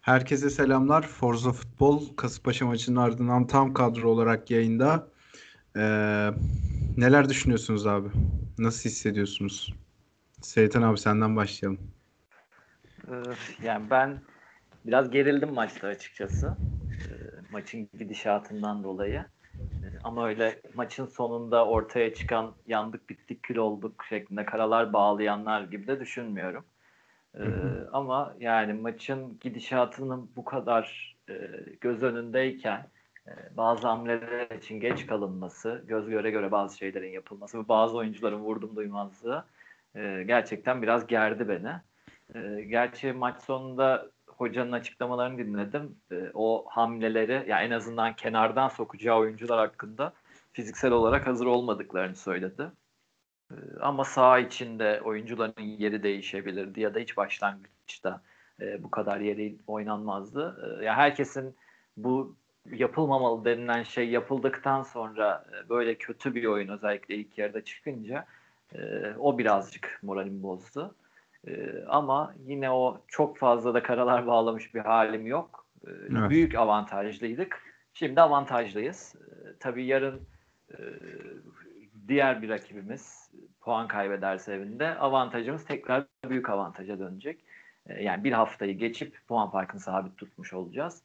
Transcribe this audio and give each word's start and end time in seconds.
Herkese 0.00 0.50
selamlar. 0.50 1.02
Forza 1.06 1.52
Futbol 1.52 2.16
Kasımpaşa 2.16 2.66
maçının 2.66 2.96
ardından 2.96 3.46
tam 3.46 3.74
kadro 3.74 4.08
olarak 4.08 4.50
yayında. 4.50 5.08
Ee, 5.76 5.80
neler 6.96 7.28
düşünüyorsunuz 7.28 7.86
abi? 7.86 8.08
Nasıl 8.58 8.90
hissediyorsunuz? 8.90 9.74
Seytan 10.40 10.82
abi 10.82 10.98
senden 10.98 11.36
başlayalım. 11.36 11.80
Yani 13.62 13.90
ben 13.90 14.18
biraz 14.86 15.10
gerildim 15.10 15.54
maçta 15.54 15.88
açıkçası. 15.88 16.54
Maçın 17.52 17.88
gidişatından 17.98 18.84
dolayı. 18.84 19.24
Ama 20.04 20.28
öyle 20.28 20.62
maçın 20.74 21.06
sonunda 21.06 21.66
ortaya 21.66 22.14
çıkan 22.14 22.54
yandık 22.66 23.08
bittik 23.08 23.42
kül 23.42 23.56
olduk 23.56 24.04
şeklinde 24.08 24.44
karalar 24.46 24.92
bağlayanlar 24.92 25.62
gibi 25.62 25.86
de 25.86 26.00
düşünmüyorum. 26.00 26.64
Ama 27.92 28.34
yani 28.40 28.72
maçın 28.72 29.38
gidişatının 29.40 30.30
bu 30.36 30.44
kadar 30.44 31.16
e, 31.28 31.34
göz 31.80 32.02
önündeyken 32.02 32.86
e, 33.26 33.56
bazı 33.56 33.88
hamleler 33.88 34.50
için 34.50 34.80
geç 34.80 35.06
kalınması, 35.06 35.84
göz 35.86 36.08
göre 36.08 36.30
göre 36.30 36.50
bazı 36.50 36.76
şeylerin 36.76 37.12
yapılması 37.12 37.58
ve 37.58 37.68
bazı 37.68 37.96
oyuncuların 37.96 38.40
vurdum 38.40 38.76
duymazlığı 38.76 39.44
e, 39.94 40.22
gerçekten 40.26 40.82
biraz 40.82 41.06
gerdi 41.06 41.48
beni. 41.48 41.72
E, 42.34 42.62
gerçi 42.62 43.12
maç 43.12 43.42
sonunda 43.42 44.10
hocanın 44.26 44.72
açıklamalarını 44.72 45.38
dinledim. 45.38 45.96
E, 46.12 46.30
o 46.34 46.64
hamleleri 46.68 47.44
yani 47.48 47.64
en 47.64 47.70
azından 47.70 48.16
kenardan 48.16 48.68
sokacağı 48.68 49.18
oyuncular 49.18 49.58
hakkında 49.58 50.12
fiziksel 50.52 50.92
olarak 50.92 51.26
hazır 51.26 51.46
olmadıklarını 51.46 52.16
söyledi. 52.16 52.70
Ee, 53.50 53.54
ama 53.80 54.04
sağ 54.04 54.38
içinde 54.38 55.00
oyuncuların 55.04 55.62
yeri 55.62 56.02
değişebilirdi 56.02 56.80
ya 56.80 56.94
da 56.94 56.98
hiç 56.98 57.16
başlangıçta 57.16 58.22
e, 58.60 58.82
bu 58.82 58.90
kadar 58.90 59.20
yeri 59.20 59.56
oynanmazdı. 59.66 60.78
E, 60.80 60.84
ya 60.84 60.96
herkesin 60.96 61.56
bu 61.96 62.36
yapılmamalı 62.66 63.44
denilen 63.44 63.82
şey 63.82 64.08
yapıldıktan 64.08 64.82
sonra 64.82 65.44
e, 65.52 65.68
böyle 65.68 65.94
kötü 65.94 66.34
bir 66.34 66.44
oyun 66.44 66.68
özellikle 66.68 67.14
ilk 67.14 67.38
yarıda 67.38 67.64
çıkınca 67.64 68.26
e, 68.74 68.78
o 69.18 69.38
birazcık 69.38 69.98
moralimi 70.02 70.42
bozdu. 70.42 70.94
E, 71.46 71.84
ama 71.88 72.34
yine 72.46 72.70
o 72.70 73.02
çok 73.08 73.38
fazla 73.38 73.74
da 73.74 73.82
karalar 73.82 74.26
bağlamış 74.26 74.74
bir 74.74 74.80
halim 74.80 75.26
yok. 75.26 75.66
E, 75.86 75.90
evet. 75.90 76.30
Büyük 76.30 76.54
avantajlıydık. 76.54 77.62
Şimdi 77.94 78.20
avantajlıyız. 78.20 79.14
E, 79.14 79.58
tabii 79.60 79.86
yarın 79.86 80.20
e, 80.70 80.78
diğer 82.08 82.42
bir 82.42 82.48
rakibimiz 82.48 83.30
puan 83.60 83.88
kaybederse 83.88 84.54
evinde 84.54 84.98
avantajımız 84.98 85.64
tekrar 85.64 86.06
büyük 86.28 86.50
avantaja 86.50 86.98
dönecek. 86.98 87.44
E, 87.86 88.02
yani 88.02 88.24
bir 88.24 88.32
haftayı 88.32 88.78
geçip 88.78 89.16
puan 89.28 89.50
farkını 89.50 89.80
sabit 89.80 90.16
tutmuş 90.16 90.52
olacağız. 90.52 91.02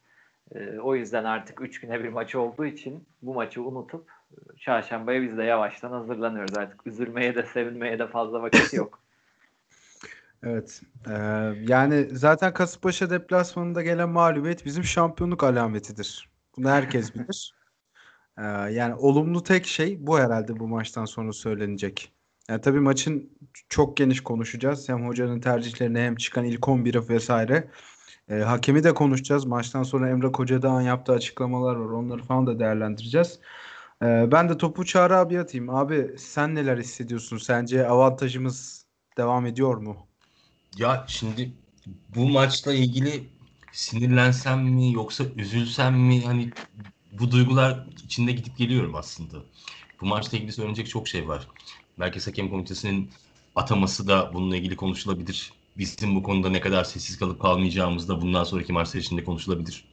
E, 0.54 0.78
o 0.78 0.94
yüzden 0.94 1.24
artık 1.24 1.60
3 1.60 1.80
güne 1.80 2.04
bir 2.04 2.08
maç 2.08 2.34
olduğu 2.34 2.66
için 2.66 3.04
bu 3.22 3.34
maçı 3.34 3.62
unutup 3.62 4.10
e, 4.32 4.56
çarşambaya 4.58 5.22
biz 5.22 5.38
de 5.38 5.44
yavaştan 5.44 5.90
hazırlanıyoruz. 5.90 6.58
Artık 6.58 6.86
üzülmeye 6.86 7.34
de 7.34 7.42
sevinmeye 7.42 7.98
de 7.98 8.06
fazla 8.06 8.42
vakit 8.42 8.74
yok. 8.74 9.00
Evet. 10.42 10.82
Ee, 11.08 11.12
yani 11.68 12.08
zaten 12.12 12.54
Kasımpaşa 12.54 13.10
deplasmanında 13.10 13.82
gelen 13.82 14.08
mağlubiyet 14.08 14.64
bizim 14.64 14.84
şampiyonluk 14.84 15.44
alametidir. 15.44 16.30
Bunu 16.56 16.68
herkes 16.68 17.14
bilir. 17.14 17.54
Ee, 18.38 18.42
yani 18.72 18.94
olumlu 18.94 19.42
tek 19.42 19.66
şey 19.66 20.06
bu 20.06 20.18
herhalde 20.18 20.58
bu 20.58 20.68
maçtan 20.68 21.04
sonra 21.04 21.32
söylenecek. 21.32 22.15
Yani 22.48 22.60
tabii 22.60 22.80
maçın 22.80 23.30
çok 23.68 23.96
geniş 23.96 24.20
konuşacağız. 24.20 24.88
Hem 24.88 25.06
hocanın 25.06 25.40
tercihlerini 25.40 25.98
hem 25.98 26.16
çıkan 26.16 26.44
ilk 26.44 26.60
11'i 26.60 27.08
vesaire. 27.08 27.70
E, 28.30 28.34
hakemi 28.34 28.84
de 28.84 28.94
konuşacağız. 28.94 29.44
Maçtan 29.44 29.82
sonra 29.82 30.10
Emre 30.10 30.32
Kocadağ'ın 30.32 30.80
yaptığı 30.80 31.12
açıklamalar 31.12 31.76
var. 31.76 31.90
Onları 31.90 32.22
falan 32.22 32.46
da 32.46 32.58
değerlendireceğiz. 32.58 33.38
E, 34.02 34.06
ben 34.32 34.48
de 34.48 34.58
topu 34.58 34.84
Çağrı 34.84 35.16
abi 35.16 35.40
atayım. 35.40 35.70
Abi 35.70 36.14
sen 36.18 36.54
neler 36.54 36.78
hissediyorsun? 36.78 37.38
Sence 37.38 37.88
avantajımız 37.88 38.84
devam 39.16 39.46
ediyor 39.46 39.76
mu? 39.76 40.06
Ya 40.78 41.04
şimdi 41.08 41.52
bu 42.14 42.28
maçla 42.28 42.72
ilgili 42.72 43.28
sinirlensem 43.72 44.62
mi 44.62 44.92
yoksa 44.92 45.24
üzülsem 45.36 45.94
mi 45.94 46.24
hani 46.24 46.50
bu 47.12 47.30
duygular 47.30 47.86
içinde 48.04 48.32
gidip 48.32 48.56
geliyorum 48.56 48.94
aslında. 48.94 49.36
Bu 50.00 50.06
maçla 50.06 50.38
ilgili 50.38 50.52
söylenecek 50.52 50.88
çok 50.88 51.08
şey 51.08 51.28
var. 51.28 51.48
Merkez 51.96 52.26
Hakem 52.26 52.50
Komitesi'nin 52.50 53.10
ataması 53.54 54.08
da 54.08 54.30
bununla 54.34 54.56
ilgili 54.56 54.76
konuşulabilir. 54.76 55.52
Bizim 55.78 56.14
bu 56.14 56.22
konuda 56.22 56.50
ne 56.50 56.60
kadar 56.60 56.84
sessiz 56.84 57.18
kalıp 57.18 57.42
kalmayacağımız 57.42 58.08
da 58.08 58.20
bundan 58.20 58.44
sonraki 58.44 58.72
maçlar 58.72 59.00
içinde 59.00 59.24
konuşulabilir. 59.24 59.84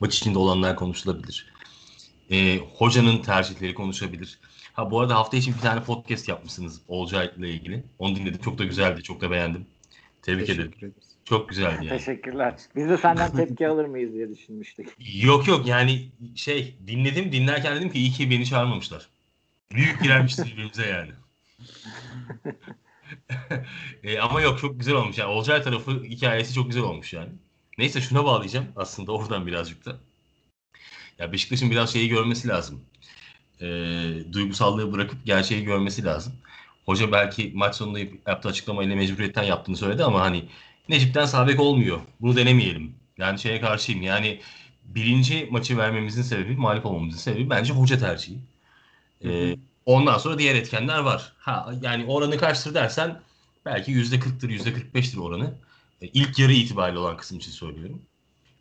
Maç 0.00 0.16
içinde 0.16 0.38
olanlar 0.38 0.76
konuşulabilir. 0.76 1.52
Ee, 2.30 2.60
hocanın 2.76 3.18
tercihleri 3.18 3.74
konuşabilir. 3.74 4.38
Ha 4.72 4.90
bu 4.90 5.00
arada 5.00 5.14
hafta 5.14 5.36
için 5.36 5.54
bir 5.54 5.60
tane 5.60 5.82
podcast 5.82 6.28
yapmışsınız 6.28 6.80
Olcay 6.88 7.30
ile 7.38 7.50
ilgili. 7.50 7.84
Onu 7.98 8.16
dinledim. 8.16 8.40
Çok 8.40 8.58
da 8.58 8.64
güzeldi. 8.64 9.02
Çok 9.02 9.20
da 9.20 9.30
beğendim. 9.30 9.66
Tebrik 10.22 10.46
Teşekkür 10.46 10.78
ederim. 10.78 10.94
Çok 11.24 11.48
güzeldi 11.48 11.86
yani. 11.86 11.98
Teşekkürler. 11.98 12.54
Biz 12.76 12.88
de 12.88 12.96
senden 12.96 13.36
tepki 13.36 13.68
alır 13.68 13.84
mıyız 13.84 14.12
diye 14.12 14.28
düşünmüştük. 14.28 14.96
Yok 15.22 15.48
yok 15.48 15.66
yani 15.66 16.08
şey 16.34 16.76
dinledim 16.86 17.32
dinlerken 17.32 17.76
dedim 17.76 17.90
ki 17.90 17.98
iyi 17.98 18.10
ki 18.10 18.30
beni 18.30 18.46
çağırmamışlar. 18.46 19.08
Büyük 19.74 20.02
girermişiz 20.02 20.46
birbirimize 20.46 20.86
yani. 20.86 21.10
E, 24.02 24.18
ama 24.18 24.40
yok 24.40 24.58
çok 24.58 24.78
güzel 24.78 24.94
olmuş 24.94 25.18
yani. 25.18 25.30
Olcay 25.30 25.62
tarafı 25.62 26.04
hikayesi 26.04 26.54
çok 26.54 26.66
güzel 26.66 26.82
olmuş 26.82 27.12
yani. 27.12 27.32
Neyse 27.78 28.00
şuna 28.00 28.24
bağlayacağım 28.24 28.66
aslında 28.76 29.12
oradan 29.12 29.46
birazcık 29.46 29.84
da. 29.84 29.96
Ya 31.18 31.32
Beşiktaş'ın 31.32 31.70
biraz 31.70 31.92
şeyi 31.92 32.08
görmesi 32.08 32.48
lazım. 32.48 32.84
E, 33.60 33.66
duygusallığı 34.32 34.92
bırakıp 34.92 35.26
gerçeği 35.26 35.64
görmesi 35.64 36.04
lazım. 36.04 36.32
Hoca 36.86 37.12
belki 37.12 37.52
maç 37.54 37.74
sonunda 37.74 37.98
yaptığı 38.26 38.48
açıklamayla 38.48 38.96
mecburiyetten 38.96 39.42
yaptığını 39.42 39.76
söyledi 39.76 40.04
ama 40.04 40.20
hani 40.20 40.44
Necip'ten 40.88 41.26
sabek 41.26 41.60
olmuyor. 41.60 42.00
Bunu 42.20 42.36
denemeyelim. 42.36 42.94
Yani 43.18 43.38
şeye 43.38 43.60
karşıyım. 43.60 44.02
Yani 44.02 44.40
birinci 44.84 45.48
maçı 45.50 45.78
vermemizin 45.78 46.22
sebebi, 46.22 46.56
mağlup 46.56 46.86
olmamızın 46.86 47.18
sebebi 47.18 47.50
bence 47.50 47.72
hoca 47.72 47.98
tercihi. 47.98 48.38
Ee, 49.24 49.56
ondan 49.86 50.18
sonra 50.18 50.38
diğer 50.38 50.54
etkenler 50.54 50.98
var. 50.98 51.32
Ha 51.38 51.74
yani 51.82 52.06
oranı 52.06 52.36
kaçtır 52.38 52.74
dersen 52.74 53.20
belki 53.66 53.90
yüzde 53.90 54.16
40'tır, 54.16 54.50
yüzde 54.50 54.70
45'tir 54.70 55.20
oranı. 55.20 55.54
Ee, 56.02 56.06
ilk 56.06 56.38
yarı 56.38 56.52
itibariyle 56.52 56.98
olan 56.98 57.16
kısım 57.16 57.38
için 57.38 57.50
söylüyorum. 57.50 58.02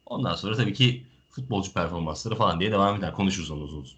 Ondan 0.05 0.35
sonra 0.35 0.55
tabii 0.55 0.73
ki 0.73 1.05
futbolcu 1.29 1.73
performansları 1.73 2.35
falan 2.35 2.59
diye 2.59 2.71
devam 2.71 2.95
eder. 2.95 3.13
Konuşuruz 3.13 3.51
onu 3.51 3.63
uzun 3.63 3.81
uzun. 3.81 3.97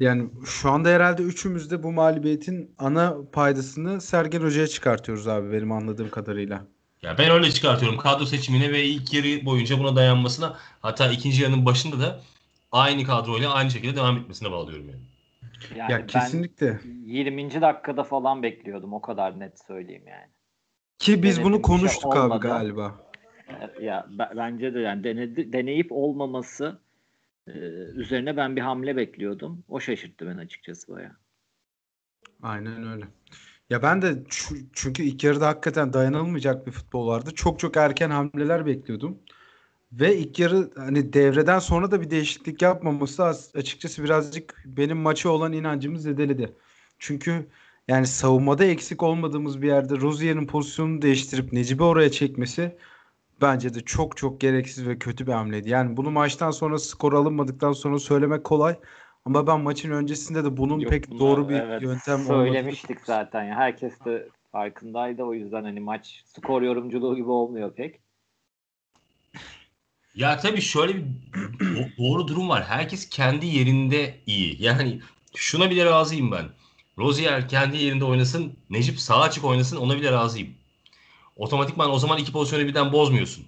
Yani 0.00 0.30
şu 0.44 0.70
anda 0.70 0.88
herhalde 0.88 1.22
üçümüz 1.22 1.70
de 1.70 1.82
bu 1.82 1.92
mağlubiyetin 1.92 2.74
ana 2.78 3.16
paydasını 3.32 4.00
Sergen 4.00 4.40
Hoca'ya 4.40 4.66
çıkartıyoruz 4.66 5.28
abi 5.28 5.52
benim 5.52 5.72
anladığım 5.72 6.10
kadarıyla. 6.10 6.66
Ya 7.02 7.18
ben 7.18 7.30
öyle 7.30 7.50
çıkartıyorum 7.52 7.98
kadro 7.98 8.26
seçimine 8.26 8.72
ve 8.72 8.84
ilk 8.84 9.12
yarı 9.14 9.46
boyunca 9.46 9.78
buna 9.78 9.96
dayanmasına 9.96 10.58
hatta 10.80 11.12
ikinci 11.12 11.42
yarının 11.42 11.66
başında 11.66 12.00
da 12.00 12.20
aynı 12.72 13.04
kadroyla 13.04 13.52
aynı 13.52 13.70
şekilde 13.70 13.96
devam 13.96 14.16
etmesine 14.16 14.50
bağlıyorum 14.50 14.88
yani. 14.88 15.02
Yani 15.76 15.92
ya 15.92 16.06
kesinlikle. 16.06 16.80
20. 16.84 17.60
dakikada 17.60 18.04
falan 18.04 18.42
bekliyordum 18.42 18.92
o 18.92 19.00
kadar 19.00 19.40
net 19.40 19.60
söyleyeyim 19.66 20.04
yani. 20.06 20.30
Ki 20.98 21.22
biz 21.22 21.36
Denedim 21.36 21.52
bunu 21.52 21.62
konuştuk 21.62 22.12
şey 22.12 22.22
abi 22.22 22.40
galiba. 22.40 22.94
Ya 23.80 24.06
bence 24.36 24.74
de 24.74 24.80
yani 24.80 25.04
denedi, 25.04 25.52
deneyip 25.52 25.92
olmaması 25.92 26.78
e, 27.48 27.52
üzerine 27.94 28.36
ben 28.36 28.56
bir 28.56 28.60
hamle 28.60 28.96
bekliyordum. 28.96 29.64
O 29.68 29.80
şaşırttı 29.80 30.26
beni 30.26 30.40
açıkçası 30.40 30.92
baya. 30.92 31.16
Aynen 32.42 32.92
öyle. 32.92 33.04
Ya 33.70 33.82
ben 33.82 34.02
de 34.02 34.24
çünkü 34.72 35.02
ilk 35.02 35.24
yarıda 35.24 35.48
hakikaten 35.48 35.92
dayanılmayacak 35.92 36.66
bir 36.66 36.72
futbol 36.72 37.06
vardı. 37.06 37.30
Çok 37.34 37.58
çok 37.58 37.76
erken 37.76 38.10
hamleler 38.10 38.66
bekliyordum. 38.66 39.18
Ve 40.00 40.16
ilk 40.16 40.38
yarı 40.38 40.70
hani 40.76 41.12
devreden 41.12 41.58
sonra 41.58 41.90
da 41.90 42.00
bir 42.00 42.10
değişiklik 42.10 42.62
yapmaması 42.62 43.24
açıkçası 43.54 44.04
birazcık 44.04 44.64
benim 44.66 44.96
maçı 44.96 45.30
olan 45.30 45.52
inancımı 45.52 45.98
zedeledi. 45.98 46.52
Çünkü 46.98 47.46
yani 47.88 48.06
savunmada 48.06 48.64
eksik 48.64 49.02
olmadığımız 49.02 49.62
bir 49.62 49.66
yerde 49.66 49.96
Rozier'in 49.96 50.46
pozisyonunu 50.46 51.02
değiştirip 51.02 51.52
Necip'i 51.52 51.82
oraya 51.82 52.10
çekmesi 52.10 52.76
bence 53.40 53.74
de 53.74 53.80
çok 53.80 54.16
çok 54.16 54.40
gereksiz 54.40 54.88
ve 54.88 54.98
kötü 54.98 55.26
bir 55.26 55.32
hamleydi. 55.32 55.70
Yani 55.70 55.96
bunu 55.96 56.10
maçtan 56.10 56.50
sonra 56.50 56.78
skor 56.78 57.12
alınmadıktan 57.12 57.72
sonra 57.72 57.98
söylemek 57.98 58.44
kolay 58.44 58.76
ama 59.24 59.46
ben 59.46 59.60
maçın 59.60 59.90
öncesinde 59.90 60.44
de 60.44 60.56
bunun 60.56 60.80
Yok, 60.80 60.90
pek 60.90 61.10
bunlar, 61.10 61.20
doğru 61.20 61.48
bir 61.48 61.60
evet, 61.60 61.82
yöntem 61.82 62.18
söylemiştik 62.18 62.90
olmadığını... 62.90 63.06
zaten 63.06 63.44
ya. 63.44 63.54
Herkes 63.54 64.04
de 64.04 64.28
farkındaydı 64.52 65.22
o 65.22 65.34
yüzden 65.34 65.64
hani 65.64 65.80
maç 65.80 66.22
skor 66.26 66.62
yorumculuğu 66.62 67.16
gibi 67.16 67.30
olmuyor 67.30 67.74
pek. 67.74 68.03
Ya 70.14 70.38
tabii 70.38 70.60
şöyle 70.60 70.94
bir 70.96 71.04
doğru 71.98 72.28
durum 72.28 72.48
var. 72.48 72.64
Herkes 72.64 73.08
kendi 73.08 73.46
yerinde 73.46 74.20
iyi. 74.26 74.62
Yani 74.62 75.00
şuna 75.36 75.70
bile 75.70 75.84
razıyım 75.84 76.32
ben. 76.32 76.50
Rozier 76.98 77.48
kendi 77.48 77.76
yerinde 77.76 78.04
oynasın, 78.04 78.56
Necip 78.70 79.00
sağ 79.00 79.20
açık 79.20 79.44
oynasın 79.44 79.76
ona 79.76 79.96
bile 79.96 80.12
razıyım. 80.12 80.54
Otomatikman 81.36 81.90
o 81.92 81.98
zaman 81.98 82.18
iki 82.18 82.32
pozisyonu 82.32 82.66
birden 82.66 82.92
bozmuyorsun. 82.92 83.46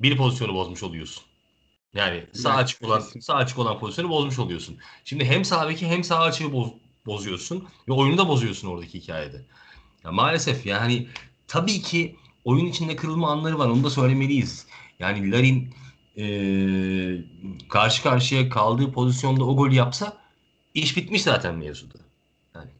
bir 0.00 0.16
pozisyonu 0.16 0.54
bozmuş 0.54 0.82
oluyorsun. 0.82 1.24
Yani 1.94 2.26
sağ 2.32 2.48
Yani 2.50 2.58
açık 2.60 2.82
olan 2.84 3.00
sağ 3.20 3.34
açık 3.34 3.58
olan 3.58 3.78
pozisyonu 3.78 4.10
bozmuş 4.10 4.38
oluyorsun. 4.38 4.78
Şimdi 5.04 5.24
hem 5.24 5.44
sağ 5.44 5.68
beki 5.68 5.86
hem 5.86 6.04
sağ 6.04 6.20
açığı 6.20 6.52
boz, 6.52 6.68
bozuyorsun 7.06 7.68
ve 7.88 7.92
oyunu 7.92 8.18
da 8.18 8.28
bozuyorsun 8.28 8.68
oradaki 8.68 9.00
hikayede. 9.00 9.42
Ya 10.04 10.12
maalesef 10.12 10.66
yani 10.66 11.08
tabii 11.48 11.82
ki 11.82 12.16
oyun 12.44 12.66
içinde 12.66 12.96
kırılma 12.96 13.30
anları 13.32 13.58
var. 13.58 13.68
Onu 13.68 13.84
da 13.84 13.90
söylemeliyiz. 13.90 14.66
Yani 14.98 15.30
Larin 15.30 15.74
eee, 16.16 17.24
karşı 17.68 18.02
karşıya 18.02 18.48
kaldığı 18.48 18.92
pozisyonda 18.92 19.44
o 19.44 19.56
golü 19.56 19.74
yapsa 19.74 20.16
iş 20.74 20.96
bitmiş 20.96 21.22
zaten 21.22 21.54
mevzuda. 21.54 21.98
Yani 22.54 22.70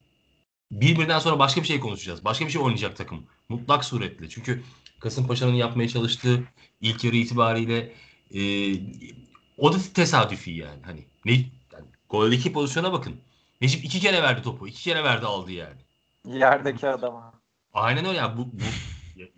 birbirinden 0.70 1.18
sonra 1.18 1.38
başka 1.38 1.62
bir 1.62 1.66
şey 1.66 1.80
konuşacağız. 1.80 2.24
Başka 2.24 2.46
bir 2.46 2.50
şey 2.50 2.62
oynayacak 2.62 2.96
takım. 2.96 3.24
Mutlak 3.48 3.84
suretle. 3.84 4.28
Çünkü 4.28 4.62
Kasımpaşa'nın 5.00 5.54
yapmaya 5.54 5.88
çalıştığı 5.88 6.44
ilk 6.80 7.04
yarı 7.04 7.16
itibariyle 7.16 7.92
eee, 8.30 8.82
o 9.58 9.72
da 9.72 9.76
tesadüfi 9.94 10.50
yani. 10.50 10.82
Hani 10.84 11.04
ne 11.24 11.32
yani 11.32 11.86
goldeki 12.08 12.52
pozisyona 12.52 12.92
bakın. 12.92 13.16
Necip 13.60 13.84
iki 13.84 14.00
kere 14.00 14.22
verdi 14.22 14.42
topu. 14.42 14.68
iki 14.68 14.82
kere 14.82 15.04
verdi 15.04 15.26
aldı 15.26 15.52
yani. 15.52 15.80
Yerdeki 16.26 16.88
adama. 16.88 17.32
Aynen 17.72 18.04
öyle 18.04 18.18
ya. 18.18 18.36
Bu, 18.36 18.46
bu, 18.52 18.62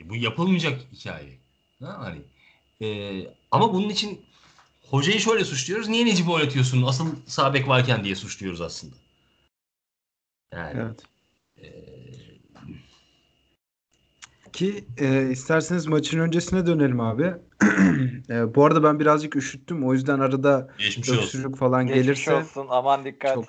bu 0.05 0.17
yapılmayacak 0.17 0.81
hikaye. 0.93 1.39
Ha, 1.81 1.97
hani. 2.01 2.23
Ee, 2.81 3.27
ama 3.55 3.75
bunun 3.75 3.89
için 3.89 4.21
hocayı 4.91 5.21
şöyle 5.21 5.45
suçluyoruz. 5.45 5.89
Niye 5.89 6.07
Necip'i 6.07 6.31
oynatıyorsun? 6.31 6.83
Asıl 6.83 7.07
sağ 7.27 7.55
bek 7.55 7.69
varken 7.69 8.05
diye 8.05 8.15
suçluyoruz 8.15 8.61
aslında. 8.61 8.95
Yani 10.53 10.73
Evet. 10.81 11.03
ee, 11.59 11.75
Ki 14.53 14.85
e, 14.99 15.31
isterseniz 15.31 15.87
maçın 15.87 16.19
öncesine 16.19 16.67
dönelim 16.67 17.01
abi. 17.01 17.35
E, 18.31 18.55
bu 18.55 18.65
arada 18.65 18.83
ben 18.83 19.01
birazcık 19.01 19.37
üşüttüm. 19.37 19.85
O 19.89 19.93
yüzden 19.93 20.19
arada 20.21 20.69
geçmiş 20.79 21.11
olsun. 21.11 21.23
öksürük 21.23 21.57
falan 21.57 21.87
Geçmiş 21.87 22.05
gelirse 22.05 22.35
olsun 22.35 22.67
aman 22.71 23.05
dikkat. 23.05 23.35
Çok- 23.35 23.45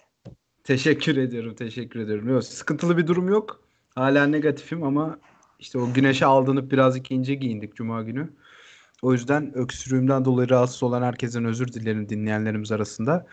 teşekkür 0.64 1.18
ediyorum. 1.18 1.56
Teşekkür 1.56 2.00
ediyorum. 2.00 2.30
Yok, 2.30 2.44
sıkıntılı 2.44 2.98
bir 2.98 3.08
durum 3.08 3.30
yok. 3.30 3.62
Hala 3.96 4.26
negatifim 4.28 4.84
ama 4.84 5.20
işte 5.60 5.80
o 5.80 5.94
güneşe 5.94 6.26
aldanıp 6.26 6.72
birazcık 6.72 7.12
ince 7.12 7.36
giyindik 7.36 7.76
cuma 7.76 8.04
günü. 8.04 8.30
O 9.06 9.14
yüzden 9.14 9.58
öksürüğümden 9.58 10.26
dolayı 10.26 10.50
rahatsız 10.50 10.84
olan 10.84 11.02
herkesten 11.02 11.46
özür 11.46 11.68
dilerim 11.68 12.10
dinleyenlerimiz 12.10 12.72
arasında. 12.72 13.26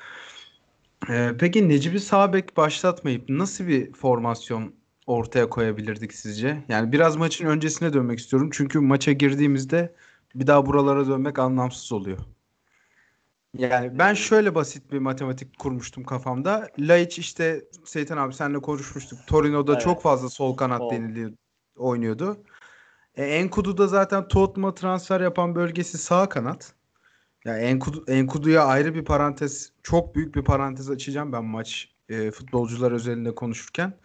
E, 1.08 1.30
peki 1.38 1.68
Necip'i 1.68 2.00
sağ 2.00 2.32
bek 2.32 2.56
başlatmayıp 2.56 3.28
nasıl 3.28 3.66
bir 3.66 3.92
formasyon 3.92 4.74
ortaya 5.06 5.48
koyabilirdik 5.48 6.14
sizce? 6.14 6.64
Yani 6.68 6.92
biraz 6.92 7.16
maçın 7.16 7.46
öncesine 7.46 7.92
dönmek 7.92 8.18
istiyorum. 8.18 8.50
Çünkü 8.52 8.80
maça 8.80 9.12
girdiğimizde 9.12 9.94
bir 10.34 10.46
daha 10.46 10.66
buralara 10.66 11.06
dönmek 11.06 11.38
anlamsız 11.38 11.92
oluyor. 11.92 12.18
Yani 13.58 13.98
ben 13.98 14.14
şöyle 14.14 14.54
basit 14.54 14.92
bir 14.92 14.98
matematik 14.98 15.58
kurmuştum 15.58 16.04
kafamda. 16.04 16.68
Laiç 16.78 17.18
işte 17.18 17.64
Seytan 17.84 18.16
abi 18.16 18.34
seninle 18.34 18.58
konuşmuştuk. 18.58 19.18
Torino'da 19.26 19.72
Evet. 19.72 19.82
çok 19.82 20.02
fazla 20.02 20.28
sol 20.28 20.56
kanat 20.56 20.90
deniliyor, 20.90 21.32
oynuyordu. 21.76 22.44
E, 23.16 23.24
Enkudu'da 23.24 23.86
zaten 23.86 24.28
Tottenham'a 24.28 24.74
transfer 24.74 25.20
yapan 25.20 25.54
bölgesi 25.54 25.98
sağ 25.98 26.28
kanat. 26.28 26.74
Ya 27.44 27.58
Enkudu, 27.58 28.04
Enkudu'ya 28.08 28.64
ayrı 28.64 28.94
bir 28.94 29.04
parantez, 29.04 29.72
çok 29.82 30.14
büyük 30.14 30.34
bir 30.34 30.44
parantez 30.44 30.90
açacağım 30.90 31.32
ben 31.32 31.44
maç 31.44 31.94
e, 32.08 32.30
futbolcular 32.30 32.92
özelinde 32.92 33.34
konuşurken. 33.34 33.98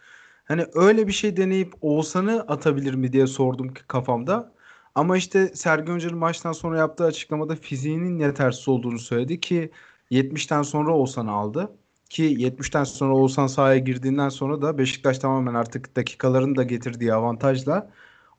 Hani 0.44 0.66
öyle 0.74 1.06
bir 1.06 1.12
şey 1.12 1.36
deneyip 1.36 1.74
Oğuzhan'ı 1.80 2.40
atabilir 2.48 2.94
mi 2.94 3.12
diye 3.12 3.26
sordum 3.26 3.74
ki 3.74 3.82
kafamda. 3.88 4.52
Ama 4.94 5.16
işte 5.16 5.48
Sergen 5.54 5.94
Hoca'nın 5.94 6.18
maçtan 6.18 6.52
sonra 6.52 6.78
yaptığı 6.78 7.04
açıklamada 7.04 7.56
fiziğinin 7.56 8.18
yetersiz 8.18 8.68
olduğunu 8.68 8.98
söyledi 8.98 9.40
ki 9.40 9.70
70'ten 10.10 10.62
sonra 10.62 10.92
Oğuzhan'ı 10.94 11.32
aldı. 11.32 11.70
Ki 12.10 12.22
70'ten 12.24 12.84
sonra 12.84 13.14
Oğuzhan 13.14 13.46
sahaya 13.46 13.78
girdiğinden 13.78 14.28
sonra 14.28 14.62
da 14.62 14.78
Beşiktaş 14.78 15.18
tamamen 15.18 15.54
artık 15.54 15.96
dakikaların 15.96 16.56
da 16.56 16.62
getirdiği 16.62 17.14
avantajla 17.14 17.90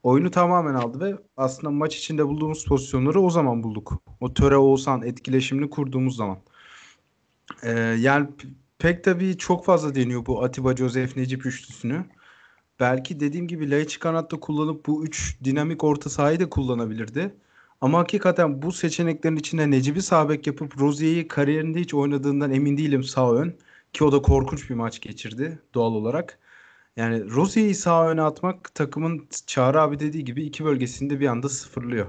oyunu 0.03 0.31
tamamen 0.31 0.73
aldı 0.73 0.99
ve 0.99 1.17
aslında 1.37 1.71
maç 1.71 1.97
içinde 1.97 2.27
bulduğumuz 2.27 2.65
pozisyonları 2.65 3.21
o 3.21 3.29
zaman 3.29 3.63
bulduk. 3.63 4.01
O 4.19 4.33
Töre 4.33 4.57
Oğuzhan 4.57 5.01
etkileşimini 5.01 5.69
kurduğumuz 5.69 6.15
zaman. 6.15 6.37
Ee, 7.63 7.71
yani 7.79 8.27
pek 8.79 9.03
tabii 9.03 9.37
çok 9.37 9.65
fazla 9.65 9.95
deniyor 9.95 10.25
bu 10.25 10.43
Atiba 10.43 10.75
Joseph 10.75 11.17
Necip 11.17 11.45
üçlüsünü. 11.45 12.05
Belki 12.79 13.19
dediğim 13.19 13.47
gibi 13.47 13.71
Laiç 13.71 13.99
kanatta 13.99 14.39
kullanıp 14.39 14.85
bu 14.87 15.05
üç 15.05 15.37
dinamik 15.43 15.83
orta 15.83 16.09
sahayı 16.09 16.39
da 16.39 16.49
kullanabilirdi. 16.49 17.35
Ama 17.81 17.99
hakikaten 17.99 18.61
bu 18.61 18.71
seçeneklerin 18.71 19.35
içinde 19.35 19.71
Necip'i 19.71 20.01
sağ 20.01 20.29
bek 20.29 20.47
yapıp 20.47 20.79
Rozier'i 20.81 21.27
kariyerinde 21.27 21.79
hiç 21.79 21.93
oynadığından 21.93 22.51
emin 22.51 22.77
değilim 22.77 23.03
sağ 23.03 23.33
ön. 23.33 23.55
Ki 23.93 24.03
o 24.03 24.11
da 24.11 24.21
korkunç 24.21 24.69
bir 24.69 24.75
maç 24.75 25.01
geçirdi 25.01 25.59
doğal 25.73 25.93
olarak. 25.93 26.39
Yani 26.97 27.31
Rozier'i 27.31 27.75
sağ 27.75 28.09
öne 28.09 28.21
atmak 28.21 28.75
takımın 28.75 29.27
Çağrı 29.47 29.81
abi 29.81 29.99
dediği 29.99 30.23
gibi 30.23 30.43
iki 30.43 30.65
bölgesinde 30.65 31.19
bir 31.19 31.27
anda 31.27 31.49
sıfırlıyor. 31.49 32.07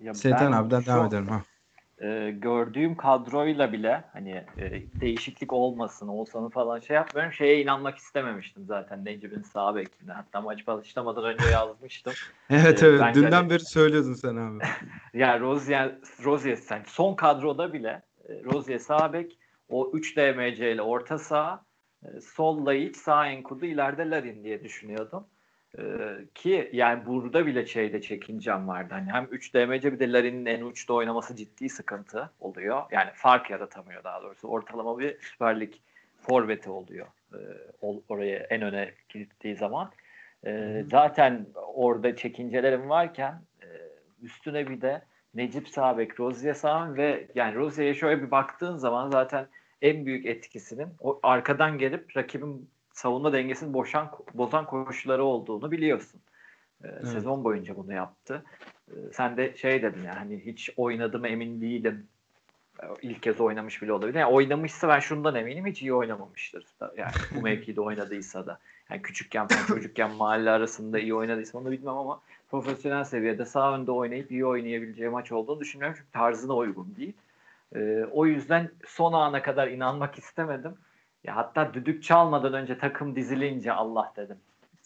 Ya 0.00 0.14
Seyten 0.14 0.52
abiden 0.52 0.86
devam 0.86 1.06
edelim. 1.06 1.28
Ha. 1.28 1.42
e, 2.06 2.30
gördüğüm 2.30 2.96
kadroyla 2.96 3.72
bile 3.72 4.04
hani 4.12 4.44
e, 4.58 4.82
değişiklik 5.00 5.52
olmasın, 5.52 6.08
Oğuzhan'ı 6.08 6.50
falan 6.50 6.80
şey 6.80 6.94
yapmıyorum. 6.96 7.32
Şeye 7.32 7.62
inanmak 7.62 7.98
istememiştim 7.98 8.64
zaten 8.66 9.04
Necip'in 9.04 9.42
sağ 9.42 9.74
bekine. 9.74 10.12
Hatta 10.12 10.40
maç 10.40 10.66
başlamadan 10.66 11.24
önce 11.24 11.46
yazmıştım. 11.52 12.14
Evet 12.50 12.82
evet 12.82 13.00
bence 13.00 13.20
dünden 13.22 13.46
de- 13.46 13.50
beri 13.50 13.64
söylüyordun 13.64 14.14
sen 14.14 14.36
abi. 14.36 14.64
Yani 15.14 15.40
Rozier, 15.40 15.94
Rozier 16.24 16.56
sen 16.56 16.82
son 16.86 17.14
kadroda 17.14 17.72
bile 17.72 18.02
e, 18.28 18.44
Rozier 18.44 18.78
sağ 18.78 19.12
bek, 19.12 19.38
o 19.68 19.90
3 19.94 20.16
DMC 20.16 20.72
ile 20.72 20.82
orta 20.82 21.18
sağ, 21.18 21.54
e, 21.54 21.67
sol 22.22 22.66
Laiç, 22.66 22.96
sağ 22.96 23.26
Enkudu, 23.26 23.66
ileride 23.66 24.10
Larin 24.10 24.44
diye 24.44 24.64
düşünüyordum. 24.64 25.26
E, 25.78 25.82
ki 26.34 26.70
yani 26.72 27.06
burada 27.06 27.46
bile 27.46 27.66
şeyde 27.66 28.00
çekincem 28.00 28.68
vardı. 28.68 28.88
Hani 28.94 29.12
hem 29.12 29.28
3 29.30 29.54
DMC 29.54 29.92
bir 29.92 29.98
de 29.98 30.12
Larin'in 30.12 30.46
en 30.46 30.62
uçta 30.62 30.94
oynaması 30.94 31.36
ciddi 31.36 31.68
sıkıntı 31.68 32.30
oluyor. 32.40 32.82
Yani 32.90 33.10
fark 33.14 33.50
yaratamıyor 33.50 34.04
daha 34.04 34.22
doğrusu. 34.22 34.48
Ortalama 34.48 34.98
bir 34.98 35.20
Süper 35.20 35.60
Lig 35.60 35.72
forveti 36.20 36.70
oluyor. 36.70 37.06
E, 37.32 37.38
ol- 37.80 38.02
oraya 38.08 38.38
en 38.38 38.62
öne 38.62 38.90
gittiği 39.08 39.56
zaman. 39.56 39.90
E, 40.46 40.84
zaten 40.90 41.46
orada 41.74 42.16
çekincelerim 42.16 42.88
varken 42.88 43.42
e, 43.62 43.66
üstüne 44.22 44.68
bir 44.68 44.80
de 44.80 45.02
Necip 45.34 45.68
Sabek, 45.68 46.20
Rozier 46.20 46.54
Sağ 46.54 46.96
ve 46.96 47.26
yani 47.34 47.54
Rozier'e 47.54 47.94
şöyle 47.94 48.22
bir 48.22 48.30
baktığın 48.30 48.76
zaman 48.76 49.10
zaten 49.10 49.46
en 49.82 50.06
büyük 50.06 50.26
etkisinin 50.26 50.88
o 51.00 51.20
arkadan 51.22 51.78
gelip 51.78 52.16
rakibin 52.16 52.70
savunma 52.92 53.32
dengesini 53.32 53.72
boşan, 53.72 54.10
bozan 54.34 54.66
koşulları 54.66 55.24
olduğunu 55.24 55.70
biliyorsun. 55.70 56.20
Ee, 56.84 57.06
Sezon 57.06 57.44
boyunca 57.44 57.76
bunu 57.76 57.92
yaptı. 57.92 58.44
Ee, 58.88 58.92
sen 59.12 59.36
de 59.36 59.56
şey 59.56 59.82
dedin 59.82 60.02
yani 60.02 60.18
hani 60.18 60.46
hiç 60.46 60.70
oynadım 60.76 61.24
emin 61.24 61.60
değilim. 61.60 62.06
Ee, 62.82 62.86
İlk 63.02 63.22
kez 63.22 63.40
oynamış 63.40 63.82
bile 63.82 63.92
olabilir. 63.92 64.18
Yani 64.18 64.32
oynamışsa 64.32 64.88
ben 64.88 65.00
şundan 65.00 65.34
eminim 65.34 65.66
hiç 65.66 65.82
iyi 65.82 65.94
oynamamıştır. 65.94 66.66
Yani 66.96 67.12
bu 67.34 67.40
mevkide 67.42 67.80
oynadıysa 67.80 68.46
da. 68.46 68.58
Yani 68.90 69.02
küçükken 69.02 69.46
çocukken 69.68 70.10
mahalle 70.10 70.50
arasında 70.50 70.98
iyi 70.98 71.14
oynadıysa 71.14 71.58
onu 71.58 71.70
bilmem 71.70 71.96
ama 71.96 72.20
profesyonel 72.50 73.04
seviyede 73.04 73.44
sağ 73.44 73.74
önde 73.74 73.90
oynayıp 73.90 74.32
iyi 74.32 74.46
oynayabileceği 74.46 75.08
maç 75.08 75.32
olduğunu 75.32 75.60
düşünmüyorum. 75.60 75.96
Çünkü 75.98 76.12
tarzına 76.12 76.56
uygun 76.56 76.96
değil. 76.96 77.12
Ee, 77.76 78.04
o 78.12 78.26
yüzden 78.26 78.70
son 78.86 79.12
ana 79.12 79.42
kadar 79.42 79.68
inanmak 79.68 80.18
istemedim. 80.18 80.74
Ya 81.24 81.36
hatta 81.36 81.74
düdük 81.74 82.02
çalmadan 82.02 82.52
önce 82.52 82.78
takım 82.78 83.16
dizilince 83.16 83.72
Allah 83.72 84.12
dedim. 84.16 84.36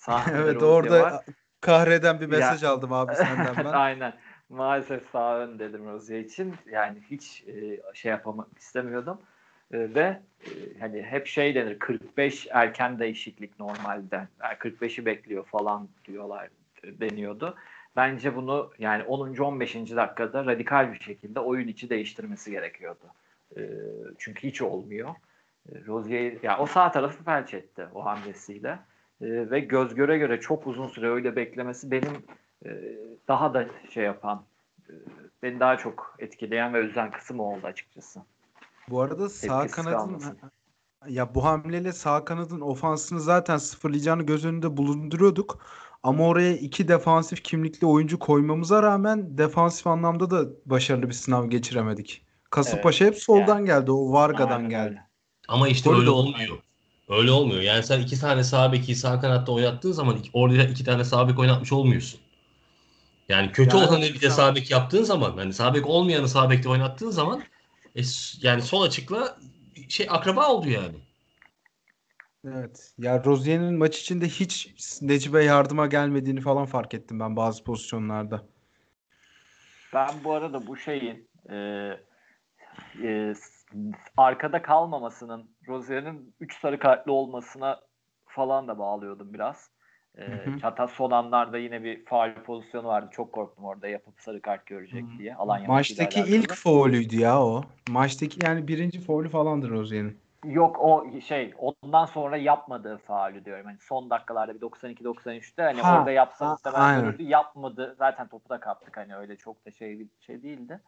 Evet 0.33 0.63
orada 0.63 1.03
var. 1.03 1.25
kahreden 1.61 2.21
bir 2.21 2.27
mesaj 2.27 2.65
aldım 2.65 2.93
abi 2.93 3.15
senden 3.15 3.57
ben. 3.65 3.73
Aynen. 3.73 4.13
Maalesef 4.49 5.03
sağ 5.13 5.39
ön 5.39 5.59
dedim 5.59 5.87
Rozier 5.87 6.21
için. 6.21 6.55
Yani 6.71 6.99
hiç 7.11 7.45
e, 7.49 7.81
şey 7.95 8.11
yapmak 8.11 8.59
istemiyordum. 8.59 9.21
E, 9.73 9.79
ve 9.95 10.21
e, 10.45 10.51
hani 10.81 11.03
hep 11.03 11.27
şey 11.27 11.55
denir 11.55 11.79
45 11.79 12.47
erken 12.51 12.99
değişiklik 12.99 13.61
normalde. 13.61 14.29
Yani 14.43 14.55
45'i 14.55 15.07
bekliyor 15.07 15.45
falan 15.45 15.89
diyorlar 16.05 16.49
e, 16.85 17.01
deniyordu. 17.01 17.57
Bence 17.97 18.37
bunu 18.37 18.71
yani 18.79 19.05
10. 19.05 19.37
15. 19.37 19.75
dakikada 19.75 20.47
radikal 20.47 20.93
bir 20.93 21.01
şekilde 21.01 21.41
oyun 21.41 21.69
içi 21.69 21.91
değiştirmesi 21.91 22.51
gerekiyordu. 22.51 23.05
E, 23.57 23.61
çünkü 24.19 24.49
hiç 24.49 24.63
olmuyor. 24.63 25.09
E, 25.73 25.87
Rozier 25.87 26.39
ya 26.43 26.59
o 26.59 26.67
sağ 26.67 26.91
tarafı 26.91 27.25
felç 27.25 27.55
etti 27.55 27.87
o 27.95 28.05
hamlesiyle. 28.05 28.79
E, 29.21 29.51
ve 29.51 29.61
göz 29.61 29.95
göre 29.95 30.19
göre 30.19 30.41
çok 30.41 30.67
uzun 30.67 30.89
süre 30.89 31.11
öyle 31.11 31.37
beklemesi 31.37 31.91
benim 31.91 32.13
e, 32.67 32.71
daha 33.29 33.55
da 33.55 33.67
şey 33.91 34.05
yapan 34.05 34.45
e, 34.89 34.93
beni 35.43 35.61
daha 35.61 35.77
çok 35.77 36.17
etkileyen 36.19 36.75
ve 36.75 36.81
üzen 36.81 37.11
kısım 37.11 37.41
oldu 37.41 37.67
açıkçası. 37.67 38.21
Bu 38.89 39.01
arada 39.01 39.29
sağ 39.29 39.67
kanadın 39.67 39.97
kalmasın. 39.97 40.39
ya 41.09 41.35
bu 41.35 41.45
hamleyle 41.45 41.93
sağ 41.93 42.25
kanadın 42.25 42.61
ofansını 42.61 43.21
zaten 43.21 43.57
sıfırlayacağını 43.57 44.23
göz 44.23 44.45
önünde 44.45 44.77
bulunduruyorduk. 44.77 45.59
Ama 46.03 46.25
oraya 46.25 46.57
iki 46.57 46.89
defansif 46.89 47.43
kimlikli 47.45 47.87
oyuncu 47.87 48.19
koymamıza 48.19 48.83
rağmen 48.83 49.39
defansif 49.39 49.87
anlamda 49.87 50.31
da 50.31 50.45
başarılı 50.67 51.09
bir 51.09 51.15
sınav 51.15 51.51
geçiremedik. 51.51 52.23
Kasımpaşa 52.51 53.05
hep 53.05 53.17
soldan 53.17 53.65
geldi. 53.65 53.91
O 53.93 54.13
Varga'dan 54.13 54.57
Aynen 54.57 54.71
geldi. 54.71 55.03
Ama 55.49 55.69
işte 55.69 55.91
Gol 55.91 55.99
öyle 55.99 56.11
olmuyor. 56.11 56.59
Öyle 57.09 57.31
olmuyor. 57.31 57.61
Yani 57.63 57.83
sen 57.83 58.01
iki 58.01 58.21
tane 58.21 58.45
sağ 58.45 58.73
beki 58.73 58.95
sağ 58.97 59.21
kanatta 59.21 59.53
oynattığın 59.53 59.93
zaman 59.93 60.17
iki- 60.17 60.31
orada 60.33 60.65
iki 60.65 60.85
tane 60.85 61.05
sağ 61.05 61.29
bek 61.29 61.39
oynatmış 61.39 61.73
olmuyorsun. 61.73 62.21
Yani 63.29 63.53
kötü 63.53 63.77
Yani 63.77 63.89
olanı 63.89 64.03
bir 64.03 64.21
de 64.21 64.31
sağ 64.31 64.55
bek 64.55 64.71
yaptığın 64.71 65.05
zaman 65.05 65.37
hani 65.37 65.53
sağ 65.53 65.75
bek 65.75 65.87
olmayanı 65.87 66.29
sağ 66.29 66.51
bekte 66.51 66.69
oynattığın 66.69 67.11
zaman 67.11 67.43
e, 67.97 68.01
yani 68.43 68.63
sol 68.63 68.83
açıkla 68.83 69.37
şey 69.89 70.07
akraba 70.11 70.49
oldu 70.49 70.69
yani. 70.69 70.95
Evet. 72.45 72.95
Ya 72.99 73.25
Rozier'in 73.25 73.79
maç 73.79 74.01
içinde 74.01 74.29
hiç 74.29 74.75
Necip'e 75.03 75.45
yardıma 75.45 75.87
gelmediğini 75.87 76.41
falan 76.41 76.67
fark 76.67 76.95
ettim 76.95 77.21
ben 77.21 77.37
bazı 77.37 77.65
pozisyonlarda. 77.65 78.43
Ben 79.95 80.11
bu 80.25 80.33
arada 80.33 80.67
bu 80.67 80.77
şeyin 80.77 81.29
e, 81.51 81.57
e, 83.03 83.35
arkada 84.17 84.63
kalmamasının 84.63 85.51
Rozier'in 85.69 86.35
3 86.41 86.61
sarı 86.61 86.79
kartlı 86.79 87.13
olmasına 87.13 87.81
falan 88.27 88.69
da 88.69 88.79
bağlıyordum 88.79 89.35
biraz. 89.35 89.71
E, 90.19 90.23
Hı 90.23 90.51
hı. 90.51 90.59
hatta 90.63 90.89
son 90.89 91.11
anlarda 91.11 91.59
yine 91.59 91.85
bir 91.85 92.05
faul 92.05 92.35
pozisyonu 92.35 92.87
vardı. 92.87 93.09
Çok 93.13 93.33
korktum 93.33 93.65
orada 93.65 93.89
yapıp 93.89 94.21
sarı 94.21 94.43
kart 94.43 94.67
görecek 94.67 95.05
Hı. 95.05 95.19
diye. 95.19 95.35
Alanya 95.35 95.69
Maçtaki 95.69 96.21
ilk 96.21 96.53
faulüydü 96.53 97.17
ya 97.17 97.43
o. 97.43 97.65
Maçtaki 97.91 98.47
yani 98.47 98.69
birinci 98.69 99.01
faulü 99.01 99.29
falandır 99.29 99.71
Rozier'in. 99.71 100.19
Yok 100.45 100.77
o 100.81 101.21
şey 101.21 101.55
ondan 101.59 102.05
sonra 102.05 102.37
yapmadığı 102.37 102.97
faulü 102.97 103.45
diyorum. 103.45 103.67
Hani 103.67 103.79
son 103.79 104.11
dakikalarda 104.11 104.55
bir 104.55 104.61
92-93'te 104.61 105.63
hani 105.63 105.81
Ha, 105.81 105.99
orada 105.99 106.11
yapsa 106.11 106.51
muhtemelen 106.51 107.01
görürdü. 107.01 107.23
Yapmadı. 107.23 107.95
Zaten 107.99 108.29
topu 108.29 108.49
da 108.49 108.61
kaptık 108.61 108.97
hani 108.97 109.17
öyle 109.17 109.37
çok 109.37 109.67
da 109.67 109.71
şey 109.71 109.99
bir 109.99 110.09
şey 110.21 110.43
değildi. 110.43 110.81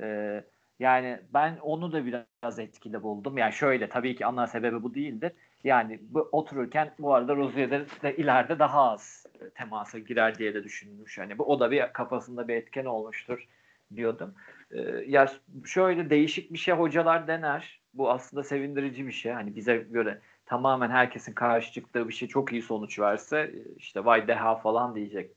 Ee, 0.00 0.44
yani 0.78 1.20
ben 1.34 1.56
onu 1.62 1.92
da 1.92 2.06
biraz 2.06 2.58
etkili 2.58 3.02
buldum. 3.02 3.38
Yani 3.38 3.52
şöyle 3.52 3.88
tabii 3.88 4.16
ki 4.16 4.26
ana 4.26 4.46
sebebi 4.46 4.82
bu 4.82 4.94
değildir. 4.94 5.32
Yani 5.64 6.00
bu, 6.02 6.28
otururken 6.32 6.92
bu 6.98 7.14
arada 7.14 7.36
Rozier'de 7.36 7.86
de 8.02 8.16
ileride 8.16 8.58
daha 8.58 8.90
az 8.90 9.26
temasa 9.54 9.98
girer 9.98 10.38
diye 10.38 10.54
de 10.54 10.64
düşünmüş. 10.64 11.18
Hani 11.18 11.38
bu 11.38 11.44
o 11.44 11.60
da 11.60 11.70
bir 11.70 11.92
kafasında 11.92 12.48
bir 12.48 12.54
etken 12.54 12.84
olmuştur 12.84 13.48
diyordum. 13.96 14.34
Ee, 14.70 14.80
ya 15.06 15.26
şöyle 15.64 16.10
değişik 16.10 16.52
bir 16.52 16.58
şey 16.58 16.74
hocalar 16.74 17.26
dener. 17.26 17.81
Bu 17.94 18.10
aslında 18.10 18.44
sevindirici 18.44 19.06
bir 19.06 19.12
şey. 19.12 19.32
Hani 19.32 19.56
bize 19.56 19.76
göre 19.76 20.20
tamamen 20.46 20.90
herkesin 20.90 21.32
karşı 21.32 21.72
çıktığı 21.72 22.08
bir 22.08 22.14
şey 22.14 22.28
çok 22.28 22.52
iyi 22.52 22.62
sonuç 22.62 22.98
verse 22.98 23.54
işte 23.76 24.04
vay 24.04 24.28
deha 24.28 24.54
falan 24.56 24.94
diyecek 24.94 25.30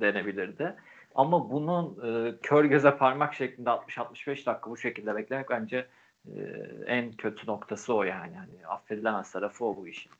denebilirdi. 0.00 0.74
Ama 1.14 1.50
bunun 1.50 1.96
e, 2.06 2.34
kör 2.42 2.64
göze 2.64 2.96
parmak 2.96 3.34
şeklinde 3.34 3.70
60-65 3.70 4.26
dakika 4.46 4.70
bu 4.70 4.76
şekilde 4.76 5.14
beklemek 5.16 5.50
bence 5.50 5.86
e, 6.26 6.40
en 6.86 7.12
kötü 7.12 7.46
noktası 7.46 7.94
o 7.94 8.02
yani. 8.02 8.36
Hani 8.36 8.66
affedilemez 8.66 9.32
tarafı 9.32 9.64
o 9.64 9.76
bu 9.76 9.88
işin. 9.88 10.12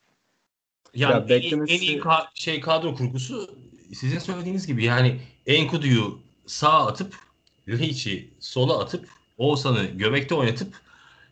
Yani 0.93 1.11
Ya 1.11 1.17
en 1.37 1.41
iyi- 1.41 1.51
beklemesi- 1.51 1.73
en 1.73 1.79
iyi 1.81 1.99
ka- 1.99 2.27
şey 2.33 2.59
kadro 2.61 2.95
kurgusu 2.95 3.55
sizin 3.93 4.19
söylediğiniz 4.19 4.67
gibi 4.67 4.83
yani 4.83 5.19
Enkudu'yu 5.47 6.19
sağa 6.45 6.87
atıp 6.87 7.15
Laiç'i 7.67 8.29
sola 8.39 8.79
atıp 8.79 9.07
Oğuzhan'ı 9.37 9.85
göbekte 9.85 10.35
oynatıp 10.35 10.75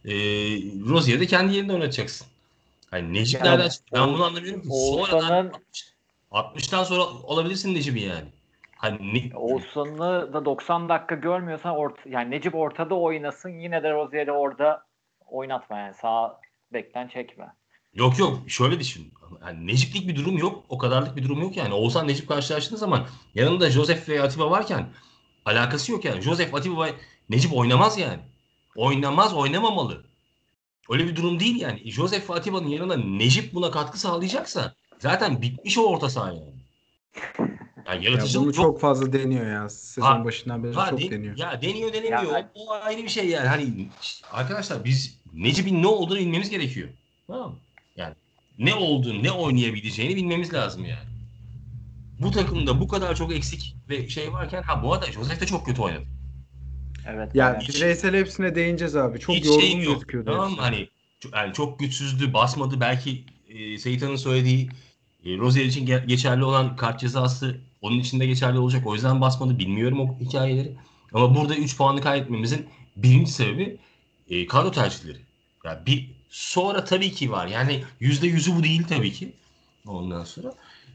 e, 0.06 0.14
Rozier'i 0.90 1.20
de 1.20 1.26
kendi 1.26 1.56
yerinde 1.56 1.74
oynatacaksın. 1.74 2.28
Hani 2.92 3.14
Necip 3.14 3.46
Yani 3.46 3.52
nereden 3.52 3.70
çıktı? 3.70 3.92
Ben 3.94 4.14
bunu 4.14 4.24
anlamıyorum 4.24 4.62
ki. 4.62 4.68
Sonradan 4.68 5.54
60'tan 6.32 6.86
sonra 6.86 7.04
olabilirsin 7.04 7.76
Necip'i 7.76 8.00
yani. 8.00 8.28
Hani 8.76 9.32
Oğuzhan'ı 9.36 10.34
da 10.34 10.46
90 10.46 10.90
dakika 10.90 11.16
görmüyorsan 11.16 11.76
orta, 11.76 12.02
yani 12.10 12.32
Necip 12.32 12.56
ortada 12.56 12.96
oynasın 12.96 13.50
yine 13.50 13.84
de 13.84 13.92
Rozier'i 13.92 14.32
orada 14.32 14.84
oynatma 15.26 15.78
yani 15.78 15.94
sağ 15.94 16.40
bekten 16.74 17.08
çekme. 17.08 17.48
Yok 17.94 18.20
yok 18.20 18.40
şöyle 18.48 18.80
düşün. 18.80 19.14
Yani 19.46 19.68
Necip'lik 19.68 20.08
bir 20.08 20.16
durum 20.16 20.38
yok. 20.38 20.64
O 20.70 20.78
kadarlık 20.78 21.16
bir 21.16 21.24
durum 21.24 21.42
yok 21.42 21.58
yani. 21.58 21.74
Oğuzhan 21.74 22.08
Necip 22.08 22.28
karşılaştığı 22.28 22.78
zaman 22.78 23.08
yanında 23.36 23.70
Josef 23.70 24.10
ve 24.10 24.22
Atiba 24.22 24.52
varken 24.52 24.86
alakası 25.46 25.92
yok 25.92 26.06
yani. 26.06 26.22
Josef, 26.22 26.56
Atiba 26.56 26.88
Necip 27.30 27.58
oynamaz 27.58 27.98
yani. 27.98 28.20
Oynamaz, 28.84 29.34
oynamamalı. 29.34 30.04
Öyle 30.90 31.08
bir 31.08 31.16
durum 31.16 31.40
değil 31.40 31.62
yani. 31.62 31.92
Josef 31.92 32.30
ve 32.30 32.34
Atiba'nın 32.34 32.68
yanında 32.68 32.98
Necip 32.98 33.54
buna 33.54 33.72
katkı 33.72 34.00
sağlayacaksa 34.00 34.74
zaten 35.00 35.42
bitmiş 35.42 35.78
o 35.78 35.82
orta 35.82 36.10
saha 36.10 36.28
yani. 36.28 36.54
Yani 37.88 38.06
Ya 38.06 38.12
yaratıcılık 38.12 38.48
bunu 38.48 38.56
yok. 38.56 38.66
çok 38.66 38.82
fazla 38.82 39.14
deniyor 39.14 39.46
ya. 39.52 39.70
Sezon 39.70 40.08
Ha, 40.08 40.26
başından 40.26 40.64
beri 40.64 40.74
Ha, 40.74 40.90
çok 40.90 41.00
de- 41.02 41.12
deniyor. 41.12 41.38
Ya 41.38 41.62
deniyor 41.62 41.94
denemiyor. 41.94 42.34
Ya- 42.38 42.52
o, 42.56 42.66
o 42.66 42.72
ayrı 42.74 43.04
bir 43.04 43.10
şey 43.10 43.28
yani. 43.28 43.48
Hani 43.48 43.88
arkadaşlar 44.32 44.86
biz 44.86 45.18
Necip'in 45.34 45.82
ne 45.84 45.88
olduğunu 45.88 46.20
bilmemiz 46.20 46.50
gerekiyor. 46.50 46.90
Tamam 47.28 47.50
mı? 47.52 47.58
Yani 47.96 48.16
ne 48.60 48.76
olduğunu, 48.76 49.24
ne 49.24 49.32
oynayabileceğini 49.32 50.16
bilmemiz 50.16 50.54
lazım 50.54 50.86
yani. 50.86 51.10
Bu 52.20 52.32
takımda 52.32 52.80
bu 52.82 52.88
kadar 52.88 53.16
çok 53.16 53.34
eksik 53.34 53.76
ve 53.90 54.10
şey 54.10 54.34
varken 54.34 54.62
ha 54.62 54.84
bu 54.84 54.94
arada 54.94 55.12
Josef 55.12 55.42
de 55.42 55.46
çok 55.46 55.66
kötü 55.66 55.82
oynadı. 55.82 56.06
Evet. 57.14 57.36
Ya 57.36 57.58
evet. 57.58 57.76
bireysel 57.76 58.16
hepsine 58.16 58.56
değineceğiz 58.56 58.96
abi. 58.96 59.20
Çok 59.20 59.36
Hiç 59.36 59.46
yorgun 59.46 59.60
şeyim 59.62 59.82
yok. 59.82 59.94
gözüküyordu. 59.94 60.32
Tamam 60.32 60.52
mı? 60.52 60.58
Hani 60.60 60.90
çok, 61.20 61.36
yani 61.36 61.54
çok 61.54 61.80
güçsüzdü, 61.80 62.34
basmadı. 62.34 62.80
Belki 62.80 63.24
e, 63.50 63.78
Seyita'nın 63.78 64.16
söylediği 64.16 64.70
e, 65.26 65.38
Rozier 65.38 65.66
için 65.66 65.88
ge- 65.88 66.06
geçerli 66.06 66.44
olan 66.44 66.76
kart 66.76 67.00
cezası 67.00 67.58
onun 67.82 68.00
için 68.00 68.20
de 68.20 68.26
geçerli 68.26 68.60
olacak. 68.60 68.88
O 68.88 68.94
yüzden 68.94 69.22
basmadı. 69.22 69.60
Bilmiyorum 69.60 70.00
o 70.00 70.20
hikayeleri. 70.20 70.74
Ama 71.14 71.36
burada 71.36 71.56
3 71.56 71.78
puanı 71.78 72.02
kaybetmemizin 72.02 72.66
birinci 72.96 73.32
sebebi 73.32 73.78
e, 74.30 74.48
kadro 74.48 74.72
tercihleri. 74.72 75.18
Yani 75.66 75.86
bir 75.86 76.10
sonra 76.30 76.84
tabii 76.84 77.12
ki 77.12 77.32
var. 77.32 77.48
Yani 77.48 77.84
yüzde 78.00 78.28
yüzü 78.28 78.56
bu 78.56 78.64
değil 78.64 78.84
tabii 78.90 79.12
ki. 79.12 79.34
Ondan 79.88 80.24
sonra 80.24 80.54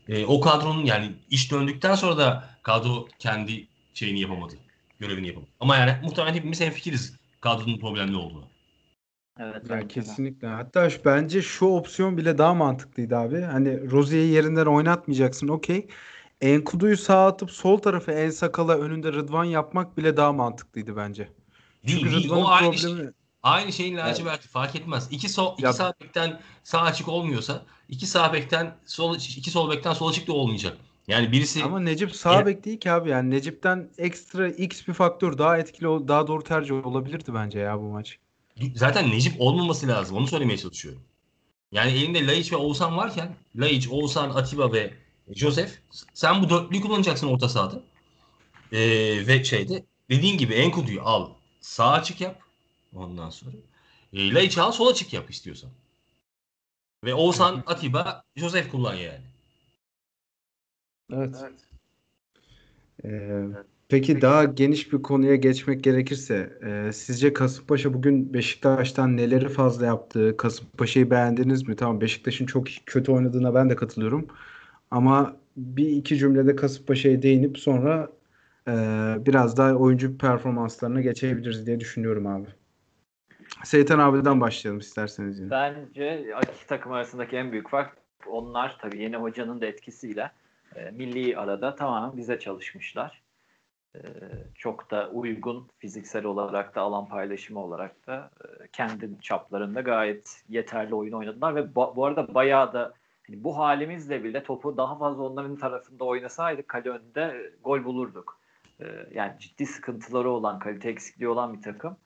e, 0.09 0.25
o 0.25 0.41
kadronun 0.41 0.85
yani 0.85 1.13
iş 1.31 1.51
döndükten 1.51 1.95
sonra 1.95 2.19
da 2.19 2.49
kadro 2.63 3.09
kendi 3.19 3.67
şeyini 3.95 4.21
yapamadı. 4.21 4.55
Görevini 5.01 5.27
yapamadı. 5.27 5.51
Ama 5.61 5.77
yani 5.77 5.97
muhtemelen 6.03 6.35
hepimiz 6.35 6.61
hemfikiriz 6.61 7.17
kadronun 7.41 7.79
problemli 7.79 8.17
olduğunu. 8.17 8.45
Evet, 9.39 9.55
Ya 9.55 9.63
bence 9.69 9.83
de. 9.83 9.89
kesinlikle. 9.89 10.49
Hatta 10.49 10.91
şu, 10.91 11.05
bence 11.05 11.43
şu 11.43 11.67
opsiyon 11.67 12.17
bile 12.17 12.39
daha 12.39 12.55
mantıklıydı 12.55 13.17
abi. 13.17 13.41
Hani 13.41 13.91
Rozier'i 13.91 14.27
yerinden 14.27 14.67
oynatmayacaksın 14.67 15.49
okey. 15.49 15.89
Enkudu'yu 16.41 16.97
sağa 16.97 17.27
atıp 17.27 17.51
sol 17.51 17.79
tarafı 17.79 18.13
En 18.13 18.31
Sakal'a 18.31 18.75
önünde 18.79 19.13
Rıdvan 19.13 19.45
yapmak 19.45 19.97
bile 19.97 20.17
daha 20.17 20.33
mantıklıydı 20.33 20.97
bence. 20.97 21.23
Değil, 21.23 21.99
Çünkü 21.99 22.13
değil. 22.13 22.25
Rıdvan'ın 22.25 22.45
O 22.45 22.49
aynı, 22.49 22.71
problemi 22.71 22.97
şey, 22.99 23.07
aynı 23.43 23.73
şeyin 23.73 23.97
laciverti 23.97 24.49
fark 24.49 24.77
etmez. 24.77 25.09
İki, 25.11 25.29
sol, 25.29 25.53
iki 25.53 25.63
Ya- 25.63 25.73
sağ 25.73 25.95
bekten 26.03 26.41
sağ 26.65 26.81
açık 26.81 27.09
olmuyorsa 27.09 27.63
iki 27.89 28.07
sağ 28.07 28.33
bekten 28.33 28.77
sol 28.87 29.17
iki 29.17 29.51
sol 29.51 29.71
bekten 29.71 29.93
sol 29.93 30.09
açık 30.09 30.29
da 30.29 30.33
olmayacak. 30.33 30.77
Yani 31.09 31.33
birisi 31.33 31.65
ama 31.65 31.81
Necip 31.81 32.17
sağ 32.17 32.35
Ya- 32.35 32.47
bek 32.47 32.65
değil 32.65 32.81
ki 32.81 32.91
abi. 32.93 33.11
Yani 33.11 33.31
Necip'ten 33.31 33.91
ekstra 33.99 34.49
X 34.49 34.89
bir 34.89 34.93
faktör 34.93 35.39
daha 35.39 35.59
etkili, 35.59 36.09
daha 36.09 36.27
doğru 36.27 36.43
tercih 36.45 36.87
olabilirdi 36.87 37.35
bence 37.35 37.59
ya 37.59 37.79
bu 37.81 37.83
maç. 37.83 38.19
zaten 38.75 39.11
Necip 39.11 39.41
olmaması 39.41 39.89
lazım. 39.89 40.17
Onu 40.17 40.27
söylemeye 40.27 40.59
çalışıyorum. 40.59 41.03
Yani 41.73 41.93
elinde 41.93 42.27
Laiç 42.27 42.53
ve 42.53 42.57
Oğuzhan 42.57 42.97
varken 42.97 43.37
Laiç, 43.57 43.89
Oğuzhan, 43.89 44.31
Atiba 44.31 44.73
ve 44.73 44.95
Josef 45.35 45.79
sen 46.15 46.43
bu 46.43 46.51
dörtlüyü 46.51 46.83
kullanacaksın 46.83 47.29
orta 47.29 47.49
sahada. 47.49 47.83
Ee, 48.73 48.79
ve 49.27 49.45
şeyde 49.45 49.85
dediğin 50.11 50.39
gibi 50.39 50.55
Enkudu'yu 50.55 51.03
al 51.03 51.31
sağ 51.61 51.91
açık 51.91 52.21
yap 52.21 52.43
ondan 52.95 53.31
sonra. 53.31 53.57
E, 54.13 54.35
Laiç'i 54.35 54.61
al 54.61 54.73
sol 54.73 54.87
açık 54.87 55.13
yap 55.13 55.31
istiyorsan. 55.31 55.71
Ve 57.05 57.15
Oğuzhan, 57.15 57.63
Atiba, 57.67 58.25
Josef 58.37 58.71
kullan 58.71 58.95
yani. 58.95 59.34
Evet. 61.13 61.37
Ee, 63.05 63.45
peki 63.89 64.21
daha 64.21 64.45
geniş 64.45 64.93
bir 64.93 65.03
konuya 65.03 65.37
geçmek 65.37 65.85
gerekirse, 65.85 66.59
e, 66.67 66.93
sizce 66.93 67.33
Kasımpaşa 67.33 67.95
bugün 67.95 68.35
Beşiktaş'tan 68.35 69.17
neleri 69.17 69.49
fazla 69.49 69.87
yaptı? 69.87 70.37
Kasımpaşa'yı 70.37 71.11
beğendiniz 71.11 71.69
mi? 71.69 71.77
Tamam 71.77 72.01
Beşiktaş'ın 72.01 72.47
çok 72.47 72.67
kötü 72.87 73.13
oynadığına 73.13 73.55
ben 73.55 73.71
de 73.71 73.77
katılıyorum. 73.77 74.27
Ama 74.91 75.37
bir 75.57 75.89
iki 75.89 76.19
cümlede 76.19 76.57
Kasımpaşa'ya 76.57 77.23
değinip 77.23 77.59
sonra 77.59 78.09
e, 78.69 78.73
biraz 79.27 79.57
daha 79.57 79.75
oyuncu 79.75 80.19
performanslarına 80.19 81.01
geçebiliriz 81.01 81.67
diye 81.67 81.81
düşünüyorum 81.81 82.27
abi. 82.27 82.47
Seytan 83.65 83.99
abiden 83.99 84.41
başlayalım 84.41 84.81
isterseniz 84.81 85.39
yine. 85.39 85.51
Bence 85.51 86.27
iki 86.43 86.67
takım 86.67 86.93
arasındaki 86.93 87.37
en 87.37 87.53
büyük 87.53 87.71
fark 87.71 87.97
onlar 88.27 88.79
tabii 88.83 89.03
yeni 89.03 89.17
hocanın 89.17 89.61
da 89.61 89.67
etkisiyle 89.67 90.31
e, 90.77 90.91
milli 90.91 91.39
arada 91.39 91.75
tamamen 91.75 92.17
bize 92.17 92.39
çalışmışlar. 92.39 93.23
E, 93.97 94.01
çok 94.55 94.91
da 94.91 95.11
uygun 95.11 95.69
fiziksel 95.79 96.25
olarak 96.25 96.75
da 96.75 96.81
alan 96.81 97.09
paylaşımı 97.09 97.61
olarak 97.61 98.07
da 98.07 98.31
e, 98.45 98.69
kendi 98.73 99.21
çaplarında 99.21 99.81
gayet 99.81 100.43
yeterli 100.49 100.95
oyun 100.95 101.13
oynadılar 101.13 101.55
ve 101.55 101.61
ba- 101.61 101.97
bu 101.97 102.05
arada 102.05 102.35
bayağı 102.35 102.73
da 102.73 102.95
hani 103.27 103.45
bu 103.45 103.59
halimizle 103.59 104.25
bile 104.25 104.43
topu 104.43 104.77
daha 104.77 104.99
fazla 104.99 105.23
onların 105.23 105.57
tarafında 105.57 106.05
oynasaydık 106.05 106.69
kale 106.69 106.91
önünde 106.91 107.53
gol 107.65 107.85
bulurduk. 107.85 108.39
E, 108.81 108.85
yani 109.15 109.33
ciddi 109.39 109.67
sıkıntıları 109.67 110.31
olan, 110.31 110.59
kalite 110.59 110.89
eksikliği 110.89 111.29
olan 111.29 111.57
bir 111.57 111.63
takım. 111.63 111.97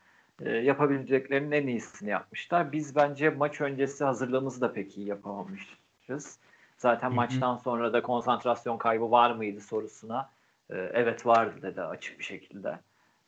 E, 0.43 0.51
yapabileceklerinin 0.51 1.51
en 1.51 1.67
iyisini 1.67 2.11
yapmışlar. 2.11 2.73
Biz 2.73 2.97
bence 2.97 3.31
maç 3.31 3.61
öncesi 3.61 4.05
hazırlığımızı 4.05 4.61
da 4.61 4.73
pek 4.73 4.99
iyi 4.99 5.07
yapamamışız. 5.07 6.39
Zaten 6.79 7.09
Hı 7.09 7.13
hı. 7.13 7.17
maçtan 7.17 7.57
sonra 7.57 7.93
da 7.93 8.03
konsantrasyon 8.03 8.79
kaybı 8.79 9.11
var 9.11 9.31
mıydı 9.31 9.61
sorusuna 9.61 10.31
e, 10.71 10.77
evet 10.77 11.27
vardı 11.27 11.63
dedi 11.63 11.83
açık 11.83 12.19
bir 12.19 12.25
şekilde. 12.25 12.79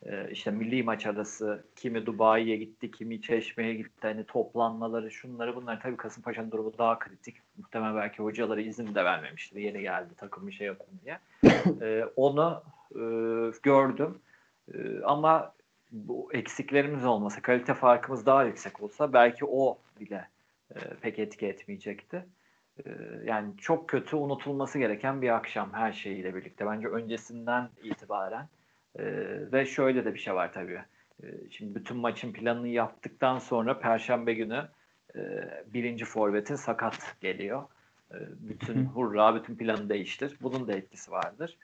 E, 0.07 0.31
işte 0.31 0.51
milli 0.51 0.83
maç 0.83 1.07
arası 1.07 1.65
kimi 1.77 2.07
Dubai'ye 2.07 2.57
gitti, 2.57 2.91
kimi 2.91 3.23
Çeşme'ye 3.23 3.75
gitti. 3.75 4.01
Hani 4.01 4.25
toplanmaları, 4.25 5.11
şunları 5.11 5.57
bunları 5.57 5.81
tabii 5.81 5.97
Kasımpaşa'nın 5.97 6.51
durumu 6.51 6.73
daha 6.79 6.99
kritik. 6.99 7.37
Muhtemelen 7.59 7.97
belki 7.97 8.23
hocaları 8.23 8.63
izin 8.63 8.95
de 8.95 9.05
vermemiştir. 9.05 9.57
Yeni 9.57 9.81
geldi 9.81 10.15
takım 10.17 10.47
bir 10.47 10.53
şey 10.53 10.67
yapın 10.67 11.01
diye. 11.05 11.19
E, 11.81 12.05
onu 12.17 12.63
e, 12.93 13.03
gördüm. 13.63 14.19
E, 14.75 15.03
ama 15.05 15.53
bu 15.93 16.29
eksiklerimiz 16.33 17.05
olmasa, 17.05 17.43
kalite 17.43 17.75
farkımız 17.75 18.27
daha 18.27 18.45
yüksek 18.45 18.83
olsa 18.83 19.13
belki 19.13 19.45
o 19.45 19.79
bile 20.01 20.29
e, 20.75 20.79
pek 21.01 21.19
etki 21.19 21.47
etmeyecekti. 21.47 22.25
Yani 23.25 23.57
çok 23.57 23.89
kötü 23.89 24.17
unutulması 24.17 24.79
gereken 24.79 25.23
bir 25.23 25.29
akşam 25.29 25.73
her 25.73 25.93
şeyiyle 25.93 26.35
birlikte. 26.35 26.67
Bence 26.67 26.89
öncesinden 26.89 27.69
itibaren 27.83 28.49
e, 28.99 29.05
ve 29.53 29.67
şöyle 29.67 30.05
de 30.05 30.15
bir 30.15 30.19
şey 30.19 30.35
var 30.35 30.53
tabii. 30.53 30.81
E, 31.23 31.27
şimdi 31.51 31.75
bütün 31.75 31.97
maçın 31.97 32.33
planını 32.33 32.69
yaptıktan 32.69 33.39
sonra 33.39 33.79
Perşembe 33.79 34.35
günü 34.35 34.69
e, 35.17 35.21
birinci 35.67 36.05
forvetin 36.05 36.55
sakat 36.55 37.17
geliyor. 37.21 37.63
E, 38.13 38.19
bütün 38.41 38.85
hurra, 38.85 39.35
bütün 39.35 39.57
planı 39.57 39.89
değiştir. 39.89 40.37
Bunun 40.43 40.69
da 40.69 40.73
etkisi 40.73 41.11
vardır. 41.11 41.57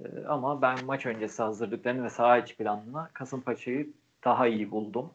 E, 0.00 0.24
ama 0.28 0.62
ben 0.62 0.78
maç 0.84 1.06
öncesi 1.06 1.42
hazırlıklarını 1.42 2.04
ve 2.04 2.10
saha 2.10 2.38
içi 2.38 2.56
planını 2.56 3.08
Kasımpaşa'yı 3.12 3.88
daha 4.24 4.46
iyi 4.46 4.70
buldum. 4.70 5.10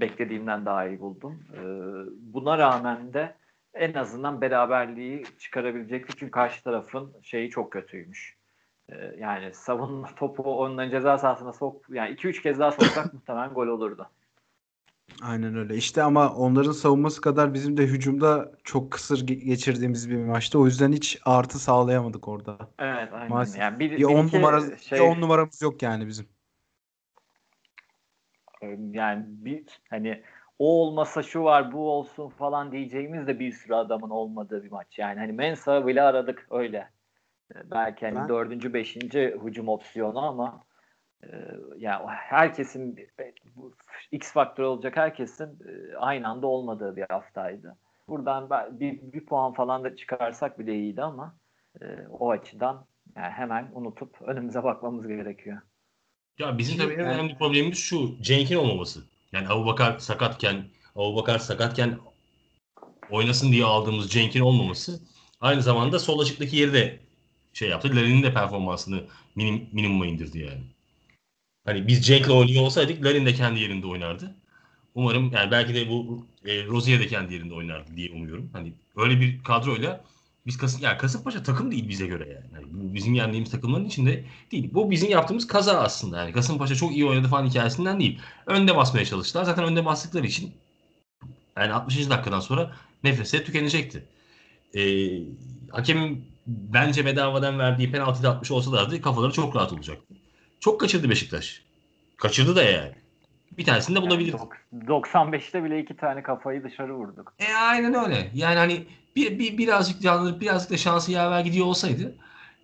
Beklediğimden 0.00 0.66
daha 0.66 0.86
iyi 0.86 1.00
buldum. 1.00 1.38
E, 1.52 1.60
buna 2.34 2.58
rağmen 2.58 3.12
de 3.14 3.34
en 3.74 3.94
azından 3.94 4.40
beraberliği 4.40 5.24
çıkarabilecekti. 5.38 6.16
Çünkü 6.16 6.30
karşı 6.30 6.62
tarafın 6.64 7.12
şeyi 7.22 7.50
çok 7.50 7.72
kötüymüş. 7.72 8.36
E, 8.88 8.94
yani 9.18 9.54
savunma 9.54 10.08
topu 10.16 10.42
onların 10.42 10.90
ceza 10.90 11.18
sahasına 11.18 11.52
sok 11.52 11.82
yani 11.90 12.14
2-3 12.14 12.42
kez 12.42 12.58
daha 12.58 12.72
soksak 12.72 13.14
muhtemelen 13.14 13.54
gol 13.54 13.66
olurdu. 13.66 14.10
Aynen 15.22 15.56
öyle. 15.56 15.76
İşte 15.76 16.02
ama 16.02 16.34
onların 16.34 16.72
savunması 16.72 17.20
kadar 17.20 17.54
bizim 17.54 17.76
de 17.76 17.82
hücumda 17.82 18.52
çok 18.64 18.90
kısır 18.92 19.18
ge- 19.18 19.44
geçirdiğimiz 19.44 20.10
bir 20.10 20.16
maçtı. 20.16 20.58
O 20.58 20.66
yüzden 20.66 20.92
hiç 20.92 21.20
artı 21.24 21.58
sağlayamadık 21.58 22.28
orada. 22.28 22.58
Evet 22.78 23.12
aynen. 23.12 23.28
Maalesef. 23.28 23.60
Yani 23.60 23.78
bir, 23.78 23.90
Bir 23.90 23.96
bir 23.98 24.04
10 24.04 24.26
iki 24.26 24.36
numara 24.36 24.76
şey, 24.76 24.98
bir 24.98 25.04
10 25.04 25.20
numaramız 25.20 25.62
yok 25.62 25.82
yani 25.82 26.06
bizim. 26.06 26.26
yani 28.92 29.24
bir 29.26 29.64
hani 29.90 30.22
o 30.58 30.82
olmasa 30.82 31.22
şu 31.22 31.42
var 31.42 31.72
bu 31.72 31.90
olsun 31.90 32.28
falan 32.28 32.72
diyeceğimiz 32.72 33.26
de 33.26 33.38
bir 33.38 33.52
sürü 33.52 33.74
adamın 33.74 34.10
olmadığı 34.10 34.64
bir 34.64 34.70
maç. 34.70 34.98
Yani 34.98 35.18
hani 35.18 35.32
Mensa 35.32 35.86
bile 35.86 36.02
aradık 36.02 36.46
öyle. 36.50 36.90
Ee, 37.54 37.70
Belki 37.70 38.06
hani 38.06 38.16
Ben- 38.16 38.28
dördüncü, 38.28 38.74
beşinci 38.74 39.36
hücum 39.44 39.68
opsiyonu 39.68 40.18
ama 40.18 40.64
e, 41.24 41.28
yani 41.76 42.06
herkesin 42.06 42.96
bu 43.56 43.74
X 44.12 44.32
faktörü 44.32 44.66
olacak 44.66 44.96
herkesin 44.96 45.44
e, 45.44 45.96
aynı 45.96 46.28
anda 46.28 46.46
olmadığı 46.46 46.96
bir 46.96 47.04
haftaydı. 47.08 47.76
Buradan 48.08 48.50
bir, 48.80 49.12
bir 49.12 49.26
puan 49.26 49.52
falan 49.52 49.84
da 49.84 49.96
çıkarsak 49.96 50.58
bile 50.58 50.74
iyiydi 50.74 51.02
ama 51.02 51.36
e, 51.82 51.84
o 52.10 52.30
açıdan 52.30 52.86
yani 53.16 53.30
hemen 53.30 53.70
unutup 53.72 54.22
önümüze 54.22 54.62
bakmamız 54.62 55.06
gerekiyor. 55.06 55.60
Ya 56.38 56.58
bizim 56.58 56.78
tabii 56.78 56.92
en 56.92 57.06
önemli 57.06 57.38
problemimiz 57.38 57.78
şu. 57.78 58.22
Cenk'in 58.22 58.56
olmaması. 58.56 59.00
Yani 59.34 59.48
Abubakar 59.48 59.98
sakatken 59.98 60.64
Abubakar 60.96 61.38
sakatken 61.38 61.98
oynasın 63.10 63.52
diye 63.52 63.64
aldığımız 63.64 64.10
Cenk'in 64.10 64.40
olmaması 64.40 65.00
aynı 65.40 65.62
zamanda 65.62 65.98
sol 65.98 66.18
açıktaki 66.18 66.56
yeri 66.56 66.72
de 66.72 67.00
şey 67.52 67.68
yaptı. 67.68 67.96
Larin'in 67.96 68.22
de 68.22 68.34
performansını 68.34 69.04
minim, 69.34 69.68
minimuma 69.72 70.06
indirdi 70.06 70.38
yani. 70.38 70.62
Hani 71.64 71.86
biz 71.86 72.06
Cenk'le 72.06 72.30
oynuyor 72.30 72.62
olsaydık 72.62 73.04
Larin 73.04 73.26
de 73.26 73.34
kendi 73.34 73.60
yerinde 73.60 73.86
oynardı. 73.86 74.34
Umarım 74.94 75.32
yani 75.32 75.50
belki 75.50 75.74
de 75.74 75.88
bu 75.88 76.26
e, 76.46 76.66
Rozier 76.66 77.00
de 77.00 77.06
kendi 77.06 77.34
yerinde 77.34 77.54
oynardı 77.54 77.96
diye 77.96 78.10
umuyorum. 78.10 78.50
Hani 78.52 78.72
öyle 78.96 79.20
bir 79.20 79.42
kadroyla 79.42 80.04
biz 80.46 80.56
Kasım 80.56 80.82
yani 80.82 80.98
Kasımpaşa 80.98 81.42
takım 81.42 81.70
değil 81.70 81.88
bize 81.88 82.06
göre 82.06 82.28
yani. 82.28 82.46
yani 82.54 82.66
bu 82.72 82.94
bizim 82.94 83.14
yendiğimiz 83.14 83.50
takımların 83.50 83.84
içinde 83.84 84.24
değil. 84.52 84.70
Bu 84.72 84.90
bizim 84.90 85.10
yaptığımız 85.10 85.46
kaza 85.46 85.80
aslında. 85.80 86.18
Yani 86.18 86.32
Kasımpaşa 86.32 86.74
çok 86.74 86.92
iyi 86.92 87.06
oynadı 87.06 87.28
falan 87.28 87.46
hikayesinden 87.46 88.00
değil. 88.00 88.20
Önde 88.46 88.76
basmaya 88.76 89.04
çalıştılar. 89.04 89.44
Zaten 89.44 89.64
önde 89.64 89.84
bastıkları 89.84 90.26
için 90.26 90.52
yani 91.56 91.72
60. 91.72 92.10
dakikadan 92.10 92.40
sonra 92.40 92.74
nefese 93.04 93.44
tükenecekti. 93.44 94.04
Ee, 94.74 95.08
hakemin 95.70 96.24
bence 96.46 97.06
bedavadan 97.06 97.58
verdiği 97.58 97.92
penaltı 97.92 98.22
da 98.22 98.30
atmış 98.30 98.50
olsalardı 98.50 99.00
kafaları 99.02 99.32
çok 99.32 99.56
rahat 99.56 99.72
olacaktı. 99.72 100.14
Çok 100.60 100.80
kaçırdı 100.80 101.10
Beşiktaş. 101.10 101.62
Kaçırdı 102.16 102.56
da 102.56 102.62
yani. 102.62 102.92
Bir 103.58 103.64
tanesini 103.64 103.96
de 103.96 104.02
bulabilirdi. 104.02 104.36
Yani 104.36 104.86
dok- 104.86 105.04
95'te 105.04 105.64
bile 105.64 105.80
iki 105.80 105.96
tane 105.96 106.22
kafayı 106.22 106.64
dışarı 106.64 106.94
vurduk. 106.94 107.34
E 107.38 107.54
aynen 107.54 107.94
öyle. 107.94 108.30
Yani 108.34 108.56
hani 108.58 108.84
bir, 109.16 109.38
bir 109.38 109.58
birazcık 109.58 110.02
canlı, 110.02 110.40
birazcık 110.40 110.70
da 110.70 110.76
şansı 110.76 111.12
yaver 111.12 111.40
gidiyor 111.40 111.66
olsaydı 111.66 112.14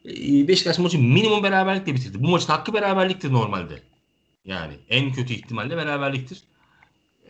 e, 0.04 0.48
Beşiktaş 0.48 0.78
maçı 0.78 0.98
minimum 0.98 1.42
beraberlikle 1.42 1.94
bitirdi. 1.94 2.22
Bu 2.24 2.28
maçın 2.28 2.46
hakkı 2.52 2.74
beraberliktir 2.74 3.32
normalde. 3.32 3.82
Yani 4.44 4.74
en 4.88 5.12
kötü 5.12 5.32
ihtimalle 5.34 5.76
beraberliktir. 5.76 6.42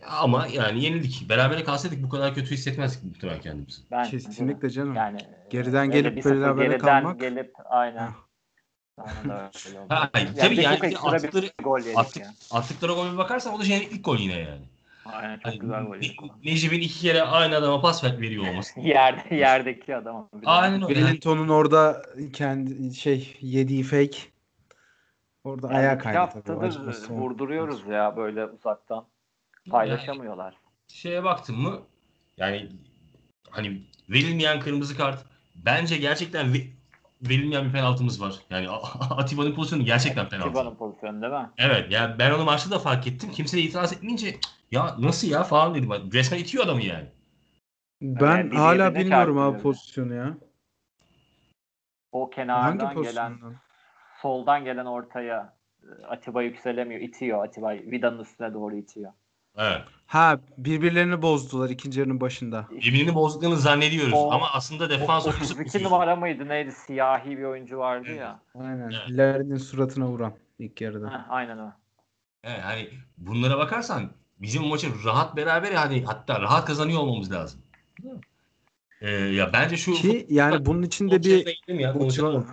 Ama 0.07 0.47
yani 0.47 0.83
yenildik. 0.83 1.29
Berabere 1.29 1.63
kalsaydık 1.63 2.03
bu 2.03 2.09
kadar 2.09 2.35
kötü 2.35 2.51
hissetmezdik 2.51 3.03
muhtemelen 3.03 3.41
kendimizi. 3.41 3.81
Ben 3.91 4.09
Kesinlikle 4.09 4.69
canım. 4.69 4.95
Yani 4.95 5.17
Geriden 5.49 5.91
öyle 5.91 6.01
gelip 6.09 6.25
berabere 6.25 6.67
geriden 6.67 6.79
kalmak- 7.03 7.19
gelip 7.19 7.53
aynen. 7.65 8.09
Oldu. 8.97 9.33
Ha, 9.89 10.09
Yani 10.15 10.35
tabii 10.39 10.57
bir 10.57 10.61
yani 10.63 10.73
ekstra 10.85 11.09
attıkları- 11.11 11.51
attık- 11.95 12.19
yani. 12.21 12.33
Attıkları 12.51 12.91
gole 12.93 13.17
bakarsan 13.17 13.53
o 13.53 13.59
da 13.59 13.63
jeneriklik 13.63 14.05
gol 14.05 14.17
yine 14.17 14.39
yani. 14.39 14.61
Aynen 15.13 15.35
çok 15.35 15.45
Hani 15.45 15.59
güzel 15.59 15.93
yedik. 15.93 16.19
Necip'in 16.43 16.79
iki 16.81 16.99
kere 16.99 17.21
aynı 17.21 17.55
adama 17.55 17.81
pas 17.81 18.03
ver- 18.03 18.21
veriyor 18.21 18.47
olması. 18.47 18.79
Yerde, 18.79 19.35
yerdeki 19.35 19.95
adam. 19.95 20.29
Bir 20.33 20.41
de- 20.41 20.49
Aynen 20.49 20.73
öyle. 20.73 20.83
Yani 20.83 20.93
Wellington'un 20.95 21.47
orada 21.47 22.01
kendi 22.33 22.95
şey 22.95 23.37
yediği 23.41 23.83
fake 23.83 24.17
orada 25.43 25.67
Yani 25.67 25.77
ayağa 25.77 25.97
kaydı 25.97 26.17
haftadır 26.17 27.09
vurduruyoruz 27.09 27.87
ya 27.87 28.17
böyle 28.17 28.45
uzaktan. 28.45 29.05
Paylaşamıyorlar. 29.69 30.55
şeye 30.87 31.23
baktın 31.23 31.59
mı 31.59 31.79
yani 32.37 32.69
hani 33.49 33.81
verilmeyen 34.09 34.59
kırmızı 34.59 34.97
kart 34.97 35.25
bence 35.55 35.97
gerçekten 35.97 36.53
verilmeyen 37.21 37.65
bir 37.65 37.71
penaltımız 37.71 38.21
var. 38.21 38.35
Yani 38.49 38.69
Atiba'nın 39.09 39.55
pozisyonu 39.55 39.85
gerçekten 39.85 40.29
penaltı. 40.29 40.49
Tiba'nın 40.49 40.75
pozisyonu 40.75 41.21
değil 41.21 41.33
mi? 41.33 41.49
Evet 41.57 41.91
yani 41.91 42.15
ben 42.19 42.31
onu 42.31 42.43
maçta 42.43 42.71
da 42.71 42.79
fark 42.79 43.07
ettim. 43.07 43.31
Kimse 43.31 43.57
de 43.57 43.61
itiraz 43.61 43.93
etmeyince 43.93 44.31
"Cık, 44.31 44.39
ya 44.71 44.95
nasıl 44.99 45.27
ya 45.27 45.43
falan 45.43 45.75
dedim. 45.75 45.89
Resmen 46.13 46.39
itiyor 46.39 46.63
adamı 46.65 46.81
yani. 46.81 47.07
Ben 48.01 48.37
Evet, 48.37 48.53
hala 48.53 48.95
bilmiyorum 48.95 49.37
abi 49.37 49.61
pozisyonu 49.61 50.13
ya. 50.13 50.37
O 52.11 52.21
Hangi 52.23 52.35
kenardan 52.35 53.01
gelen 53.03 53.33
soldan 54.21 54.63
gelen 54.65 54.85
ortaya 54.85 55.53
e, 55.83 56.05
Atiba 56.05 56.41
yükselemiyor. 56.41 57.01
itiyor 57.01 57.45
Atiba. 57.45 57.71
Vida'nın 57.73 58.19
üstüne 58.19 58.53
doğru 58.53 58.75
itiyor. 58.75 59.11
Evet. 59.57 59.81
Ha 60.11 60.39
birbirlerini 60.57 61.21
bozdular 61.21 61.69
ikinci 61.69 61.99
yarının 61.99 62.21
başında. 62.21 62.67
Birbirini 62.71 63.15
bozduklarını 63.15 63.57
zannediyoruz 63.57 64.13
O- 64.13 64.31
ama 64.31 64.49
aslında 64.53 64.89
defans 64.89 65.25
o 65.25 65.29
oyuncusu 65.29 65.53
32 65.53 65.67
bozuyor. 65.67 65.85
numara 65.85 66.15
mıydı 66.15 66.47
neydi? 66.47 66.71
Siyahi 66.71 67.37
bir 67.37 67.43
oyuncu 67.43 67.77
vardı 67.77 68.05
Evet. 68.09 68.19
ya. 68.19 68.39
Aynen. 68.55 68.91
Evet. 68.91 69.01
Larin'in 69.09 69.57
suratına 69.57 70.07
vuran 70.07 70.33
ilk 70.59 70.81
yarıda. 70.81 71.07
Heh, 71.07 71.29
aynen 71.31 71.57
o. 71.57 71.73
Evet, 72.43 72.59
hani 72.63 72.89
bunlara 73.17 73.57
bakarsan 73.57 74.11
bizim 74.39 74.63
maçı 74.63 74.87
rahat 75.05 75.35
beraber 75.35 75.71
yani 75.71 76.03
hatta 76.05 76.41
rahat 76.41 76.65
kazanıyor 76.65 76.99
olmamız 76.99 77.31
lazım. 77.31 77.61
Ee, 79.01 79.09
ya 79.11 79.53
bence 79.53 79.77
şu 79.77 79.93
Ki 79.93 80.27
yani 80.29 80.65
bunun 80.65 80.81
içinde 80.81 81.15
futbol 81.15 81.29
şeyine 81.29 81.53
bir 81.67 81.79
ya 81.79 81.93
konuşalım. 81.93 82.47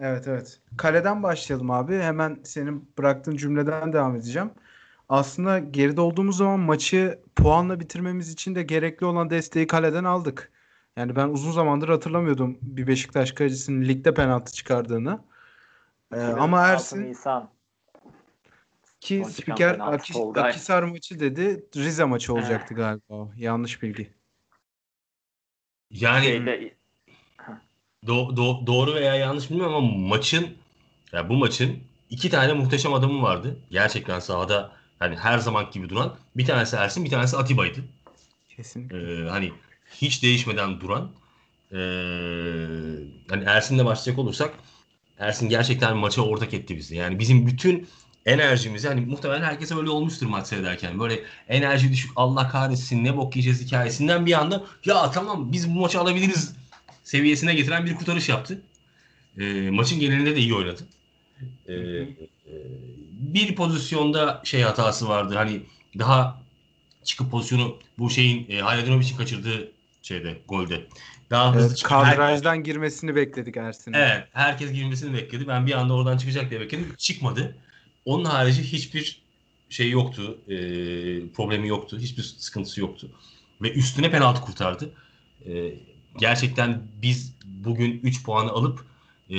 Evet 0.00 0.28
evet. 0.28 0.60
Kaleden 0.76 1.22
başlayalım 1.22 1.70
abi. 1.70 1.98
Hemen 1.98 2.40
senin 2.44 2.92
bıraktığın 2.98 3.36
cümleden 3.36 3.92
devam 3.92 4.16
edeceğim. 4.16 4.50
Aslında 5.10 5.58
geride 5.58 6.00
olduğumuz 6.00 6.36
zaman 6.36 6.60
maçı 6.60 7.18
puanla 7.36 7.80
bitirmemiz 7.80 8.32
için 8.32 8.54
de 8.54 8.62
gerekli 8.62 9.06
olan 9.06 9.30
desteği 9.30 9.66
kaleden 9.66 10.04
aldık. 10.04 10.52
Yani 10.96 11.16
ben 11.16 11.28
uzun 11.28 11.52
zamandır 11.52 11.88
hatırlamıyordum 11.88 12.58
bir 12.62 12.86
Beşiktaş 12.86 13.32
kalecisinin 13.32 13.88
ligde 13.88 14.14
penaltı 14.14 14.52
çıkardığını. 14.52 15.24
Ee, 16.14 16.16
ama 16.20 16.58
2016 16.58 16.72
Ersin 16.72 17.02
Nisan. 17.08 17.50
ki 19.00 19.20
Son 19.24 19.30
spiker 19.30 19.78
Akis. 19.80 20.16
Akisar 20.34 20.82
maçı 20.82 21.20
dedi. 21.20 21.64
Rize 21.76 22.04
maçı 22.04 22.34
olacaktı 22.34 22.74
galiba. 22.74 23.32
Yanlış 23.36 23.82
bilgi. 23.82 24.10
Yani 25.90 26.24
şeyde 26.24 26.74
do- 28.06 28.36
do- 28.36 28.66
doğru 28.66 28.94
veya 28.94 29.14
yanlış 29.14 29.50
bilmiyorum 29.50 29.74
ama 29.74 30.08
maçın 30.08 30.48
ya 31.12 31.28
bu 31.28 31.34
maçın 31.34 31.78
iki 32.10 32.30
tane 32.30 32.52
muhteşem 32.52 32.94
adamı 32.94 33.22
vardı. 33.22 33.58
Gerçekten 33.70 34.18
sahada 34.18 34.79
hani 35.00 35.16
her 35.16 35.38
zaman 35.38 35.70
gibi 35.70 35.88
duran. 35.88 36.16
Bir 36.36 36.44
tanesi 36.46 36.76
Ersin, 36.76 37.04
bir 37.04 37.10
tanesi 37.10 37.36
Atiba'ydı. 37.36 37.80
Kesinlikle. 38.56 39.24
Ee, 39.24 39.28
hani 39.28 39.52
hiç 40.00 40.22
değişmeden 40.22 40.80
duran. 40.80 41.10
Ee, 41.72 41.76
hani 43.28 43.44
Ersin'le 43.44 43.84
başlayacak 43.84 44.18
olursak 44.18 44.54
Ersin 45.18 45.48
gerçekten 45.48 45.96
maça 45.96 46.22
ortak 46.22 46.54
etti 46.54 46.76
bizi. 46.76 46.96
Yani 46.96 47.18
bizim 47.18 47.46
bütün 47.46 47.88
enerjimizi 48.26 48.88
hani 48.88 49.00
muhtemelen 49.00 49.42
herkese 49.42 49.74
öyle 49.74 49.90
olmuştur 49.90 50.26
maç 50.26 50.46
seyrederken. 50.46 51.00
Böyle 51.00 51.24
enerji 51.48 51.92
düşük 51.92 52.10
Allah 52.16 52.48
kahretsin 52.48 53.04
ne 53.04 53.16
bok 53.16 53.36
yiyeceğiz 53.36 53.66
hikayesinden 53.66 54.26
bir 54.26 54.32
anda 54.32 54.64
ya 54.84 55.10
tamam 55.10 55.52
biz 55.52 55.74
bu 55.74 55.80
maçı 55.80 56.00
alabiliriz 56.00 56.54
seviyesine 57.04 57.54
getiren 57.54 57.86
bir 57.86 57.94
kurtarış 57.94 58.28
yaptı. 58.28 58.62
Ee, 59.38 59.70
maçın 59.70 60.00
genelinde 60.00 60.36
de 60.36 60.40
iyi 60.40 60.54
oynadı. 60.54 60.82
Ee, 61.68 61.74
e, 61.74 62.06
bir 63.20 63.54
pozisyonda 63.54 64.40
şey 64.44 64.62
hatası 64.62 65.08
vardı. 65.08 65.34
Hani 65.34 65.62
daha 65.98 66.40
çıkıp 67.04 67.30
pozisyonu 67.30 67.76
bu 67.98 68.10
şeyin 68.10 68.46
e, 68.50 68.58
Hayadinovic'in 68.60 69.16
kaçırdığı 69.16 69.72
şeyde 70.02 70.38
golde. 70.48 70.86
Daha 71.30 71.54
hızlı 71.54 71.66
Evet, 71.66 71.76
çıkıp 71.76 71.92
her- 71.92 72.16
kadrajdan 72.16 72.62
girmesini 72.62 73.14
bekledik 73.16 73.56
Ersin'in. 73.56 73.96
Evet, 73.96 74.28
herkes 74.32 74.72
girmesini 74.72 75.14
bekledi. 75.14 75.48
Ben 75.48 75.66
bir 75.66 75.72
anda 75.72 75.94
oradan 75.94 76.16
çıkacak 76.18 76.50
diye 76.50 76.60
bekledim. 76.60 76.94
Çıkmadı. 76.98 77.56
Onun 78.04 78.24
harici 78.24 78.62
hiçbir 78.62 79.22
şey 79.70 79.90
yoktu. 79.90 80.38
e, 80.48 80.54
problemi 81.28 81.68
yoktu. 81.68 81.98
Hiçbir 81.98 82.22
sıkıntısı 82.22 82.80
yoktu. 82.80 83.10
Ve 83.62 83.72
üstüne 83.72 84.10
penaltı 84.10 84.40
kurtardı. 84.40 84.90
E, 85.46 85.74
gerçekten 86.18 86.82
biz 87.02 87.34
bugün 87.44 88.00
3 88.02 88.24
puanı 88.24 88.50
alıp 88.50 88.84
e, 89.30 89.36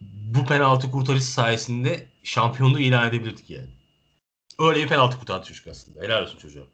bu 0.00 0.46
penaltı 0.46 0.90
kurtarışı 0.90 1.26
sayesinde 1.32 2.06
şampiyonluğu 2.22 2.80
ilan 2.80 3.08
edebilirdik 3.08 3.50
yani. 3.50 3.68
Öyle 4.58 4.82
bir 4.82 4.88
penaltı 4.88 5.18
kurtardı 5.18 5.46
çocuk 5.46 5.66
aslında. 5.66 6.02
Helal 6.02 6.22
olsun 6.22 6.38
çocuğa. 6.38 6.64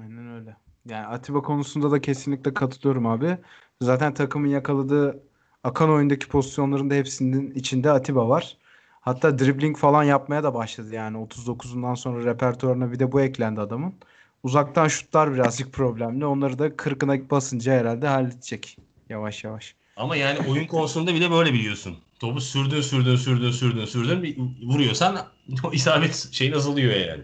Aynen 0.00 0.34
öyle. 0.34 0.56
Yani 0.86 1.06
Atiba 1.06 1.42
konusunda 1.42 1.90
da 1.90 2.00
kesinlikle 2.00 2.54
katılıyorum 2.54 3.06
abi. 3.06 3.38
Zaten 3.82 4.14
takımın 4.14 4.48
yakaladığı 4.48 5.22
akan 5.64 5.90
oyundaki 5.90 6.28
pozisyonların 6.28 6.90
da 6.90 6.94
hepsinin 6.94 7.50
içinde 7.50 7.90
Atiba 7.90 8.28
var. 8.28 8.56
Hatta 9.00 9.38
dribbling 9.38 9.76
falan 9.76 10.04
yapmaya 10.04 10.42
da 10.42 10.54
başladı 10.54 10.94
yani 10.94 11.16
39'undan 11.16 11.94
sonra 11.94 12.24
repertuarına 12.24 12.92
bir 12.92 12.98
de 12.98 13.12
bu 13.12 13.20
eklendi 13.20 13.60
adamın. 13.60 13.94
Uzaktan 14.42 14.88
şutlar 14.88 15.34
birazcık 15.34 15.72
problemli. 15.72 16.26
Onları 16.26 16.58
da 16.58 16.68
40'ına 16.68 17.30
basınca 17.30 17.72
herhalde 17.72 18.08
halledecek 18.08 18.78
yavaş 19.08 19.44
yavaş. 19.44 19.74
Ama 19.96 20.16
yani 20.16 20.38
oyun 20.48 20.66
konusunda 20.66 21.14
bile 21.14 21.30
böyle 21.30 21.52
biliyorsun. 21.52 21.98
Topu 22.18 22.40
sürdün 22.40 22.80
sürdün 22.80 23.16
sürdün 23.16 23.50
sürdün 23.50 23.84
sürdün 23.84 24.22
bir 24.22 24.38
vuruyorsan 24.62 25.16
o 25.64 25.72
isabet 25.72 26.28
şeyin 26.32 26.52
azalıyor 26.52 26.94
yani. 26.94 27.22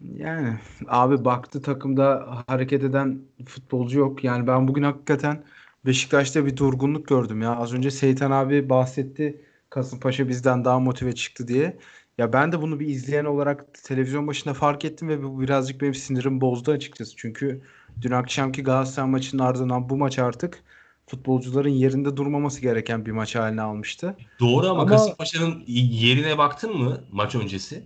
Yani 0.00 0.58
abi 0.88 1.24
baktı 1.24 1.62
takımda 1.62 2.26
hareket 2.46 2.84
eden 2.84 3.20
futbolcu 3.46 3.98
yok. 3.98 4.24
Yani 4.24 4.46
ben 4.46 4.68
bugün 4.68 4.82
hakikaten 4.82 5.44
Beşiktaş'ta 5.86 6.46
bir 6.46 6.56
durgunluk 6.56 7.08
gördüm 7.08 7.42
ya. 7.42 7.56
Az 7.56 7.72
önce 7.74 7.90
Seytan 7.90 8.30
abi 8.30 8.68
bahsetti. 8.68 9.40
Kasımpaşa 9.70 10.28
bizden 10.28 10.64
daha 10.64 10.78
motive 10.80 11.14
çıktı 11.14 11.48
diye. 11.48 11.78
Ya 12.18 12.32
ben 12.32 12.52
de 12.52 12.62
bunu 12.62 12.80
bir 12.80 12.86
izleyen 12.88 13.24
olarak 13.24 13.74
televizyon 13.84 14.26
başında 14.26 14.54
fark 14.54 14.84
ettim 14.84 15.08
ve 15.08 15.22
bu 15.22 15.40
birazcık 15.40 15.80
benim 15.80 15.94
sinirimi 15.94 16.40
bozdu 16.40 16.72
açıkçası. 16.72 17.16
Çünkü 17.16 17.62
dün 18.00 18.10
akşamki 18.10 18.62
Galatasaray 18.62 19.10
maçının 19.10 19.42
ardından 19.42 19.88
bu 19.88 19.96
maç 19.96 20.18
artık 20.18 20.62
futbolcuların 21.06 21.68
yerinde 21.68 22.16
durmaması 22.16 22.60
gereken 22.60 23.06
bir 23.06 23.10
maç 23.10 23.34
haline 23.34 23.62
almıştı. 23.62 24.16
Doğru 24.40 24.66
ama, 24.68 24.82
Ama- 24.82 24.90
Kasımpaşa'nın 24.90 25.64
yerine 25.66 26.38
baktın 26.38 26.76
mı 26.76 27.04
maç 27.12 27.34
öncesi? 27.34 27.84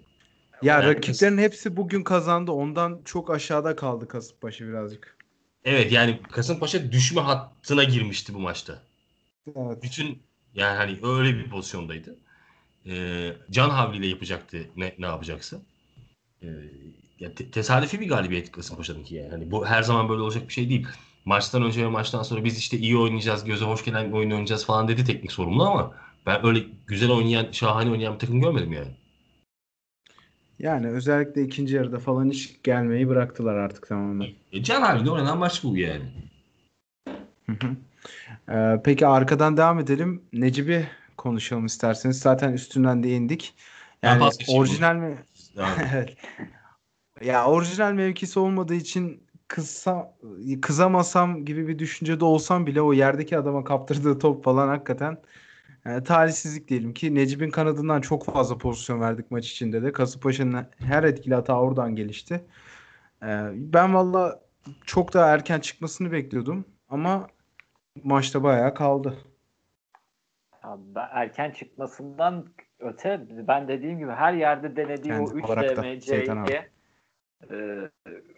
Ya 0.63 0.75
Yani 0.75 0.95
rakiplerin 0.95 1.39
hepsi 1.39 1.77
bugün 1.77 2.03
kazandı. 2.03 2.53
Ondan 2.53 3.01
çok 3.05 3.31
aşağıda 3.31 3.77
kaldı 3.77 4.09
Kasımpaşa 4.09 4.67
birazcık. 4.69 5.17
Evet 5.65 5.93
yani 5.93 6.21
Kasımpaşa 6.31 6.93
düşme 6.93 7.21
hattına 7.21 7.85
girmişti 7.85 8.35
bu 8.35 8.39
maçta. 8.39 8.83
Evet. 9.57 9.83
Bütün 9.83 10.19
yani 10.55 10.77
hani 10.77 10.99
öyle 11.03 11.39
bir 11.39 11.51
pozisyondaydı. 11.51 12.17
Ee, 12.87 13.33
can 13.51 13.71
havliyle 13.71 14.07
yapacaktı 14.07 14.59
ne, 14.77 14.95
ne 14.99 15.07
yapacaksa. 15.07 15.57
Ee, 16.43 16.49
ya 17.21 17.35
te- 17.35 17.51
tesadüfi 17.51 18.01
bir 18.01 18.09
galibiyet 18.09 18.53
Kasımpaşa'nınki 18.53 19.15
yani. 19.15 19.31
Hani 19.31 19.51
bu 19.51 19.67
her 19.67 19.83
zaman 19.83 20.09
böyle 20.09 20.23
olacak 20.23 20.49
bir 20.49 20.53
şey 20.53 20.69
değil. 20.69 20.87
Maçtan 21.25 21.63
önce 21.63 21.83
ve 21.83 21.89
maçtan 21.89 22.23
sonra 22.23 22.45
biz 22.45 22.59
işte 22.59 22.79
iyi 22.79 22.97
oynayacağız, 22.97 23.45
göze 23.45 23.65
hoş 23.65 23.85
gelen 23.85 24.09
bir 24.09 24.13
oyun 24.13 24.31
oynayacağız 24.31 24.67
falan 24.67 24.89
dedi 24.89 25.05
teknik 25.05 25.33
sorumlu 25.33 25.65
ama 25.65 25.95
ben 26.27 26.47
öyle 26.47 26.61
güzel 26.87 27.11
oynayan, 27.11 27.47
şahane 27.53 27.91
oynayan 27.91 28.15
bir 28.15 28.19
takım 28.19 28.41
görmedim 28.41 28.73
yani. 28.73 28.91
Yani 30.59 30.89
özellikle 30.89 31.43
ikinci 31.43 31.77
yarıda 31.77 31.99
falan 31.99 32.31
hiç 32.31 32.63
gelmeyi 32.63 33.09
bıraktılar 33.09 33.55
artık 33.55 33.89
tamamen. 33.89 34.29
E, 34.53 34.63
can 34.63 34.83
havliyle 34.83 35.11
oynanan 35.11 35.39
maç 35.39 35.65
bu 35.65 35.77
yani. 35.77 36.05
Hı 37.47 37.53
hı. 37.53 37.77
Ee, 38.53 38.81
peki 38.85 39.07
arkadan 39.07 39.57
devam 39.57 39.79
edelim. 39.79 40.23
Necip'i 40.33 40.89
konuşalım 41.17 41.67
isterseniz. 41.67 42.19
Zaten 42.19 42.53
üstünden 42.53 43.03
değindik. 43.03 43.55
Ben 44.03 44.09
Yani 44.09 44.33
orijinal 44.49 44.95
mi? 44.95 45.19
Evet. 45.93 46.17
Ya 47.25 47.47
orijinal 47.47 47.93
mevkisi 47.93 48.39
olmadığı 48.39 48.75
için 48.75 49.23
kızsa, 49.51 50.15
kızamasam 50.63 51.45
gibi 51.45 51.69
bir 51.69 51.79
düşüncede 51.79 52.25
olsam 52.25 52.67
bile 52.67 52.83
o 52.83 52.93
yerdeki 52.93 53.39
adama 53.39 53.65
kaptırdığı 53.65 54.19
top 54.19 54.45
falan 54.45 54.69
hakikaten 54.69 55.19
e, 55.87 56.03
talihsizlik 56.03 56.69
diyelim 56.69 56.95
ki 56.95 57.15
Necip'in 57.15 57.51
kanadından 57.51 58.01
çok 58.01 58.25
fazla 58.25 58.59
pozisyon 58.59 59.01
verdik 59.01 59.31
maç 59.31 59.51
içinde 59.51 59.83
de. 59.83 59.93
Kasımpaşa'nın 59.93 60.67
her 60.79 61.05
etkili 61.05 61.35
hata 61.35 61.61
oradan 61.61 61.97
gelişti. 61.97 62.45
E, 63.23 63.51
ben 63.55 63.95
valla 63.95 64.41
çok 64.85 65.15
daha 65.15 65.35
erken 65.35 65.61
çıkmasını 65.61 66.13
bekliyordum 66.13 66.65
ama 66.89 67.27
maçta 68.05 68.43
bayağı 68.43 68.75
kaldı. 68.75 69.19
Erken 70.97 71.51
çıkmasından 71.51 72.47
öte 72.79 73.27
ben 73.49 73.69
dediğim 73.69 73.99
gibi 73.99 74.11
her 74.11 74.33
yerde 74.33 74.77
denediği 74.77 75.15
Kendi 75.15 75.31
o 75.31 75.35
3 75.35 75.45
olarak 75.45 75.77
abi. 77.45 77.51
DMC'ye 77.51 77.91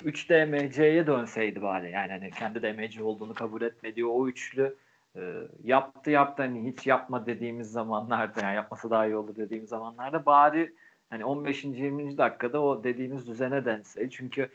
3 0.04 0.30
DMC'ye 0.30 1.06
dönseydi 1.06 1.62
bari 1.62 1.90
yani 1.90 2.12
hani 2.12 2.30
kendi 2.30 2.62
DMC 2.62 3.02
olduğunu 3.02 3.34
kabul 3.34 3.62
etmediği 3.62 4.06
o 4.06 4.28
üçlü 4.28 4.76
e, 5.16 5.20
yaptı 5.64 6.10
yaptı 6.10 6.42
hani 6.42 6.72
hiç 6.72 6.86
yapma 6.86 7.26
dediğimiz 7.26 7.72
zamanlarda 7.72 8.40
yani 8.40 8.56
yapması 8.56 8.90
daha 8.90 9.06
iyi 9.06 9.16
olur 9.16 9.36
dediğimiz 9.36 9.68
zamanlarda 9.68 10.26
bari 10.26 10.72
hani 11.10 11.24
15. 11.24 11.64
20. 11.64 12.18
dakikada 12.18 12.62
o 12.62 12.84
dediğimiz 12.84 13.26
düzene 13.26 13.64
denseydi 13.64 14.10
çünkü 14.10 14.48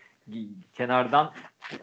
kenardan 0.73 1.33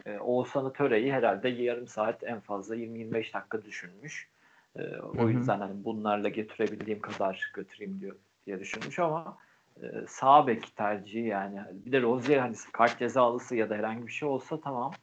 e, 0.05 0.19
Oğuzhan'ı 0.19 0.73
Töre'yi 0.73 1.13
herhalde 1.13 1.49
yarım 1.49 1.87
saat 1.87 2.23
en 2.23 2.39
fazla 2.39 2.75
20-25 2.75 3.13
dakika 3.13 3.63
düşünmüş. 3.63 4.27
E, 4.75 4.81
o 4.97 5.29
yüzden 5.29 5.59
hani 5.59 5.83
bunlarla 5.85 6.29
götürebildiğim 6.29 7.01
kadar 7.01 7.51
götüreyim 7.53 7.99
diyor 8.01 8.15
diye 8.45 8.59
düşünmüş 8.59 8.99
ama 8.99 9.37
e, 9.83 9.87
sağ 10.07 10.47
bek 10.47 10.75
tercihi 10.75 11.27
yani. 11.27 11.59
Bir 11.71 11.91
de 11.91 12.01
Rozier 12.01 12.37
hani 12.37 12.55
kart 12.73 12.99
cezalısı 12.99 13.55
ya 13.55 13.69
da 13.69 13.75
herhangi 13.75 14.07
bir 14.07 14.11
şey 14.11 14.27
olsa 14.29 14.61
tamam. 14.61 14.93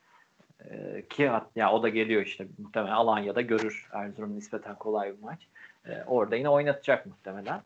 E, 0.70 1.02
ki 1.10 1.30
ya 1.56 1.72
o 1.72 1.82
da 1.82 1.88
geliyor 1.88 2.22
işte 2.22 2.46
muhtemelen 2.58 2.92
Alanya'da 2.92 3.40
görür 3.40 3.88
Erzurum 3.92 4.36
nispeten 4.36 4.74
kolay 4.74 5.16
bir 5.16 5.22
maç. 5.22 5.48
E, 5.86 6.02
orada 6.06 6.36
yine 6.36 6.48
oynatacak 6.48 7.06
muhtemelen. 7.06 7.62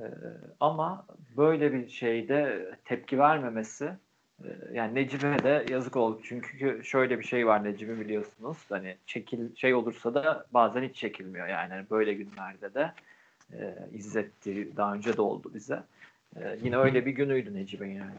E, 0.00 0.04
ama 0.60 1.06
böyle 1.36 1.72
bir 1.72 1.88
şeyde 1.88 2.70
tepki 2.84 3.18
vermemesi 3.18 3.92
e, 4.44 4.48
yani 4.72 4.94
Necip'e 4.94 5.42
de 5.42 5.66
yazık 5.70 5.96
oldu. 5.96 6.20
Çünkü 6.24 6.84
şöyle 6.84 7.18
bir 7.18 7.24
şey 7.24 7.46
var 7.46 7.64
Necip'i 7.64 8.00
biliyorsunuz. 8.00 8.58
Hani 8.68 8.96
çekil 9.06 9.56
şey 9.56 9.74
olursa 9.74 10.14
da 10.14 10.46
bazen 10.54 10.82
hiç 10.82 10.96
çekilmiyor 10.96 11.46
yani. 11.46 11.72
Hani 11.72 11.90
böyle 11.90 12.14
günlerde 12.14 12.74
de 12.74 12.92
e, 13.52 13.74
izletti. 13.92 14.76
Daha 14.76 14.94
önce 14.94 15.16
de 15.16 15.22
oldu 15.22 15.50
bize. 15.54 15.82
E, 16.40 16.58
yine 16.62 16.76
öyle 16.76 17.06
bir 17.06 17.10
günüydü 17.10 17.54
Necip'in 17.54 17.86
yani. 17.86 18.14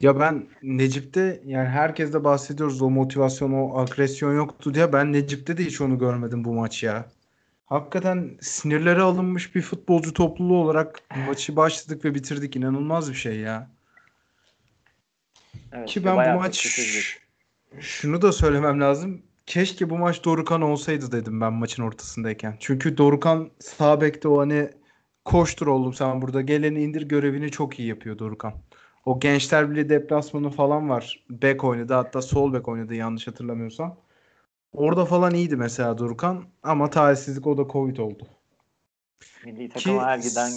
Ya 0.00 0.20
ben 0.20 0.46
Necip'te 0.62 1.42
yani 1.46 1.68
herkes 1.68 2.12
de 2.12 2.24
bahsediyoruz 2.24 2.82
o 2.82 2.90
motivasyon, 2.90 3.52
o 3.52 3.78
agresyon 3.78 4.34
yoktu 4.34 4.74
diye. 4.74 4.92
Ben 4.92 5.12
Necip'te 5.12 5.56
de 5.56 5.64
hiç 5.64 5.80
onu 5.80 5.98
görmedim 5.98 6.44
bu 6.44 6.54
maç 6.54 6.82
ya. 6.82 7.06
Hakikaten 7.66 8.30
sinirleri 8.40 9.00
alınmış 9.00 9.54
bir 9.54 9.62
futbolcu 9.62 10.12
topluluğu 10.12 10.56
olarak 10.56 11.00
maçı 11.26 11.56
başladık 11.56 12.04
ve 12.04 12.14
bitirdik. 12.14 12.56
İnanılmaz 12.56 13.10
bir 13.10 13.16
şey 13.16 13.40
ya. 13.40 13.70
Evet, 15.72 15.88
Ki 15.88 16.04
ben 16.04 16.16
bu 16.16 16.38
maç 16.38 16.80
şunu 17.80 18.22
da 18.22 18.32
söylemem 18.32 18.80
lazım. 18.80 19.22
Keşke 19.46 19.90
bu 19.90 19.98
maç 19.98 20.24
Dorukhan 20.24 20.62
olsaydı 20.62 21.12
dedim 21.12 21.40
ben 21.40 21.52
maçın 21.52 21.82
ortasındayken. 21.82 22.56
Çünkü 22.60 22.96
Dorukhan 22.96 23.50
sağ 23.60 24.00
bekte 24.00 24.28
o 24.28 24.40
hani 24.40 24.70
koştur 25.24 25.66
oğlum 25.66 25.92
sen 25.92 26.22
burada 26.22 26.40
geleni 26.40 26.82
indir 26.82 27.02
görevini 27.02 27.50
çok 27.50 27.78
iyi 27.78 27.88
yapıyor 27.88 28.18
Dorukhan. 28.18 28.54
O 29.04 29.20
Gençler 29.20 29.70
Birliği 29.70 29.88
deplasmanı 29.88 30.50
falan 30.50 30.88
var. 30.88 31.24
Bek 31.30 31.64
oynadı 31.64 31.94
hatta 31.94 32.22
sol 32.22 32.52
bek 32.52 32.68
oynadı 32.68 32.94
yanlış 32.94 33.26
hatırlamıyorsam. 33.26 33.96
Orada 34.72 35.04
falan 35.04 35.34
iyiydi 35.34 35.56
mesela 35.56 35.98
Durkan 35.98 36.44
ama 36.62 36.90
talihsizlik 36.90 37.46
o 37.46 37.58
da 37.58 37.72
Covid 37.72 37.96
oldu. 37.96 38.26
Milli 39.44 39.68
Ki 39.68 39.74
takıma 39.74 40.06
her 40.06 40.18
giden 40.18 40.50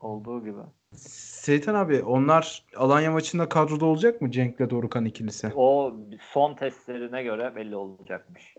olduğu 0.00 0.44
gibi. 0.44 0.60
Seytan 0.96 1.74
abi 1.74 2.02
onlar 2.02 2.64
Alanya 2.76 3.12
maçında 3.12 3.48
kadroda 3.48 3.86
olacak 3.86 4.22
mı 4.22 4.30
Cenk'le 4.30 4.70
Dorukhan 4.70 5.04
ikilisi? 5.04 5.52
O 5.56 5.96
son 6.32 6.54
testlerine 6.54 7.22
göre 7.22 7.56
belli 7.56 7.76
olacakmış. 7.76 8.54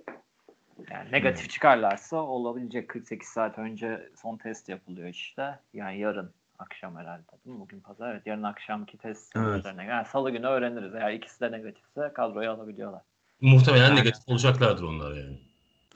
Yani 0.92 1.12
negatif 1.12 1.50
çıkarlarsa 1.50 2.18
olabilecek 2.18 2.90
48 2.90 3.28
saat 3.30 3.58
önce 3.58 4.10
son 4.16 4.38
test 4.38 4.70
yapılıyor 4.70 5.08
işte. 5.08 5.60
Yani 5.74 6.00
yarın 6.00 6.34
akşam 6.60 6.98
herhalde 6.98 7.24
değil 7.46 7.56
mi? 7.56 7.62
Bugün 7.62 7.80
pazar. 7.80 8.12
Evet 8.14 8.28
yarın 8.28 8.44
akşamki 8.44 8.98
test 8.98 9.36
Evet. 9.36 9.46
sonuçlarına 9.48 9.84
Yani 9.84 10.06
salı 10.06 10.32
günü 10.32 10.48
öğreniriz. 10.48 10.96
Eğer 10.96 11.12
ikisi 11.12 11.42
de 11.42 11.52
negatifse 11.52 12.12
kadroya 12.14 12.52
alabiliyorlar. 12.54 13.02
Muhtemelen 13.42 13.84
Yani. 13.84 14.00
negatif 14.00 14.24
olacaklardır 14.28 14.84
onlar 14.84 15.12
yani. 15.18 15.40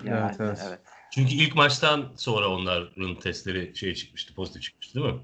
Yani, 0.04 0.20
Evet, 0.20 0.36
evet. 0.40 0.66
evet. 0.68 0.80
Çünkü 1.12 1.34
ilk 1.34 1.56
maçtan 1.56 2.12
sonra 2.16 2.48
onların 2.50 3.16
testleri 3.20 3.76
şey 3.76 3.94
çıkmıştı, 3.94 4.36
pozitif 4.36 4.62
çıkmıştı 4.62 5.00
değil 5.00 5.14
mi? 5.14 5.22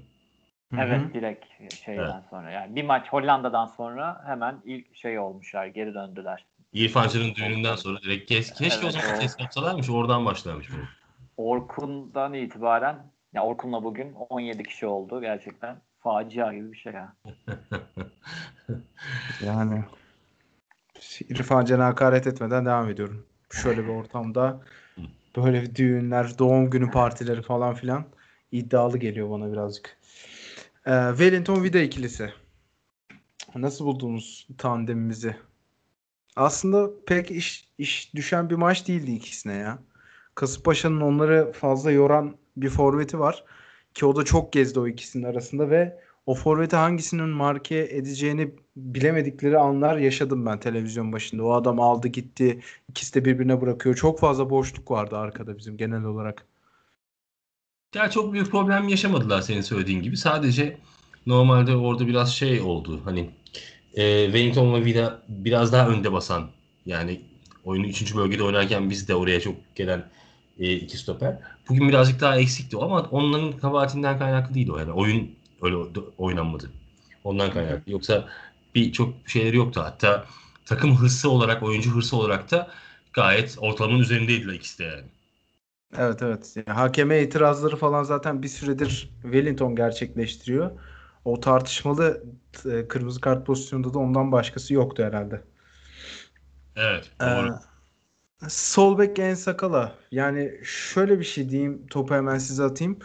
Evet 0.78 1.14
direkt 1.14 1.44
şeyden 1.84 2.02
Evet. 2.02 2.24
sonra. 2.30 2.50
Yani 2.50 2.76
bir 2.76 2.84
maç 2.84 3.08
Hollanda'dan 3.08 3.66
sonra 3.66 4.22
hemen 4.26 4.62
ilk 4.64 4.96
şey 4.96 5.18
olmuşlar. 5.18 5.66
Geri 5.66 5.94
döndüler. 5.94 6.46
İrfan 6.72 7.08
Can'ın 7.08 7.34
düğününden 7.34 7.76
sonra 7.76 8.02
direkt 8.02 8.28
kes, 8.28 8.54
keşke 8.54 8.86
o 8.86 8.88
Evet, 8.88 8.92
zaman 8.92 9.16
o- 9.16 9.20
test 9.20 9.40
yapsalarmış 9.40 9.90
oradan 9.90 10.24
başlamış 10.26 10.68
bu. 10.70 10.76
Orkun'dan 11.36 12.34
itibaren 12.34 13.12
ya 13.32 13.44
Orkun'la 13.44 13.84
bugün 13.84 14.12
17 14.12 14.62
kişi 14.62 14.86
oldu. 14.86 15.20
Gerçekten 15.20 15.82
facia 16.00 16.52
gibi 16.54 16.72
bir 16.72 16.76
şey 16.76 16.92
ya. 16.92 17.16
Yani 19.46 19.84
İrfan 21.28 21.64
Can'a 21.64 21.86
hakaret 21.86 22.26
etmeden 22.26 22.66
devam 22.66 22.88
ediyorum. 22.88 23.26
Şöyle 23.50 23.82
bir 23.82 23.88
ortamda 23.88 24.60
böyle 25.36 25.76
düğünler, 25.76 26.38
doğum 26.38 26.70
günü 26.70 26.90
partileri 26.90 27.42
falan 27.42 27.74
filan 27.74 28.04
iddialı 28.52 28.98
geliyor 28.98 29.30
bana 29.30 29.52
birazcık. 29.52 29.98
Ee, 30.86 31.08
Wellington 31.10 31.64
Vida 31.64 31.78
ikilisi. 31.78 32.32
Nasıl 33.54 33.86
buldunuz 33.86 34.48
tandemimizi? 34.58 35.36
Aslında 36.36 36.90
pek 37.06 37.30
iş, 37.30 37.68
iş 37.78 38.14
düşen 38.14 38.50
bir 38.50 38.54
maç 38.54 38.88
değildi 38.88 39.12
ikisine 39.12 39.54
ya. 39.54 39.78
Kasımpaşa'nın 40.34 41.00
onları 41.00 41.52
fazla 41.52 41.90
yoran 41.90 42.36
bir 42.56 42.68
forveti 42.68 43.18
var. 43.18 43.44
Ki 43.94 44.06
o 44.06 44.16
da 44.16 44.24
çok 44.24 44.52
gezdi 44.52 44.80
o 44.80 44.86
ikisinin 44.88 45.24
arasında 45.24 45.70
ve 45.70 46.00
o 46.26 46.34
forveti 46.34 46.76
hangisinin 46.76 47.28
marke 47.28 47.76
edeceğini 47.76 48.54
bilemedikleri 48.76 49.58
anlar 49.58 49.96
yaşadım 49.96 50.46
ben 50.46 50.60
televizyon 50.60 51.12
başında. 51.12 51.44
O 51.44 51.52
adam 51.52 51.80
aldı 51.80 52.08
gitti. 52.08 52.60
ikisi 52.88 53.14
de 53.14 53.24
birbirine 53.24 53.60
bırakıyor. 53.60 53.94
Çok 53.96 54.20
fazla 54.20 54.50
boşluk 54.50 54.90
vardı 54.90 55.16
arkada 55.18 55.58
bizim 55.58 55.76
genel 55.76 56.04
olarak. 56.04 56.46
Ya 57.94 58.10
çok 58.10 58.32
büyük 58.32 58.50
problem 58.50 58.88
yaşamadılar 58.88 59.42
senin 59.42 59.60
söylediğin 59.60 60.02
gibi. 60.02 60.16
Sadece 60.16 60.78
normalde 61.26 61.76
orada 61.76 62.06
biraz 62.06 62.34
şey 62.34 62.60
oldu. 62.60 63.00
Hani 63.04 63.30
e, 63.94 64.24
Wellington 64.24 64.74
ve 64.74 64.84
Vida 64.84 65.22
biraz 65.28 65.72
daha 65.72 65.88
önde 65.88 66.12
basan. 66.12 66.50
Yani 66.86 67.20
oyunu 67.64 67.86
3. 67.86 68.16
bölgede 68.16 68.42
oynarken 68.42 68.90
biz 68.90 69.08
de 69.08 69.14
oraya 69.14 69.40
çok 69.40 69.54
gelen 69.74 70.04
e, 70.60 70.72
iki 70.72 70.98
stoper. 70.98 71.38
Bugün 71.68 71.88
birazcık 71.88 72.20
daha 72.20 72.36
eksikti 72.36 72.76
o 72.76 72.84
ama 72.84 73.02
onların 73.10 73.52
kabahatinden 73.52 74.18
kaynaklı 74.18 74.54
değil 74.54 74.68
o. 74.68 74.78
Yani 74.78 74.92
oyun 74.92 75.30
öyle 75.62 75.76
oynanmadı. 76.18 76.70
Ondan 77.24 77.52
kaynaklı. 77.52 77.92
Yoksa 77.92 78.28
bir 78.74 78.92
çok 78.92 79.14
şeyleri 79.26 79.56
yoktu. 79.56 79.80
Hatta 79.84 80.26
takım 80.64 80.96
hırsı 80.96 81.30
olarak, 81.30 81.62
oyuncu 81.62 81.90
hırsı 81.90 82.16
olarak 82.16 82.50
da 82.50 82.70
gayet 83.12 83.56
ortalamanın 83.60 84.02
üzerindeydiler 84.02 84.54
ikisi 84.54 84.78
de 84.78 84.84
yani. 84.84 85.04
Evet 85.98 86.22
evet. 86.22 86.54
Yani 86.56 86.76
hakeme 86.76 87.22
itirazları 87.22 87.76
falan 87.76 88.02
zaten 88.02 88.42
bir 88.42 88.48
süredir 88.48 89.10
Wellington 89.22 89.76
gerçekleştiriyor. 89.76 90.70
O 91.24 91.40
tartışmalı 91.40 92.24
e, 92.72 92.88
kırmızı 92.88 93.20
kart 93.20 93.46
pozisyonunda 93.46 93.94
da 93.94 93.98
ondan 93.98 94.32
başkası 94.32 94.74
yoktu 94.74 95.02
herhalde. 95.04 95.40
Evet, 96.76 97.10
doğru. 97.20 97.48
Ee, 98.42 98.48
sol 98.48 98.98
bek 98.98 99.18
En 99.18 99.34
Sakala. 99.34 99.98
Yani 100.10 100.60
şöyle 100.64 101.18
bir 101.18 101.24
şey 101.24 101.48
diyeyim. 101.50 101.86
Topu 101.86 102.14
hemen 102.14 102.38
size 102.38 102.64
atayım. 102.64 102.98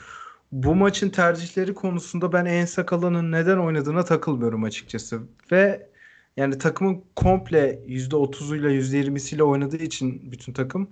Bu 0.52 0.76
maçın 0.76 1.10
tercihleri 1.10 1.74
konusunda 1.74 2.34
ben 2.34 2.46
En 2.46 2.66
Sakala'nın 2.66 3.32
neden 3.32 3.58
oynadığına 3.58 4.06
takılmıyorum 4.06 4.64
açıkçası. 4.64 5.22
Ve 5.52 5.90
yani 6.38 6.58
takımın 6.58 7.04
komple 7.16 7.84
%30'uyla 7.88 8.70
%20'siyle 8.72 9.44
oynadığı 9.44 9.78
için 9.78 10.32
bütün 10.32 10.54
takım 10.54 10.90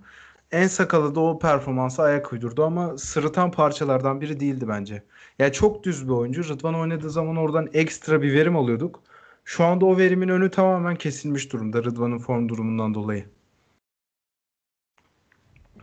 En 0.51 0.67
Sakala 0.67 1.15
da 1.15 1.19
o 1.19 1.39
performansa 1.39 2.03
ayak 2.03 2.33
uydurdu 2.33 2.63
ama 2.65 2.97
sırıtan 2.97 3.51
parçalardan 3.51 4.21
biri 4.21 4.39
değildi 4.39 4.67
bence. 4.67 5.03
Yani 5.39 5.51
çok 5.51 5.83
düz 5.83 6.07
bir 6.07 6.13
oyuncu. 6.13 6.43
Rıdvan 6.49 6.75
oynadığı 6.75 7.09
zaman 7.09 7.37
oradan 7.37 7.69
ekstra 7.73 8.21
bir 8.21 8.33
verim 8.33 8.55
alıyorduk. 8.55 9.03
Şu 9.45 9.63
anda 9.63 9.85
o 9.85 9.97
verimin 9.97 10.29
önü 10.29 10.51
tamamen 10.51 10.95
kesilmiş 10.95 11.53
durumda 11.53 11.83
Rıdvan'ın 11.83 12.17
form 12.19 12.49
durumundan 12.49 12.93
dolayı. 12.93 13.25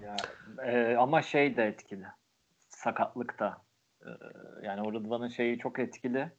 Ya, 0.03 0.17
e, 0.67 0.97
ama 0.97 1.23
şey 1.23 1.57
de 1.57 1.65
etkili. 1.65 2.05
Sakatlık 2.69 3.39
da. 3.39 3.59
E, 4.03 4.09
yani 4.63 4.83
o 4.83 4.93
Rıdvan'ın 4.93 5.29
şeyi 5.29 5.59
çok 5.59 5.79
etkili. 5.79 6.33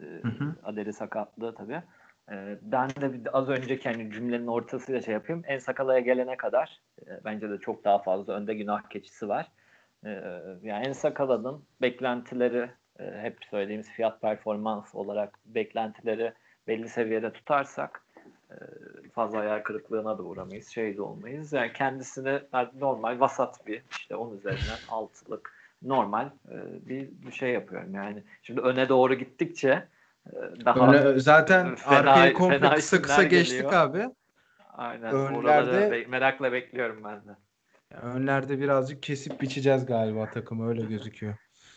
E, 0.00 0.04
Hı 0.04 0.28
hı. 0.28 0.54
Adeli 0.62 0.92
sakatlığı 0.92 1.54
tabii. 1.54 1.82
E, 2.30 2.58
ben 2.62 2.88
de 2.90 3.12
bir- 3.12 3.38
az 3.38 3.48
önceki 3.48 3.88
hani 3.88 4.10
cümlenin 4.12 4.46
ortasıyla 4.46 5.02
şey 5.02 5.14
yapayım. 5.14 5.42
En 5.46 5.58
sakalaya 5.58 6.00
gelene 6.00 6.36
kadar 6.36 6.80
e, 7.06 7.24
bence 7.24 7.50
de 7.50 7.58
çok 7.58 7.84
daha 7.84 7.98
fazla 7.98 8.32
önde 8.32 8.54
günah 8.54 8.82
keçisi 8.88 9.28
var. 9.28 9.52
E, 10.04 10.10
yani 10.62 10.86
en 10.86 10.92
sakalanın 10.92 11.64
beklentileri 11.82 12.70
e, 12.98 13.04
hep 13.20 13.38
söylediğimiz 13.50 13.90
fiyat 13.90 14.20
performans 14.20 14.94
olarak 14.94 15.38
beklentileri 15.46 16.32
belli 16.68 16.88
seviyede 16.88 17.32
tutarsak 17.32 18.02
e, 18.50 18.54
fazla 19.12 19.38
hayal 19.38 19.62
kırıklığına 19.62 20.18
da 20.18 20.22
uğramayız. 20.22 20.68
Şey 20.68 20.96
de 20.96 21.02
olmayız. 21.02 21.52
Yani 21.52 21.72
kendisini 21.72 22.40
normal 22.80 23.20
vasat 23.20 23.66
bir 23.66 23.82
işte 23.90 24.16
10 24.16 24.36
üzerinden 24.36 24.78
altılık 24.88 25.52
normal 25.82 26.26
e, 26.26 26.86
bir, 26.88 27.08
bir 27.26 27.32
şey 27.32 27.50
yapıyorum. 27.50 27.94
Yani 27.94 28.22
şimdi 28.42 28.60
öne 28.60 28.88
doğru 28.88 29.14
gittikçe 29.14 29.88
e, 30.26 30.32
daha 30.64 30.92
Öyle, 30.92 31.20
zaten 31.20 31.66
fena- 31.66 31.88
arkayı 31.88 32.32
komple 32.34 32.58
fena 32.58 32.74
kısa 32.74 33.02
kısa 33.02 33.14
isimler 33.22 33.30
geçtik 33.30 33.58
geliyor. 33.58 33.72
abi. 33.72 34.08
aynen 34.74 35.14
önlerde- 35.14 35.90
be- 35.90 36.06
merakla 36.06 36.52
bekliyorum 36.52 37.04
ben 37.04 37.16
de. 37.16 37.36
Önlerde 38.02 38.60
birazcık 38.60 39.02
kesip 39.02 39.40
biçeceğiz 39.40 39.86
galiba 39.86 40.30
takımı 40.30 40.68
öyle 40.68 40.82
gözüküyor. 40.82 41.34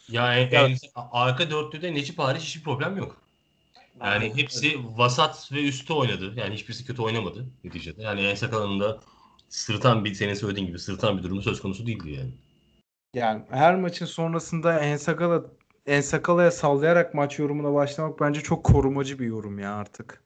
Yani 0.09 0.49
Ya- 0.51 0.65
en, 0.65 0.75
arka 0.95 1.51
dörtlüde 1.51 1.93
Necip 1.93 2.19
hariç 2.19 2.41
hiçbir 2.41 2.63
problem 2.63 2.97
yok. 2.97 3.21
Yani 4.03 4.33
hepsi 4.35 4.79
vasat 4.97 5.51
ve 5.51 5.63
üstte 5.67 5.93
oynadı. 5.93 6.33
Yani 6.35 6.53
hiçbirisi 6.53 6.85
kötü 6.85 7.01
oynamadı 7.01 7.45
neticede. 7.63 8.01
Yani 8.01 8.21
en 8.21 8.35
sakalında 8.35 8.99
sırıtan 9.49 10.05
bir 10.05 10.13
senin 10.13 10.33
söylediğin 10.33 10.67
gibi 10.67 10.79
sırıtan 10.79 11.17
bir 11.17 11.23
durumu 11.23 11.41
söz 11.41 11.61
konusu 11.61 11.87
değildi 11.87 12.11
yani. 12.11 12.31
Yani 13.13 13.43
her 13.49 13.75
maçın 13.75 14.05
sonrasında 14.05 14.79
Ensakala 14.79 15.43
Ensakala'ya 15.85 16.51
sallayarak 16.51 17.13
maç 17.13 17.39
yorumuna 17.39 17.73
başlamak 17.73 18.19
bence 18.19 18.41
çok 18.41 18.63
korumacı 18.63 19.19
bir 19.19 19.25
yorum 19.25 19.59
ya 19.59 19.73
artık. 19.75 20.21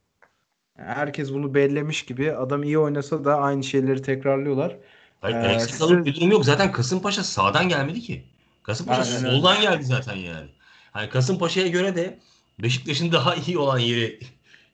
Yani 0.78 0.88
herkes 0.90 1.34
bunu 1.34 1.54
bellemiş 1.54 2.06
gibi 2.06 2.32
adam 2.34 2.64
iyi 2.64 2.80
oynasa 2.80 3.26
da 3.26 3.38
aynı 3.38 3.64
şeyleri 3.64 4.02
tekrarlıyorlar. 4.02 4.78
Hayır, 5.22 5.36
Ee, 5.36 5.60
siz- 5.60 6.06
bir 6.06 6.16
durum 6.16 6.32
yok. 6.32 6.46
Zaten 6.46 6.72
Kasımpaşa 6.72 7.24
sağdan 7.24 7.70
gelmedi 7.70 8.02
ki. 8.02 8.24
Kasımpaşa 8.64 9.02
Aynen 9.02 9.32
soldan 9.32 9.62
geldi 9.62 9.84
zaten 9.84 10.16
yani. 10.16 10.50
Hani 10.92 11.10
Kasımpaşa'ya 11.10 11.68
göre 11.68 11.96
de 11.96 12.20
Beşiktaş'ın 12.60 13.12
daha 13.12 13.36
iyi 13.36 13.58
olan 13.58 13.80
yeri 13.80 14.20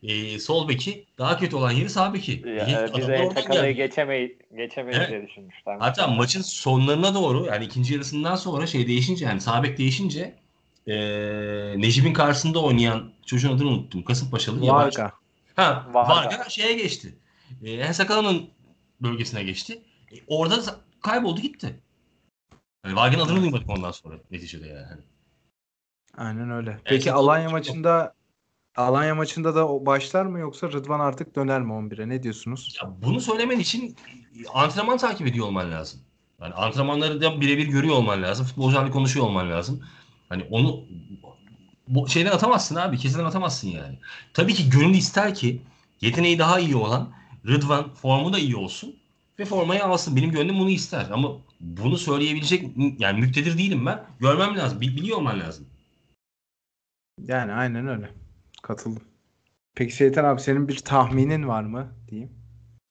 e, 0.03 0.39
sol 0.39 0.69
beki, 0.69 1.05
daha 1.17 1.38
kötü 1.38 1.55
olan 1.55 1.71
yeri 1.71 1.89
sağ 1.89 2.13
beki. 2.13 2.43
Ya, 2.57 2.65
Niye? 2.65 2.77
e, 2.77 2.83
biz 2.83 2.93
Adamlar 2.93 3.10
en 3.13 3.27
oradan 3.27 3.41
sakalayı 3.41 3.75
geldi. 3.75 3.88
geçemeyiz, 3.88 4.31
geçemeyiz 4.57 4.97
Evet. 4.99 5.10
diye 5.10 5.27
düşünmüşler. 5.27 5.77
Hatta 5.79 6.07
maçın 6.07 6.41
sonlarına 6.41 7.13
doğru 7.15 7.45
yani 7.45 7.65
ikinci 7.65 7.93
yarısından 7.93 8.36
sonra 8.36 8.67
şey 8.67 8.88
değişince 8.88 9.25
yani 9.25 9.41
sağ 9.41 9.63
bek 9.63 9.77
değişince 9.77 10.36
e, 10.88 10.95
Necip'in 11.77 12.13
karşısında 12.13 12.60
oynayan 12.63 13.12
çocuğun 13.25 13.55
adını 13.55 13.67
unuttum. 13.69 14.03
Kasımpaşalı 14.03 14.65
yabancı. 14.65 14.99
Varga. 15.01 15.13
Ha, 15.55 15.88
Varga. 15.93 16.15
Varga. 16.15 16.49
şeye 16.49 16.73
geçti. 16.73 17.15
E, 17.63 17.71
Ensakala'nın 17.71 18.49
bölgesine 19.01 19.43
geçti. 19.43 19.81
E, 20.12 20.15
orada 20.28 20.76
kayboldu 21.02 21.41
gitti. 21.41 21.82
Yani 22.86 22.96
Varga'nın 22.96 23.26
adını 23.26 23.41
duymadık 23.41 23.70
ondan 23.70 23.91
sonra 23.91 24.15
neticede 24.32 24.67
yani. 24.67 25.02
Aynen 26.17 26.52
öyle. 26.52 26.80
Peki 26.84 26.96
Ensakala'nın 26.96 27.28
Alanya 27.28 27.50
maçında 27.50 28.13
Alanya 28.78 29.15
maçında 29.15 29.56
da 29.56 29.86
başlar 29.86 30.26
mı 30.26 30.39
yoksa 30.39 30.72
Rıdvan 30.72 31.00
artık 31.00 31.36
döner 31.36 31.62
mi 31.62 31.72
11'e? 31.72 32.10
Ne 32.10 32.24
diyorsunuz? 32.24 32.78
Ya 32.84 32.93
bunu 33.02 33.22
söylemen 33.22 33.60
için 33.60 33.96
antrenman 34.54 34.98
takip 34.98 35.28
ediyor 35.28 35.48
olman 35.48 35.72
lazım. 35.72 36.00
Yani 36.41 36.54
antrenmanları 36.54 37.22
da 37.22 37.41
birebir 37.41 37.67
görüyor 37.67 37.96
olman 37.96 38.24
lazım. 38.24 38.46
Futbolcularla 38.46 38.91
konuşuyor 38.91 39.26
olman 39.26 39.52
lazım. 39.52 39.84
Hani 40.30 40.43
onu 40.50 40.86
bu 41.88 42.08
şeyden 42.08 42.32
atamazsın 42.32 42.76
abi. 42.76 42.98
Keseden 42.98 43.26
atamazsın 43.26 43.67
yani. 43.67 44.00
Tabii 44.34 44.54
ki 44.54 44.70
gönül 44.70 44.96
ister 44.96 45.36
ki 45.36 45.62
yeteneği 46.02 46.39
daha 46.39 46.60
iyi 46.60 46.76
olan 46.76 47.13
Rıdvan 47.48 47.93
formu 47.93 48.34
da 48.34 48.39
iyi 48.39 48.56
olsun. 48.56 48.96
Ve 49.39 49.45
formayı 49.45 49.84
alsın. 49.84 50.15
Benim 50.15 50.32
gönlüm 50.32 50.60
bunu 50.60 50.69
ister 50.69 51.06
ama 51.12 51.32
bunu 51.60 51.97
söyleyebilecek 51.97 52.65
yani 53.00 53.19
müktedir 53.19 53.58
değilim 53.58 53.86
ben. 53.86 54.04
Görmem 54.19 54.58
lazım. 54.58 54.82
Biliyor 54.82 55.17
olman 55.17 55.39
lazım. 55.39 55.67
Yani 57.21 57.54
aynen 57.54 57.88
öyle. 57.88 58.10
Katıldım. 58.62 59.04
Peki 59.76 59.95
Seytan 59.95 60.23
abi 60.23 60.41
senin 60.41 60.67
bir 60.67 60.78
tahminin 60.78 61.47
var 61.47 61.63
mı 61.63 61.88
diyeyim. 62.08 62.32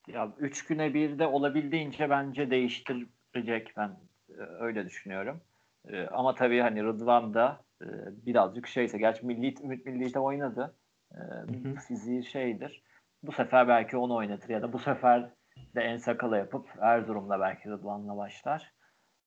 Ya 0.09 0.32
üç 0.38 0.64
güne 0.66 0.94
bir 0.94 1.18
de 1.18 1.26
olabildiğince 1.26 2.11
bence 2.11 2.50
değiştirecek 2.50 3.72
ben 3.76 3.88
e, 4.28 4.42
öyle 4.61 4.87
düşünüyorum. 4.87 5.40
E, 5.88 6.06
ama 6.06 6.35
tabii 6.35 6.61
hani 6.61 6.85
Rıdvan 6.85 7.35
da 7.35 7.64
e, 7.82 7.87
birazcık 8.26 8.66
şeyse 8.66 8.98
gerçi 8.98 9.26
milli 9.26 9.54
Ümit 9.62 9.87
Milli'de 9.87 10.18
oynadı. 10.18 10.74
E, 11.14 11.18
hı 11.18 11.68
hı. 11.68 11.74
Fiziği 11.88 12.24
şeydir. 12.24 12.82
Bu 13.22 13.32
sefer 13.32 13.68
belki 13.68 13.96
onu 13.96 14.14
oynatır 14.14 14.48
ya 14.48 14.62
da 14.62 14.72
bu 14.72 14.78
sefer 14.78 15.30
de 15.74 15.80
en 15.80 15.96
sakala 15.96 16.36
yapıp 16.36 16.68
Erzurum'la 16.80 17.40
belki 17.40 17.70
Rıdvan'la 17.70 18.16
başlar. 18.16 18.72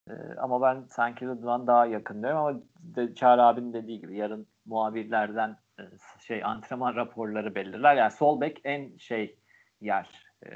E, 0.10 0.14
ama 0.38 0.62
ben 0.62 0.84
sanki 0.90 1.26
Rıdvan 1.26 1.68
daha 1.68 1.86
yakın 1.86 2.24
diyorum 2.24 2.40
ama 2.40 2.62
de, 2.80 3.16
Çağrı 3.16 3.44
abinin 3.44 3.74
dediği 3.74 4.00
gibi 4.00 4.18
yarın 4.18 4.48
muhabirlerden 4.66 5.58
e, 5.80 5.84
şey 6.20 6.44
antrenman 6.44 6.96
raporları 6.96 7.56
belirler. 7.56 7.96
Yani 7.96 8.12
sol 8.12 8.42
bek 8.42 8.62
en 8.64 8.98
şey 8.98 9.38
yer 9.82 10.30
e, 10.46 10.50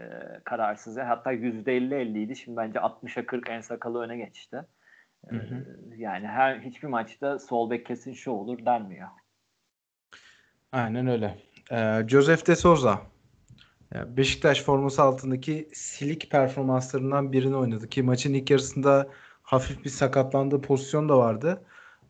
kararsız. 0.43 0.97
Hatta 0.97 1.33
%50-50'ydi. 1.33 2.36
Şimdi 2.36 2.57
bence 2.57 2.79
60'a 2.79 3.25
40 3.25 3.49
en 3.49 3.62
sakalı 3.62 4.01
öne 4.01 4.17
geçti. 4.17 4.65
E, 5.31 5.36
hı 5.36 5.39
hı. 5.39 5.65
Yani 5.97 6.27
her 6.27 6.59
hiçbir 6.59 6.88
maçta 6.88 7.39
sol 7.39 7.69
bek 7.69 7.86
kesin 7.86 8.13
şu 8.13 8.31
olur 8.31 8.65
denmiyor. 8.65 9.09
Aynen 10.71 11.07
öyle. 11.07 11.38
Ee, 11.71 12.01
Joseph 12.07 12.47
de 12.47 12.55
Souza 12.55 13.01
Beşiktaş 13.93 14.62
forması 14.62 15.01
altındaki 15.01 15.69
silik 15.73 16.32
performanslarından 16.32 17.32
birini 17.32 17.56
oynadı 17.56 17.89
ki 17.89 18.03
maçın 18.03 18.34
ilk 18.34 18.49
yarısında 18.51 19.10
hafif 19.43 19.86
bir 19.86 19.89
sakatlandığı 19.89 20.62
pozisyon 20.62 21.10
da 21.10 21.17
vardı. 21.17 21.62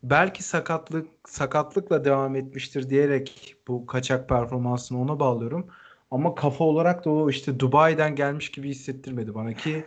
Belki 0.04 0.44
sakatlık 0.44 1.08
sakatlıkla 1.28 2.06
devam 2.06 2.36
etmiştir 2.36 2.90
diyerek 2.90 3.56
bu 3.68 3.86
kaçak 3.86 4.30
performansını 4.30 5.02
ona 5.02 5.20
bağlıyorum. 5.20 5.68
Ama 6.12 6.36
kafa 6.36 6.64
olarak 6.64 7.06
da 7.06 7.10
o 7.10 7.30
işte 7.30 7.60
Dubai'den 7.60 8.16
gelmiş 8.16 8.52
gibi 8.52 8.70
hissettirmedi 8.70 9.36
bana 9.36 9.54
ki 9.54 9.86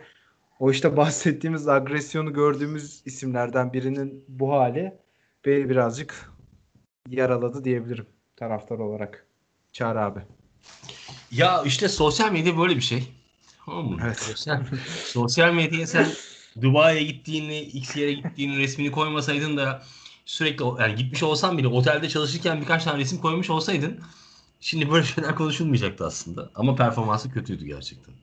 o 0.59 0.71
işte 0.71 0.97
bahsettiğimiz 0.97 1.67
agresyonu 1.67 2.33
gördüğümüz 2.33 3.01
isimlerden 3.05 3.73
birinin 3.73 4.25
bu 4.27 4.51
hali 4.53 4.93
beni 5.45 5.69
birazcık 5.69 6.31
yaraladı 7.09 7.63
diyebilirim 7.63 8.05
taraftar 8.35 8.79
olarak. 8.79 9.27
Çağrı 9.71 10.01
abi. 10.01 10.19
Ya 11.31 11.63
işte 11.65 11.89
sosyal 11.89 12.31
medya 12.31 12.57
böyle 12.57 12.75
bir 12.75 12.81
şey. 12.81 13.03
Tamam 13.65 13.99
Evet. 14.03 14.19
Sosyal, 14.19 14.63
sosyal 15.05 15.53
medyaya 15.53 15.87
sen 15.87 16.07
Dubai'ye 16.61 17.03
gittiğini, 17.03 17.59
X 17.59 17.95
yere 17.95 18.13
gittiğini 18.13 18.57
resmini 18.57 18.91
koymasaydın 18.91 19.57
da 19.57 19.83
sürekli 20.25 20.65
yani 20.79 20.95
gitmiş 20.95 21.23
olsan 21.23 21.57
bile 21.57 21.67
otelde 21.67 22.09
çalışırken 22.09 22.61
birkaç 22.61 22.83
tane 22.83 22.99
resim 22.99 23.17
koymuş 23.17 23.49
olsaydın 23.49 23.99
şimdi 24.59 24.91
böyle 24.91 25.05
şeyler 25.05 25.35
konuşulmayacaktı 25.35 26.05
aslında. 26.05 26.49
Ama 26.55 26.75
performansı 26.75 27.31
kötüydü 27.31 27.65
gerçekten. 27.65 28.13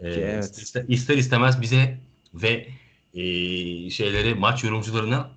Ee, 0.00 0.08
evet. 0.08 0.58
ister, 0.58 0.84
ister 0.88 1.16
istemez 1.16 1.62
bize 1.62 1.98
ve 2.34 2.68
e, 3.14 3.22
şeyleri 3.90 4.34
maç 4.34 4.64
yorumcularına 4.64 5.30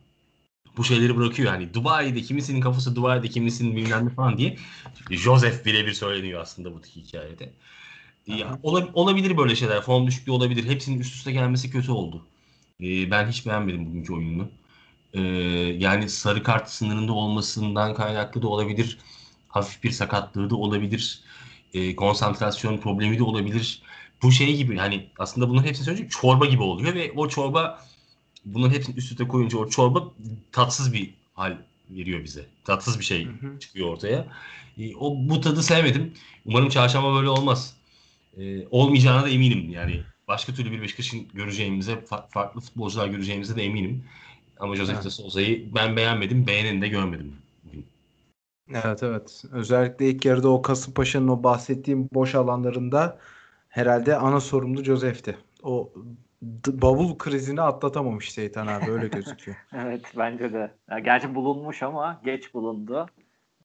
bu 0.78 0.84
şeyleri 0.84 1.18
bırakıyor. 1.18 1.54
Yani 1.54 1.74
Dubai'de 1.74 2.22
kimisinin 2.22 2.62
kafası 2.62 2.96
Dubai'de 2.96 3.28
kimisinin 3.28 3.76
bilmem 3.76 4.06
ne 4.06 4.10
falan 4.10 4.38
diye. 4.38 4.58
Joseph 5.10 5.66
birebir 5.66 5.94
söyleniyor 5.94 6.42
aslında 6.42 6.74
bu 6.74 6.82
hikayede. 6.96 7.54
Ya, 8.28 8.60
olabilir 8.94 9.38
böyle 9.38 9.56
şeyler. 9.56 9.82
Form 9.82 10.08
düşüklüğü 10.08 10.32
olabilir. 10.32 10.70
Hepsinin 10.70 11.00
üst 11.00 11.16
üste 11.16 11.32
gelmesi 11.32 11.72
kötü 11.72 11.92
oldu. 11.92 12.26
Ee, 12.82 13.12
ben 13.12 13.28
hiç 13.28 13.46
beğenmedim 13.46 13.86
bugünkü 13.86 14.14
oyununu. 14.14 14.50
Ee, 15.14 15.22
yani 15.78 16.10
sarı 16.10 16.44
kart 16.44 16.70
sınırında 16.70 17.14
olmasından 17.14 17.94
kaynaklı 17.94 18.42
da 18.42 18.48
olabilir. 18.48 18.98
Hafif 19.48 19.84
bir 19.84 19.92
sakatlığı 19.92 20.50
da 20.50 20.56
olabilir. 20.56 21.22
Ee, 21.74 21.96
konsantrasyon 21.96 22.78
problemi 22.78 23.20
de 23.20 23.24
olabilir. 23.24 23.82
Bu 24.24 24.32
şey 24.32 24.58
gibi 24.58 24.78
hani 24.78 25.10
aslında 25.20 25.50
bunların 25.50 25.68
hepsini 25.68 25.86
söyleyince 25.86 26.10
çorba 26.10 26.46
gibi 26.46 26.64
oluyor 26.64 26.94
ve 26.96 27.12
o 27.16 27.30
çorba 27.30 27.82
bunların 28.46 28.76
hepsini 28.76 28.96
üst 28.96 29.12
üste 29.12 29.28
koyunca 29.28 29.58
o 29.58 29.70
çorba 29.70 30.12
tatsız 30.52 30.94
bir 30.94 31.14
hal 31.34 31.58
veriyor 31.90 32.24
bize. 32.24 32.46
Tatsız 32.64 33.00
bir 33.00 33.06
şey 33.06 33.26
hı 33.26 33.48
hı. 33.48 33.60
çıkıyor 33.60 33.88
ortaya. 33.88 34.28
E, 34.78 34.96
o 34.96 35.16
bu 35.30 35.42
tadı 35.42 35.64
sevmedim. 35.64 36.14
Umarım 36.46 36.70
çarşamba 36.70 37.16
böyle 37.16 37.30
olmaz. 37.30 37.76
E, 38.38 38.68
olmayacağına 38.68 39.24
da 39.24 39.30
eminim. 39.30 39.70
Yani 39.70 40.02
başka 40.28 40.54
türlü 40.54 40.72
bir 40.72 40.82
Beşiktaş'ın 40.82 41.28
göreceğimize, 41.34 41.94
fa- 41.94 42.30
farklı 42.30 42.62
futbolcular 42.62 43.08
göreceğimize 43.08 43.56
de 43.56 43.64
eminim. 43.64 44.04
Ama 44.60 44.76
Josef 44.76 44.96
evet. 44.96 45.06
de 45.06 45.10
Souza'yı 45.10 45.76
ben 45.76 45.96
beğenmedim, 45.96 46.48
beğeneni 46.48 46.82
de 46.82 46.88
görmedim. 46.88 47.36
Evet 48.74 49.04
evet. 49.04 49.44
Özellikle 49.52 50.10
ilk 50.10 50.26
yarıda 50.26 50.50
o 50.50 50.62
Kasımpaşa'nın 50.62 51.28
o 51.28 51.44
bahsettiğim 51.44 52.10
boş 52.14 52.36
alanlarında 52.36 53.20
herhalde 53.70 54.16
ana 54.16 54.40
sorumlu 54.40 54.84
Josef'ti. 54.84 55.38
O 55.64 55.94
bavul 56.68 57.18
krizini 57.18 57.62
atlatamamış 57.62 58.32
Seytan 58.32 58.68
abi 58.68 58.92
öyle 58.92 59.08
gözüküyor. 59.08 59.58
evet 59.74 60.02
bence 60.18 60.54
de. 60.54 60.72
Ya, 60.90 61.00
gerçi 61.00 61.36
bulunmuş 61.36 61.84
ama 61.84 62.22
geç 62.26 62.54
bulundu. 62.54 63.06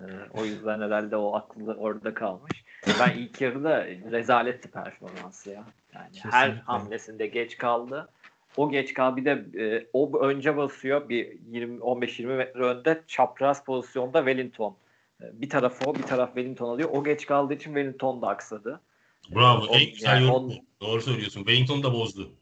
Ee, 0.00 0.04
o 0.34 0.44
yüzden 0.44 0.80
herhalde 0.80 1.16
o 1.16 1.34
aklı 1.34 1.74
orada 1.74 2.14
kalmış. 2.14 2.64
Ben 3.00 3.18
ilk 3.18 3.40
yarıda 3.40 3.86
rezaletti 3.86 4.70
performansı 4.70 5.50
ya. 5.50 5.64
Yani 5.94 6.06
Kesinlikle. 6.06 6.38
her 6.38 6.50
hamlesinde 6.50 7.26
geç 7.26 7.58
kaldı. 7.58 8.08
O 8.56 8.70
geç 8.70 8.94
kaldı 8.94 9.16
bir 9.16 9.24
de 9.24 9.64
e, 9.64 9.86
o 9.92 10.20
önce 10.20 10.56
basıyor 10.56 11.08
bir 11.08 11.38
20 11.50 11.78
15-20 11.78 12.36
metre 12.36 12.62
önde 12.62 13.02
çapraz 13.06 13.64
pozisyonda 13.64 14.18
Wellington. 14.18 14.76
E, 15.22 15.24
bir 15.32 15.50
taraf 15.50 15.86
o 15.86 15.94
bir 15.94 16.02
taraf 16.02 16.28
Wellington 16.28 16.68
alıyor. 16.68 16.88
O 16.92 17.04
geç 17.04 17.26
kaldığı 17.26 17.54
için 17.54 17.74
Wellington 17.74 18.22
da 18.22 18.28
aksadı. 18.28 18.80
Bravo. 19.34 19.66
E, 19.66 19.78
en 19.78 19.92
güzel 19.92 20.22
yani 20.22 20.30
on, 20.30 20.52
Doğru 20.80 21.02
söylüyorsun. 21.02 21.40
Wellington 21.40 21.82
da 21.82 21.92
bozdu. 21.92 22.32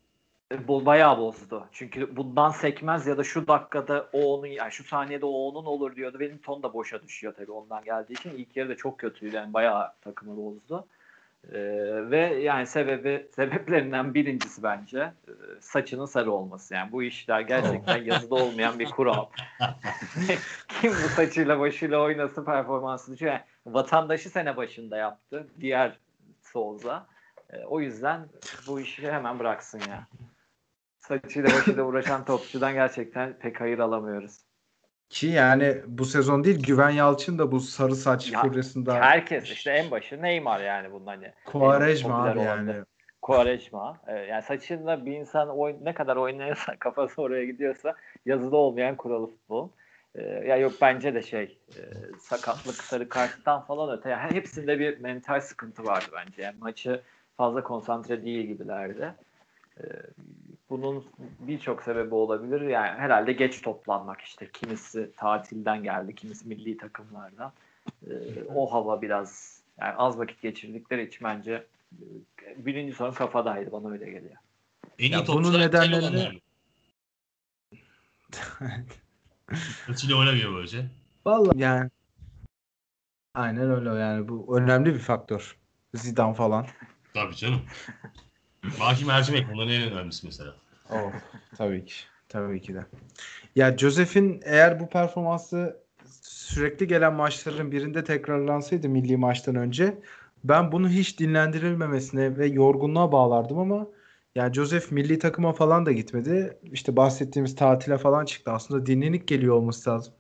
E, 0.53 0.69
bu 0.69 0.87
bayağı 0.87 1.19
bozdu. 1.19 1.69
Çünkü 1.73 2.17
bundan 2.17 2.51
sekmez 2.51 3.07
ya 3.07 3.19
da 3.19 3.25
şu 3.25 3.47
dakikada 3.49 4.09
o 4.13 4.35
onun 4.35 4.47
yani 4.47 4.73
şu 4.73 4.85
saniyede 4.85 5.27
o 5.27 5.31
onun 5.31 5.65
olur 5.65 5.97
diyordu. 5.97 6.21
Benim 6.21 6.39
ton 6.39 6.63
da 6.63 6.73
boşa 6.73 7.03
düşüyor 7.03 7.35
tabii 7.37 7.53
ondan 7.53 7.85
geldiği 7.85 8.13
için. 8.13 8.31
ilk 8.31 8.57
yarı 8.57 8.69
da 8.69 8.77
çok 8.77 8.99
kötüydü. 8.99 9.37
Yani 9.37 9.55
bayağı 9.55 9.93
takımı 10.01 10.37
bozdu. 10.37 10.87
Ee, 11.53 11.59
ve 12.11 12.19
yani 12.19 12.67
sebebi 12.67 13.27
sebeplerinden 13.37 14.15
birincisi 14.15 14.63
bence 14.63 14.99
e, 14.99 15.33
saçının 15.61 16.07
sarı 16.07 16.33
olması. 16.33 16.75
Yani 16.75 16.93
bu 16.93 17.03
işler 17.03 17.41
gerçekten 17.41 18.05
yazıda 18.05 18.35
olmayan 18.35 18.79
bir 18.79 18.91
kural. 18.91 19.27
Kim 20.69 20.93
bu 20.93 21.09
saçıyla 21.09 21.61
başıyla 21.61 22.01
oynasın 22.01 22.45
performansı 22.45 23.13
düşüyor. 23.13 23.33
Yani 23.33 23.43
vatandaşı 23.67 24.31
sene 24.31 24.57
başında 24.57 24.97
yaptı. 24.97 25.47
Diğer 25.61 25.99
Souza. 26.43 27.07
E, 27.51 27.65
o 27.65 27.81
yüzden 27.81 28.29
bu 28.67 28.81
işi 28.81 29.13
hemen 29.13 29.39
bıraksın 29.39 29.81
ya 29.89 30.07
saçıyla 31.09 31.51
başıyla 31.51 31.85
uğraşan 31.85 32.25
topçudan 32.25 32.73
gerçekten 32.73 33.39
pek 33.39 33.61
hayır 33.61 33.79
alamıyoruz. 33.79 34.41
Ki 35.09 35.27
yani 35.27 35.83
bu 35.87 36.05
sezon 36.05 36.45
değil 36.45 36.63
Güven 36.63 36.91
Yalçın 36.91 37.39
da 37.39 37.53
bu 37.53 37.61
sarı 37.61 37.97
saç 37.97 38.33
ya, 38.33 38.43
furyasında. 38.43 38.95
Herkes 38.95 39.51
işte 39.51 39.71
en 39.71 39.91
başı 39.91 40.23
Neymar 40.23 40.61
yani 40.61 40.93
bunun 40.93 41.07
hani. 41.07 41.33
Quaresma 41.45 42.25
abi 42.25 42.41
yani. 42.41 42.75
Quaresma. 43.23 44.01
Ee, 44.07 44.13
yani 44.13 44.43
saçında 44.43 45.07
bir 45.07 45.13
insan 45.13 45.49
oyn 45.49 45.77
ne 45.83 45.95
kadar 45.95 46.17
oynayırsa 46.17 46.77
kafası 46.79 47.23
oraya 47.23 47.45
gidiyorsa 47.45 47.95
yazıda 48.27 48.57
olmayan 48.57 48.97
kuralı 48.97 49.27
futbol. 49.27 49.69
Ee, 50.15 50.23
ya 50.23 50.57
yok 50.57 50.73
bence 50.81 51.15
de 51.15 51.23
şey 51.23 51.59
e, 51.77 51.83
sakatlık 52.21 52.75
sarı 52.75 53.09
karttan 53.09 53.61
falan 53.61 53.99
öte 53.99 54.11
yani 54.11 54.35
hepsinde 54.35 54.79
bir 54.79 55.01
mental 55.01 55.41
sıkıntı 55.41 55.85
vardı 55.85 56.07
bence. 56.13 56.43
Yani 56.43 56.57
maçı 56.61 57.03
fazla 57.37 57.63
konsantre 57.63 58.25
değil 58.25 58.47
gibilerdi. 58.47 59.15
Bunun 60.71 61.05
birçok 61.41 61.83
sebebi 61.83 62.15
olabilir. 62.15 62.61
Yani 62.61 62.99
herhalde 62.99 63.33
geç 63.33 63.63
toplanmak 63.63 64.21
işte. 64.21 64.51
Kimisi 64.53 65.13
tatilden 65.17 65.83
geldi, 65.83 66.15
kimisi 66.15 66.49
milli 66.49 66.77
takımlardan. 66.77 67.53
Ee, 68.07 68.13
o 68.55 68.73
hava 68.73 69.03
biraz 69.03 69.61
yani 69.81 69.95
az 69.95 70.19
vakit 70.19 70.43
geçirdikleri 70.43 71.07
için 71.07 71.25
bence 71.25 71.67
e, 71.93 72.67
birinci 72.67 72.95
son 72.95 73.13
kafadaydı. 73.13 73.73
Bana 73.73 73.91
öyle 73.91 74.05
geliyor. 74.05 74.37
En 74.99 75.13
iyi 75.13 75.27
bunun 75.27 75.61
nedenlerini 75.61 76.41
Kötüyle 79.87 80.15
oynamıyor 80.19 80.55
böylece. 80.55 80.87
Vallahi 81.27 81.59
yani 81.59 81.91
aynen 83.35 83.71
öyle 83.71 83.89
yani 83.89 84.29
bu 84.29 84.59
önemli 84.59 84.95
bir 84.95 84.99
faktör. 84.99 85.57
Zidane 85.95 86.35
falan. 86.35 86.67
Tabii 87.15 87.37
canım. 87.37 87.61
Mahim 88.79 89.07
mercimek 89.07 89.49
bunların 89.53 89.73
en 89.73 89.93
önemlisi 89.93 90.27
mesela. 90.27 90.55
Oh, 90.91 91.13
tabii 91.57 91.85
ki. 91.85 91.95
Tabii 92.29 92.61
ki 92.61 92.75
de. 92.75 92.87
Ya 93.57 93.79
Joseph'in 93.79 94.41
eğer 94.45 94.81
bu 94.81 94.89
performansı 94.89 95.77
sürekli 96.23 96.87
gelen 96.87 97.15
maçların 97.15 97.73
birinde 97.73 98.05
tekrarlansaydı 98.05 98.89
milli 98.89 99.17
maçtan 99.17 99.55
önce 99.55 99.99
ben 100.45 100.73
bunu 100.73 100.89
hiç 100.89 101.21
dinlendirilmemesine 101.21 102.39
ve 102.39 102.47
yorgunluğa 102.47 103.13
bağlardım 103.13 103.59
ama 103.59 103.87
Yani 104.35 104.55
Joseph 104.55 104.93
milli 104.93 105.19
takıma 105.19 105.53
falan 105.53 105.87
da 105.87 105.93
gitmedi. 105.93 106.59
İşte 106.73 106.97
bahsettiğimiz 106.97 107.57
tatile 107.57 107.99
falan 107.99 108.25
çıktı. 108.25 108.53
Aslında 108.53 108.87
dinlenik 108.87 109.29
geliyor 109.29 109.55
olması 109.57 109.91
lazım. 109.91 110.15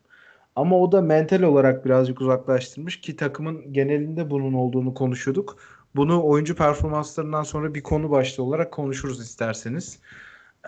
Ama 0.56 0.80
o 0.80 0.92
da 0.92 1.00
mental 1.00 1.42
olarak 1.42 1.84
birazcık 1.84 2.20
uzaklaştırmış 2.20 3.00
ki 3.00 3.16
takımın 3.16 3.72
genelinde 3.72 4.30
bunun 4.30 4.52
olduğunu 4.52 4.94
konuşuyorduk. 4.94 5.56
Bunu 5.96 6.26
oyuncu 6.26 6.56
performanslarından 6.56 7.42
sonra 7.42 7.74
bir 7.74 7.82
konu 7.82 8.10
başlığı 8.10 8.44
olarak 8.44 8.72
konuşuruz 8.72 9.20
isterseniz. 9.20 10.00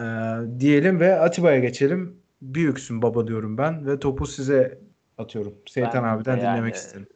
Ee, 0.00 0.02
diyelim 0.58 1.00
ve 1.00 1.20
Atiba'ya 1.20 1.58
geçelim. 1.58 2.22
Büyüksün 2.42 3.02
baba 3.02 3.26
diyorum 3.26 3.58
ben 3.58 3.86
ve 3.86 3.98
topu 3.98 4.26
size 4.26 4.78
atıyorum. 5.18 5.54
Seytan 5.66 6.04
Ben 6.04 6.08
abiden 6.08 6.40
de 6.40 6.44
yani, 6.44 6.52
dinlemek 6.52 6.74
isterim. 6.74 7.06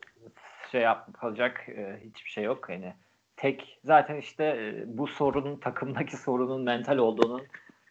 Şey 0.73 0.81
yapacak 0.81 1.69
e, 1.69 2.01
hiçbir 2.05 2.31
şey 2.31 2.45
yok. 2.45 2.69
Hani 2.69 2.95
tek 3.37 3.81
zaten 3.85 4.17
işte 4.17 4.45
e, 4.45 4.85
bu 4.99 5.07
sorunun 5.07 5.57
takımdaki 5.57 6.17
sorunun 6.17 6.63
mental 6.63 6.97
olduğunun 6.97 7.43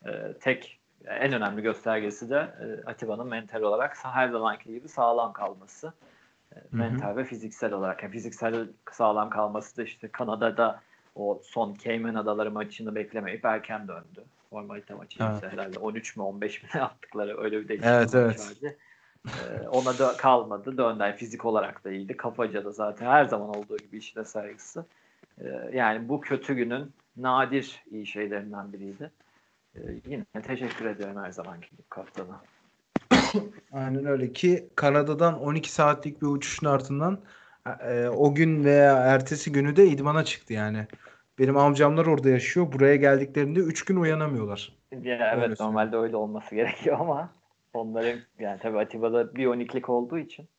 e, 0.06 0.12
tek 0.42 0.80
en 1.06 1.34
önemli 1.34 1.62
göstergesi 1.62 2.30
de 2.30 2.36
e, 2.36 2.90
Atiba'nın 2.90 3.28
mental 3.28 3.62
olarak 3.62 3.98
her 4.04 4.30
zamanki 4.30 4.70
gibi 4.74 4.88
sağlam 4.88 5.34
kalması. 5.34 5.94
Mental 6.72 7.16
ve 7.18 7.24
fiziksel 7.24 7.74
olarak. 7.74 8.04
Yani 8.04 8.12
fiziksel 8.12 8.68
sağlam 8.92 9.30
kalması 9.30 9.78
da 9.78 9.84
işte 9.84 10.08
Kanada'da 10.08 10.82
o 11.16 11.42
son 11.44 11.74
Cayman 11.84 12.16
Adaları 12.16 12.52
maçını 12.52 12.96
beklemeyip 12.96 13.46
erken 13.46 13.88
döndü. 13.88 14.26
Formalite 14.50 14.94
maçı 14.94 15.24
Evet. 15.24 15.34
işte 15.36 15.50
herhalde 15.50 15.80
13 15.80 16.18
mü 16.18 16.24
15 16.24 16.64
mi 16.64 16.70
yaptıkları 16.76 17.42
öyle 17.42 17.62
bir 17.62 17.68
değişiklik 17.68 17.92
Evet, 17.92 18.16
evet. 18.16 18.40
vardı. 18.40 18.78
Ee, 19.28 19.68
ona 19.68 20.00
da 20.00 20.18
kalmadı. 20.18 20.78
Döndü. 20.78 21.04
Yani 21.04 21.16
fizik 21.16 21.46
olarak 21.46 21.84
da 21.84 21.92
iyiydi. 21.92 22.18
Kafaca 22.18 22.66
da 22.66 22.72
zaten 22.72 23.06
her 23.06 23.26
zaman 23.26 23.50
olduğu 23.50 23.78
gibi 23.78 23.98
işine 23.98 24.26
saygısı. 24.26 24.86
Ee, 25.42 25.70
yani 25.74 26.10
bu 26.10 26.22
kötü 26.22 26.54
günün 26.54 26.94
nadir 27.18 27.84
iyi 27.92 28.06
şeylerinden 28.06 28.74
biriydi. 28.74 29.12
Ee, 29.76 29.80
yine 30.06 30.26
teşekkür 30.44 30.86
ediyorum 30.86 31.24
her 31.24 31.32
zamanki 31.32 31.70
gibi 31.70 31.82
kaptana. 31.90 32.42
Aynen 33.72 34.06
öyle 34.06 34.34
ki 34.34 34.70
Kanada'dan 34.76 35.40
12 35.40 35.72
saatlik 35.72 36.22
bir 36.22 36.28
uçuşun 36.28 36.68
ardından 36.68 37.20
e, 37.82 38.08
o 38.08 38.36
gün 38.36 38.64
veya 38.64 38.98
ertesi 38.98 39.52
günü 39.52 39.76
de 39.76 39.88
idmana 39.88 40.26
çıktı 40.26 40.54
yani. 40.54 40.88
Benim 41.40 41.58
amcamlar 41.58 42.06
orada 42.06 42.30
yaşıyor. 42.30 42.72
Buraya 42.72 42.96
geldiklerinde 42.96 43.60
3 43.60 43.86
gün 43.86 43.96
uyanamıyorlar. 43.96 44.74
Ya, 44.92 45.00
Öyle 45.00 45.24
evet 45.24 45.40
söyleyeyim. 45.40 45.56
normalde 45.60 45.98
öyle 45.98 46.16
olması 46.16 46.56
gerekiyor 46.56 46.98
ama 47.00 47.30
onların 47.74 48.20
yani 48.40 48.60
tabii 48.60 48.80
Atiba'da 48.80 49.36
biyoniklik 49.36 49.90
olduğu 49.90 50.18
için 50.18 50.50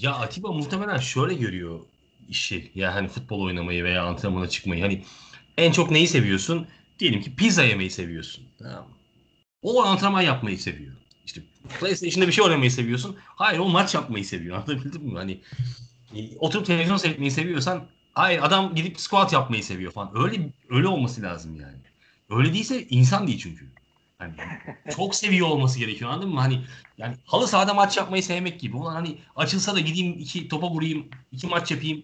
Ya 0.00 0.12
Atiba 0.12 0.52
muhtemelen 0.52 0.96
şöyle 0.98 1.34
görüyor 1.34 1.80
işi. 2.28 2.70
Ya 2.74 2.94
hani 2.94 3.08
futbol 3.08 3.40
oynamayı 3.42 3.84
veya 3.84 4.04
antrenmana 4.04 4.48
çıkmayı. 4.48 4.82
Hani 4.82 5.02
en 5.56 5.72
çok 5.72 5.90
neyi 5.90 6.08
seviyorsun? 6.08 6.66
Diyelim 6.98 7.20
ki 7.20 7.36
pizza 7.36 7.64
yemeyi 7.64 7.90
seviyorsun. 7.90 8.44
Tamam. 8.58 8.88
O 9.62 9.82
antrenman 9.82 10.22
yapmayı 10.22 10.58
seviyor. 10.58 10.94
PlayStation'da 11.80 12.26
bir 12.26 12.32
şey 12.32 12.44
oynamayı 12.44 12.70
seviyorsun. 12.70 13.16
Hayır 13.24 13.58
o 13.58 13.68
maç 13.68 13.94
yapmayı 13.94 14.24
seviyor. 14.24 14.56
Anlatabildim 14.68 15.02
mi? 15.02 15.18
Hani 15.18 15.40
e, 16.16 16.36
oturup 16.38 16.66
televizyon 16.66 16.96
seyretmeyi 16.96 17.30
seviyorsan 17.30 17.86
hayır 18.12 18.42
adam 18.42 18.74
gidip 18.74 19.00
squat 19.00 19.32
yapmayı 19.32 19.64
seviyor 19.64 19.92
falan. 19.92 20.10
Öyle 20.14 20.52
öyle 20.70 20.88
olması 20.88 21.22
lazım 21.22 21.60
yani. 21.60 21.78
Öyle 22.30 22.52
değilse 22.54 22.86
insan 22.88 23.26
değil 23.26 23.38
çünkü. 23.42 23.72
Hani 24.18 24.32
çok 24.96 25.14
seviyor 25.14 25.48
olması 25.48 25.78
gerekiyor 25.78 26.10
anladın 26.10 26.28
mı? 26.30 26.40
Hani 26.40 26.64
yani 26.98 27.16
halı 27.24 27.48
sahada 27.48 27.74
maç 27.74 27.96
yapmayı 27.96 28.22
sevmek 28.22 28.60
gibi. 28.60 28.76
Ulan 28.76 28.94
hani 28.94 29.18
açılsa 29.36 29.74
da 29.74 29.80
gideyim 29.80 30.18
iki 30.18 30.48
topa 30.48 30.70
vurayım, 30.70 31.06
iki 31.32 31.46
maç 31.46 31.70
yapayım. 31.70 32.02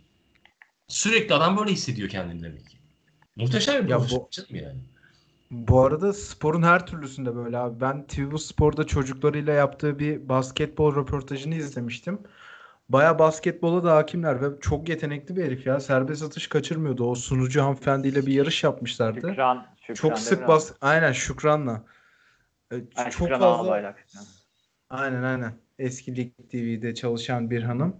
Sürekli 0.88 1.34
adam 1.34 1.56
böyle 1.56 1.72
hissediyor 1.72 2.08
kendini 2.08 2.42
demek 2.42 2.70
ki. 2.70 2.76
Muhteşem 3.36 3.84
bir 3.84 3.90
Ya 3.90 4.00
bu- 4.00 4.28
yani. 4.50 4.78
Bu 5.50 5.80
arada 5.80 6.12
sporun 6.12 6.62
her 6.62 6.86
türlüsünde 6.86 7.36
böyle 7.36 7.58
abi. 7.58 7.80
Ben 7.80 8.06
TV 8.06 8.36
Spor'da 8.36 8.84
çocuklarıyla 8.84 9.52
yaptığı 9.52 9.98
bir 9.98 10.28
basketbol 10.28 10.96
röportajını 10.96 11.54
izlemiştim. 11.54 12.18
Baya 12.88 13.18
basketbola 13.18 13.84
da 13.84 13.96
hakimler 13.96 14.42
ve 14.42 14.60
çok 14.60 14.88
yetenekli 14.88 15.36
bir 15.36 15.44
herif 15.44 15.66
ya. 15.66 15.80
Serbest 15.80 16.22
atış 16.22 16.48
kaçırmıyordu. 16.48 17.04
O 17.10 17.14
sunucu 17.14 17.62
hanımefendiyle 17.62 18.26
bir 18.26 18.32
yarış 18.32 18.64
yapmışlardı. 18.64 19.28
Şükran, 19.28 19.66
Şükran 19.80 19.94
Çok 19.94 20.18
sık 20.18 20.48
bas 20.48 20.72
aynen 20.80 21.12
Şükran'la. 21.12 21.84
E, 22.72 22.74
Ay, 22.74 23.10
çok 23.10 23.12
Şükran 23.12 23.40
fazla 23.40 23.94
aynen 24.90 25.22
aynen 25.22 25.52
eski 25.78 26.16
Lig 26.16 26.32
TV'de 26.50 26.94
çalışan 26.94 27.50
bir 27.50 27.62
hanım. 27.62 27.96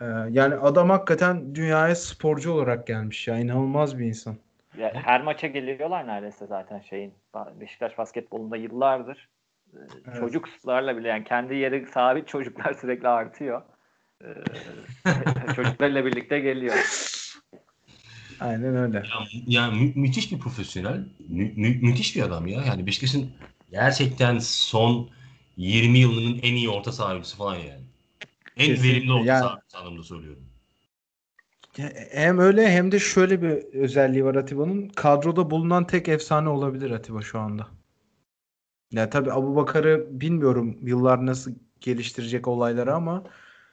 Ee, 0.00 0.04
yani 0.30 0.54
adam 0.54 0.90
hakikaten 0.90 1.54
dünyaya 1.54 1.94
sporcu 1.94 2.52
olarak 2.52 2.86
gelmiş 2.86 3.28
ya. 3.28 3.38
İnanılmaz 3.38 3.98
bir 3.98 4.04
insan. 4.04 4.36
Ya, 4.78 4.92
her 4.94 5.22
maça 5.22 5.46
geliyorlar 5.46 6.06
neredeyse 6.06 6.46
zaten 6.46 6.80
şeyin. 6.80 7.14
Beşiktaş 7.60 7.98
basketbolunda 7.98 8.56
yıllardır. 8.56 9.28
Ee, 9.74 9.76
Evet. 10.06 10.16
Çocuklarla 10.20 10.96
bile 10.96 11.08
yani 11.08 11.24
kendi 11.24 11.54
yeri 11.54 11.86
sabit 11.86 12.28
çocuklar 12.28 12.74
sürekli 12.80 13.08
artıyor. 13.08 13.62
Ee, 14.24 14.26
çocuklarla 15.56 16.04
birlikte 16.04 16.40
geliyor. 16.40 16.74
Aynen 18.40 18.76
öyle. 18.76 18.96
Ya, 18.96 19.04
yani 19.46 19.80
mü- 19.82 19.92
müthiş 19.94 20.32
bir 20.32 20.38
profesyonel. 20.38 21.04
Mü- 21.28 21.52
mü- 21.56 21.78
müthiş 21.82 22.16
bir 22.16 22.22
adam 22.22 22.46
ya. 22.46 22.62
Yani 22.66 22.86
Beşiktaş'ın 22.86 23.30
gerçekten 23.70 24.38
son 24.38 25.10
20 25.56 25.98
yılının 25.98 26.38
en 26.42 26.54
iyi 26.54 26.68
orta 26.68 26.92
saha 26.92 27.10
oyuncusu 27.10 27.36
falan 27.36 27.54
yani. 27.56 27.80
En 28.56 28.66
Kesinlikle. 28.66 28.88
verimli 28.96 29.12
orta 29.12 29.26
Yani- 29.26 29.40
saha 29.40 29.60
anlamında 29.80 30.02
söylüyorum. 30.02 30.42
Hem 32.10 32.38
öyle 32.38 32.70
hem 32.70 32.92
de 32.92 32.98
şöyle 32.98 33.42
bir 33.42 33.74
özelliği 33.74 34.24
var 34.24 34.34
Atiba'nın. 34.34 34.88
Kadroda 34.88 35.50
bulunan 35.50 35.86
tek 35.86 36.08
efsane 36.08 36.48
olabilir 36.48 36.90
Atiba 36.90 37.22
şu 37.22 37.38
anda. 37.38 37.68
Ya 38.92 39.10
tabii 39.10 39.32
Abubakar'ı 39.32 40.20
bilmiyorum 40.20 40.78
yıllar 40.82 41.26
nasıl 41.26 41.52
geliştirecek 41.80 42.48
olayları 42.48 42.94
ama 42.94 43.24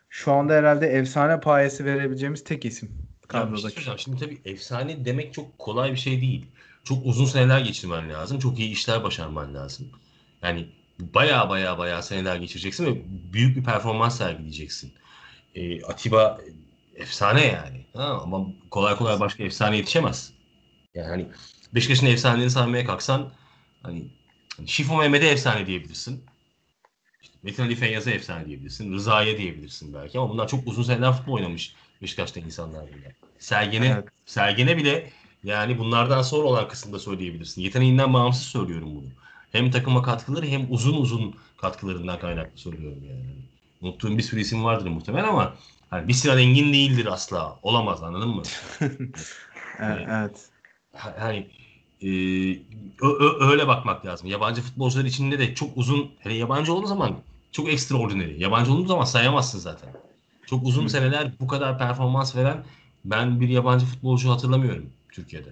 şu 0.09 0.31
anda 0.31 0.53
herhalde 0.53 0.87
efsane 0.87 1.39
payesi 1.39 1.85
verebileceğimiz 1.85 2.43
tek 2.43 2.65
isim 2.65 2.89
şey 2.89 3.27
kadrodaki. 3.27 3.61
söyleyeceğim. 3.61 3.99
Şimdi 3.99 4.19
tabii 4.19 4.41
efsane 4.45 5.05
demek 5.05 5.33
çok 5.33 5.59
kolay 5.59 5.91
bir 5.91 5.97
şey 5.97 6.21
değil. 6.21 6.45
Çok 6.83 7.05
uzun 7.05 7.25
seneler 7.25 7.59
geçirmen 7.59 8.09
lazım. 8.09 8.39
Çok 8.39 8.59
iyi 8.59 8.71
işler 8.71 9.03
başarman 9.03 9.53
lazım. 9.53 9.87
Yani 10.41 10.67
baya 10.99 11.49
baya 11.49 11.77
baya 11.77 12.01
seneler 12.01 12.35
geçireceksin 12.35 12.85
ve 12.85 13.01
büyük 13.33 13.57
bir 13.57 13.63
performans 13.63 14.17
sergileyeceksin. 14.17 14.93
Ee, 15.55 15.83
Atiba 15.83 16.37
e, 16.41 16.66
efsane 16.97 17.45
yani. 17.45 17.85
Ha, 17.93 18.19
ama 18.23 18.45
kolay 18.71 18.95
kolay 18.95 19.19
başka 19.19 19.43
efsane 19.43 19.77
yetişemez. 19.77 20.33
Yani 20.95 21.07
hani 21.07 21.27
Beşiktaş'ın 21.75 22.05
efsanelerini 22.05 22.51
saymaya 22.51 22.85
kalksan 22.85 23.31
hani, 23.83 24.07
hani 24.57 24.67
Şifo 24.67 24.97
Mehmet'e 24.97 25.27
efsane 25.27 25.67
diyebilirsin. 25.67 26.23
İşte 27.21 27.35
Metin 27.43 27.63
Ali 27.63 27.75
Feyyaz'a 27.75 28.11
efsane 28.11 28.45
diyebilirsin. 28.45 28.93
Rıza'ya 28.93 29.37
diyebilirsin 29.37 29.93
belki 29.93 30.19
ama 30.19 30.29
bunlar 30.29 30.47
çok 30.47 30.67
uzun 30.67 30.83
seneler 30.83 31.13
futbol 31.13 31.33
oynamış 31.33 31.75
Beşiktaş'ta 32.01 32.39
insanlar 32.39 32.81
bunlar. 32.81 33.11
Sergen'e 33.39 33.87
Evet. 33.87 34.05
Sergen'e 34.25 34.77
bile 34.77 35.11
yani 35.43 35.77
bunlardan 35.79 36.21
sonra 36.21 36.47
olan 36.47 36.67
kısımda 36.67 36.99
söyleyebilirsin. 36.99 37.61
Yeteneğinden 37.61 38.13
bağımsız 38.13 38.43
söylüyorum 38.43 38.95
bunu. 38.95 39.07
Hem 39.51 39.71
takıma 39.71 40.01
katkıları 40.01 40.45
hem 40.45 40.65
uzun 40.69 41.01
uzun 41.01 41.35
katkılarından 41.57 42.19
kaynaklı 42.19 42.57
söylüyorum 42.57 43.03
yani. 43.09 43.35
Unuttuğum 43.81 44.17
bir 44.17 44.23
sürü 44.23 44.41
isim 44.41 44.63
vardır 44.63 44.87
muhtemelen 44.87 45.27
ama 45.27 45.55
hani 45.89 46.07
bir 46.07 46.13
Sinan 46.13 46.37
Engin 46.37 46.73
değildir 46.73 47.05
asla. 47.05 47.59
Olamaz 47.61 48.03
anladın 48.03 48.29
mı? 48.29 48.43
Evet. 49.79 50.07
evet. 50.09 50.49
Ha- 50.93 51.15
Hani 51.19 51.37
e, 52.01 52.07
ö- 53.01 53.17
ö- 53.19 53.49
öyle 53.51 53.67
bakmak 53.67 54.05
lazım. 54.05 54.27
Yabancı 54.29 54.61
futbolcular 54.61 55.05
içinde 55.05 55.39
de 55.39 55.55
çok 55.55 55.77
uzun 55.77 56.11
hele 56.19 56.33
yabancı 56.33 56.73
olduğu 56.73 56.87
zaman 56.87 57.23
çok 57.51 57.69
extraordinary. 57.69 58.41
Yabancı 58.41 58.73
olduğu 58.73 58.87
zaman 58.87 59.05
sayamazsın 59.05 59.59
zaten. 59.59 59.89
Çok 60.45 60.63
uzun 60.67 60.85
Hı. 60.85 60.89
seneler 60.89 61.39
bu 61.39 61.47
kadar 61.47 61.77
performans 61.77 62.35
veren 62.35 62.63
ben 63.05 63.39
bir 63.39 63.49
yabancı 63.49 63.85
futbolcu 63.85 64.29
hatırlamıyorum 64.29 64.93
Türkiye'de. 65.11 65.49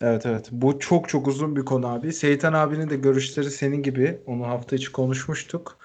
Evet 0.00 0.26
evet. 0.26 0.48
Bu 0.52 0.78
çok 0.78 1.08
çok 1.08 1.28
uzun 1.28 1.56
bir 1.56 1.64
konu 1.64 1.86
abi. 1.86 2.12
Seyitan 2.12 2.52
abinin 2.52 2.90
de 2.90 2.96
görüşleri 2.96 3.50
senin 3.50 3.82
gibi. 3.82 4.22
Onu 4.26 4.46
hafta 4.46 4.76
içi 4.76 4.92
konuşmuştuk. 4.92 5.78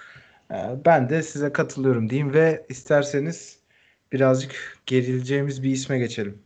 Ee, 0.52 0.56
Ben 0.86 1.10
de 1.10 1.24
size 1.24 1.54
katılıyorum 1.54 2.10
diyeyim 2.10 2.34
ve 2.34 2.66
isterseniz 2.70 3.60
birazcık 4.12 4.80
gerileceğimiz 4.86 5.64
bir 5.64 5.70
isme 5.72 6.00
geçelim. 6.00 6.44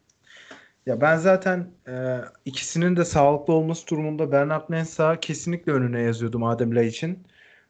Ya 0.85 1.01
ben 1.01 1.17
zaten 1.17 1.71
e, 1.87 2.19
ikisinin 2.45 2.95
de 2.95 3.05
sağlıklı 3.05 3.53
olması 3.53 3.87
durumunda 3.87 4.31
Bernard 4.31 4.69
Mensah'ı 4.69 5.19
kesinlikle 5.19 5.71
önüne 5.71 6.01
yazıyordum 6.01 6.43
Adem 6.43 6.75
Lay 6.75 6.87
için. 6.87 7.27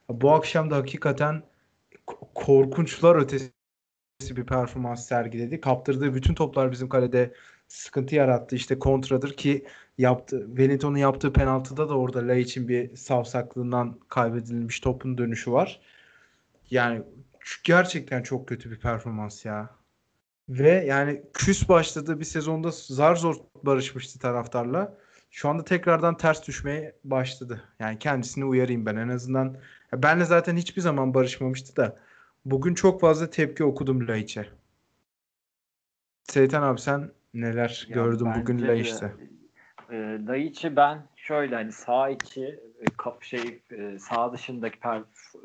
Bu 0.09 0.31
akşam 0.33 0.71
da 0.71 0.75
hakikaten 0.77 1.43
ko- 2.07 2.27
korkunçlar 2.35 3.15
ötesi 3.15 3.51
bir 4.37 4.45
performans 4.45 5.07
sergiledi. 5.07 5.61
Kaptırdığı 5.61 6.15
bütün 6.15 6.33
toplar 6.33 6.71
bizim 6.71 6.89
kalede 6.89 7.33
sıkıntı 7.67 8.15
yarattı. 8.15 8.55
İşte 8.55 8.79
kontradır 8.79 9.33
ki 9.37 9.65
yaptı. 9.97 10.45
Wellington'un 10.47 10.97
yaptığı 10.97 11.33
penaltıda 11.33 11.89
da 11.89 11.97
orada 11.97 12.27
Lay 12.27 12.41
için 12.41 12.67
bir 12.67 12.95
savsaklığından 12.95 13.99
kaybedilmiş 14.09 14.79
topun 14.79 15.17
dönüşü 15.17 15.51
var. 15.51 15.81
Yani 16.73 17.03
gerçekten 17.63 18.23
çok 18.23 18.47
kötü 18.47 18.71
bir 18.71 18.79
performans 18.79 19.45
ya. 19.45 19.69
Ve 20.49 20.69
yani 20.69 21.23
küs 21.33 21.69
başladığı 21.69 22.19
bir 22.19 22.25
sezonda 22.25 22.69
zar 22.71 23.15
zor 23.15 23.35
barışmıştı 23.63 24.19
taraftarla. 24.19 24.97
Şu 25.31 25.49
anda 25.49 25.63
tekrardan 25.63 26.17
ters 26.17 26.47
düşmeye 26.47 26.95
başladı. 27.03 27.63
Yani 27.79 27.99
kendisini 27.99 28.45
uyarayım 28.45 28.85
ben 28.85 28.95
en 28.95 29.09
azından. 29.09 29.57
Benle 29.93 30.25
zaten 30.25 30.57
hiçbir 30.57 30.81
zaman 30.81 31.13
barışmamıştı 31.13 31.75
da. 31.75 31.99
Bugün 32.45 32.73
çok 32.73 33.01
fazla 33.01 33.29
tepki 33.29 33.63
okudum 33.63 34.07
Laiç'e. 34.07 34.45
Seytan 36.23 36.61
abi 36.61 36.81
sen 36.81 37.11
neler 37.33 37.85
Ya 37.89 37.95
gördün 37.95 38.27
bugün 38.35 38.67
Laiç'te? 38.67 39.13
E, 39.91 39.95
Laiç'i 40.27 40.75
ben 40.75 41.07
şöyle 41.15 41.55
hani 41.55 41.71
sağ 41.71 42.09
içi 42.09 42.59
kap 42.97 43.23
şey 43.23 43.59
e, 43.71 43.99
sağ 43.99 44.33
dışındaki 44.33 44.79
e, 44.87 45.37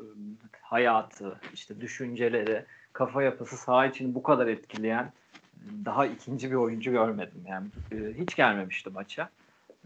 hayatı 0.61 1.39
işte 1.53 1.81
düşünceleri 1.81 2.65
kafa 2.93 3.23
yapısı 3.23 3.57
sağ 3.57 3.85
içini 3.85 4.15
bu 4.15 4.23
kadar 4.23 4.47
etkileyen 4.47 5.03
e, 5.03 5.85
daha 5.85 6.05
ikinci 6.05 6.51
bir 6.51 6.55
oyuncu 6.55 6.91
görmedim 6.91 7.43
yani 7.47 7.67
e, 7.91 8.13
hiç 8.13 8.35
gelmemişti 8.35 8.89
maça 8.89 9.29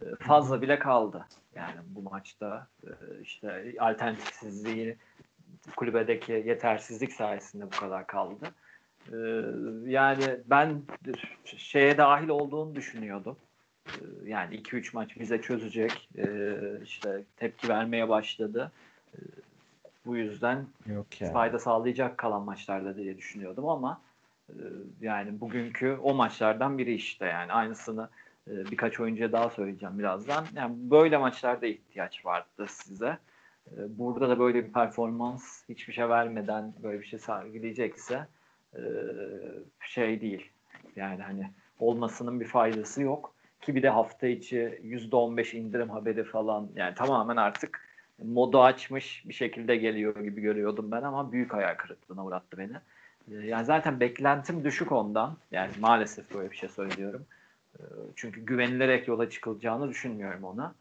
E, 0.02 0.06
fazla 0.20 0.62
bile 0.62 0.80
kaldı 0.80 1.26
yani 1.56 1.76
bu 1.88 2.02
maçta 2.02 2.68
e, 2.84 2.92
işte 3.22 3.76
alternatifsizliği 3.80 4.98
kulübedeki 5.76 6.32
yetersizlik 6.32 7.14
sayesinde 7.14 7.66
bu 7.66 7.70
kadar 7.70 8.08
kaldı. 8.08 8.46
E, 9.12 9.18
yani 9.92 10.24
ben 10.46 10.82
şeye 11.58 11.98
dahil 11.98 12.30
olduğunu 12.30 12.76
düşünüyordum. 12.76 13.38
Ee, 13.88 13.92
yani 14.26 14.56
2-3 14.56 14.90
maç 14.94 15.20
bize 15.20 15.42
çözecek. 15.42 16.10
Ee, 16.18 16.56
işte 16.84 17.24
tepki 17.38 17.70
vermeye 17.70 18.10
başladı. 18.10 18.72
Ee, 19.16 19.18
bu 20.06 20.18
yüzden 20.18 20.66
Yok 20.86 21.22
ya. 21.22 21.32
fayda 21.32 21.60
sağlayacak 21.60 22.18
kalan 22.18 22.42
maçlarda 22.42 22.96
diye 22.96 23.18
düşünüyordum 23.18 23.70
ama 23.70 24.02
e, 24.50 24.56
yani 25.02 25.42
bugünkü 25.42 25.98
o 26.04 26.14
maçlardan 26.14 26.78
biri 26.78 26.94
işte 26.94 27.26
yani 27.26 27.52
aynısını 27.54 28.10
e, 28.48 28.52
birkaç 28.72 29.00
oyuncuya 29.00 29.32
daha 29.32 29.50
söyleyeceğim 29.50 30.00
birazdan. 30.00 30.46
Yani 30.56 30.76
böyle 30.78 31.18
maçlarda 31.18 31.66
ihtiyaç 31.66 32.26
vardı 32.26 32.66
size. 32.68 33.18
E, 33.72 33.78
Burada 33.98 34.30
da 34.30 34.40
böyle 34.40 34.66
bir 34.66 34.74
performans 34.74 35.70
hiçbir 35.70 35.94
şey 35.94 36.10
vermeden 36.10 36.74
böyle 36.84 37.00
bir 37.02 37.06
şey 37.06 37.20
sergileyecekse 37.20 38.28
e, 38.76 38.82
şey 39.80 40.22
değil. 40.22 40.52
Yani 40.96 41.22
hani 41.22 41.52
olmasının 41.80 42.40
bir 42.40 42.48
faydası 42.48 43.02
yok. 43.02 43.34
Ki 43.66 43.76
bir 43.76 43.84
de 43.84 43.90
hafta 43.90 44.28
içi 44.28 44.80
%15 44.84 45.58
indirim 45.58 45.90
haberi 45.90 46.24
falan 46.24 46.70
yani 46.76 46.96
tamamen 46.96 47.36
artık 47.38 47.82
modu 48.24 48.62
açmış 48.64 49.24
bir 49.28 49.34
şekilde 49.34 49.76
geliyor 49.76 50.24
gibi 50.24 50.42
görüyordum 50.42 50.92
ben 50.92 51.02
ama 51.02 51.32
büyük 51.32 51.54
hayal 51.54 51.76
kırıklığına 51.76 52.26
uğrattı 52.26 52.58
beni. 52.58 52.74
Ee, 53.32 53.48
Yani 53.48 53.66
zaten 53.66 54.00
beklentim 54.00 54.64
düşük 54.64 54.92
ondan. 54.92 55.38
Yani 55.52 55.72
maalesef 55.80 56.34
böyle 56.34 56.52
bir 56.52 56.56
şey 56.56 56.70
söylüyorum. 56.70 57.26
Ee, 57.80 57.84
Çünkü 58.16 58.42
güvenilerek 58.46 59.08
yola 59.08 59.30
çıkılacağını 59.30 59.90
düşünmüyorum 59.90 60.44
ona. 60.44 60.76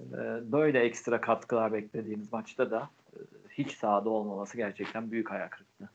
Ee, 0.00 0.52
Böyle 0.52 0.80
ekstra 0.80 1.20
katkılar 1.20 1.72
beklediğimiz 1.72 2.32
maçta 2.32 2.70
da 2.70 2.90
e, 3.12 3.18
hiç 3.50 3.72
sahada 3.72 4.10
olmaması 4.10 4.56
gerçekten 4.56 5.10
büyük 5.10 5.30
hayal 5.30 5.48
kırıklığı. 5.48 5.88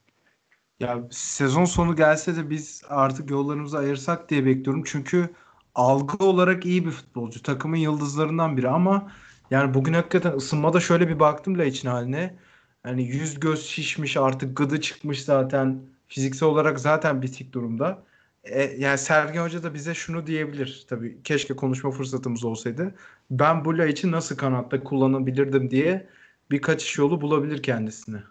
Ya 0.79 0.99
sezon 1.11 1.65
sonu 1.65 1.95
gelse 1.95 2.35
de 2.35 2.49
biz 2.49 2.83
artık 2.89 3.29
yollarımızı 3.29 3.77
ayırsak 3.77 4.29
diye 4.29 4.45
bekliyorum. 4.45 4.83
Çünkü 4.85 5.29
algı 5.75 6.25
olarak 6.25 6.65
iyi 6.65 6.85
bir 6.85 6.91
futbolcu. 6.91 7.41
Takımın 7.43 7.77
yıldızlarından 7.77 8.57
biri 8.57 8.69
ama 8.69 9.11
yani 9.51 9.73
bugün 9.73 9.93
hakikaten 9.93 10.31
ısınmada 10.37 10.79
şöyle 10.79 11.07
bir 11.07 11.19
baktım 11.19 11.57
Laiç'in 11.59 11.89
haline. 11.89 12.39
Hani 12.83 13.03
yüz 13.03 13.39
göz 13.39 13.65
şişmiş 13.65 14.17
artık 14.17 14.57
gıdı 14.57 14.81
çıkmış 14.81 15.23
zaten. 15.23 15.81
Fiziksel 16.07 16.49
olarak 16.49 16.79
zaten 16.79 17.21
bitik 17.21 17.53
durumda. 17.53 18.03
E, 18.43 18.63
yani 18.63 18.97
Sergen 18.97 19.43
Hoca 19.43 19.63
da 19.63 19.73
bize 19.73 19.93
şunu 19.93 20.27
diyebilir. 20.27 20.85
Tabii 20.89 21.23
keşke 21.23 21.55
konuşma 21.55 21.91
fırsatımız 21.91 22.43
olsaydı. 22.45 22.95
Ben 23.31 23.65
bu 23.65 23.77
Laiç'i 23.77 24.11
nasıl 24.11 24.37
kanatta 24.37 24.83
kullanabilirdim 24.83 25.71
diye 25.71 26.09
birkaç 26.51 26.97
yolu 26.97 27.21
bulabilir 27.21 27.63
kendisine. 27.63 28.23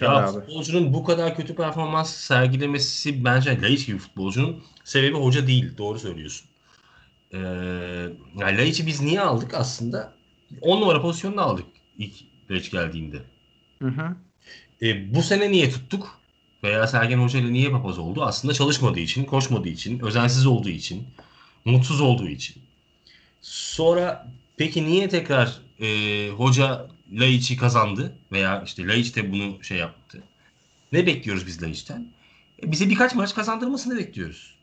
Ya 0.00 0.12
abi. 0.12 0.40
futbolcunun 0.40 0.94
bu 0.94 1.04
kadar 1.04 1.36
kötü 1.36 1.54
performans 1.54 2.16
sergilemesi 2.16 3.24
bence 3.24 3.62
Laiç 3.62 3.86
gibi 3.86 3.98
futbolcunun 3.98 4.64
sebebi 4.84 5.16
hoca 5.16 5.46
değil. 5.46 5.78
Doğru 5.78 5.98
söylüyorsun. 5.98 6.48
Ee, 7.32 7.38
yani 8.36 8.58
Laiç'i 8.58 8.86
biz 8.86 9.00
niye 9.00 9.20
aldık 9.20 9.54
aslında? 9.54 10.12
10 10.60 10.80
numara 10.80 11.02
pozisyonunu 11.02 11.40
aldık 11.40 11.66
ilk 11.98 12.14
Laiç 12.50 12.70
geldiğinde. 12.70 13.22
Hı 13.82 13.88
hı. 13.88 14.16
E, 14.82 15.14
bu 15.14 15.22
sene 15.22 15.50
niye 15.50 15.70
tuttuk? 15.70 16.20
Veya 16.62 16.86
Sergen 16.86 17.18
Hoca 17.18 17.38
ile 17.38 17.52
niye 17.52 17.70
papaz 17.70 17.98
oldu? 17.98 18.22
Aslında 18.24 18.54
çalışmadığı 18.54 19.00
için, 19.00 19.24
koşmadığı 19.24 19.68
için, 19.68 19.98
özensiz 19.98 20.46
olduğu 20.46 20.68
için, 20.68 21.06
mutsuz 21.64 22.00
olduğu 22.00 22.28
için. 22.28 22.62
Sonra 23.40 24.28
peki 24.56 24.84
niye 24.84 25.08
tekrar 25.08 25.60
e, 25.80 26.28
hoca 26.30 26.86
Laiç'i 27.12 27.56
kazandı? 27.56 28.18
Veya 28.32 28.62
işte 28.62 28.86
Laiç 28.86 29.16
de 29.16 29.32
bunu 29.32 29.64
şey 29.64 29.78
yaptı. 29.78 30.22
Ne 30.92 31.06
bekliyoruz 31.06 31.46
biz 31.46 31.62
Laiç'ten? 31.62 32.06
E, 32.62 32.72
bize 32.72 32.88
birkaç 32.88 33.14
maç 33.14 33.34
kazandırmasını 33.34 33.98
bekliyoruz. 33.98 34.54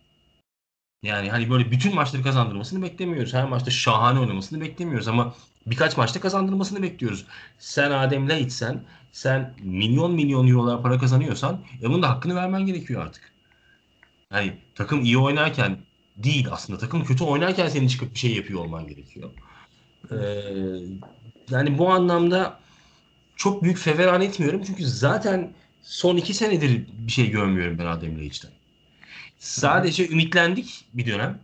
Yani 1.04 1.32
hani 1.32 1.50
böyle 1.50 1.72
bütün 1.72 1.96
maçları 1.96 2.24
kazandırmasını 2.24 2.82
beklemiyoruz. 2.82 3.34
Her 3.34 3.50
maçta 3.50 3.72
şahane 3.72 4.20
oynamasını 4.20 4.62
beklemiyoruz 4.62 5.08
ama 5.08 5.36
birkaç 5.68 5.98
maçta 5.98 6.20
kazandırmasını 6.20 6.82
bekliyoruz. 6.82 7.26
Sen 7.60 7.92
Adem 7.92 8.30
Laiç'sen, 8.30 8.84
sen 9.12 9.54
milyon 9.64 10.14
milyon 10.14 10.48
eurolar 10.48 10.82
para 10.82 10.98
kazanıyorsan 10.98 11.66
e 11.82 11.90
bunun 11.90 12.02
da 12.02 12.10
hakkını 12.10 12.36
vermen 12.36 12.66
gerekiyor 12.66 13.02
artık. 13.02 13.34
Yani 14.32 14.58
takım 14.76 15.02
iyi 15.02 15.18
oynarken 15.18 15.78
değil 16.18 16.48
aslında. 16.52 16.80
Takım 16.80 17.06
kötü 17.06 17.24
oynarken 17.24 17.68
senin 17.68 17.88
çıkıp 17.88 18.14
bir 18.14 18.20
şey 18.20 18.36
yapıyor 18.36 18.60
olman 18.60 18.88
gerekiyor. 18.88 19.32
Ee, 20.12 20.16
yani 21.52 21.78
bu 21.78 21.90
anlamda 21.90 22.60
çok 23.36 23.64
büyük 23.64 23.78
feveran 23.78 24.22
etmiyorum. 24.22 24.64
Çünkü 24.68 24.86
zaten 24.86 25.54
son 25.82 26.18
iki 26.18 26.34
senedir 26.34 26.88
bir 27.08 27.12
şey 27.12 27.30
görmüyorum 27.30 27.80
ben 27.80 27.86
Adem 27.86 28.20
Laiç'ten. 28.20 28.52
Sadece 29.40 30.10
ümitlendik 30.10 30.86
bir 30.94 31.06
dönem. 31.06 31.40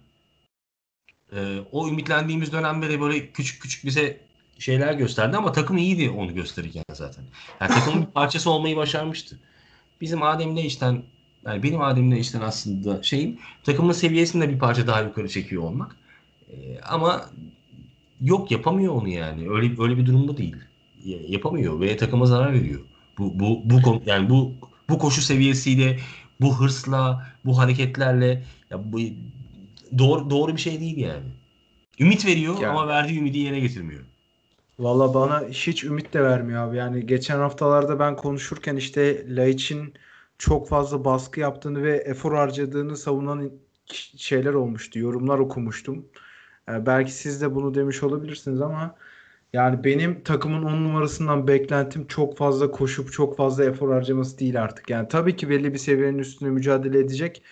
Ee, 1.35 1.57
o 1.71 1.87
ümitlendiğimiz 1.87 2.51
dönemde 2.51 2.89
de 2.89 3.01
böyle 3.01 3.31
küçük 3.31 3.61
küçük 3.61 3.85
bize 3.85 4.21
şeyler 4.59 4.93
gösterdi 4.93 5.37
ama 5.37 5.51
takım 5.51 5.77
iyiydi 5.77 6.09
onu 6.09 6.33
gösterirken 6.33 6.83
zaten. 6.93 7.23
Yani 7.61 7.71
takımın 7.73 8.01
bir 8.01 8.11
parçası 8.11 8.49
olmayı 8.49 8.75
başarmıştı. 8.75 9.39
Bizim 10.01 10.23
Adem 10.23 10.57
Laiç'ten 10.57 11.03
yani 11.45 11.63
benim 11.63 11.81
Adem 11.81 12.11
Laiç'ten 12.11 12.41
aslında 12.41 13.03
şeyim 13.03 13.39
takımın 13.63 13.93
seviyesinde 13.93 14.49
bir 14.49 14.59
parça 14.59 14.87
daha 14.87 15.01
yukarı 15.01 15.29
çekiyor 15.29 15.63
olmak. 15.63 15.95
Ee, 16.49 16.79
ama 16.81 17.29
yok 18.21 18.51
yapamıyor 18.51 18.93
onu 18.93 19.07
yani. 19.09 19.49
Öyle 19.49 19.81
öyle 19.81 19.97
bir 19.97 20.05
durumda 20.05 20.37
değil. 20.37 20.55
Ya- 21.05 21.19
Yapamıyor 21.27 21.79
ve 21.79 21.97
takıma 21.97 22.25
zarar 22.25 22.53
veriyor. 22.53 22.81
Bu 23.17 23.39
bu 23.39 23.61
bu 23.65 24.01
yani 24.05 24.29
bu 24.29 24.53
bu 24.89 24.99
koşu 24.99 25.21
seviyesiyle, 25.21 25.99
bu 26.41 26.59
hırsla, 26.59 27.27
bu 27.45 27.57
hareketlerle 27.57 28.43
ya 28.69 28.93
bu 28.93 28.99
doğru 29.97 30.29
doğru 30.29 30.55
bir 30.55 30.61
şey 30.61 30.79
değil 30.79 30.97
yani. 30.97 31.23
Ümit 31.99 32.25
veriyor 32.25 32.55
Yani. 32.61 32.67
ama 32.67 32.87
verdiği 32.87 33.19
ümidi 33.19 33.37
yerine 33.39 33.59
getirmiyor. 33.59 34.01
Valla 34.79 35.13
bana 35.13 35.47
hiç 35.47 35.83
ümit 35.83 36.13
de 36.13 36.23
vermiyor 36.23 36.67
abi. 36.67 36.77
Yani 36.77 37.05
geçen 37.05 37.39
haftalarda 37.39 37.99
ben 37.99 38.15
konuşurken 38.15 38.75
işte 38.75 39.25
Laiç'in 39.35 39.93
çok 40.37 40.69
fazla 40.69 41.05
baskı 41.05 41.39
yaptığını 41.39 41.83
ve 41.83 41.97
efor 41.97 42.35
harcadığını 42.35 42.97
savunan 42.97 43.51
şeyler 44.17 44.53
olmuştu. 44.53 44.99
Yorumlar 44.99 45.39
okumuştum. 45.39 46.05
Ee, 46.69 46.85
belki 46.85 47.11
siz 47.11 47.41
de 47.41 47.55
bunu 47.55 47.73
demiş 47.75 48.03
olabilirsiniz 48.03 48.61
ama 48.61 48.95
yani 49.53 49.83
benim 49.83 50.23
takımın 50.23 50.63
10 50.63 50.83
numarasından 50.83 51.47
beklentim 51.47 52.07
çok 52.07 52.37
fazla 52.37 52.71
koşup 52.71 53.11
çok 53.13 53.37
fazla 53.37 53.65
efor 53.65 53.93
harcaması 53.93 54.39
değil 54.39 54.63
artık. 54.63 54.89
Yani 54.89 55.07
tabii 55.07 55.35
ki 55.35 55.49
belli 55.49 55.73
bir 55.73 55.77
seviyenin 55.77 56.19
üstünde 56.19 56.49
mücadele 56.49 56.99
edecek 56.99 57.43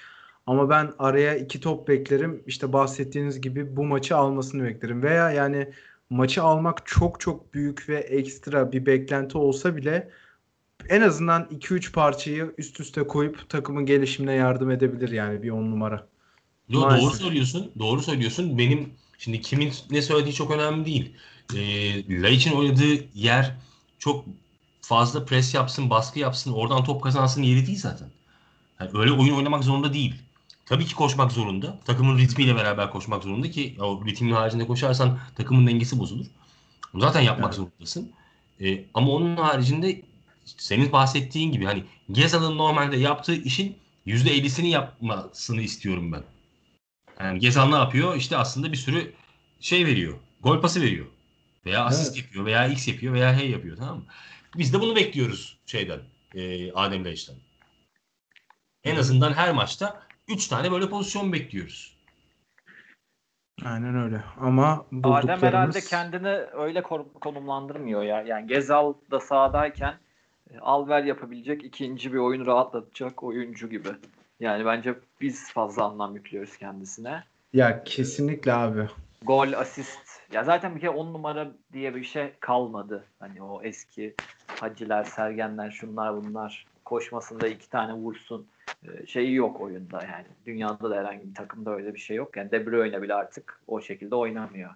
ama 0.48 0.70
ben 0.70 0.94
araya 1.00 1.36
iki 1.36 1.60
top 1.60 1.88
beklerim. 1.88 2.44
İşte 2.48 2.74
bahsettiğiniz 2.74 3.42
gibi 3.42 3.76
bu 3.76 3.84
maçı 3.86 4.18
almasını 4.18 4.64
beklerim. 4.64 5.04
Veya 5.04 5.32
yani 5.32 5.70
maçı 6.10 6.44
almak 6.44 6.86
çok 6.86 7.20
çok 7.20 7.54
büyük 7.54 7.90
ve 7.90 7.96
ekstra 7.98 8.72
bir 8.72 8.86
beklenti 8.86 9.38
olsa 9.38 9.76
bile 9.76 10.10
en 10.90 11.02
azından 11.02 11.48
2-3 11.52 11.92
parçayı 11.92 12.54
üst 12.58 12.80
üste 12.80 13.08
koyup 13.08 13.50
takımın 13.50 13.86
gelişimine 13.86 14.34
yardım 14.34 14.72
edebilir 14.72 15.10
yani 15.10 15.44
bir 15.44 15.50
10 15.50 15.72
numara. 15.72 16.08
Maalesef. 16.68 17.10
doğru 17.10 17.16
söylüyorsun. 17.16 17.72
Doğru 17.80 18.02
söylüyorsun. 18.02 18.58
Benim 18.58 18.90
şimdi 19.22 19.42
kimin 19.42 19.74
ne 19.92 20.02
söylediği 20.02 20.34
çok 20.34 20.52
önemli 20.52 20.86
değil. 20.86 21.12
Ee, 21.56 22.22
Laiç'in 22.22 22.52
oynadığı 22.52 23.18
yer 23.20 23.56
çok 24.00 24.26
fazla 24.82 25.26
pres 25.26 25.54
yapsın, 25.54 25.90
baskı 25.90 26.20
yapsın, 26.20 26.54
oradan 26.54 26.84
top 26.84 27.04
kazansın 27.04 27.44
yeri 27.44 27.68
değil 27.68 27.80
zaten. 27.80 28.08
Yani 28.80 28.90
öyle 28.94 29.12
oyun 29.12 29.36
oynamak 29.36 29.64
zorunda 29.64 29.94
değil. 29.94 30.16
Tabii 30.66 30.86
ki 30.86 30.96
koşmak 30.96 31.32
zorunda. 31.32 31.80
Takımın 31.86 32.18
ritmiyle 32.18 32.56
beraber 32.56 32.92
koşmak 32.92 33.24
zorunda 33.24 33.52
ki 33.52 33.76
o 33.80 34.06
ritmin 34.06 34.32
haricinde 34.32 34.68
koşarsan 34.68 35.20
takımın 35.36 35.68
dengesi 35.68 36.00
bozulur. 36.00 36.26
Zaten 36.96 37.22
yapmak 37.22 37.46
Evet. 37.46 37.56
zorundasın. 37.56 38.12
Ee, 38.62 38.86
ama 38.94 39.12
onun 39.12 39.38
haricinde 39.38 40.02
senin 40.46 40.92
bahsettiğin 40.92 41.52
gibi 41.52 41.66
hani 41.66 41.84
Gezal'ın 42.12 42.58
normalde 42.58 42.98
yaptığı 42.98 43.36
işin 43.36 43.76
%50'sini 44.08 44.68
yapmasını 44.68 45.62
istiyorum 45.62 46.12
ben. 46.12 46.24
Yani 47.24 47.40
Gezal 47.40 47.70
ne 47.70 47.76
yapıyor? 47.76 48.16
İşte 48.16 48.38
aslında 48.38 48.72
bir 48.72 48.78
sürü 48.78 49.14
şey 49.60 49.86
veriyor. 49.86 50.18
Gol 50.42 50.62
pası 50.62 50.82
veriyor. 50.82 51.06
Veya 51.66 51.86
asist 51.86 52.16
Evet. 52.16 52.26
yapıyor 52.26 52.46
veya 52.46 52.68
X 52.68 52.88
yapıyor 52.88 53.14
veya 53.14 53.38
H 53.38 53.44
yapıyor 53.44 53.78
tamam 53.78 53.98
mı? 53.98 54.04
Biz 54.58 54.74
de 54.74 54.80
bunu 54.80 54.96
bekliyoruz 54.96 55.58
şeyden. 55.66 56.00
E, 56.36 56.72
Adem 56.72 57.06
Laiç'ten. 57.06 57.36
En 58.84 58.96
azından 58.96 59.34
her 59.34 59.54
maçta 59.54 60.04
3 60.28 60.48
tane 60.48 60.72
böyle 60.72 60.90
pozisyon 60.90 61.34
bekliyoruz. 61.34 61.98
Aynen 63.66 63.96
öyle. 63.96 64.24
Ama 64.40 64.72
Adem 64.74 65.04
bulduklarımız... 65.04 65.44
herhalde 65.44 65.82
kendini 65.82 66.28
öyle 66.54 66.84
konumlandırmıyor 67.22 68.04
ya. 68.04 68.22
Yani 68.22 68.48
Gezal 68.48 68.94
da 69.12 69.20
sahadayken 69.20 70.00
e, 70.50 70.60
alver 70.60 71.04
yapabilecek 71.04 71.64
ikinci 71.64 72.14
bir 72.14 72.18
oyun 72.18 72.46
rahatlatacak 72.46 73.24
oyuncu 73.24 73.70
gibi. 73.70 73.90
Yani 74.42 74.66
bence 74.66 74.96
biz 75.22 75.52
fazla 75.52 75.84
anlam 75.84 76.16
yüklüyoruz 76.16 76.58
kendisine. 76.58 77.24
Ya 77.54 77.84
kesinlikle 77.84 78.54
abi. 78.54 78.88
Gol, 79.22 79.54
asist. 79.54 80.22
Ya 80.32 80.44
zaten 80.44 80.76
bir 80.76 80.82
kere 80.82 80.90
on 80.90 81.14
numara 81.14 81.52
diye 81.74 81.96
bir 81.96 82.04
şey 82.04 82.32
kalmadı. 82.40 83.04
Hani 83.20 83.44
o 83.44 83.62
eski 83.64 84.14
Haciler, 84.48 85.04
Sergenler, 85.04 85.72
şunlar 85.72 86.16
bunlar 86.16 86.66
koşmasında 86.86 87.48
iki 87.48 87.70
tane 87.70 87.94
vursun 87.94 88.48
e, 88.84 89.08
şeyi 89.08 89.34
yok 89.34 89.62
oyunda 89.62 90.04
yani. 90.04 90.26
Dünyada 90.46 90.90
da 90.90 90.96
herhangi 90.96 91.30
bir 91.30 91.36
takımda 91.36 91.76
öyle 91.76 91.94
bir 91.94 92.00
şey 92.00 92.18
yok. 92.18 92.38
Yani 92.38 92.52
De 92.52 92.66
Bruyne 92.66 93.02
bile 93.02 93.14
artık 93.14 93.60
o 93.68 93.82
şekilde 93.82 94.16
oynamıyor. 94.16 94.72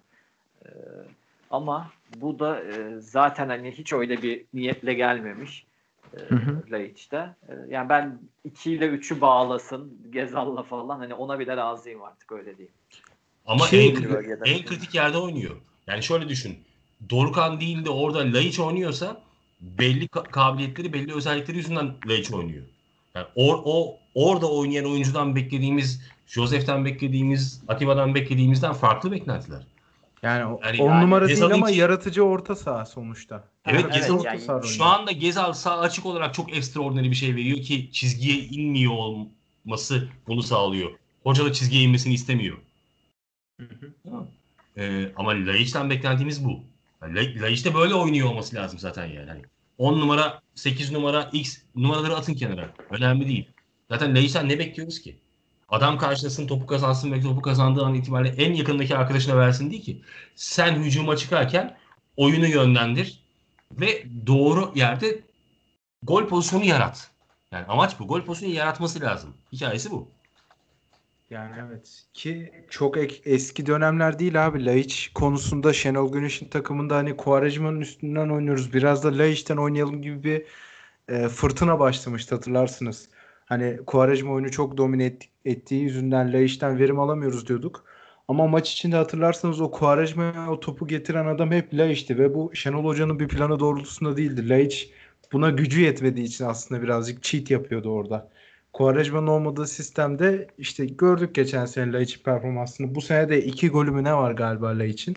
E, 0.64 0.68
ama 1.50 1.90
bu 2.16 2.38
da 2.38 2.60
e, 2.62 3.00
zaten 3.00 3.48
hani 3.48 3.70
hiç 3.70 3.92
öyle 3.92 4.22
bir 4.22 4.44
niyetle 4.54 4.94
gelmemiş. 4.94 5.66
Hı 6.28 6.34
hı. 6.34 6.62
Laiç'te. 6.70 7.16
E, 7.48 7.52
yani 7.68 7.88
ben 7.88 8.18
2 8.44 8.72
ile 8.72 8.86
3'ü 8.86 9.20
bağlasın 9.20 9.98
Gezal'la 10.10 10.62
falan 10.62 10.98
hani 10.98 11.14
ona 11.14 11.38
bile 11.38 11.56
razıyım 11.56 12.02
artık 12.02 12.32
öyle 12.32 12.56
diyeyim. 12.58 12.74
Ama 13.46 13.66
Şey- 13.66 13.88
en, 13.88 13.94
kri- 13.94 14.12
Bölgede. 14.14 14.50
en 14.50 14.64
kritik 14.64 14.94
yerde 14.94 15.18
oynuyor. 15.18 15.56
Yani 15.86 16.02
şöyle 16.02 16.28
düşün. 16.28 16.58
Dorukhan 17.10 17.60
değil 17.60 17.84
de 17.84 17.90
orada 17.90 18.18
Laiç 18.18 18.60
oynuyorsa 18.60 19.20
belli 19.60 20.06
ka- 20.06 20.30
kabiliyetleri, 20.30 20.92
belli 20.92 21.14
özellikleri 21.14 21.56
yüzünden 21.56 21.94
Laiç 22.06 22.32
oynuyor. 22.32 22.64
Yani 23.14 23.26
or, 23.34 23.62
o 23.64 23.96
orada 24.14 24.50
oynayan 24.52 24.84
oyuncudan 24.84 25.36
beklediğimiz, 25.36 26.02
Josef'ten 26.26 26.84
beklediğimiz, 26.84 27.62
Atiba'dan 27.68 28.14
beklediğimizden 28.14 28.72
farklı 28.72 29.12
beklentiler. 29.12 29.66
Yani 30.22 30.58
Yani- 30.64 30.82
on 30.82 30.90
yani 30.90 31.02
numara 31.04 31.26
değil 31.26 31.36
Gezal'ın 31.36 31.54
ama 31.54 31.70
ki- 31.70 31.78
yaratıcı 31.78 32.22
orta 32.22 32.56
saha 32.56 32.86
sonuçta. 32.86 33.44
Evet, 33.66 33.80
Evet, 33.84 33.94
Gezal 33.94 34.24
yani 34.24 34.40
saha 34.40 34.62
Şu 34.62 34.84
anda 34.84 35.12
Gezal 35.12 35.52
sağ 35.52 35.78
açık 35.78 36.06
olarak 36.06 36.34
çok 36.34 36.56
ekstraordinary 36.56 37.10
bir 37.10 37.14
şey 37.14 37.34
veriyor 37.36 37.58
ki 37.58 37.92
çizgiye 37.92 38.36
inmiyor 38.36 38.92
olması 38.92 40.08
bunu 40.26 40.42
sağlıyor. 40.42 40.90
Hoca 41.22 41.44
da 41.44 41.52
çizgiye 41.52 41.82
inmesini 41.82 42.14
istemiyor. 42.14 42.56
Tamam. 44.04 44.26
Ee, 44.76 45.12
ama 45.16 45.30
Laiç'ten 45.30 45.90
beklentimiz 45.90 46.44
bu. 46.44 46.60
Yani 47.02 47.14
La- 47.16 47.42
Laiç 47.42 47.64
de 47.64 47.74
böyle 47.74 47.94
oynuyor 47.94 48.28
olması 48.28 48.56
lazım 48.56 48.78
zaten 48.78 49.06
yani. 49.06 49.28
Hani 49.30 49.42
10 49.78 50.00
numara, 50.00 50.40
8 50.54 50.92
numara, 50.92 51.30
X 51.32 51.58
numaraları 51.74 52.16
atın 52.16 52.34
kenara. 52.34 52.70
Önemli 52.90 53.28
değil. 53.28 53.48
Zaten 53.90 54.14
Laiç'ten 54.14 54.48
ne 54.48 54.58
bekliyoruz 54.58 55.00
ki? 55.00 55.16
Adam 55.68 55.98
karşılasın 55.98 56.46
topu 56.46 56.66
kazansın 56.66 57.12
ve 57.12 57.20
topu 57.20 57.42
kazandığı 57.42 57.84
an 57.84 57.94
itibariyle 57.94 58.42
en 58.44 58.54
yakındaki 58.54 58.96
arkadaşına 58.96 59.38
versin 59.38 59.70
değil 59.70 59.82
ki. 59.82 60.02
Sen 60.34 60.74
hücuma 60.74 61.16
çıkarken 61.16 61.76
oyunu 62.16 62.46
yönlendir 62.46 63.20
ve 63.72 64.04
doğru 64.26 64.72
yerde 64.74 65.20
gol 66.02 66.28
pozisyonu 66.28 66.64
yarat. 66.64 67.10
Yani 67.52 67.66
amaç 67.66 68.00
bu. 68.00 68.08
Gol 68.08 68.22
pozisyonu 68.22 68.54
yaratması 68.54 69.00
lazım. 69.00 69.34
Hikayesi 69.52 69.90
bu. 69.90 70.08
Yani 71.30 71.54
evet 71.68 72.04
ki 72.14 72.52
çok 72.70 72.96
ek- 72.96 73.20
eski 73.24 73.66
dönemler 73.66 74.18
değil 74.18 74.46
abi. 74.46 74.64
Laiç 74.66 75.10
konusunda 75.14 75.72
Şenol 75.72 76.12
Güneş'in 76.12 76.48
takımında 76.48 76.96
hani 76.96 77.16
Quaresma'nın 77.16 77.80
üstünden 77.80 78.28
oynuyoruz. 78.28 78.72
Biraz 78.72 79.04
da 79.04 79.18
Laiç'ten 79.18 79.56
oynayalım 79.56 80.02
gibi 80.02 80.22
bir 80.24 80.44
e, 81.14 81.28
fırtına 81.28 81.78
başlamıştı 81.80 82.34
hatırlarsınız. 82.34 83.08
Hani 83.46 83.78
Quaresma 83.86 84.32
oyunu 84.32 84.50
çok 84.50 84.76
domine 84.76 85.04
et- 85.04 85.28
ettiği 85.44 85.82
yüzünden 85.82 86.32
Laiç'ten 86.32 86.78
verim 86.78 86.98
alamıyoruz 87.00 87.48
diyorduk. 87.48 87.84
Ama 88.28 88.46
maç 88.46 88.72
içinde 88.72 88.96
hatırlarsanız 88.96 89.60
o 89.60 89.70
Quaresma'ya 89.70 90.50
o 90.50 90.60
topu 90.60 90.86
getiren 90.88 91.26
adam 91.26 91.50
hep 91.52 91.74
Laiç'ti 91.74 92.18
ve 92.18 92.34
bu 92.34 92.50
Şenol 92.54 92.84
Hoca'nın 92.84 93.18
bir 93.20 93.28
planı 93.28 93.58
doğrultusunda 93.60 94.16
değildi. 94.16 94.48
Laiç 94.48 94.90
buna 95.32 95.50
gücü 95.50 95.80
yetmediği 95.80 96.26
için 96.26 96.44
aslında 96.44 96.82
birazcık 96.82 97.22
cheat 97.22 97.50
yapıyordu 97.50 97.90
orada. 97.90 98.30
Quaresma'nın 98.72 99.26
olmadığı 99.26 99.66
sistemde 99.66 100.48
işte 100.58 100.86
gördük 100.86 101.34
geçen 101.34 101.64
sene 101.66 101.92
Laiç'in 101.92 102.22
performansını. 102.22 102.94
Bu 102.94 103.00
sene 103.00 103.28
de 103.28 103.44
iki 103.44 103.68
golü 103.68 103.90
mü 103.90 104.04
ne 104.04 104.14
var 104.14 104.32
galiba 104.32 104.66
Laiç'in. 104.78 105.16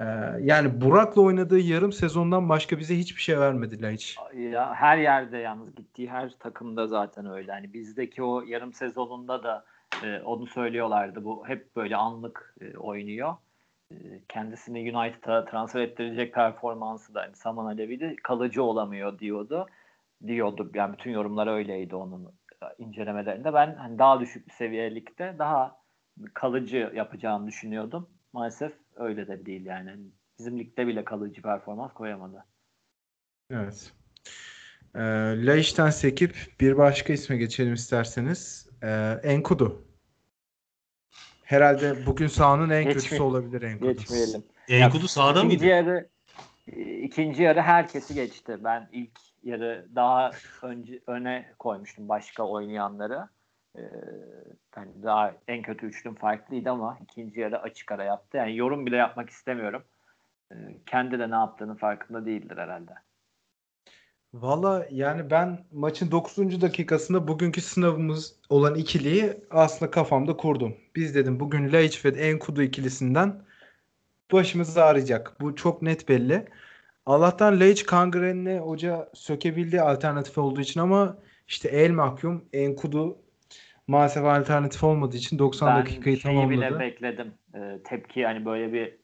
Ee, 0.00 0.04
yani 0.40 0.80
Burak'la 0.80 1.22
oynadığı 1.22 1.58
yarım 1.58 1.92
sezondan 1.92 2.48
başka 2.48 2.78
bize 2.78 2.98
hiçbir 2.98 3.20
şey 3.20 3.38
vermedi 3.40 3.82
Laiç. 3.82 4.16
Ya 4.34 4.74
her 4.74 4.98
yerde 4.98 5.38
yalnız 5.38 5.74
gittiği 5.74 6.10
her 6.10 6.30
takımda 6.30 6.86
zaten 6.86 7.26
öyle. 7.26 7.52
Hani 7.52 7.72
bizdeki 7.72 8.22
o 8.22 8.42
yarım 8.42 8.72
sezonunda 8.72 9.42
da 9.42 9.64
e, 10.04 10.20
onu 10.20 10.46
söylüyorlardı. 10.46 11.24
Bu 11.24 11.48
hep 11.48 11.76
böyle 11.76 11.96
anlık 11.96 12.54
e, 12.60 12.76
oynuyor. 12.76 13.34
E, 13.90 13.96
kendisini 14.28 14.96
United'a 14.96 15.44
transfer 15.44 15.80
ettirecek 15.80 16.34
performansı 16.34 17.14
da 17.14 17.20
hani 17.20 17.36
Saman 17.36 17.66
Alevi'de 17.66 18.16
kalıcı 18.22 18.62
olamıyor 18.62 19.18
diyordu. 19.18 19.66
Diyordu. 20.26 20.70
Yani 20.74 20.92
bütün 20.92 21.10
yorumlar 21.10 21.46
öyleydi 21.46 21.96
onun 21.96 22.24
e, 22.62 22.66
incelemelerinde. 22.78 23.54
Ben 23.54 23.74
hani 23.74 23.98
daha 23.98 24.20
düşük 24.20 24.48
bir 24.48 24.52
seviyelikte 24.52 25.36
daha 25.38 25.76
kalıcı 26.34 26.92
yapacağını 26.94 27.46
düşünüyordum. 27.46 28.08
Maalesef 28.32 28.72
öyle 28.96 29.28
de 29.28 29.46
değil 29.46 29.66
yani. 29.66 29.96
Bizim 30.38 30.58
ligde 30.58 30.86
bile 30.86 31.04
kalıcı 31.04 31.42
performans 31.42 31.92
koyamadı. 31.92 32.44
Evet. 33.50 33.92
Ee, 34.94 35.00
Laiç'ten 35.46 35.90
sekip 35.90 36.36
bir 36.60 36.76
başka 36.76 37.12
isme 37.12 37.36
geçelim 37.36 37.74
isterseniz. 37.74 38.68
Ee, 38.82 39.20
Enkudu. 39.22 39.84
Herhalde 41.44 42.06
bugün 42.06 42.26
sahanın 42.26 42.70
en 42.70 42.84
Geçme- 42.84 42.92
kötüsü 42.92 43.22
olabilir 43.22 43.62
Enkudu. 43.62 43.92
Geçmeyelim. 43.92 44.44
Enkudu 44.68 45.08
İkinci 45.08 45.46
mıydı? 45.46 45.66
yarı 45.66 46.08
ikinci 47.02 47.42
yarı 47.42 47.60
herkesi 47.62 48.14
geçti. 48.14 48.58
Ben 48.64 48.88
ilk 48.92 49.18
yarı 49.42 49.88
daha 49.94 50.30
önce 50.62 51.00
öne 51.06 51.52
koymuştum 51.58 52.08
başka 52.08 52.42
oynayanları. 52.42 53.28
Ee, 53.76 53.82
hani 54.74 55.02
daha 55.02 55.34
en 55.48 55.62
kötü 55.62 55.86
üçlüm 55.86 56.14
farklıydı 56.14 56.70
ama 56.70 56.98
ikinci 57.02 57.40
yarı 57.40 57.62
açık 57.62 57.92
ara 57.92 58.04
yaptı. 58.04 58.36
Yani 58.36 58.56
yorum 58.56 58.86
bile 58.86 58.96
yapmak 58.96 59.30
istemiyorum. 59.30 59.82
Ee, 60.52 60.54
kendi 60.86 61.18
de 61.18 61.30
ne 61.30 61.34
yaptığının 61.34 61.74
farkında 61.74 62.26
değildir 62.26 62.56
herhalde. 62.56 62.92
Valla 64.34 64.86
yani 64.90 65.30
ben 65.30 65.64
maçın 65.72 66.10
9. 66.10 66.60
dakikasında 66.60 67.28
bugünkü 67.28 67.60
sınavımız 67.60 68.36
olan 68.48 68.74
ikiliyi 68.74 69.34
aslında 69.50 69.90
kafamda 69.90 70.36
kurdum. 70.36 70.76
Biz 70.96 71.14
dedim 71.14 71.40
bugün 71.40 71.72
Laiç 71.72 72.04
ve 72.04 72.08
Enkudu 72.08 72.62
ikilisinden 72.62 73.42
başımız 74.32 74.78
ağrıyacak. 74.78 75.40
Bu 75.40 75.56
çok 75.56 75.82
net 75.82 76.08
belli. 76.08 76.48
Allah'tan 77.06 77.60
Laiç 77.60 77.86
kangrenini 77.86 78.58
hoca 78.58 79.10
sökebildi 79.14 79.80
alternatif 79.80 80.38
olduğu 80.38 80.60
için 80.60 80.80
ama 80.80 81.16
işte 81.48 81.68
el 81.68 81.90
mahkum 81.90 82.44
Enkudu 82.52 83.18
maalesef 83.86 84.24
alternatif 84.24 84.84
olmadığı 84.84 85.16
için 85.16 85.38
90 85.38 85.68
ben 85.68 85.82
dakikayı 85.82 86.16
şeyi 86.16 86.50
bile 86.50 86.60
tamamladı. 86.60 86.80
bekledim. 86.80 87.34
Ee, 87.54 87.78
tepki 87.84 88.26
hani 88.26 88.44
böyle 88.44 88.72
bir 88.72 88.96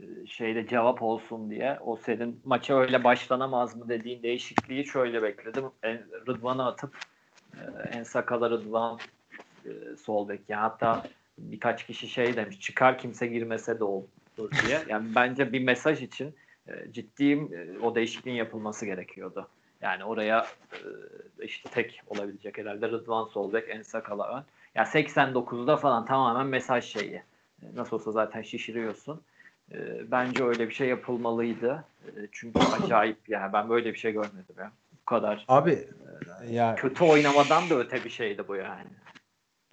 e, 0.00 0.26
şeyde 0.26 0.66
cevap 0.66 1.02
olsun 1.02 1.50
diye. 1.50 1.78
O 1.80 1.96
senin 1.96 2.40
maça 2.44 2.78
öyle 2.78 3.04
başlanamaz 3.04 3.76
mı 3.76 3.88
dediğin 3.88 4.22
değişikliği 4.22 4.84
şöyle 4.84 5.22
bekledim. 5.22 5.64
En, 5.82 6.02
Rıdvan'ı 6.28 6.66
atıp 6.66 6.96
e, 7.54 7.60
en 7.92 8.02
sakala 8.02 8.50
Rıdvan 8.50 8.98
e, 9.64 9.70
sol 9.96 10.28
bek. 10.28 10.40
Yani 10.48 10.60
hatta 10.60 11.02
birkaç 11.38 11.86
kişi 11.86 12.08
şey 12.08 12.36
demiş 12.36 12.60
çıkar 12.60 12.98
kimse 12.98 13.26
girmese 13.26 13.78
de 13.78 13.84
olur 13.84 14.50
diye. 14.66 14.82
Yani 14.88 15.06
bence 15.14 15.52
bir 15.52 15.64
mesaj 15.64 16.02
için 16.02 16.34
e, 16.68 16.92
ciddiyim 16.92 17.54
e, 17.54 17.78
o 17.78 17.94
değişikliğin 17.94 18.36
yapılması 18.36 18.86
gerekiyordu. 18.86 19.48
Yani 19.80 20.04
oraya 20.04 20.46
işte 21.40 21.68
tek 21.68 22.02
olabilecek 22.06 22.58
herhalde 22.58 22.88
Rıdvan 22.88 23.24
sol 23.24 23.52
bek 23.52 23.64
en 23.68 23.82
sakala 23.82 24.38
ön. 24.38 24.44
Ya 24.74 24.82
89'da 24.84 25.76
falan 25.76 26.04
tamamen 26.04 26.46
mesaj 26.46 26.84
şeyi. 26.84 27.22
Nasıl 27.74 27.96
olsa 27.96 28.12
zaten 28.12 28.42
şişiriyorsun. 28.42 29.20
Bence 30.10 30.44
öyle 30.44 30.68
bir 30.68 30.74
şey 30.74 30.88
yapılmalıydı. 30.88 31.84
Çünkü 32.32 32.60
acayip 32.82 33.28
yani 33.28 33.52
ben 33.52 33.68
böyle 33.68 33.92
bir 33.92 33.98
şey 33.98 34.12
görmedim 34.12 34.54
ya. 34.58 34.72
Bu 35.00 35.04
kadar 35.04 35.44
Abi 35.48 35.88
ya 36.50 36.74
kötü 36.74 37.04
oynamadan 37.04 37.70
da 37.70 37.74
öte 37.74 38.04
bir 38.04 38.10
şeydi 38.10 38.48
bu 38.48 38.56
yani. 38.56 38.88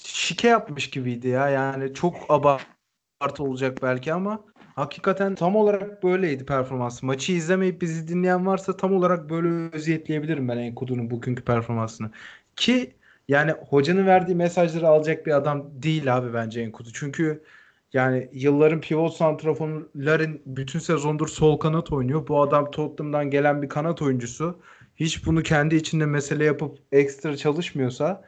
şike 0.04 0.48
yapmış 0.48 0.90
gibiydi 0.90 1.28
ya. 1.28 1.50
Yani 1.50 1.94
çok 1.94 2.16
abartı 2.30 3.44
olacak 3.44 3.78
belki 3.82 4.14
ama 4.14 4.44
hakikaten 4.76 5.36
tam 5.36 5.56
olarak 5.56 6.04
böyleydi 6.04 6.46
performansı. 6.46 7.06
Maçı 7.06 7.32
izlemeyip 7.32 7.82
bizi 7.82 8.08
dinleyen 8.08 8.46
varsa 8.46 8.78
tam 8.78 8.94
olarak 8.94 9.30
böyle 9.30 9.76
özetleyebilirim 9.76 10.48
ben 10.48 10.58
Enkudu'nun 10.58 11.12
bugünkü 11.12 11.44
performansını. 11.44 12.12
Ki 12.56 12.96
yani 13.28 13.52
hocanın 13.52 14.06
verdiği 14.08 14.36
mesajları 14.36 14.88
alacak 14.88 15.26
bir 15.26 15.32
adam 15.32 15.84
değil 15.84 16.18
abi 16.18 16.34
bence 16.34 16.62
Enkudu. 16.62 16.90
Çünkü 16.94 17.44
yani 17.94 18.30
yılların 18.34 18.82
pivot 18.82 19.14
santraforların 19.14 20.42
bütün 20.46 20.80
sezondur 20.80 21.28
sol 21.28 21.58
kanat 21.60 21.92
oynuyor. 21.92 22.28
Bu 22.28 22.42
adam 22.42 22.72
Tottenham'dan 22.72 23.30
gelen 23.30 23.62
bir 23.62 23.70
kanat 23.70 24.02
oyuncusu. 24.02 24.62
Hiç 24.96 25.26
bunu 25.26 25.44
kendi 25.44 25.76
içinde 25.76 26.06
mesele 26.06 26.46
yapıp 26.46 26.80
ekstra 26.92 27.38
çalışmıyorsa 27.38 28.24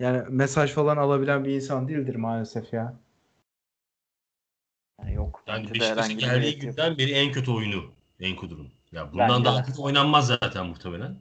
yani 0.00 0.22
mesaj 0.28 0.72
falan 0.72 0.96
alabilen 0.96 1.44
bir 1.44 1.50
insan 1.54 1.88
değildir 1.88 2.14
maalesef 2.16 2.72
ya. 2.72 3.05
Yani 5.02 5.14
yok. 5.14 5.42
Yani 5.46 5.74
bir 5.74 5.80
geldiği 6.18 6.52
yok. 6.52 6.60
günden 6.60 6.98
beri 6.98 7.10
en 7.10 7.32
kötü 7.32 7.50
oyunu 7.50 7.84
Enkudu'nun. 8.20 8.68
Ya 8.92 9.12
bundan 9.12 9.28
Bence 9.28 9.44
daha 9.44 9.58
de. 9.58 9.66
kötü 9.66 9.80
oynanmaz 9.80 10.26
zaten 10.26 10.66
muhtemelen. 10.66 11.18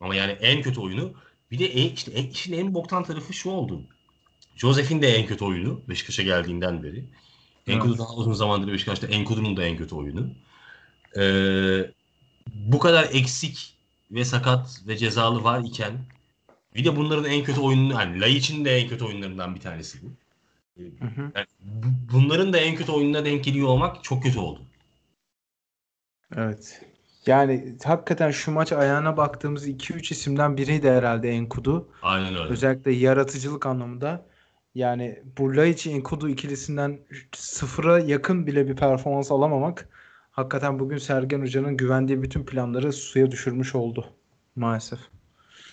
Ama 0.00 0.14
yani 0.14 0.32
en 0.32 0.62
kötü 0.62 0.80
oyunu 0.80 1.12
bir 1.50 1.58
de 1.58 1.66
en, 1.66 1.94
işte 1.94 2.10
en, 2.10 2.26
işin 2.26 2.52
en 2.52 2.74
boktan 2.74 3.04
tarafı 3.04 3.32
şu 3.32 3.50
oldu. 3.50 3.82
Josef'in 4.56 5.02
de 5.02 5.08
en 5.08 5.26
kötü 5.26 5.44
oyunu 5.44 5.80
Beşiktaş'a 5.88 6.22
geldiğinden 6.22 6.82
beri. 6.82 7.04
Enkudu 7.66 7.90
Evet. 7.90 8.00
daha 8.00 8.14
uzun 8.14 8.32
zamandır 8.32 8.72
Beşiktaş'ta 8.72 9.06
Enkudu'nun 9.06 9.56
da 9.56 9.64
en 9.64 9.76
kötü 9.76 9.94
oyunu. 9.94 10.30
Ee, 11.16 11.90
bu 12.54 12.78
kadar 12.78 13.08
eksik 13.12 13.74
ve 14.10 14.24
sakat 14.24 14.82
ve 14.86 14.96
cezalı 14.96 15.44
var 15.44 15.60
iken 15.64 15.98
bir 16.74 16.84
de 16.84 16.96
bunların 16.96 17.24
en 17.24 17.44
kötü 17.44 17.60
oyunu 17.60 17.96
hani 17.96 18.20
Laiç'in 18.20 18.64
de 18.64 18.76
en 18.76 18.88
kötü 18.88 19.04
oyunlarından 19.04 19.54
bir 19.54 19.60
tanesi 19.60 20.02
bu. 20.02 20.06
Hı 20.78 21.06
hı. 21.06 21.32
Yani 21.34 21.46
bu- 21.60 22.12
bunların 22.14 22.52
da 22.52 22.58
en 22.58 22.74
kötü 22.76 22.92
oyununa 22.92 23.24
denk 23.24 23.44
geliyor 23.44 23.68
olmak 23.68 24.04
çok 24.04 24.22
kötü 24.22 24.38
oldu. 24.38 24.60
Evet. 26.36 26.82
Yani 27.26 27.76
hakikaten 27.84 28.30
şu 28.30 28.50
maç 28.50 28.72
ayağına 28.72 29.16
baktığımız 29.16 29.68
2-3 29.68 30.12
isimden 30.12 30.56
biriydi 30.56 30.90
herhalde 30.90 31.30
Enkudu. 31.30 31.88
Aynen 32.02 32.34
öyle. 32.34 32.48
Özellikle 32.52 32.92
yaratıcılık 32.92 33.66
anlamında. 33.66 34.26
Yani 34.74 35.22
bu 35.38 35.56
Laiç 35.56 35.86
Enkudu 35.86 36.28
ikilisinden 36.28 37.00
sıfıra 37.36 37.98
yakın 37.98 38.46
bile 38.46 38.68
bir 38.68 38.76
performans 38.76 39.32
alamamak 39.32 39.88
hakikaten 40.30 40.78
bugün 40.78 40.98
Sergen 40.98 41.40
Hoca'nın 41.40 41.76
güvendiği 41.76 42.22
bütün 42.22 42.44
planları 42.44 42.92
suya 42.92 43.30
düşürmüş 43.30 43.74
oldu 43.74 44.06
maalesef. 44.56 44.98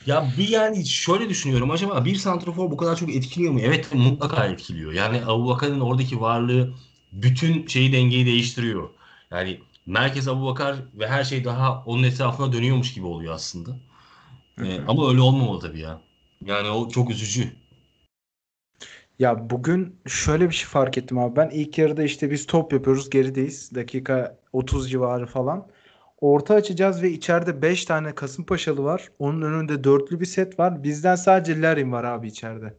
Ya 0.06 0.28
bir 0.38 0.48
yani 0.48 0.86
şöyle 0.86 1.30
düşünüyorum 1.30 1.72
acaba 1.72 2.06
bir 2.06 2.16
santrafor 2.16 2.72
bu 2.72 2.78
kadar 2.78 2.96
çok 2.96 3.16
etkiliyor 3.16 3.54
mu? 3.54 3.60
Evet 3.64 3.94
mutlaka 3.94 4.46
etkiliyor. 4.46 4.94
Yani 4.94 5.22
Abubakar'ın 5.26 5.80
oradaki 5.80 6.22
varlığı 6.22 6.74
bütün 7.12 7.68
şeyi 7.68 7.94
dengeyi 7.94 8.26
değiştiriyor. 8.26 8.90
Yani 9.32 9.60
merkez 9.86 10.28
Abubakar 10.28 10.76
ve 10.94 11.08
her 11.08 11.24
şey 11.24 11.44
daha 11.44 11.84
onun 11.86 12.04
etrafına 12.04 12.54
dönüyormuş 12.54 12.94
gibi 12.94 13.06
oluyor 13.06 13.34
aslında. 13.34 13.72
Ee, 14.64 14.80
ama 14.88 15.10
öyle 15.10 15.22
olmamalı 15.22 15.60
tabii 15.60 15.80
ya. 15.80 16.02
Yani 16.46 16.70
o 16.70 16.90
çok 16.90 17.10
üzücü. 17.10 17.52
Ya 19.20 19.50
bugün 19.50 19.96
şöyle 20.08 20.50
bir 20.50 20.56
şey 20.56 20.68
fark 20.68 20.98
ettim 20.98 21.18
abi. 21.20 21.36
Ben 21.36 21.50
ilk 21.50 21.78
yarıda 21.78 22.04
işte 22.04 22.32
biz 22.32 22.46
top 22.48 22.74
yapıyoruz 22.74 23.10
gerideyiz. 23.10 23.76
Dakika 23.76 24.38
30 24.54 24.92
civarı 24.92 25.26
falan. 25.26 25.68
Orta 26.26 26.54
açacağız 26.56 27.04
ve 27.04 27.12
içeride 27.12 27.62
5 27.62 27.86
tane 27.86 28.16
Kasımpaşalı 28.16 28.84
var. 28.84 29.10
Onun 29.20 29.42
önünde 29.42 29.84
dörtlü 29.84 30.20
bir 30.20 30.26
set 30.26 30.60
var. 30.60 30.84
Bizden 30.84 31.16
sadece 31.16 31.62
Larin 31.62 31.92
var 31.92 32.04
abi 32.04 32.28
içeride. 32.28 32.74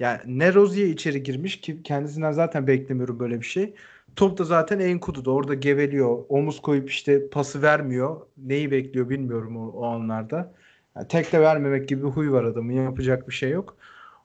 Yani 0.00 0.20
ne 0.26 0.54
Rozier 0.54 0.86
içeri 0.86 1.22
girmiş 1.22 1.60
ki 1.60 1.82
kendisinden 1.82 2.32
zaten 2.32 2.66
beklemiyorum 2.66 3.18
böyle 3.20 3.40
bir 3.40 3.46
şey. 3.46 3.74
Top 4.16 4.38
da 4.38 4.44
zaten 4.44 4.78
Enkudu'da 4.78 5.30
orada 5.30 5.54
geveliyor. 5.54 6.24
Omuz 6.28 6.62
koyup 6.62 6.90
işte 6.90 7.28
pası 7.28 7.62
vermiyor. 7.62 8.20
Neyi 8.36 8.70
bekliyor 8.70 9.08
bilmiyorum 9.08 9.56
o, 9.56 9.68
o 9.68 9.86
anlarda. 9.86 10.54
Yani 10.96 11.08
tek 11.08 11.32
de 11.32 11.40
vermemek 11.40 11.88
gibi 11.88 12.02
bir 12.02 12.08
huy 12.08 12.30
var 12.30 12.44
adamın. 12.44 12.72
Yapacak 12.72 13.28
bir 13.28 13.34
şey 13.34 13.50
yok. 13.50 13.76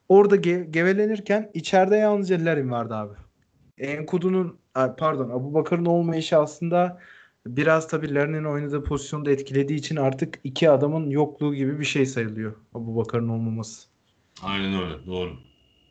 Orada 0.09 0.35
ge- 0.35 0.71
gevelenirken 0.71 1.51
içeride 1.53 1.95
yalnızca 1.95 2.45
Larin 2.45 2.71
vardı 2.71 2.95
abi. 2.95 3.13
Enkudu'nun 3.77 4.57
pardon 4.73 5.29
Abubakar'ın 5.29 5.85
olmayışı 5.85 6.37
aslında 6.37 6.99
biraz 7.47 7.87
tabii 7.87 8.13
Larin'in 8.15 8.43
oynadığı 8.43 8.83
pozisyonu 8.83 9.25
da 9.25 9.31
etkilediği 9.31 9.79
için 9.79 9.95
artık 9.95 10.39
iki 10.43 10.69
adamın 10.69 11.09
yokluğu 11.09 11.55
gibi 11.55 11.79
bir 11.79 11.85
şey 11.85 12.05
sayılıyor 12.05 12.55
Abubakar'ın 12.75 13.29
olmaması. 13.29 13.87
Aynen 14.43 14.81
öyle. 14.83 15.05
Doğru. 15.05 15.33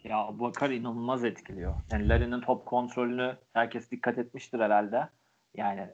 Ya 0.05 0.19
Abubakar 0.19 0.71
inanılmaz 0.71 1.25
etkiliyor. 1.25 1.75
Yani 1.93 2.09
Larin'in 2.09 2.41
top 2.41 2.67
kontrolünü 2.67 3.37
herkes 3.53 3.91
dikkat 3.91 4.19
etmiştir 4.19 4.61
herhalde. 4.61 5.09
Yani 5.57 5.87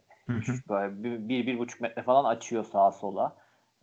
böyle 0.69 1.03
bir, 1.03 1.29
bir, 1.29 1.47
bir 1.47 1.59
buçuk 1.59 1.81
metre 1.81 2.03
falan 2.03 2.25
açıyor 2.25 2.65
sağa 2.65 2.93
sola. 2.93 3.37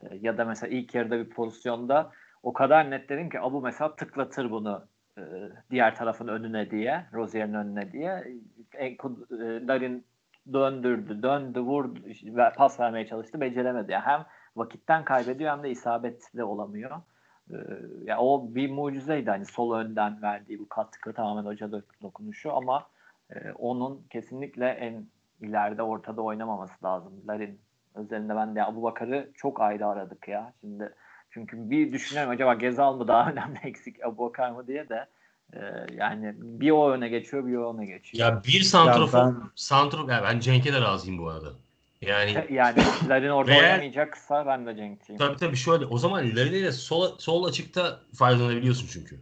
Ee, 0.03 0.17
Ya 0.21 0.38
da 0.38 0.45
mesela 0.45 0.74
ilk 0.78 0.95
yarıda 0.95 1.19
bir 1.19 1.30
pozisyonda 1.30 2.11
o 2.43 2.53
kadar 2.53 2.91
net 2.91 3.09
dedim 3.09 3.30
ki 3.30 3.39
Abu 3.39 3.61
mesela 3.61 3.95
tıklatır 3.95 4.51
bunu 4.51 4.86
e, 5.17 5.21
diğer 5.71 5.95
tarafın 5.95 6.28
önüne 6.28 6.71
diye, 6.71 7.05
Rozier'in 7.13 7.53
önüne 7.53 7.91
diye. 7.91 8.24
E, 8.74 8.97
Larin 9.67 10.05
döndürdü, 10.53 11.23
döndü, 11.23 11.59
vurdu, 11.59 11.99
pas 12.55 12.79
vermeye 12.79 13.07
çalıştı, 13.07 13.41
beceremedi. 13.41 13.91
Yani 13.91 14.03
hem 14.05 14.25
vakitten 14.55 15.05
kaybediyor 15.05 15.51
hem 15.51 15.63
de 15.63 15.69
isabetli 15.69 16.43
olamıyor. 16.43 17.01
Ee, 17.51 17.55
ya 18.03 18.19
o 18.19 18.55
bir 18.55 18.71
mucizeydi 18.71 19.29
hani 19.29 19.45
sol 19.45 19.75
önden 19.75 20.21
verdiği 20.21 20.59
bu 20.59 20.69
katkı 20.69 21.13
tamamen 21.13 21.45
hoca 21.45 21.65
dok- 21.65 22.01
dokunuşu 22.01 22.53
ama 22.55 22.87
e, 23.35 23.51
onun 23.51 24.05
kesinlikle 24.09 24.67
en 24.67 25.05
ileride 25.41 25.83
ortada 25.83 26.21
oynamaması 26.21 26.85
lazım. 26.85 27.13
Larin 27.27 27.59
özelinde 27.95 28.35
ben 28.35 28.55
de 28.55 28.63
Abu 28.63 28.83
Bakar'ı 28.83 29.29
çok 29.35 29.61
ayrı 29.61 29.87
aradık 29.87 30.27
ya. 30.27 30.53
Şimdi 30.61 30.93
çünkü 31.29 31.69
bir 31.69 31.91
düşünüyorum 31.91 32.31
acaba 32.31 32.53
Gezal 32.53 32.97
mı 32.97 33.07
daha 33.07 33.29
önemli 33.31 33.59
eksik 33.63 34.05
Abu 34.05 34.17
Bakar 34.25 34.51
mı 34.51 34.67
diye 34.67 34.89
de 34.89 35.05
e, 35.55 35.85
yani 35.93 36.33
bir 36.37 36.71
o 36.71 36.91
öne 36.91 37.09
geçiyor 37.09 37.47
bir 37.47 37.55
o 37.55 37.73
öne 37.75 37.85
geçiyor. 37.85 38.27
Ya 38.27 38.43
bir 38.43 38.61
santrafor, 38.61 39.17
Ya 39.19 39.25
ben- 39.25 39.49
santrafor, 39.55 40.09
ya 40.09 40.23
ben 40.23 40.39
Cenk'e 40.39 40.73
de 40.73 40.81
razıyım 40.81 41.19
bu 41.19 41.29
arada. 41.29 41.49
Yani 42.01 42.45
Yani 42.49 42.77
Larin 43.09 43.29
orada 43.29 43.51
Veya- 43.51 43.59
oynamayacaksa 43.63 44.45
ben 44.45 44.65
de 44.65 44.75
Cenk'ciyim. 44.75 45.17
tabii 45.19 45.37
tabii 45.37 45.55
şöyle 45.55 45.85
o 45.85 45.97
zaman 45.97 46.19
Larin'e 46.35 46.63
de 46.63 46.71
sol, 46.71 47.17
sol 47.17 47.43
açıkta 47.43 47.99
faydalanabiliyorsun 48.15 48.87
çünkü. 48.91 49.19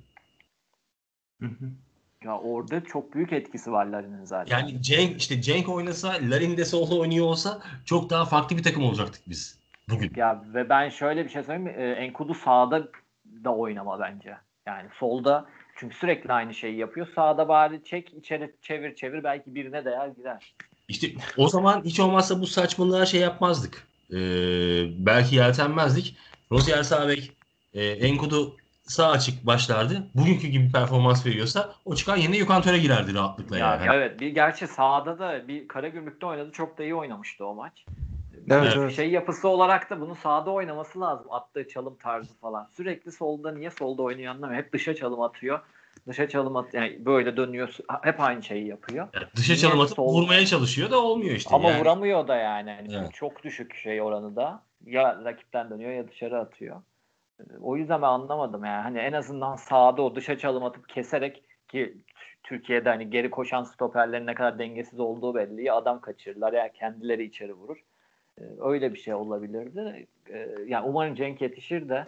Hı 1.42 1.46
hı. 1.46 1.66
Ya 2.24 2.38
orada 2.38 2.84
çok 2.84 3.14
büyük 3.14 3.34
etkisi 3.34 3.72
var 3.72 3.86
Larin'in 3.86 4.26
zaten. 4.26 4.58
Yani 4.60 4.82
Cenk 4.82 5.22
işte 5.22 5.42
Cenk 5.42 5.70
oynasa, 5.70 6.14
Larin 6.22 6.58
de 6.58 6.66
solda 6.66 6.96
oynuyor 6.96 7.26
olsa 7.26 7.62
çok 7.86 8.10
daha 8.10 8.26
farklı 8.26 8.58
bir 8.58 8.64
takım 8.64 8.84
olacaktık 8.84 9.22
biz 9.30 9.60
bugün. 9.90 10.12
Ya 10.16 10.44
ve 10.54 10.70
ben 10.70 10.90
şöyle 10.90 11.24
bir 11.26 11.30
şey 11.30 11.44
söyleyeyim 11.44 11.64
mi? 11.78 11.84
Ee, 11.84 11.92
Enkudu 11.92 12.34
sağda 12.34 12.88
da 13.44 13.56
oynama 13.56 14.00
bence. 14.00 14.38
Yani 14.66 14.90
solda 15.00 15.46
çünkü 15.82 15.96
sürekli 15.96 16.34
aynı 16.34 16.54
şeyi 16.54 16.78
yapıyor. 16.78 17.08
Sağda 17.16 17.48
bari 17.48 17.84
çek 17.84 18.14
içeri 18.14 18.56
çevir 18.62 18.96
çevir 18.96 19.24
belki 19.24 19.56
birine 19.56 19.86
değer 19.86 20.08
gider. 20.08 20.54
İşte 20.88 21.08
o 21.38 21.48
zaman 21.48 21.82
hiç 21.86 22.00
olmazsa 22.00 22.42
bu 22.42 22.48
saçmalığa 22.48 23.06
şey 23.06 23.22
yapmazdık. 23.22 23.88
Ee, 24.12 24.16
belki 25.06 25.36
yeltenmezdik. 25.36 26.18
Rozier 26.52 26.84
sağ 26.84 27.08
bek, 27.08 27.32
e, 27.74 27.86
Enkudu 27.86 28.58
sağ 28.84 29.10
açık 29.10 29.46
başlardı. 29.46 30.08
Bugünkü 30.16 30.48
gibi 30.48 30.72
performans 30.72 31.26
veriyorsa 31.26 31.74
o 31.86 31.96
çıkan 31.96 32.18
yerine 32.18 32.38
Gökhan 32.38 32.62
Töre 32.62 32.78
girerdi 32.78 33.14
rahatlıkla 33.14 33.58
Ya, 33.58 33.68
yani. 33.68 33.88
evet 33.94 34.20
bir 34.20 34.30
gerçi 34.30 34.68
sağda 34.68 35.20
da 35.20 35.48
bir 35.48 35.68
Karagümrük'te 35.68 36.26
oynadı. 36.26 36.52
Çok 36.52 36.78
da 36.78 36.84
iyi 36.84 36.96
oynamıştı 36.96 37.46
o 37.46 37.56
maç. 37.56 37.86
Evet, 38.50 38.74
Evet. 38.78 38.92
Şey 38.92 39.10
yapısı 39.12 39.48
olarak 39.48 39.90
da 39.90 40.02
bunu 40.02 40.16
sağda 40.16 40.52
oynaması 40.52 41.02
lazım. 41.02 41.28
Attığı 41.30 41.68
çalım 41.68 41.96
tarzı 41.98 42.34
falan. 42.38 42.70
Sürekli 42.72 43.12
solda 43.12 43.52
niye 43.52 43.72
solda 43.72 44.02
oynuyor 44.04 44.34
anlamıyorum. 44.36 44.66
Hep 44.66 44.74
dışa 44.74 44.96
çalım 44.96 45.22
atıyor. 45.22 45.60
Dışa 46.08 46.30
çalım 46.30 46.56
at 46.56 46.74
yani 46.74 47.06
böyle 47.06 47.38
dönüyor. 47.38 47.78
Hep 48.02 48.20
aynı 48.20 48.44
şeyi 48.44 48.68
yapıyor. 48.68 49.08
Yani 49.14 49.26
dışa 49.36 49.54
Niye 49.54 49.62
çalım 49.62 49.80
atıp 49.80 49.96
sol- 49.96 50.14
vurmaya 50.14 50.46
çalışıyor 50.46 50.92
da 50.92 51.04
olmuyor 51.04 51.36
işte. 51.36 51.56
Ama 51.56 51.70
yani. 51.70 51.82
vuramıyor 51.82 52.28
da 52.28 52.36
yani. 52.36 52.72
Hani 52.72 52.96
Evet. 52.96 53.14
Çok 53.14 53.44
düşük 53.44 53.76
şey 53.76 54.02
oranı 54.02 54.36
da. 54.36 54.64
Ya 54.86 55.22
rakipten 55.26 55.70
dönüyor 55.70 55.92
ya 55.92 56.08
dışarı 56.08 56.40
atıyor. 56.40 56.82
Ee, 57.40 57.44
O 57.62 57.78
yüzden 57.78 58.02
ben 58.02 58.08
anlamadım 58.08 58.66
yani. 58.66 58.82
Hani 58.82 59.00
en 59.00 59.14
azından 59.14 59.56
sağda 59.56 60.02
o 60.02 60.16
dışa 60.16 60.38
çalım 60.38 60.64
atıp 60.64 60.90
keserek 60.90 61.44
ki 61.68 61.98
Türkiye'de 62.44 62.90
hani 62.90 63.10
geri 63.10 63.30
koşan 63.30 63.64
stoperlerin 63.64 64.28
ne 64.28 64.34
kadar 64.34 64.60
dengesiz 64.60 65.00
olduğu 65.00 65.36
belli. 65.36 65.64
Ya 65.64 65.76
adam 65.76 66.02
kaçırırlar 66.02 66.54
ya 66.54 66.72
kendileri 66.74 67.24
içeri 67.24 67.54
vurur. 67.54 67.78
Ee, 68.42 68.46
Öyle 68.62 68.94
bir 68.94 69.00
şey 69.00 69.14
olabilirdi. 69.14 70.08
Ee, 70.30 70.48
Yani 70.68 70.88
umarım 70.90 71.16
Cenk 71.16 71.42
yetişir 71.42 71.90
de 71.90 72.06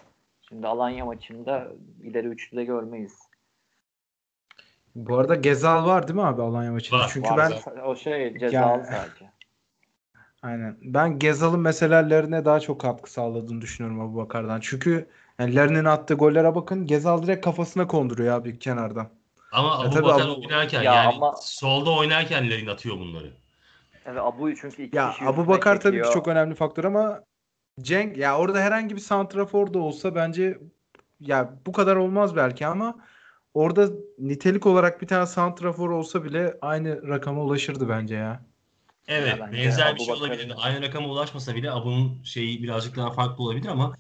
şimdi 0.50 0.68
Alanya 0.68 1.06
maçında 1.06 1.68
ileri 2.04 2.28
üçlüde 2.28 2.64
görmeyiz. 2.64 3.20
Bu 4.96 5.18
arada 5.18 5.36
Gezal 5.36 5.86
var 5.86 6.08
değil 6.08 6.16
mi 6.20 6.26
abi 6.26 6.42
Alanya 6.42 6.72
maçında? 6.72 7.00
Var, 7.00 7.10
Çünkü 7.14 7.30
Var 7.30 7.38
ben 7.38 7.50
zaten. 7.50 7.82
o 7.84 7.96
şey 7.96 8.38
cezalı 8.38 8.54
Yani- 8.54 8.86
sadece. 8.92 9.32
aynen 10.42 10.78
ben 10.82 11.20
Gezal'ın 11.20 11.60
mesela 11.60 12.10
Larin'e 12.10 12.46
daha 12.46 12.60
çok 12.60 12.82
katkı 12.82 13.12
sağladığını 13.12 13.62
düşünüyorum 13.62 14.02
Abubakar'dan. 14.02 14.60
Çünkü 14.60 15.08
yani 15.40 15.56
Larin'in 15.56 15.86
attığı 15.86 16.14
gollere 16.14 16.56
bakın 16.56 16.86
Gezal 16.86 17.24
direkt 17.24 17.46
kafasına 17.46 17.88
konduruyor 17.88 18.36
abi 18.36 18.60
kenardan. 18.60 19.10
Ama 19.52 19.68
Ya 19.70 19.74
Abu 19.76 19.96
Bakar 20.04 20.22
Abu- 20.28 20.42
oynarken 20.42 20.82
Ya 20.84 20.94
yani 20.94 21.16
ama- 21.16 21.36
solda 21.42 21.92
oynarken 21.92 22.50
Larin 22.52 22.68
atıyor 22.68 22.96
bunları. 23.00 23.34
Evet 24.06 24.22
Abu'yu 24.22 24.56
çünkü 24.56 24.84
iki 24.84 24.98
Ya 24.98 25.12
kişi 25.12 25.26
Abu 25.26 25.48
Bakar 25.48 25.80
tabii 25.80 26.02
ki 26.02 26.10
çok 26.14 26.28
önemli 26.28 26.56
faktör 26.56 26.84
ama 26.84 27.24
Cenk 27.82 28.18
ya 28.18 28.38
orada 28.38 28.60
herhangi 28.60 28.96
bir 28.96 29.02
santrafor 29.02 29.74
da 29.74 29.80
olsa 29.80 30.16
bence 30.16 30.58
ya 31.20 31.54
bu 31.66 31.72
kadar 31.72 31.96
olmaz 31.96 32.36
belki 32.36 32.68
ama 32.68 32.96
orada 33.54 33.90
nitelik 34.20 34.66
olarak 34.66 35.02
bir 35.02 35.08
tane 35.08 35.26
santrafor 35.26 35.90
olsa 35.90 36.24
bile 36.24 36.58
aynı 36.62 37.08
rakama 37.08 37.42
ulaşırdı 37.42 37.90
bence 37.90 38.16
ya. 38.16 38.44
Evet, 39.08 39.28
Ya 39.28 39.40
bence 39.40 39.58
benzer 39.58 39.96
bir 39.96 40.00
şey 40.00 40.14
olabilir. 40.14 40.54
Aynı 40.58 40.82
rakama 40.82 41.08
ulaşmasa 41.08 41.56
bile 41.56 41.72
Abu'nun 41.72 42.24
şeyi 42.24 42.64
birazcık 42.64 42.96
daha 42.96 43.12
farklı 43.12 43.44
olabilir 43.44 43.68
ama 43.68 43.94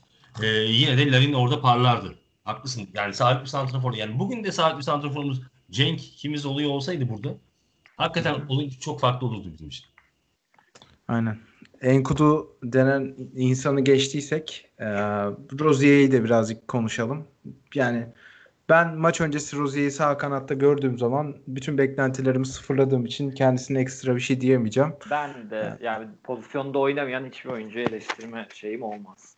e, 0.43 0.47
yine 0.47 0.97
de 0.97 1.11
Larin 1.11 1.33
orada 1.33 1.61
parlardı. 1.61 2.15
Haklısın. 2.43 2.89
Yani 2.93 3.13
sahip 3.13 3.41
bir 3.41 3.47
santrafor. 3.47 3.93
Yani 3.93 4.19
bugün 4.19 4.43
de 4.43 4.51
sahip 4.51 4.77
bir 4.77 4.83
santraforumuz 4.83 5.41
Cenk 5.71 5.99
kimiz 5.99 6.45
oluyor 6.45 6.69
olsaydı 6.69 7.09
burada 7.09 7.29
hakikaten 7.97 8.35
oyun 8.49 8.69
çok 8.69 8.99
farklı 8.99 9.27
olurdu 9.27 9.51
bizim 9.53 9.67
için. 9.67 9.85
Aynen. 11.07 11.37
Enkudu 11.81 12.55
denen 12.63 13.15
insanı 13.35 13.81
geçtiysek 13.81 14.71
e, 14.79 14.85
Rozier'i 15.59 16.11
de 16.11 16.23
birazcık 16.23 16.67
konuşalım. 16.67 17.27
Yani 17.75 18.07
ben 18.69 18.95
maç 18.97 19.21
öncesi 19.21 19.57
Rozier'i 19.57 19.91
sağ 19.91 20.17
kanatta 20.17 20.53
gördüğüm 20.53 20.97
zaman 20.97 21.35
bütün 21.47 21.77
beklentilerimi 21.77 22.45
sıfırladığım 22.45 23.05
için 23.05 23.31
kendisine 23.31 23.79
ekstra 23.79 24.15
bir 24.15 24.21
şey 24.21 24.41
diyemeyeceğim. 24.41 24.93
Ben 25.11 25.49
de 25.49 25.77
yani 25.81 26.07
pozisyonda 26.23 26.79
oynamayan 26.79 27.25
hiçbir 27.25 27.49
oyuncuyu 27.49 27.85
eleştirme 27.85 28.47
şeyim 28.53 28.83
olmaz. 28.83 29.35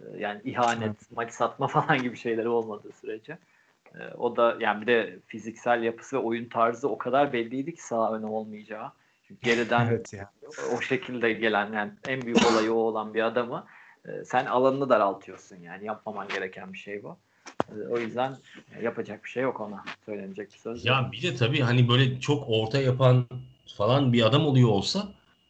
Ee, 0.00 0.18
Yani 0.18 0.40
ihanet, 0.44 0.96
maç 1.16 1.32
satma 1.32 1.66
falan 1.68 2.02
gibi 2.02 2.16
şeyleri 2.16 2.48
olmadığı 2.48 2.92
sürece. 2.92 3.38
Ee, 3.94 3.98
O 4.18 4.36
da 4.36 4.56
yani 4.60 4.80
bir 4.80 4.86
de 4.86 5.18
fiziksel 5.26 5.82
yapısı 5.82 6.16
ve 6.16 6.20
oyun 6.20 6.48
tarzı 6.48 6.88
o 6.88 6.98
kadar 6.98 7.32
belliydi 7.32 7.74
ki 7.74 7.82
sağ 7.82 8.12
öne 8.14 8.26
olmayacağı. 8.26 8.92
Geriden 9.42 9.86
Evet 9.86 10.12
ya. 10.12 10.30
o 10.76 10.80
şekilde 10.80 11.32
gelen 11.32 11.72
yani 11.72 11.92
en 12.06 12.22
büyük 12.22 12.50
olayı 12.52 12.72
o 12.72 12.76
olan 12.76 13.14
bir 13.14 13.22
adamı 13.22 13.66
e, 14.08 14.24
sen 14.24 14.46
alanını 14.46 14.88
daraltıyorsun 14.88 15.56
yani 15.56 15.86
yapmaman 15.86 16.28
gereken 16.28 16.72
bir 16.72 16.78
şey 16.78 17.02
bu. 17.02 17.16
E, 17.68 17.88
O 17.90 17.98
yüzden 17.98 18.36
yapacak 18.82 19.24
bir 19.24 19.30
şey 19.30 19.42
yok 19.42 19.60
ona. 19.60 19.84
Söylenecek 20.06 20.52
bir 20.52 20.58
söz 20.58 20.84
yok. 20.84 20.96
Ya 20.96 21.12
bir 21.12 21.22
de 21.22 21.36
tabii 21.36 21.60
hani 21.60 21.88
böyle 21.88 22.20
çok 22.20 22.44
orta 22.48 22.80
yapan 22.80 23.26
falan 23.76 24.12
bir 24.12 24.22
adam 24.22 24.46
oluyor 24.46 24.68
olsa 24.68 25.08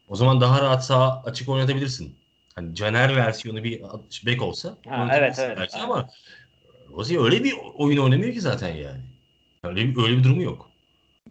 o 0.08 0.16
zaman 0.16 0.40
daha 0.40 0.62
rahat 0.62 0.84
sağ 0.84 1.22
açık 1.22 1.48
oynatabilirsin. 1.48 2.16
Hani 2.54 2.74
Caner 2.74 3.16
versiyonu 3.16 3.64
bir 3.64 3.82
bek 4.26 4.42
olsa 4.42 4.76
Ha, 4.88 5.08
evet, 5.12 5.38
evet, 5.38 5.58
belki 5.58 5.76
evet. 5.76 5.84
ama 5.84 6.08
Rozier 6.90 7.24
öyle 7.24 7.44
bir 7.44 7.54
oyun 7.74 7.98
oynamıyor 7.98 8.32
ki 8.32 8.40
zaten 8.40 8.68
yani. 8.74 9.00
Öyle 9.64 9.80
bir, 9.80 10.02
öyle 10.02 10.18
bir 10.18 10.24
durumu 10.24 10.42
yok. 10.42 10.70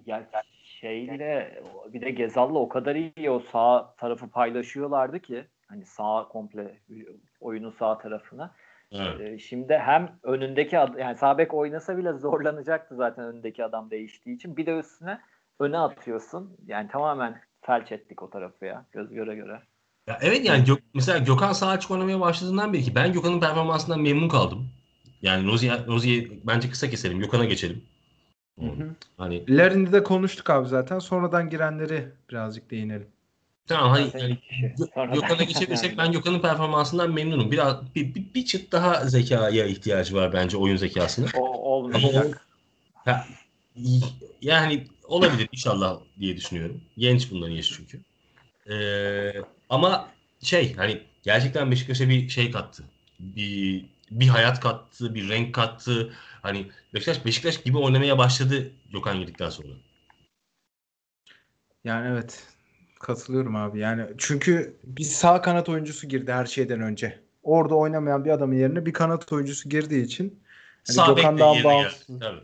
Ya 0.05 0.29
şeyle 0.63 1.61
bir 1.93 2.01
de 2.01 2.11
Gezal'la 2.11 2.59
o 2.59 2.69
kadar 2.69 2.95
iyi 2.95 3.29
o 3.29 3.39
sağ 3.39 3.95
tarafı 3.95 4.29
paylaşıyorlardı 4.29 5.19
ki 5.19 5.45
hani 5.67 5.85
sağ 5.85 6.27
komple 6.29 6.79
oyunun 7.39 7.71
sağ 7.79 7.97
tarafını. 7.97 8.51
Evet. 8.91 9.21
Ee, 9.21 9.39
Şimdi 9.39 9.73
hem 9.77 10.19
önündeki 10.23 10.79
ad- 10.79 10.99
yani 10.99 11.17
sağ 11.17 11.37
bek 11.37 11.53
oynasa 11.53 11.97
bile 11.97 12.13
zorlanacaktı 12.13 12.95
zaten 12.95 13.25
önündeki 13.25 13.63
adam 13.65 13.91
değiştiği 13.91 14.35
için. 14.35 14.57
Bir 14.57 14.65
de 14.65 14.77
üstüne 14.79 15.21
öne 15.59 15.77
atıyorsun. 15.77 16.57
Yani 16.65 16.87
tamamen 16.87 17.41
felç 17.61 17.91
ettik 17.91 18.23
o 18.23 18.29
tarafı 18.29 18.65
ya 18.65 18.85
göz 18.91 19.13
göre 19.13 19.35
göre. 19.35 19.61
Ya 20.07 20.17
evet 20.21 20.45
yani 20.45 20.63
Gök- 20.63 20.83
mesela 20.93 21.17
Gökhan 21.17 21.53
sağ 21.53 21.67
açık 21.67 21.91
oynamaya 21.91 22.19
başladığından 22.19 22.73
beri 22.73 22.81
ki 22.83 22.95
ben 22.95 23.13
Gökhan'ın 23.13 23.39
performansından 23.39 24.01
memnun 24.01 24.29
kaldım. 24.29 24.69
Yani 25.21 25.47
Rozier, 25.47 25.87
Rozier'i 25.87 26.39
bence 26.47 26.69
kısa 26.69 26.89
keselim. 26.89 27.19
Gökhan'a 27.19 27.45
geçelim. 27.45 27.83
Hı 28.59 28.65
hı. 28.65 28.95
Hani 29.17 29.57
Larin'i 29.57 29.91
de 29.91 30.03
konuştuk 30.03 30.49
abi 30.49 30.67
zaten. 30.67 30.99
Sonradan 30.99 31.49
girenleri 31.49 32.07
birazcık 32.29 32.71
değinelim. 32.71 33.07
tamam 33.67 33.89
hani 33.89 34.09
yani 34.21 34.37
Gökhan'a 35.13 35.43
geçebilirsek 35.47 35.97
ben 35.97 36.11
Gökhan'ın 36.11 36.41
performansından 36.41 37.13
memnunum. 37.13 37.51
Biraz 37.51 37.95
bir, 37.95 38.15
bir, 38.15 38.33
bir 38.33 38.45
çıt 38.45 38.71
daha 38.71 39.05
zekaya 39.05 39.65
ihtiyacı 39.65 40.15
var 40.15 40.33
bence 40.33 40.57
oyun 40.57 40.75
zekasına. 40.75 41.27
O 41.37 41.45
olmayacak. 41.45 42.47
Ha, 42.95 43.25
yani 44.41 44.87
olabilir 45.03 45.49
inşallah 45.51 45.99
diye 46.19 46.37
düşünüyorum. 46.37 46.81
Genç 46.97 47.31
bunların 47.31 47.53
yaşı 47.53 47.75
çünkü. 47.75 47.99
Ee, 48.69 49.33
ama 49.69 50.09
şey 50.41 50.75
hani 50.75 51.01
gerçekten 51.23 51.71
Beşiktaş'a 51.71 52.09
bir 52.09 52.29
şey 52.29 52.51
kattı. 52.51 52.83
Bir 53.19 53.85
bir 54.11 54.27
hayat 54.27 54.59
kattı, 54.59 55.15
bir 55.15 55.29
renk 55.29 55.55
kattı. 55.55 56.13
Hani 56.41 56.67
Beşiktaş 56.93 57.25
Beşiktaş 57.25 57.63
gibi 57.63 57.77
oynamaya 57.77 58.17
başladı 58.17 58.71
Gökhan 58.93 59.19
girdikten 59.19 59.49
sonra. 59.49 59.73
Yani 61.83 62.07
evet. 62.07 62.47
Katılıyorum 62.99 63.55
abi. 63.55 63.79
Yani 63.79 64.05
çünkü 64.17 64.77
bir 64.83 65.03
sağ 65.03 65.41
kanat 65.41 65.69
oyuncusu 65.69 66.07
girdi 66.07 66.31
her 66.33 66.45
şeyden 66.45 66.81
önce. 66.81 67.19
Orada 67.43 67.75
oynamayan 67.75 68.25
bir 68.25 68.29
adamın 68.29 68.55
yerine 68.55 68.85
bir 68.85 68.93
kanat 68.93 69.33
oyuncusu 69.33 69.69
girdiği 69.69 70.03
için 70.03 70.43
hani 70.87 70.95
Sağ 70.95 71.07
Gökhan 71.07 71.35
bekle 71.35 71.43
daha 71.43 71.53
yerine 71.53 71.63
bağımsız. 71.63 72.19
Tabii. 72.19 72.41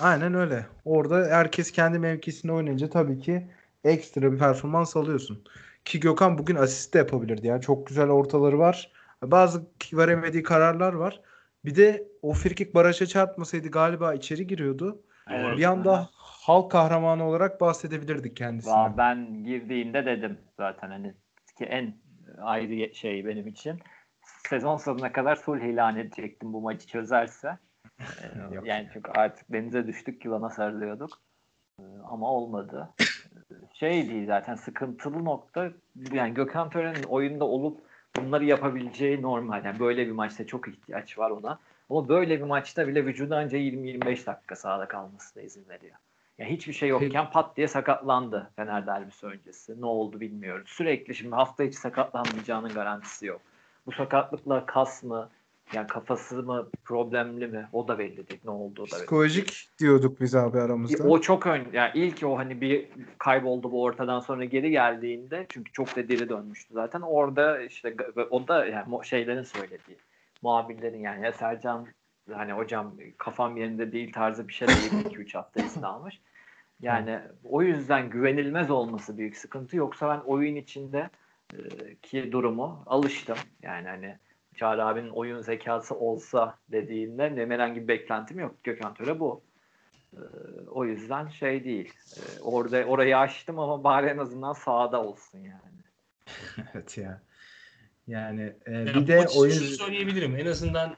Aynen 0.00 0.34
öyle. 0.34 0.66
Orada 0.84 1.16
herkes 1.16 1.72
kendi 1.72 1.98
mevkisinde 1.98 2.52
oynayınca 2.52 2.90
tabii 2.90 3.20
ki 3.20 3.50
ekstra 3.84 4.32
bir 4.32 4.38
performans 4.38 4.96
alıyorsun. 4.96 5.44
Ki 5.84 6.00
Gökhan 6.00 6.38
bugün 6.38 6.56
asist 6.56 6.94
de 6.94 6.98
yapabilirdi. 6.98 7.46
Yani 7.46 7.62
çok 7.62 7.86
güzel 7.86 8.08
ortaları 8.08 8.58
var. 8.58 8.92
Bazı 9.22 9.66
veremediği 9.92 10.42
kararlar 10.42 10.92
var. 10.92 11.20
Bir 11.64 11.76
de 11.76 12.08
o 12.22 12.32
frikik 12.32 12.74
baraja 12.74 13.06
çarpmasaydı 13.06 13.68
galiba 13.68 14.14
içeri 14.14 14.46
giriyordu. 14.46 15.02
Evet. 15.30 15.58
Bir 15.58 15.64
anda 15.64 16.08
halk 16.12 16.70
kahramanı 16.70 17.24
olarak 17.24 17.60
bahsedebilirdik 17.60 18.36
kendisine. 18.36 18.94
Ben 18.96 19.44
girdiğinde 19.44 20.06
dedim 20.06 20.38
zaten 20.56 20.90
hani 20.90 21.14
ki 21.58 21.64
en 21.64 21.94
ayrı 22.42 22.94
şey 22.94 23.26
benim 23.26 23.46
için. 23.46 23.78
Sezon 24.48 24.76
sonuna 24.76 25.12
kadar 25.12 25.36
sulh 25.36 25.60
ilan 25.60 25.96
edecektim 25.96 26.52
bu 26.52 26.60
maçı 26.60 26.86
çözerse. 26.86 27.58
Ee, 28.00 28.54
Yok. 28.54 28.66
yani 28.66 28.88
çünkü 28.92 29.10
artık 29.10 29.52
denize 29.52 29.86
düştük 29.86 30.24
yılana 30.24 30.50
sarılıyorduk. 30.50 31.10
Ee, 31.80 31.82
Ama 32.10 32.30
olmadı. 32.30 32.88
Şey 33.74 34.10
değil 34.10 34.26
zaten 34.26 34.54
sıkıntılı 34.54 35.24
nokta 35.24 35.72
yani 36.12 36.34
Gökhan 36.34 36.70
Tören'in 36.70 37.02
oyunda 37.02 37.44
olup 37.44 37.80
bunları 38.16 38.44
yapabileceği 38.44 39.22
normal. 39.22 39.64
Yani 39.64 39.78
böyle 39.78 40.06
bir 40.06 40.12
maçta 40.12 40.46
çok 40.46 40.68
ihtiyaç 40.68 41.18
var 41.18 41.30
ona. 41.30 41.58
Ama 41.90 42.08
böyle 42.08 42.38
bir 42.38 42.44
maçta 42.44 42.88
bile 42.88 43.06
vücudu 43.06 43.34
anca 43.34 43.58
20-25 43.58 44.26
dakika 44.26 44.56
sahada 44.56 44.88
kalmasına 44.88 45.42
izin 45.42 45.68
veriyor. 45.68 45.96
Ya 46.38 46.46
hiçbir 46.46 46.72
şey 46.72 46.88
yokken 46.88 47.30
pat 47.30 47.56
diye 47.56 47.68
sakatlandı 47.68 48.50
Fener 48.56 48.86
derbisi 48.86 49.26
öncesi. 49.26 49.80
Ne 49.80 49.86
oldu 49.86 50.20
bilmiyoruz. 50.20 50.68
Sürekli 50.68 51.14
şimdi 51.14 51.34
hafta 51.34 51.64
içi 51.64 51.76
sakatlanmayacağının 51.76 52.74
garantisi 52.74 53.26
yok. 53.26 53.40
Bu 53.86 53.92
sakatlıkla 53.92 54.66
kas 54.66 55.02
mı, 55.02 55.28
yani 55.74 55.86
kafası 55.86 56.42
mı 56.42 56.68
problemli 56.84 57.46
mi 57.46 57.68
o 57.72 57.88
da 57.88 57.98
belli 57.98 58.28
değil. 58.28 58.40
Ne 58.44 58.50
olduğu 58.50 58.82
da 58.82 58.84
belli. 58.84 58.90
Psikolojik 58.90 59.68
diyorduk 59.78 60.20
biz 60.20 60.34
abi 60.34 60.60
aramızda. 60.60 61.08
O 61.08 61.20
çok 61.20 61.46
ön 61.46 61.66
yani 61.72 61.90
ilk 61.94 62.22
o 62.22 62.38
hani 62.38 62.60
bir 62.60 62.88
kayboldu 63.18 63.72
bu 63.72 63.82
ortadan 63.82 64.20
sonra 64.20 64.44
geri 64.44 64.70
geldiğinde 64.70 65.46
çünkü 65.48 65.72
çok 65.72 65.96
da 65.96 66.08
diri 66.08 66.28
dönmüştü 66.28 66.74
zaten. 66.74 67.00
Orada 67.00 67.62
işte 67.62 67.96
o 68.30 68.48
da 68.48 68.66
yani 68.66 69.06
şeylerin 69.06 69.42
söylediği 69.42 69.96
muhabirlerin 70.42 71.00
yani 71.00 71.24
ya 71.24 71.32
Sercan 71.32 71.86
hani 72.32 72.52
hocam 72.52 72.94
kafam 73.18 73.56
yerinde 73.56 73.92
değil 73.92 74.12
tarzı 74.12 74.48
bir 74.48 74.52
şey 74.52 74.68
değil 74.68 75.04
2-3 75.04 75.36
hafta 75.36 75.62
izin 75.62 75.82
almış. 75.82 76.20
Yani 76.82 77.20
o 77.44 77.62
yüzden 77.62 78.10
güvenilmez 78.10 78.70
olması 78.70 79.18
büyük 79.18 79.36
sıkıntı. 79.36 79.76
Yoksa 79.76 80.08
ben 80.08 80.20
oyun 80.26 80.56
içinde 80.56 81.10
ki 82.02 82.32
durumu 82.32 82.82
alıştım. 82.86 83.36
Yani 83.62 83.88
hani 83.88 84.16
Çağrı 84.60 84.84
abinin 84.84 85.10
oyun 85.10 85.40
zekası 85.40 85.94
olsa 85.94 86.58
dediğinde 86.68 87.36
benim 87.36 87.50
herhangi 87.50 87.82
bir 87.82 87.88
beklentim 87.88 88.40
yok. 88.40 88.64
Gökhan 88.64 88.94
Töre 88.94 89.20
bu. 89.20 89.42
Ee, 90.12 90.18
o 90.70 90.84
yüzden 90.84 91.28
şey 91.28 91.64
değil. 91.64 91.92
Ee, 92.16 92.40
orada 92.40 92.84
orayı 92.84 93.18
açtım 93.18 93.58
ama 93.58 93.84
bari 93.84 94.06
en 94.06 94.18
azından 94.18 94.52
sahada 94.52 95.02
olsun 95.02 95.38
yani. 95.38 95.80
Evet 96.74 96.98
ya. 96.98 97.22
Yani 98.06 98.52
e, 98.66 98.72
Ya 98.72 98.94
bir 98.94 99.06
de 99.06 99.26
oyun 99.36 99.52
söyleyebilirim. 99.52 100.36
En 100.36 100.46
azından 100.46 100.96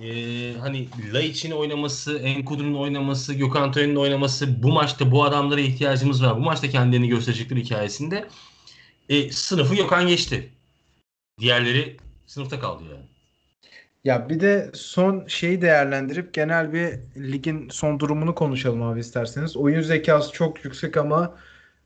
e, 0.00 0.06
hani 0.54 0.88
Laiç'in 1.12 1.50
oynaması, 1.50 2.18
Enkudu'nun 2.18 2.74
oynaması, 2.74 3.34
Gökhan 3.34 3.72
Tören'in 3.72 3.96
oynaması 3.96 4.62
bu 4.62 4.72
maçta 4.72 5.10
bu 5.10 5.24
adamlara 5.24 5.60
ihtiyacımız 5.60 6.24
var. 6.24 6.36
Bu 6.36 6.40
maçta 6.40 6.68
kendilerini 6.68 7.08
gösterecekler 7.08 7.56
hikayesinde. 7.56 8.28
E, 9.08 9.30
sınıfı 9.30 9.74
Gökhan 9.74 10.06
geçti. 10.06 10.52
Diğerleri 11.40 11.96
sınıfta 12.32 12.60
kaldı 12.60 12.84
yani. 12.84 13.04
Ya 14.04 14.28
bir 14.28 14.40
de 14.40 14.70
son 14.74 15.26
şeyi 15.26 15.62
değerlendirip 15.62 16.34
genel 16.34 16.72
bir 16.72 16.98
ligin 17.16 17.68
son 17.68 18.00
durumunu 18.00 18.34
konuşalım 18.34 18.82
abi 18.82 19.00
isterseniz. 19.00 19.56
Oyun 19.56 19.80
zekası 19.80 20.32
çok 20.32 20.64
yüksek 20.64 20.96
ama 20.96 21.36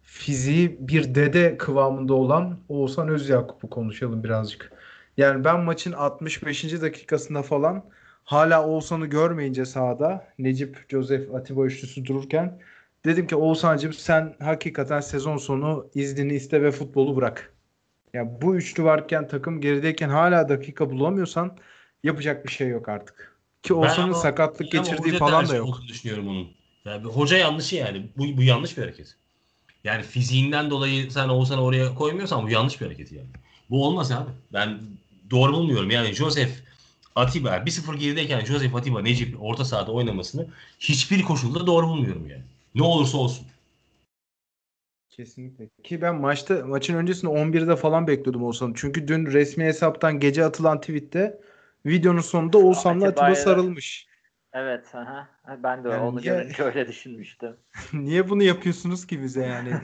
fiziği 0.03 0.77
bir 0.81 1.15
dede 1.15 1.59
kıvamında 1.59 2.15
olan 2.15 2.59
Oğuzhan 2.69 3.09
Özyakup'u 3.09 3.71
konuşalım 3.71 4.25
birazcık. 4.25 4.73
Yani 5.17 5.45
ben 5.45 5.61
maçın 5.61 5.93
65. 5.93 6.83
dakikasında 6.83 7.43
falan 7.43 7.85
hala 8.25 8.67
Oğuzhan'ı 8.69 9.07
görmeyince 9.07 9.65
sahada 9.65 10.29
Necip, 10.39 10.87
Joseph, 10.91 11.35
Atiba 11.35 11.65
üçlüsü 11.67 12.05
dururken 12.05 12.61
dedim 13.05 13.27
ki 13.27 13.37
Oğuzhan'cığım 13.37 13.93
sen 13.93 14.37
hakikaten 14.41 15.01
sezon 15.01 15.37
sonu 15.37 15.91
iznini 15.95 16.35
iste 16.35 16.63
ve 16.63 16.71
futbolu 16.71 17.17
bırak. 17.17 17.56
Ya 18.15 18.43
bu 18.43 18.57
üçlü 18.57 18.85
varken 18.85 19.29
takım 19.29 19.61
gerideyken 19.61 20.09
hala 20.09 20.49
dakika 20.49 20.91
bulamıyorsan 20.91 21.57
yapacak 22.03 22.45
bir 22.45 22.51
şey 22.51 22.69
yok 22.69 22.89
artık. 22.89 23.37
Ki 23.63 23.75
Oğuzhan'ın 23.75 24.13
sakatlık 24.13 24.73
geçirdiği 24.73 25.19
falan 25.19 25.49
da 25.49 25.55
yok. 25.55 25.83
düşünüyorum 25.89 26.29
onun. 26.29 26.49
Yani 26.85 27.05
bir 27.05 27.09
hoca 27.09 27.37
yanlışı 27.37 27.77
yani. 27.77 28.07
Bu, 28.17 28.37
bu 28.37 28.43
yanlış 28.43 28.77
bir 28.77 28.83
hareket. 28.83 29.17
Yani 29.85 30.03
fiziğinden 30.03 30.71
dolayı 30.71 31.11
sen 31.11 31.29
Oğuzhan'ı 31.29 31.63
oraya 31.63 31.95
koymuyorsan 31.95 32.47
bu 32.47 32.51
yanlış 32.51 32.81
bir 32.81 32.87
hareket 32.87 33.13
yani. 33.13 33.29
Bu 33.71 33.87
olmaz 33.87 34.13
abi. 34.13 34.31
Ben 34.53 34.79
doğru 35.31 35.53
bulmuyorum. 35.53 35.91
Yani 35.91 36.13
Joseph 36.13 36.51
Atiba 37.15 37.49
1-0 37.49 37.97
gerideyken 37.97 38.45
Joseph 38.45 38.75
Atiba 38.75 39.03
Necip 39.03 39.43
orta 39.43 39.65
sahada 39.65 39.93
oynamasını 39.93 40.47
hiçbir 40.81 41.23
koşulda 41.23 41.67
doğru 41.67 41.89
bulmuyorum 41.89 42.29
yani. 42.31 42.43
Ne 42.75 42.83
olursa 42.83 43.19
olsun. 43.19 43.47
Kesinlikle. 45.17 45.69
Ki 45.83 46.03
ben 46.03 46.15
maçta 46.15 46.67
maçın 46.67 46.95
öncesinde 46.97 47.31
11'de 47.31 47.77
falan 47.77 48.07
bekliyordum 48.07 48.45
Oğuzhan'ı. 48.45 48.73
Çünkü 48.77 49.09
dün 49.09 49.27
resmi 49.27 49.65
hesaptan 49.65 50.21
gece 50.21 50.45
atılan 50.45 50.81
tweette 50.81 51.41
videonun 51.87 52.21
sonunda 52.21 52.59
Oğuzhan'la 52.59 53.09
Atiba 53.09 53.35
sarılmış. 53.35 54.07
Evet. 54.53 54.95
Aha. 54.95 55.29
Ben 55.63 55.85
de 55.85 55.89
Yani 55.89 56.03
onu 56.03 56.21
niye- 56.21 56.35
görünce 56.35 56.63
öyle 56.63 56.89
düşünmüştüm. 56.89 57.57
Niye 57.93 58.29
bunu 58.29 58.43
yapıyorsunuz 58.43 59.07
ki 59.07 59.23
bize 59.23 59.47
yani? 59.47 59.73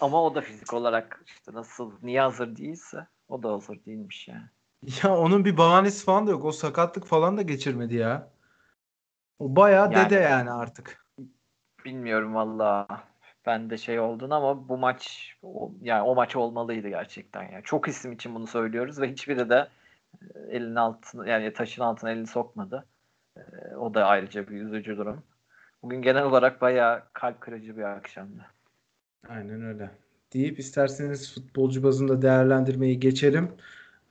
Ama 0.00 0.22
o 0.24 0.34
da 0.34 0.40
fizik 0.40 0.72
olarak 0.74 1.22
işte 1.26 1.52
nasıl 1.54 1.92
niye 2.02 2.20
hazır 2.20 2.56
değilse 2.56 3.06
o 3.28 3.42
da 3.42 3.52
hazır 3.52 3.84
değilmiş 3.84 4.28
yani. 4.28 4.44
ya 5.02 5.16
onun 5.18 5.44
bir 5.44 5.56
bahanesi 5.56 6.04
falan 6.04 6.26
da 6.26 6.30
yok. 6.30 6.44
O 6.44 6.52
sakatlık 6.52 7.06
falan 7.06 7.36
da 7.36 7.42
geçirmedi 7.42 7.94
ya. 7.94 8.30
O 9.38 9.56
bayağı 9.56 9.92
Yani- 9.92 10.06
dede 10.10 10.20
yani 10.20 10.50
artık. 10.50 11.06
Bilmiyorum 11.84 12.34
valla. 12.34 12.86
Ben 13.46 13.70
de 13.70 13.78
şey 13.78 14.00
oldun 14.00 14.30
ama 14.30 14.68
bu 14.68 14.78
maç 14.78 15.34
o, 15.42 15.72
yani 15.82 16.02
o 16.02 16.14
maç 16.14 16.36
olmalıydı 16.36 16.88
gerçekten 16.88 17.42
ya. 17.52 17.62
Çok 17.62 17.88
isim 17.88 18.12
için 18.12 18.34
bunu 18.34 18.46
söylüyoruz 18.46 19.00
ve 19.00 19.10
hiçbiri 19.10 19.48
de 19.50 19.68
e, 20.22 20.40
elinin 20.56 20.74
altına 20.76 21.28
yani 21.28 21.52
taşın 21.52 21.82
altına 21.82 22.10
elini 22.10 22.26
sokmadı. 22.26 22.86
E, 23.36 23.40
O 23.76 23.94
da 23.94 24.06
ayrıca 24.06 24.48
bir 24.48 24.60
üzücü 24.62 24.96
durum. 24.96 25.24
Bugün 25.82 26.02
genel 26.02 26.24
olarak 26.24 26.60
bayağı 26.60 27.02
kalp 27.12 27.40
kırıcı 27.40 27.76
bir 27.76 27.82
akşamdı. 27.82 28.46
Aynen 29.28 29.62
öyle. 29.62 29.90
Deyip 30.32 30.58
isterseniz 30.58 31.34
futbolcu 31.34 31.82
bazında 31.82 32.22
değerlendirmeyi 32.22 33.00
geçelim. 33.00 33.56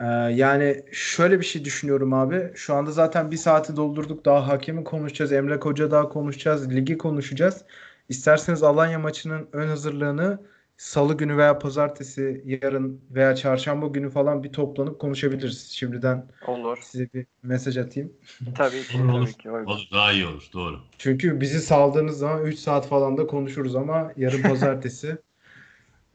Ee, 0.02 0.06
yani 0.34 0.86
şöyle 0.92 1.40
bir 1.40 1.46
şey 1.46 1.66
düşünüyorum 1.66 2.14
abi. 2.14 2.52
Şu 2.56 2.74
anda 2.76 2.92
zaten 2.92 3.32
bir 3.32 3.38
saati 3.38 3.76
doldurduk. 3.76 4.26
Daha 4.26 4.48
hakemi 4.48 4.84
konuşacağız. 4.84 5.32
Emre 5.32 5.60
Koca 5.60 5.92
daha 5.92 6.10
konuşacağız. 6.10 6.72
Ligi 6.72 6.98
konuşacağız. 6.98 7.66
İsterseniz 8.10 8.64
Alanya 8.64 9.00
maçının 9.00 9.48
ön 9.54 9.68
hazırlığını 9.68 10.40
salı 10.78 11.18
günü 11.18 11.38
veya 11.38 11.60
pazartesi 11.60 12.42
yarın 12.46 13.02
veya 13.12 13.36
çarşamba 13.36 13.88
günü 13.88 14.10
falan 14.10 14.44
bir 14.44 14.54
toplanıp 14.54 15.00
konuşabiliriz. 15.00 15.70
Şimdiden 15.72 16.26
Olur. 16.48 16.78
size 16.82 17.08
bir 17.14 17.26
mesaj 17.44 17.78
atayım. 17.78 18.14
Tabii 18.58 18.84
ki 18.84 18.98
Olur, 18.98 19.14
olur. 19.14 19.26
tabii 19.26 19.38
ki. 19.38 19.52
uygun. 19.52 19.72
Olur, 19.72 19.88
daha 19.94 20.12
iyi 20.12 20.26
olur. 20.26 20.50
Doğru. 20.54 20.80
Çünkü 20.98 21.42
bizi 21.42 21.60
saldığınız 21.60 22.18
zaman 22.18 22.46
3 22.46 22.60
saat 22.60 22.88
falan 22.88 23.18
da 23.18 23.28
konuşuruz 23.28 23.76
ama 23.76 24.12
yarın 24.18 24.42
pazartesi 24.50 25.18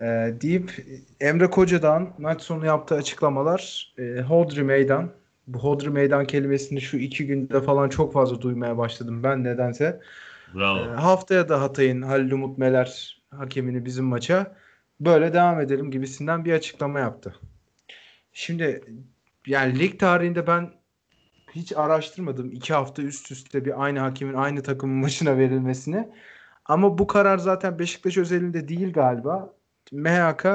Ee, 0.01 0.34
deyip 0.41 0.86
Emre 1.20 1.51
Koca'dan 1.51 2.14
maç 2.18 2.43
sonu 2.43 2.66
yaptığı 2.66 2.95
açıklamalar 2.95 3.95
e, 3.99 4.20
Hodri 4.20 4.62
Meydan. 4.62 5.11
Bu 5.47 5.59
Hodri 5.59 5.91
Meydan 5.91 6.26
kelimesini 6.26 6.80
şu 6.80 6.97
iki 6.97 7.26
günde 7.26 7.62
falan 7.62 7.88
çok 7.88 8.12
fazla 8.12 8.41
duymaya 8.43 8.78
başladım 8.78 9.22
ben 9.22 9.45
nedense. 9.45 10.01
Bravo. 10.55 10.78
Ee, 10.78 10.88
haftaya 10.88 11.48
da 11.48 11.61
Hatay'ın 11.61 12.03
Halil 12.03 12.32
Umut 12.32 12.59
Meler 12.59 13.20
hakemini 13.30 13.84
bizim 13.84 14.05
maça 14.05 14.57
böyle 15.01 15.32
devam 15.32 15.61
edelim 15.61 15.90
gibisinden 15.90 16.44
bir 16.44 16.53
açıklama 16.53 17.01
yaptı. 17.01 17.34
Şimdi 18.32 18.84
yani 19.46 19.78
lig 19.78 19.98
tarihinde 19.98 20.46
ben 20.46 20.70
hiç 21.53 21.72
araştırmadım 21.76 22.53
iki 22.53 22.74
hafta 22.74 23.03
üst 23.03 23.30
üste 23.32 23.64
bir 23.64 23.84
aynı 23.84 23.98
hakemin 23.98 24.34
aynı 24.34 24.62
takımın 24.62 24.96
maçına 24.96 25.38
verilmesini. 25.38 26.09
Ama 26.64 26.98
bu 26.98 27.07
karar 27.07 27.38
zaten 27.38 27.78
Beşiktaş 27.78 28.16
özelinde 28.16 28.68
değil 28.68 28.92
galiba. 28.92 29.55
MHK 29.92 30.46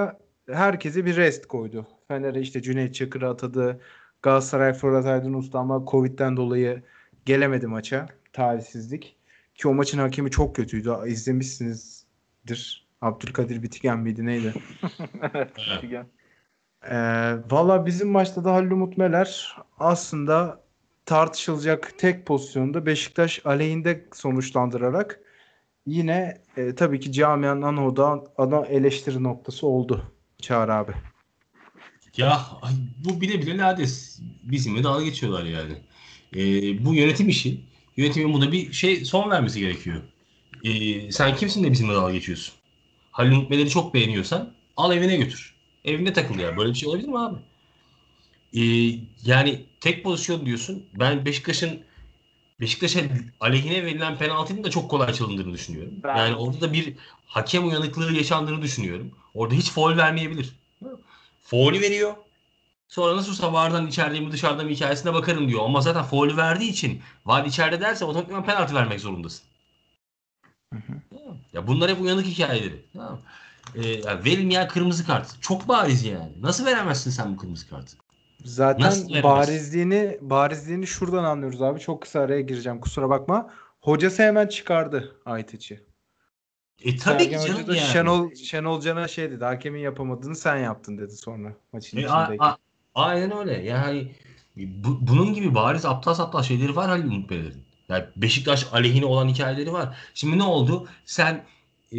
herkese 0.50 1.06
bir 1.06 1.16
rest 1.16 1.46
koydu. 1.46 1.88
Fener'e 2.08 2.40
işte 2.40 2.62
Cüneyt 2.62 2.96
Çakır'ı 2.96 3.30
atadı. 3.30 3.82
Galatasaray 4.22 4.74
Fırat 4.74 5.06
Aydın 5.06 5.34
Usta 5.34 5.60
ama 5.60 5.86
Covid'den 5.88 6.38
dolayı 6.38 6.84
gelemedi 7.26 7.68
maça. 7.68 8.08
Talihsizlik. 8.34 9.16
Ki 9.56 9.68
o 9.68 9.74
maçın 9.74 10.00
hakemi 10.00 10.32
çok 10.32 10.56
kötüydü. 10.56 10.96
İzlemişsinizdir. 11.08 12.86
Abdülkadir 13.02 13.64
Bitigen 13.64 14.00
miydi 14.00 14.26
neydi? 14.26 14.54
Figen. 15.82 16.08
Ee, 16.90 16.96
Valla 17.52 17.86
bizim 17.86 18.10
maçta 18.10 18.44
da 18.44 18.54
Halil 18.54 18.72
Umut 18.72 18.98
Meler 18.98 19.56
aslında 19.80 20.64
tartışılacak 21.06 22.00
tek 22.00 22.26
pozisyonda 22.26 22.86
Beşiktaş 22.86 23.46
aleyhinde 23.46 24.06
sonuçlandırarak 24.14 25.20
yine 25.86 26.42
e, 26.58 26.76
tabii 26.76 27.00
ki 27.00 27.12
camianın 27.12 27.62
ana 27.62 28.22
ana 28.38 28.66
eleştiri 28.66 29.24
noktası 29.24 29.68
oldu 29.68 30.12
Çağrı 30.42 30.74
abi. 30.74 30.92
Ya 32.18 32.42
ay, 32.62 32.74
bu 33.06 33.22
bile 33.22 33.42
bile 33.42 33.58
lades. 33.58 34.20
Bizimle 34.44 34.84
dalga 34.84 35.04
geçiyorlar 35.04 35.44
yani. 35.44 35.74
Ee, 36.36 36.86
bu 36.86 36.94
yönetim 36.94 37.30
işi. 37.30 37.75
Yönetimin 37.98 38.34
buna 38.34 38.52
bir 38.52 38.74
şey 38.74 39.06
son 39.06 39.30
vermesi 39.30 39.60
gerekiyor. 39.60 40.02
Ee, 40.64 41.12
sen 41.12 41.36
kimsin 41.36 41.64
de 41.64 41.72
bizimle 41.72 41.94
dalga 41.94 42.14
geçiyorsun? 42.14 42.54
Halil 43.12 43.32
Umut 43.32 43.50
Meler'i 43.50 43.70
çok 43.70 43.94
beğeniyorsan 43.94 44.54
al 44.78 44.98
evine 44.98 45.16
götür. 45.18 45.56
Evinde 45.86 46.14
takıl 46.14 46.40
ya. 46.40 46.58
Böyle 46.58 46.70
bir 46.70 46.76
şey 46.78 46.90
olabilir 46.90 47.08
mi 47.08 47.20
abi? 47.20 47.38
Ee, 48.54 49.00
yani 49.26 49.66
tek 49.80 50.04
pozisyon 50.04 50.46
diyorsun. 50.46 50.86
Ben 51.00 51.26
Beşiktaş'ın 51.26 51.82
Beşiktaş'a 52.62 53.00
aleyhine 53.40 53.86
verilen 53.86 54.18
penaltının 54.18 54.64
da 54.64 54.70
çok 54.70 54.90
kolay 54.92 55.14
çalındığını 55.14 55.54
düşünüyorum. 55.54 55.94
Ben- 56.04 56.18
Yani 56.18 56.36
orada 56.36 56.62
da 56.62 56.74
bir 56.74 56.94
hakem 57.26 57.68
uyanıklığı 57.68 58.14
yaşandığını 58.14 58.62
düşünüyorum. 58.62 59.12
Orada 59.34 59.56
hiç 59.56 59.72
foul 59.72 59.98
vermeyebilir. 59.98 60.50
Faulü 61.42 61.82
veriyor. 61.82 62.14
Sonra 62.88 63.18
nasılsa 63.18 63.54
vardan 63.54 63.88
içeride 63.88 64.20
mi 64.20 64.32
dışarıda 64.32 64.64
mı 64.64 64.70
hikayesine 64.70 65.14
bakarım 65.14 65.48
diyor. 65.50 65.62
Ama 65.66 65.82
zaten 65.82 66.04
faulü 66.04 66.38
verdiği 66.38 66.70
için 66.70 67.02
var 67.26 67.46
içeride 67.46 67.82
derse 67.82 68.06
otomatikman 68.06 68.46
penaltı 68.46 68.76
vermek 68.76 69.00
zorundasın. 69.00 69.44
Ya 71.54 71.68
bunlar 71.68 71.92
hep 71.92 72.02
uyanık 72.02 72.26
hikayeleri. 72.26 72.86
Tamam. 72.94 73.22
Ee, 73.76 73.88
yani 73.88 74.26
verilmeyen 74.26 74.68
kırmızı 74.68 75.06
kart. 75.06 75.42
Çok 75.42 75.68
bariz 75.68 76.04
yani. 76.06 76.32
Nasıl 76.42 76.66
veremezsin 76.66 77.12
sen 77.12 77.34
bu 77.34 77.38
kırmızı 77.38 77.70
kartı? 77.70 77.98
Zaten 78.44 78.88
Nasıl 78.88 79.24
barizliğini 79.24 80.18
barizliğini 80.22 80.88
şuradan 80.88 81.24
anlıyoruz 81.24 81.62
abi. 81.62 81.80
Çok 81.80 82.02
kısa 82.02 82.20
araya 82.20 82.42
gireceğim 82.42 82.80
kusura 82.80 83.10
bakma. 83.10 83.54
Hocası 83.82 84.24
hemen 84.24 84.48
çıkardı 84.48 85.16
Aytiç'i. 85.26 85.84
E 86.84 86.98
tabii 86.98 87.18
ki 87.18 87.24
Sergen 87.30 87.48
canım 87.48 87.56
Hoca 87.62 87.68
da 87.68 87.76
yani. 87.76 87.88
Şenol, 87.88 88.34
Şenol 88.36 88.82
Can'a 88.82 89.08
şey 89.08 89.32
dedi. 89.32 89.44
Hakemin 89.46 89.80
yapamadığını 89.80 90.36
sen 90.36 90.58
yaptın 90.58 90.98
dedi 90.98 91.12
sonra 91.18 91.54
maçın 91.74 91.98
E, 91.98 92.08
a- 92.10 92.24
içindeyken. 92.24 92.46
a- 92.46 92.58
aynen 92.96 93.38
öyle. 93.38 93.64
Yani 93.64 94.12
bu- 94.58 95.08
bunun 95.08 95.34
gibi 95.34 95.56
bariz 95.56 95.86
aptal 95.86 96.20
aptal 96.20 96.44
şeyleri 96.44 96.76
var 96.76 96.90
Halil 96.90 97.06
Umut 97.06 97.30
Beylerin. 97.30 97.64
Yani 97.90 98.06
Beşiktaş 98.16 98.74
aleyhine 98.74 99.06
olan 99.06 99.28
hikayeleri 99.28 99.74
var. 99.74 99.98
Şimdi 100.14 100.38
ne 100.38 100.44
oldu? 100.44 100.88
Sen 101.06 101.44
e, 101.92 101.98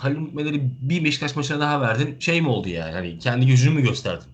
Halil 0.00 0.16
Umut 0.16 0.36
Beyler'i 0.36 0.60
bir 0.80 1.04
Beşiktaş 1.04 1.36
maçına 1.36 1.60
daha 1.60 1.80
verdin. 1.80 2.16
Şey 2.20 2.40
mi 2.40 2.48
oldu 2.48 2.68
yani? 2.68 2.92
Hani 2.92 3.18
kendi 3.18 3.46
gücünü 3.46 3.74
mü 3.74 3.82
gösterdin? 3.82 4.28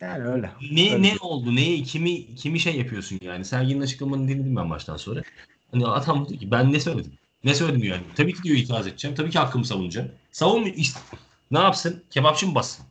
Yani 0.00 0.24
öyle. 0.24 0.50
Ne 0.72 0.92
Öyle 0.94 1.02
ne 1.02 1.16
oldu? 1.20 1.56
Neyi 1.56 1.84
kimi 1.84 2.34
kimi 2.34 2.60
şey 2.60 2.76
yapıyorsun 2.76 3.18
yani? 3.22 3.44
Sergen'in 3.44 3.80
açıklamalarını 3.80 4.28
dinledim 4.28 4.56
ben 4.56 4.70
baştan 4.70 4.96
sonra. 4.96 5.22
Hani 5.72 5.86
adam 5.86 6.28
diyor 6.28 6.40
ki 6.40 6.50
ben 6.50 6.72
ne 6.72 6.80
söyledim? 6.80 7.12
Ne 7.44 7.54
söyledim 7.54 7.84
yani. 7.84 8.02
Tabii 8.16 8.34
ki 8.34 8.42
diyor 8.42 8.56
itiraz 8.56 8.86
edeceğim. 8.86 9.16
Tabii 9.16 9.30
ki 9.30 9.38
hakkımı 9.38 9.64
savunacağım. 9.64 10.08
Savun 10.32 10.72
ne 11.50 11.58
yapsın? 11.58 12.04
Kebapçı 12.10 12.46
mı 12.46 12.54
bassın? 12.54 12.86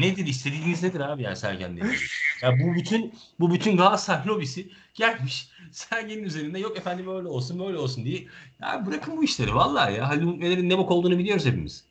Nedir 0.00 0.26
istediğiniz 0.26 0.82
nedir 0.82 1.00
abi 1.00 1.22
yani 1.22 1.36
Sergen 1.36 1.76
dedi. 1.76 1.96
Ya 2.42 2.58
bu 2.60 2.74
bütün 2.74 3.14
bu 3.40 3.54
bütün 3.54 3.76
Galatasaray 3.76 4.26
lobisi 4.26 4.70
gelmiş 4.94 5.48
Sergen'in 5.72 6.24
üzerinde 6.24 6.58
yok 6.58 6.76
efendim 6.76 7.08
öyle 7.16 7.28
olsun 7.28 7.58
böyle 7.58 7.78
olsun 7.78 8.04
diye. 8.04 8.26
Ya 8.60 8.86
bırakın 8.86 9.16
bu 9.16 9.24
işleri 9.24 9.54
vallahi 9.54 9.94
ya. 9.94 10.08
Halil 10.08 10.22
Umut 10.22 10.38
Meler'in 10.38 10.68
ne 10.68 10.78
bok 10.78 10.90
olduğunu 10.90 11.18
biliyoruz 11.18 11.46
hepimiz. 11.46 11.84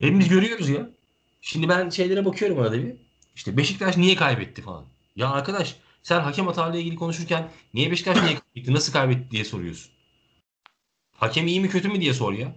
Hepimiz 0.00 0.28
görüyoruz 0.28 0.68
ya. 0.68 0.90
Şimdi 1.40 1.68
ben 1.68 1.90
şeylere 1.90 2.24
bakıyorum 2.24 2.58
arada 2.58 2.82
bir. 2.82 2.94
İşte 3.34 3.56
Beşiktaş 3.56 3.96
niye 3.96 4.16
kaybetti 4.16 4.62
falan. 4.62 4.84
Ya 5.16 5.30
arkadaş 5.30 5.76
sen 6.02 6.20
hakem 6.20 6.46
hatalarıyla 6.46 6.80
ilgili 6.80 6.96
konuşurken 6.96 7.48
niye 7.74 7.90
Beşiktaş 7.90 8.22
niye 8.22 8.38
kaybetti, 8.38 8.74
nasıl 8.74 8.92
kaybetti 8.92 9.30
diye 9.30 9.44
soruyorsun. 9.44 9.92
Hakem 11.16 11.46
iyi 11.46 11.60
mi 11.60 11.68
kötü 11.68 11.88
mü 11.88 12.00
diye 12.00 12.14
sor 12.14 12.32
ya. 12.32 12.56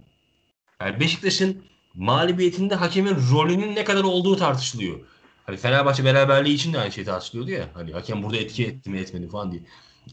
Yani 0.80 1.00
Beşiktaş'ın 1.00 1.64
mağlubiyetinde 1.94 2.74
hakemin 2.74 3.16
rolünün 3.32 3.76
ne 3.76 3.84
kadar 3.84 4.04
olduğu 4.04 4.36
tartışılıyor. 4.36 5.00
Hani 5.46 5.56
Fenerbahçe 5.56 6.04
beraberliği 6.04 6.54
için 6.54 6.72
de 6.72 6.78
aynı 6.78 6.92
şey 6.92 7.04
tartışılıyordu 7.04 7.50
ya. 7.50 7.68
Hani 7.74 7.92
hakem 7.92 8.22
burada 8.22 8.36
etki 8.36 8.66
etti 8.66 8.90
mi 8.90 8.98
etmedi 8.98 9.28
falan 9.28 9.52
diye. 9.52 9.62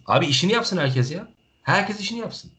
Abi 0.06 0.26
işini 0.26 0.52
yapsın 0.52 0.78
herkes 0.78 1.12
ya. 1.12 1.28
Herkes 1.62 2.00
işini 2.00 2.20
yapsın. 2.20 2.52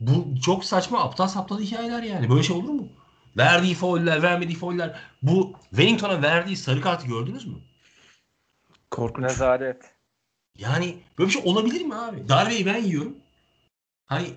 Bu 0.00 0.40
çok 0.44 0.64
saçma 0.64 1.00
aptal 1.04 1.26
saptal 1.26 1.60
hikayeler 1.60 2.02
yani. 2.02 2.30
Böyle 2.30 2.42
şey 2.42 2.56
olur 2.56 2.68
mu? 2.68 2.88
Verdiği 3.36 3.74
fauller, 3.74 4.22
vermediği 4.22 4.58
fauller. 4.58 5.00
Bu 5.22 5.52
Wellington'a 5.70 6.22
verdiği 6.22 6.56
sarı 6.56 6.80
kartı 6.80 7.06
gördünüz 7.06 7.46
mü? 7.46 7.56
Korkunç. 8.90 9.24
Rezalet. 9.24 9.94
Yani 10.58 10.98
böyle 11.18 11.28
bir 11.28 11.34
şey 11.34 11.42
olabilir 11.44 11.80
mi 11.80 11.94
abi? 11.94 12.28
Darbeyi 12.28 12.66
ben 12.66 12.82
yiyorum. 12.82 13.16
Hani 14.06 14.28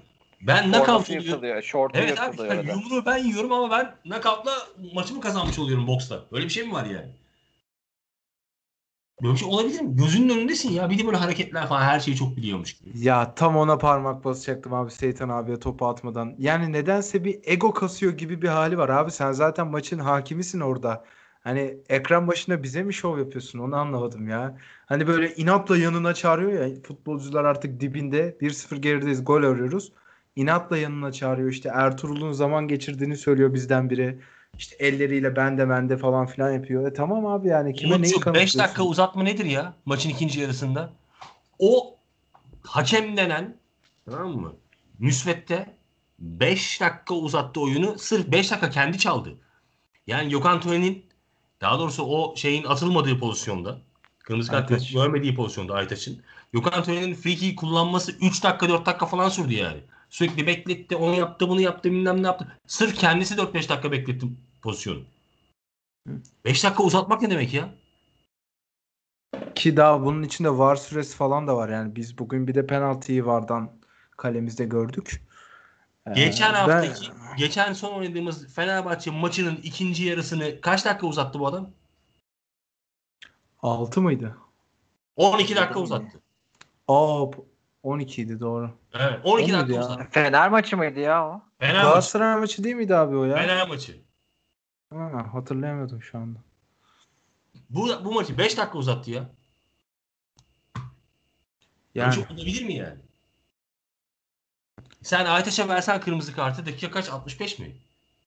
ben 0.42 0.74
oluyorum. 0.74 1.04
yırtılıyor. 1.10 1.62
Şortu 1.62 2.00
Evet 2.00 2.20
abi 2.20 2.42
yani 2.42 2.68
yumruğu 2.68 3.06
ben 3.06 3.18
yiyorum 3.18 3.52
ama 3.52 3.72
ben 3.72 3.96
knockoutla 4.04 4.52
maçımı 4.94 5.22
kazanmış 5.22 5.60
oluyorum 5.60 5.88
boksta. 5.88 6.26
Böyle 6.32 6.46
bir 6.46 6.50
şey 6.50 6.64
mi 6.64 6.74
var 6.74 6.86
yani? 6.86 7.12
Böyle 9.24 9.34
bir 9.34 9.40
şey 9.40 9.50
olabilir 9.50 9.82
mi? 9.82 9.96
Gözünün 9.96 10.30
önündesin 10.30 10.72
ya. 10.72 10.90
Bir 10.90 11.00
de 11.00 11.06
böyle 11.06 11.18
hareketler 11.18 11.68
falan 11.68 11.82
her 11.82 12.00
şeyi 12.00 12.18
çok 12.18 12.38
biliyormuş 12.38 12.74
gibi. 12.74 13.00
Ya 13.06 13.36
tam 13.36 13.58
ona 13.58 13.78
parmak 13.78 14.26
basacaktım 14.26 14.74
abi 14.74 14.92
Seytan 14.92 15.30
abiye 15.30 15.60
topu 15.60 15.88
atmadan. 15.88 16.36
Yani 16.38 16.72
nedense 16.74 17.24
bir 17.24 17.40
ego 17.44 17.74
kasıyor 17.74 18.14
gibi 18.14 18.42
bir 18.42 18.48
hali 18.48 18.78
var 18.78 18.90
abi. 18.90 19.12
Sen 19.12 19.32
zaten 19.32 19.68
maçın 19.68 20.00
hakimisin 20.00 20.60
orada. 20.60 21.06
Hani 21.44 21.78
ekran 21.90 22.28
başında 22.28 22.64
bize 22.64 22.84
mi 22.84 22.94
şov 22.94 23.20
yapıyorsun 23.20 23.60
onu 23.60 23.76
anlamadım 23.76 24.30
ya. 24.30 24.58
Hani 24.86 25.08
böyle 25.08 25.36
inatla 25.36 25.78
yanına 25.78 26.14
çağırıyor 26.14 26.66
ya 26.66 26.82
futbolcular 26.82 27.46
artık 27.46 27.80
dibinde 27.80 28.38
1-0 28.42 28.78
gerideyiz 28.78 29.26
gol 29.26 29.44
arıyoruz. 29.44 29.92
İnatla 30.40 30.78
yanına 30.78 31.12
çağırıyor 31.12 31.52
işte 31.52 31.70
Ertuğrul'un 31.74 32.32
zaman 32.32 32.68
geçirdiğini 32.68 33.18
söylüyor 33.18 33.54
bizden 33.54 33.90
biri. 33.90 34.20
İşte 34.58 34.76
elleriyle 34.76 35.36
bende 35.36 35.70
bende 35.70 35.98
falan 35.98 36.26
filan 36.26 36.52
yapıyor. 36.52 36.92
E 36.92 36.94
tamam 36.94 37.26
abi 37.26 37.48
yani 37.48 37.74
kime 37.74 37.90
neyi 37.90 37.96
Umut'cum 37.96 38.14
5 38.18 38.24
kanıtlıyorsun? 38.24 38.60
dakika 38.60 38.84
uzatma 38.84 39.24
nedir 39.24 39.46
ya 39.46 39.74
maçın 39.86 40.10
ikinci 40.10 40.40
yarısında? 40.40 40.94
O 41.60 41.96
hakem 42.64 43.18
denen 43.18 43.58
tamam 44.06 44.32
mı? 44.32 44.54
Müsvedde 45.00 45.76
5 46.20 46.82
dakika 46.82 47.14
uzattı 47.16 47.62
oyunu. 47.62 48.00
Sırf 48.00 48.32
5 48.32 48.52
dakika 48.52 48.70
kendi 48.70 48.98
çaldı. 48.98 49.36
Yani 50.08 50.30
Gökhan 50.30 50.62
Tören'in 50.62 51.06
daha 51.62 51.80
doğrusu 51.80 52.04
o 52.04 52.36
şeyin 52.36 52.64
atılmadığı 52.64 53.20
pozisyonda 53.20 53.78
kırmızı 54.20 54.52
kart 54.52 54.94
görmediği 54.94 55.36
pozisyonda 55.36 55.74
Aytaç'ın 55.74 56.22
Gökhan 56.54 56.84
Tören'in 56.84 57.14
free 57.14 57.56
kullanması 57.56 58.12
3 58.12 58.44
dakika 58.44 58.70
4 58.70 58.86
dakika 58.86 59.06
falan 59.06 59.30
sürdü 59.30 59.54
yani. 59.54 59.80
Sürekli 60.10 60.48
bekletti, 60.48 60.96
onu 60.96 61.16
yaptı, 61.16 61.50
bunu 61.50 61.62
yaptı, 61.62 61.92
bilmem 61.92 62.24
ne 62.24 62.28
yaptı. 62.28 62.58
Sırf 62.68 62.96
kendisi 62.96 63.36
4-5 63.36 63.70
dakika 63.70 63.92
bekletti 63.92 64.28
pozisyonu. 64.62 65.04
5 66.46 66.64
dakika 66.64 66.84
uzatmak 66.84 67.22
ne 67.22 67.30
demek 67.30 67.54
ya? 67.54 67.70
Ki 69.56 69.78
daha 69.78 70.06
bunun 70.06 70.24
içinde 70.24 70.50
var 70.58 70.76
süresi 70.76 71.16
falan 71.16 71.48
da 71.48 71.56
var 71.58 71.70
yani 71.70 71.96
biz 71.96 72.18
bugün 72.18 72.48
bir 72.48 72.56
de 72.56 72.68
penaltıyı 72.68 73.26
vardan 73.26 73.72
kalemizde 74.18 74.66
gördük. 74.66 75.22
Ee, 76.08 76.14
Geçen 76.14 76.54
ben- 76.54 76.58
haftaki, 76.60 77.12
geçen 77.38 77.74
son 77.74 77.94
oynadığımız 77.94 78.54
Fenerbahçe 78.54 79.12
maçının 79.12 79.56
ikinci 79.64 80.04
yarısını 80.04 80.62
kaç 80.62 80.86
dakika 80.86 81.08
uzattı 81.08 81.40
bu 81.40 81.48
adam? 81.48 81.70
6 83.62 84.02
mıydı? 84.02 84.38
12 85.16 85.56
dakika 85.56 85.80
uzattı. 85.80 86.22
Aa 86.88 87.26
12 87.84 88.22
idi 88.22 88.40
doğru. 88.40 88.72
Evet, 88.94 89.20
O 89.24 89.32
12 89.34 89.52
muydu 89.52 89.62
dakika 89.62 89.76
ya? 89.76 89.82
uzattı. 89.86 90.08
Fener 90.12 90.50
maçı 90.50 90.78
mıydı 90.78 91.00
ya 91.00 91.28
o? 91.28 91.42
Fener 91.60 91.74
maçı. 91.76 91.86
Galatasaray 91.88 92.36
maçı 92.40 92.64
değil 92.64 92.76
miydi 92.76 92.96
abi 92.96 93.16
o 93.18 93.24
ya? 93.26 93.36
Fener 93.38 93.68
maçı. 93.68 93.98
Ha, 94.94 95.28
hatırlayamadım 95.34 96.02
şu 96.04 96.18
anda. 96.18 96.40
Bu, 97.70 98.06
bu 98.06 98.12
maçı 98.14 98.38
5 98.38 98.58
dakika 98.58 98.78
uzattı 98.78 99.12
ya. 99.12 99.16
Yani. 99.16 99.30
Yani 101.96 102.14
Çok 102.14 102.32
olabilir 102.32 102.66
mi 102.66 102.74
yani? 102.74 103.00
Sen 105.02 105.26
Aytaş'a 105.26 105.68
versen 105.68 106.02
kırmızı 106.02 106.36
kartı 106.36 106.66
dakika 106.66 106.92
kaç? 106.92 107.10
65 107.10 107.60
mi? 107.60 107.76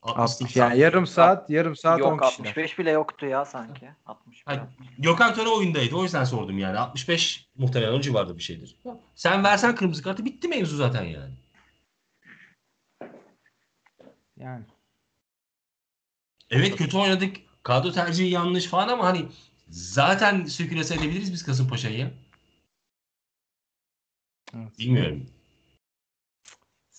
60 0.03 0.57
yani 0.57 0.79
yarım 0.79 1.07
saat 1.07 1.51
yarım 1.51 1.77
saat 1.77 2.03
10 2.03 2.09
Yok 2.09 2.23
kişiler. 2.23 2.49
65 2.49 2.79
bile 2.79 2.91
yoktu 2.91 3.27
ya 3.27 3.45
sanki. 3.45 3.91
60 4.07 4.43
Hayır, 4.45 4.61
bile. 4.61 4.89
Gökhan 4.99 5.35
Töre 5.35 5.49
oyundaydı. 5.49 5.97
O 5.97 6.03
yüzden 6.03 6.25
sordum 6.25 6.59
yani. 6.59 6.79
65 6.79 7.49
muhtemelen 7.57 7.93
o 7.93 8.01
civarda 8.01 8.37
bir 8.37 8.43
şeydir. 8.43 8.77
Sen 9.15 9.45
versen 9.45 9.75
kırmızı 9.75 10.03
kartı 10.03 10.25
bitti 10.25 10.49
mevzu 10.49 10.77
zaten 10.77 11.05
yani. 11.05 11.35
Yani 14.37 14.65
Evet 16.51 16.77
kötü 16.77 16.97
oynadık. 16.97 17.37
Kadro 17.63 17.93
tercihi 17.93 18.31
yanlış 18.31 18.67
falan 18.67 18.89
ama 18.89 19.05
hani 19.05 19.27
zaten 19.69 20.45
sükülese 20.45 20.95
edebiliriz 20.95 21.33
biz 21.33 21.45
Kasımpaşa'yı 21.45 22.11
evet. 24.57 24.79
Bilmiyorum. 24.79 25.27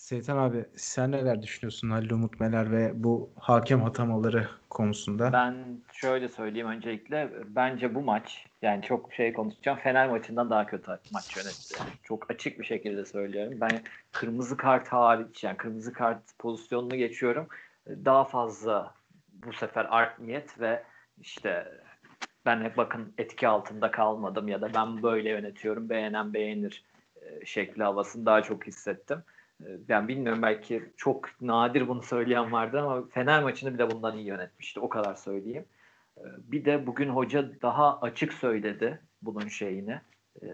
Seytan 0.04 0.38
abi 0.38 0.66
sen 0.76 1.12
neler 1.12 1.42
düşünüyorsun 1.42 1.90
Halil 1.90 2.12
Umut 2.12 2.40
Meler 2.40 2.72
ve 2.72 2.92
bu 3.04 3.30
hakem 3.40 3.82
hatamaları 3.82 4.48
konusunda? 4.70 5.34
Ben 5.34 5.56
şöyle 5.94 6.30
söyleyeyim 6.30 6.68
öncelikle 6.68 7.32
bence 7.46 7.96
bu 7.96 8.02
maç 8.02 8.46
yani 8.62 8.82
çok 8.82 9.14
şey 9.14 9.34
konuşacağım 9.34 9.80
Fener 9.80 10.10
maçından 10.10 10.50
daha 10.50 10.66
kötü 10.66 10.92
maç 11.12 11.38
yönetti. 11.38 11.76
Çok 12.04 12.32
açık 12.32 12.60
bir 12.60 12.66
şekilde 12.66 13.06
söylüyorum. 13.06 13.58
Ben 13.62 13.82
kırmızı 14.12 14.58
kart 14.58 14.88
hariç 14.88 15.44
yani 15.44 15.58
kırmızı 15.58 15.94
kart 15.94 16.38
pozisyonunu 16.40 16.96
geçiyorum. 16.96 17.48
Daha 17.88 18.24
fazla 18.24 18.94
bu 19.34 19.54
sefer 19.54 19.88
art 19.90 20.20
niyet 20.20 20.60
ve 20.60 20.84
işte 21.22 21.82
ben 22.46 22.62
hep 22.62 22.78
bakın 22.78 23.14
etki 23.18 23.48
altında 23.48 23.92
kalmadım 23.92 24.48
ya 24.48 24.62
da 24.62 24.74
ben 24.74 25.04
böyle 25.04 25.30
yönetiyorum 25.30 25.90
beğenen 25.90 26.34
beğenir 26.34 26.84
e, 27.22 27.46
şekli 27.46 27.84
havasını 27.84 28.26
daha 28.26 28.42
çok 28.42 28.68
hissettim. 28.68 29.24
E, 29.66 29.70
Yani 29.88 30.08
bilmiyorum 30.08 30.42
belki 30.42 30.84
çok 30.98 31.42
nadir 31.42 31.88
bunu 31.88 32.02
söyleyen 32.02 32.52
vardı 32.52 32.82
ama 32.82 33.08
Fener 33.08 33.44
maçını 33.44 33.74
bile 33.74 33.92
bundan 33.92 34.18
iyi 34.18 34.26
yönetmişti. 34.28 34.80
O 34.80 34.90
kadar 34.90 35.16
söyleyeyim. 35.16 35.66
E, 36.18 36.22
Bir 36.52 36.66
de 36.66 36.88
bugün 36.88 37.10
hoca 37.10 37.62
daha 37.62 38.00
açık 38.02 38.34
söyledi 38.34 39.00
bunun 39.22 39.48
şeyini. 39.48 40.00
E, 40.44 40.48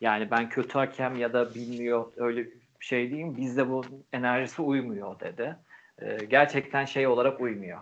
Yani 0.00 0.30
ben 0.30 0.48
kötü 0.48 0.72
hakem 0.78 1.16
ya 1.16 1.32
da 1.32 1.54
bilmiyor 1.54 2.12
öyle 2.16 2.44
bir 2.44 2.52
şey 2.80 3.08
diyeyim. 3.10 3.36
Bizde 3.36 3.68
bu 3.70 3.84
enerjisi 4.12 4.62
uymuyor 4.62 5.20
dedi. 5.20 5.56
Gerçekten 6.28 6.84
şey 6.84 7.06
olarak 7.06 7.40
uymuyor. 7.40 7.78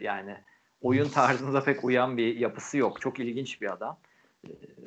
Yani 0.00 0.36
oyun 0.82 1.08
tarzınıza 1.08 1.64
pek 1.64 1.84
uyan 1.84 2.16
bir 2.16 2.36
yapısı 2.36 2.78
yok. 2.78 3.00
Çok 3.00 3.20
ilginç 3.20 3.62
bir 3.62 3.72
adam. 3.72 3.98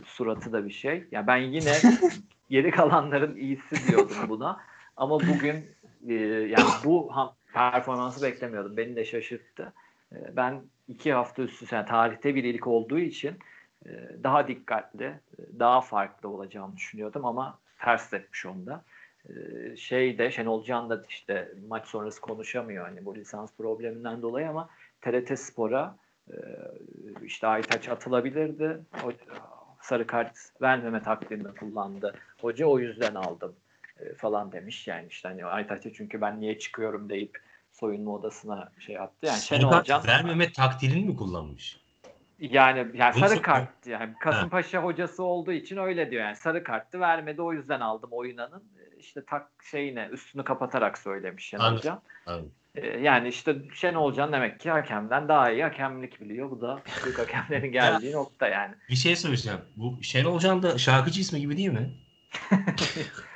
Suratı 0.06 0.54
da 0.54 0.66
bir 0.66 0.72
şey. 0.72 1.04
Ya 1.12 1.28
ben 1.28 1.38
yine 1.38 1.74
geri 2.50 2.72
kalanların 2.72 3.36
iyisi 3.36 3.88
diyordum 3.88 4.16
buna. 4.30 4.60
Ama 5.02 5.20
bugün 5.20 5.66
e, 6.08 6.14
yani 6.14 6.70
bu 6.84 7.12
performansı 7.54 8.22
beklemiyordum. 8.22 8.78
Beni 8.78 8.96
de 8.96 9.06
şaşırttı. 9.06 9.74
E, 10.12 10.36
ben 10.36 10.62
iki 10.88 11.14
hafta 11.14 11.42
üst 11.44 11.64
üste 11.64 11.76
yani 11.76 11.86
tarihte 11.86 12.36
bir 12.36 12.44
ilk 12.44 12.68
olduğu 12.68 13.00
için 13.00 13.36
e, 13.86 13.90
daha 14.24 14.48
dikkatli, 14.48 15.14
daha 15.60 15.82
farklı 15.82 16.30
olacağımı 16.30 16.78
düşünüyordum 16.78 17.26
ama 17.26 17.60
ters 17.80 18.14
etmiş 18.14 18.46
onda. 18.46 18.84
E, 19.30 19.76
şey 19.76 20.18
de 20.18 20.32
Şenol 20.32 20.64
Can 20.64 20.90
da 20.90 21.04
işte 21.10 21.52
maç 21.68 21.88
sonrası 21.88 22.22
konuşamıyor 22.22 22.86
hani 22.86 23.06
bu 23.06 23.16
lisans 23.16 23.52
probleminden 23.58 24.22
dolayı 24.22 24.50
ama 24.50 24.70
TRT 25.02 25.40
Spor'a 25.40 25.96
işte 27.24 27.48
Aytaç 27.48 27.90
atılabilirdi. 27.90 28.80
O, 29.06 29.12
sarı 29.82 30.08
kart 30.08 30.38
vermeme 30.62 31.04
taktiğini 31.04 31.56
kullandı. 31.56 32.14
Hoca 32.42 32.66
o 32.66 32.80
yüzden 32.80 33.16
aldım 33.16 33.56
e, 34.02 34.16
falan 34.16 34.52
demiş 34.52 34.88
yani 34.88 35.08
işte 35.10 35.28
hani 35.28 35.46
Aytaç'a 35.46 35.94
çünkü 35.94 36.22
ben 36.22 36.40
niye 36.40 36.60
çıkıyorum 36.60 37.10
deyip 37.10 37.38
soyunma 37.72 38.12
odasına 38.12 38.72
şey 38.80 39.00
attı. 39.00 39.26
Yani 39.26 39.40
Şenol 39.40 39.84
Can 39.84 40.08
vermeme 40.08 40.52
taktirini 40.52 41.06
mi 41.06 41.16
kullanmış? 41.16 41.82
yani 42.40 42.88
yani 42.94 43.20
sarı 43.20 43.42
kart 43.42 43.88
yani 43.88 44.14
Kasımpaşa 44.20 44.84
hocası 44.84 45.24
olduğu 45.24 45.52
için 45.52 45.78
öyle 45.78 46.12
diyor 46.12 46.24
yani 46.24 46.36
sarı 46.36 46.64
kartı 46.64 47.00
vermedi 47.00 47.42
o 47.42 47.54
yüzden 47.54 47.80
aldım 47.80 48.10
oynanın 48.12 48.64
işte 49.00 49.26
tak 49.26 49.48
şeyine 49.72 50.10
üstünü 50.12 50.44
kapatarak 50.44 50.98
söylemiş 50.98 51.46
Şenol 51.46 51.64
Anladım. 51.64 51.84
Can. 51.84 52.02
Anladım. 52.26 52.52
E, 52.76 52.88
Yani 52.88 53.28
işte 53.28 53.56
Şenol 53.74 54.14
Can 54.14 54.34
demek 54.34 54.60
ki 54.60 54.72
hakemden 54.72 55.28
daha 55.28 55.52
iyi 55.52 55.64
hakemlik 55.64 56.22
biliyor. 56.22 56.52
Bu 56.52 56.62
da 56.62 56.82
büyük 57.04 57.20
hakemlerin 57.20 57.72
geldiği 57.72 58.14
nokta 58.14 58.48
yani. 58.48 58.76
Bir 58.90 58.96
şey 58.96 59.16
söyleyeceğim. 59.16 59.60
Bu 59.76 60.04
Şenol 60.04 60.40
Can 60.40 60.64
da 60.64 60.78
şarkıcı 60.78 61.22
ismi 61.22 61.40
gibi 61.40 61.58
değil 61.58 61.70
mi? 61.70 61.94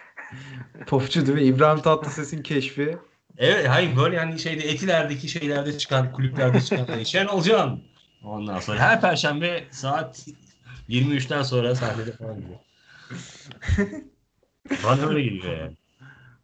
Popçu 0.87 1.25
değil 1.25 1.37
mi? 1.37 1.43
İbrahim 1.43 1.81
Tatlıses'in 1.81 2.43
keşfi. 2.43 2.97
Evet 3.37 3.67
hayır 3.69 3.97
böyle 3.97 4.15
yani 4.15 4.39
şeyde 4.39 4.69
Etiler'deki 4.69 5.29
şeylerde 5.29 5.77
çıkan 5.77 6.11
kulüplerde 6.11 6.61
çıkan 6.61 6.85
hani 6.85 7.05
Şenol 7.05 7.41
Can. 7.41 7.79
Ondan 8.23 8.59
sonra 8.59 8.79
her 8.79 9.01
perşembe 9.01 9.63
saat 9.71 10.27
23'ten 10.89 11.43
sonra 11.43 11.75
sahnede 11.75 12.11
falan 12.11 12.37
diyor. 12.37 12.59
Bana 14.83 15.07
öyle 15.07 15.21
geliyor 15.21 15.57
yani. 15.57 15.77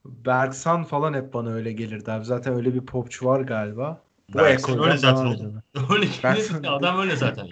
Berksan 0.05 0.83
falan 0.83 1.13
hep 1.13 1.33
bana 1.33 1.49
öyle 1.49 1.71
gelirdi 1.71 2.11
abi. 2.11 2.25
Zaten 2.25 2.53
öyle 2.53 2.73
bir 2.73 2.85
popçu 2.85 3.25
var 3.25 3.41
galiba. 3.41 4.03
Bu 4.29 4.37
Berksan 4.37 4.83
öyle 4.83 4.97
zaten 4.97 5.25
oldu. 5.25 5.63
Öyle 5.89 6.05
geliyor. 6.05 6.63
adam 6.63 6.99
öyle 6.99 7.15
zaten. 7.15 7.47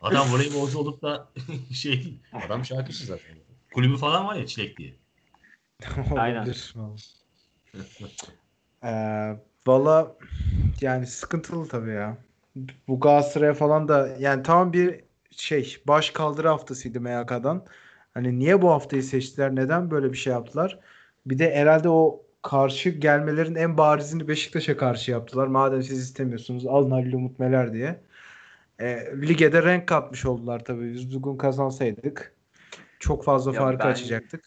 Adam 0.00 0.32
voleybolcu 0.32 0.78
olup 0.78 1.02
da 1.02 1.28
şey. 1.74 2.14
Adam 2.32 2.64
şarkıcı 2.64 3.06
zaten. 3.06 3.36
Kulübü 3.74 3.96
falan 3.96 4.26
var 4.26 4.34
ya 4.34 4.46
Çilek 4.46 4.78
diye. 4.78 4.99
Aynen. 6.16 6.36
Olabilir. 6.40 6.74
Ee, 8.84 9.36
Valla 9.66 10.16
yani 10.80 11.06
sıkıntılı 11.06 11.68
tabii 11.68 11.90
ya. 11.90 12.16
Bu 12.88 13.00
Galatasaray'a 13.00 13.54
falan 13.54 13.88
da 13.88 14.16
yani 14.18 14.42
tamam 14.42 14.72
bir 14.72 15.04
şey 15.30 15.76
baş 15.88 16.10
kaldırı 16.10 16.48
haftasıydı 16.48 17.00
MYK'dan. 17.00 17.64
Hani 18.14 18.38
niye 18.38 18.62
bu 18.62 18.70
haftayı 18.70 19.02
seçtiler? 19.02 19.56
Neden 19.56 19.90
böyle 19.90 20.12
bir 20.12 20.16
şey 20.18 20.32
yaptılar? 20.32 20.78
Bir 21.26 21.38
de 21.38 21.54
herhalde 21.54 21.88
o 21.88 22.22
karşı 22.42 22.90
gelmelerin 22.90 23.54
en 23.54 23.78
barizini 23.78 24.28
Beşiktaş'a 24.28 24.76
karşı 24.76 25.10
yaptılar. 25.10 25.46
Madem 25.46 25.82
siz 25.82 25.98
istemiyorsunuz 26.00 26.66
alın 26.66 26.90
Halil 26.90 27.12
Umut 27.12 27.38
Meler 27.38 27.72
diye. 27.72 28.00
E, 28.78 29.12
lige 29.22 29.52
de 29.52 29.62
renk 29.62 29.86
katmış 29.88 30.26
oldular 30.26 30.64
tabii. 30.64 30.92
Biz 30.94 31.14
bugün 31.22 31.36
kazansaydık 31.36 32.34
çok 32.98 33.24
fazla 33.24 33.52
Ya 33.52 33.58
farkı 33.60 33.84
ben- 33.84 33.92
açacaktık. 33.92 34.44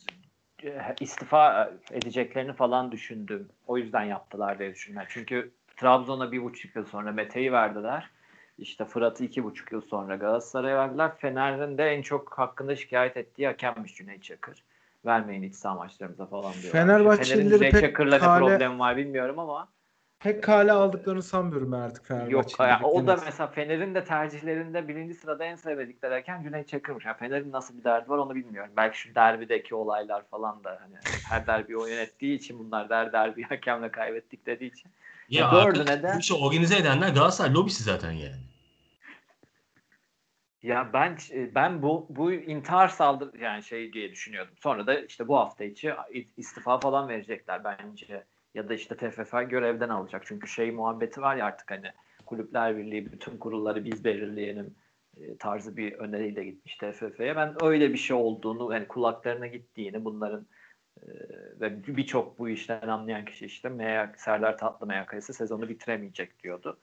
E, 0.64 0.96
istifa 1.00 1.72
edeceklerini 1.92 2.54
falan 2.54 2.92
düşündüm. 2.92 3.50
O 3.68 3.78
yüzden 3.78 4.04
yaptılar 4.04 4.60
diye 4.60 4.74
düşündüm. 4.74 5.04
Çünkü 5.10 5.52
Trabzon'a 5.78 6.32
bir 6.32 6.44
buçuk 6.44 6.76
yıl 6.76 6.86
sonra 6.86 7.12
Mete'yi 7.12 7.52
verdiler. 7.52 8.10
İşte 8.58 8.86
Fırat'ı 8.86 9.24
iki 9.24 9.44
buçuk 9.44 9.72
yıl 9.72 9.82
sonra 9.82 10.16
Galatasaray'a 10.16 10.78
verdiler. 10.78 11.12
Fener'in 11.18 11.78
de 11.78 11.90
en 11.90 12.02
çok 12.02 12.40
hakkında 12.40 12.76
şikayet 12.76 13.18
ettiği 13.18 13.48
hakemmiş 13.48 13.96
Cüneyt 13.96 14.24
Çakır. 14.24 14.64
Vermeyin 15.06 15.44
iç 15.44 15.56
saha 15.56 15.76
maçlarımıza 15.76 16.26
falan 16.26 16.54
diyorlar. 16.54 16.72
Fenerbahçelileri 16.72 17.50
Fener'in 17.50 17.72
pek 17.72 17.82
Çakır'la 17.82 18.18
ne 18.18 18.40
problemi 18.40 18.80
var 18.80 18.98
bilmiyorum 18.98 19.40
ama 19.40 19.68
Pek 20.24 20.44
kale 20.44 20.72
aldıklarını 20.72 21.24
sanmıyorum 21.24 21.74
artık 21.74 22.06
Fenerbahçe'nin. 22.06 22.38
yok. 22.38 22.60
Yani 22.60 22.86
o 22.86 23.08
da 23.08 23.18
mesela 23.26 23.48
Fener'in 23.48 23.96
de 23.96 24.04
tercihlerinde 24.04 24.88
birinci 24.88 25.14
sırada 25.14 25.46
en 25.46 25.56
sevdikleri 25.56 26.14
hakem 26.14 26.44
Cüneyt 26.44 26.68
Çakır'mış. 26.68 27.06
Yani 27.06 27.18
Fener'in 27.18 27.52
nasıl 27.52 27.78
bir 27.78 27.84
derdi 27.84 28.10
var 28.10 28.18
onu 28.18 28.36
bilmiyorum. 28.36 28.72
Belki 28.78 28.98
şu 28.98 29.16
derbideki 29.16 29.76
olaylar 29.76 30.24
falan 30.32 30.64
da 30.64 30.80
hani 30.82 30.96
her 31.22 31.48
derbi 31.48 31.78
o 31.78 31.86
yönettiği 31.86 32.38
için 32.38 32.60
bunlar 32.60 32.90
der 32.90 33.14
derbi 33.14 33.44
hakemle 33.50 33.92
kaybettik 33.92 34.46
dediği 34.46 34.72
için. 34.72 34.92
Ya 35.30 35.52
Dördü 35.52 35.68
arkadaş, 35.68 35.88
neden? 35.88 36.16
bu 36.16 36.20
işi 36.20 36.34
organize 36.34 36.78
edenler 36.78 37.10
Galatasaray 37.10 37.54
lobisi 37.54 37.84
zaten 37.84 38.12
yani. 38.12 38.44
Ya 40.62 40.90
ben 40.94 41.18
ben 41.56 41.82
bu 41.82 42.08
bu 42.10 42.32
intihar 42.32 42.88
saldır 42.88 43.40
yani 43.40 43.64
şey 43.64 43.94
diye 43.94 44.12
düşünüyordum. 44.12 44.56
Sonra 44.64 44.88
da 44.88 45.00
işte 45.00 45.28
bu 45.28 45.38
hafta 45.38 45.64
içi 45.64 45.94
istifa 46.38 46.80
falan 46.80 47.10
verecekler 47.10 47.64
bence. 47.64 48.24
Ya 48.54 48.70
da 48.70 48.74
işte 48.74 48.98
TFF 48.98 49.50
görevden 49.50 49.90
alacak. 49.90 50.24
Çünkü 50.26 50.48
şey 50.48 50.72
muhabbeti 50.72 51.22
var 51.22 51.36
ya 51.36 51.46
artık 51.46 51.72
hani 51.72 51.92
Kulüpler 52.26 52.78
Birliği 52.78 53.12
bütün 53.12 53.38
kurulları 53.38 53.86
biz 53.86 54.04
belirleyelim 54.04 54.76
e, 55.18 55.38
tarzı 55.38 55.78
bir 55.78 55.94
öneriyle 55.94 56.44
gitmiş 56.44 56.76
TFF'ye. 56.76 57.36
Ben 57.36 57.56
öyle 57.64 57.94
bir 57.94 57.98
şey 57.98 58.16
olduğunu 58.16 58.74
yani 58.74 58.88
kulaklarına 58.88 59.48
gittiğini 59.48 60.06
bunların 60.06 60.46
e, 61.02 61.08
ve 61.62 61.88
birçok 61.88 62.40
bu 62.40 62.50
işten 62.50 62.88
anlayan 62.88 63.26
kişi 63.26 63.46
işte 63.46 63.70
MYK, 63.70 64.20
Serdar 64.20 64.58
Tatlı 64.58 64.88
MYK'sı 64.88 65.34
sezonu 65.34 65.70
bitiremeyecek 65.70 66.44
diyordu. 66.44 66.80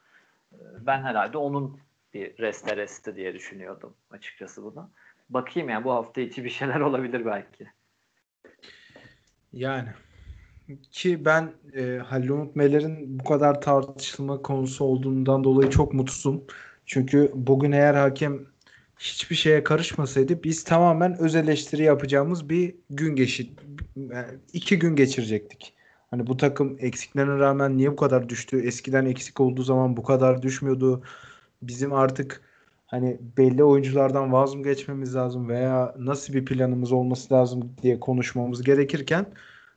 E, 0.53 0.57
Ben 0.81 1.03
herhalde 1.03 1.39
onun 1.39 1.81
bir 2.15 2.39
reste 2.39 2.77
resti 2.77 3.17
diye 3.17 3.35
düşünüyordum 3.35 3.95
açıkçası 4.11 4.63
bunu. 4.63 4.91
Bakayım 5.31 5.69
yani 5.69 5.85
bu 5.85 5.93
hafta 5.93 6.21
içi 6.21 6.45
bir 6.45 6.51
şeyler 6.51 6.81
olabilir 6.81 7.27
belki. 7.27 7.67
Yani 9.53 9.89
ki 10.91 11.25
ben 11.25 11.53
e, 11.77 11.99
Halil 11.99 12.29
Umut 12.29 12.57
Meler'in 12.57 13.19
bu 13.19 13.25
kadar 13.25 13.61
tartışılma 13.61 14.43
konusu 14.43 14.85
olduğundan 14.85 15.45
dolayı 15.45 15.71
çok 15.71 15.95
mutsuzum. 15.95 16.45
Çünkü 16.87 17.33
bugün 17.35 17.73
eğer 17.73 17.95
hakem 17.95 18.47
hiçbir 18.99 19.37
şeye 19.37 19.65
karışmasaydı 19.65 20.43
biz 20.45 20.65
tamamen 20.65 21.19
öz 21.19 21.35
eleştiri 21.35 21.83
yapacağımız 21.83 22.49
bir 22.49 22.75
gün 22.91 23.17
geçir 23.17 23.51
yani 23.97 24.27
iki 24.53 24.79
gün 24.79 24.97
geçirecektik. 24.97 25.75
Hani 26.11 26.27
bu 26.27 26.37
takım 26.37 26.77
eksiklerine 26.81 27.39
rağmen 27.39 27.77
niye 27.77 27.93
bu 27.93 27.97
kadar 27.97 28.29
düştü? 28.29 28.61
Eskiden 28.61 29.07
eksik 29.07 29.41
olduğu 29.41 29.63
zaman 29.63 29.97
bu 29.97 30.03
kadar 30.03 30.43
düşmüyordu. 30.43 31.03
Bizim 31.63 31.93
artık 31.93 32.41
hani 32.87 33.19
belli 33.37 33.65
oyunculardan 33.65 34.33
vaz 34.33 34.55
mı 34.55 34.63
geçmemiz 34.63 35.15
lazım 35.15 35.49
veya 35.49 35.95
nasıl 35.99 36.35
bir 36.35 36.45
planımız 36.45 36.93
olması 36.93 37.35
lazım 37.35 37.73
diye 37.83 38.01
konuşmamız 38.01 38.63
gerekirken 38.63 39.27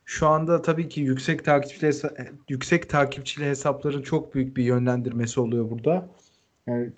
şu 0.04 0.26
anda 0.28 0.62
tabii 0.62 0.88
ki 0.88 1.00
yüksek 1.00 1.44
takipçili 1.44 1.86
hesa- 1.86 2.28
yüksek 2.48 2.90
takipçili 2.90 3.44
hesapların 3.44 4.02
çok 4.02 4.34
büyük 4.34 4.56
bir 4.56 4.64
yönlendirmesi 4.64 5.40
oluyor 5.40 5.70
burada. 5.70 6.08
Yani 6.66 6.92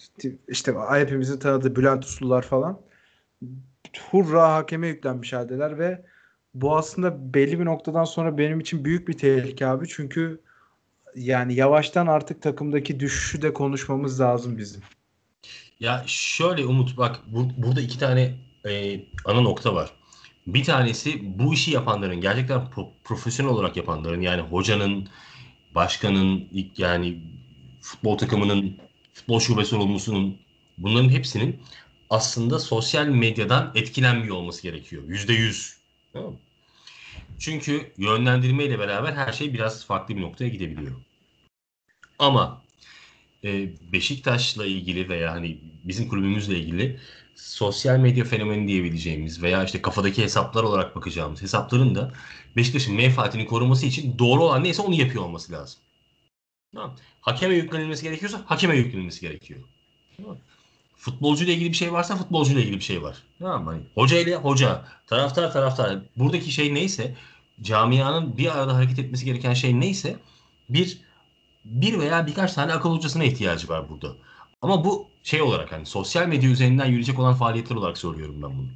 işte 0.48 0.74
hepimizin 0.90 1.38
tanıdığı 1.38 1.76
Bülent 1.76 2.04
Uslular 2.04 2.42
falan 2.42 2.80
hurra 4.10 4.54
hakeme 4.54 4.88
yüklenmiş 4.88 5.32
haldeler 5.32 5.78
ve 5.78 6.04
bu 6.54 6.76
aslında 6.76 7.34
belli 7.34 7.60
bir 7.60 7.64
noktadan 7.64 8.04
sonra 8.04 8.38
benim 8.38 8.60
için 8.60 8.84
büyük 8.84 9.08
bir 9.08 9.18
tehlike 9.18 9.66
abi. 9.66 9.88
Çünkü 9.88 10.40
yani 11.14 11.54
yavaştan 11.54 12.06
artık 12.06 12.42
takımdaki 12.42 13.00
düşüşü 13.00 13.42
de 13.42 13.52
konuşmamız 13.52 14.20
lazım 14.20 14.58
bizim. 14.58 14.82
Ya 15.80 16.02
şöyle 16.06 16.64
Umut 16.64 16.98
bak 16.98 17.20
bu- 17.26 17.50
burada 17.56 17.80
iki 17.80 17.98
tane 17.98 18.34
e, 18.66 19.00
ana 19.24 19.40
nokta 19.40 19.74
var. 19.74 19.92
Bir 20.46 20.64
tanesi 20.64 21.38
bu 21.38 21.54
işi 21.54 21.70
yapanların 21.70 22.20
gerçekten 22.20 22.60
pro- 22.60 22.90
profesyonel 23.04 23.52
olarak 23.52 23.76
yapanların 23.76 24.20
yani 24.20 24.42
hocanın, 24.42 25.08
başkanın, 25.74 26.48
ilk 26.52 26.78
yani 26.78 27.20
futbol 27.80 28.18
takımının, 28.18 28.76
futbol 29.14 29.40
şube 29.40 29.64
sorumlusunun 29.64 30.38
bunların 30.78 31.08
hepsinin 31.08 31.60
aslında 32.10 32.58
sosyal 32.58 33.06
medyadan 33.06 33.72
etkilenmiyor 33.74 34.36
olması 34.36 34.62
gerekiyor. 34.62 35.02
Yüzde 35.08 35.32
yüz. 35.32 35.76
Çünkü 37.38 37.92
yönlendirmeyle 37.98 38.78
beraber 38.78 39.12
her 39.12 39.32
şey 39.32 39.54
biraz 39.54 39.86
farklı 39.86 40.16
bir 40.16 40.22
noktaya 40.22 40.48
gidebiliyor. 40.48 40.96
Ama 42.18 42.62
e, 43.44 43.70
Beşiktaş'la 43.92 44.66
ilgili 44.66 45.08
veya 45.08 45.32
hani 45.32 45.58
bizim 45.84 46.08
kulübümüzle 46.08 46.58
ilgili 46.58 47.00
sosyal 47.36 47.98
medya 47.98 48.24
fenomeni 48.24 48.68
diyebileceğimiz 48.68 49.42
veya 49.42 49.64
işte 49.64 49.82
kafadaki 49.82 50.22
hesaplar 50.22 50.62
olarak 50.62 50.96
bakacağımız 50.96 51.42
hesapların 51.42 51.94
da 51.94 52.12
Beşiktaş'ın 52.56 52.94
menfaatini 52.94 53.46
koruması 53.46 53.86
için 53.86 54.18
doğru 54.18 54.44
olan 54.44 54.64
neyse 54.64 54.82
onu 54.82 54.94
yapıyor 54.94 55.24
olması 55.24 55.52
lazım. 55.52 55.80
Tamam. 56.74 56.96
Hakeme 57.20 57.54
yüklenilmesi 57.54 58.02
gerekiyorsa 58.02 58.42
hakeme 58.46 58.76
yüklenilmesi 58.76 59.20
gerekiyor. 59.20 59.60
Tamam. 60.16 60.38
Futbolcuyla 60.96 61.52
ilgili 61.54 61.70
bir 61.70 61.76
şey 61.76 61.92
varsa 61.92 62.16
futbolcuyla 62.16 62.62
ilgili 62.62 62.76
bir 62.76 62.84
şey 62.84 63.02
var. 63.02 63.22
Tamam? 63.38 63.66
Hani 63.66 63.82
hoca 63.94 64.18
ile 64.18 64.36
hoca, 64.36 64.84
taraftar 65.06 65.52
taraftar. 65.52 65.98
Buradaki 66.16 66.52
şey 66.52 66.74
neyse 66.74 67.14
camianın 67.62 68.36
bir 68.36 68.58
arada 68.58 68.74
hareket 68.74 68.98
etmesi 68.98 69.24
gereken 69.24 69.54
şey 69.54 69.80
neyse 69.80 70.16
bir 70.68 70.98
bir 71.64 71.98
veya 71.98 72.26
birkaç 72.26 72.52
tane 72.52 72.72
akıl 72.72 72.96
hocasına 72.96 73.24
ihtiyacı 73.24 73.68
var 73.68 73.88
burada. 73.88 74.16
Ama 74.66 74.84
bu 74.84 75.08
şey 75.22 75.42
olarak 75.42 75.72
hani 75.72 75.86
sosyal 75.86 76.26
medya 76.26 76.50
üzerinden 76.50 76.86
yürüyecek 76.86 77.18
olan 77.18 77.34
faaliyetler 77.34 77.76
olarak 77.76 77.98
söylüyorum 77.98 78.42
ben 78.42 78.58
bunu. 78.58 78.68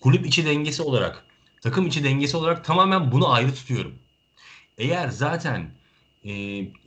Kulüp 0.00 0.26
içi 0.26 0.46
dengesi 0.46 0.82
olarak, 0.82 1.24
takım 1.60 1.86
içi 1.86 2.04
dengesi 2.04 2.36
olarak 2.36 2.64
tamamen 2.64 3.12
bunu 3.12 3.32
ayrı 3.32 3.54
tutuyorum. 3.54 3.94
Eğer 4.78 5.08
zaten 5.08 5.70
e, 6.24 6.30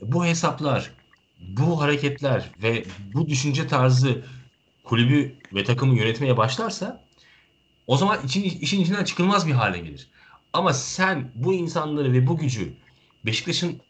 bu 0.02 0.26
hesaplar, 0.26 0.92
bu 1.40 1.82
hareketler 1.82 2.52
ve 2.64 2.86
bu 3.14 3.30
düşünce 3.30 3.68
tarzı 3.68 4.26
kulübü 4.84 5.36
ve 5.54 5.64
takımı 5.64 5.98
yönetmeye 5.98 6.38
başlarsa 6.38 7.04
o 7.88 7.98
zaman 7.98 8.26
için, 8.26 8.44
işin 8.44 8.82
içinden 8.82 9.04
çıkılmaz 9.04 9.48
bir 9.48 9.54
hale 9.54 9.80
gelir. 9.80 10.10
Ama 10.54 10.74
sen 10.74 11.32
bu 11.36 11.54
insanları 11.54 12.14
ve 12.14 12.28
bu 12.28 12.38
gücü 12.38 12.74
Beşiktaş'ın 13.26 13.82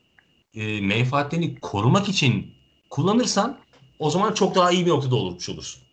e, 0.53 0.81
menfaatlerini 0.81 1.59
korumak 1.59 2.09
için 2.09 2.53
kullanırsan 2.89 3.57
o 4.01 4.09
zaman 4.09 4.33
çok 4.33 4.55
daha 4.55 4.71
iyi 4.71 4.85
bir 4.85 4.91
noktada 4.91 5.15
olmuş 5.15 5.49
olursun. 5.49 5.83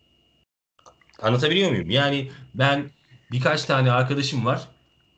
Anlatabiliyor 1.21 1.71
muyum? 1.71 1.89
Yani 1.89 2.31
ben 2.53 2.91
birkaç 3.31 3.63
tane 3.63 3.91
arkadaşım 3.91 4.45
var 4.45 4.67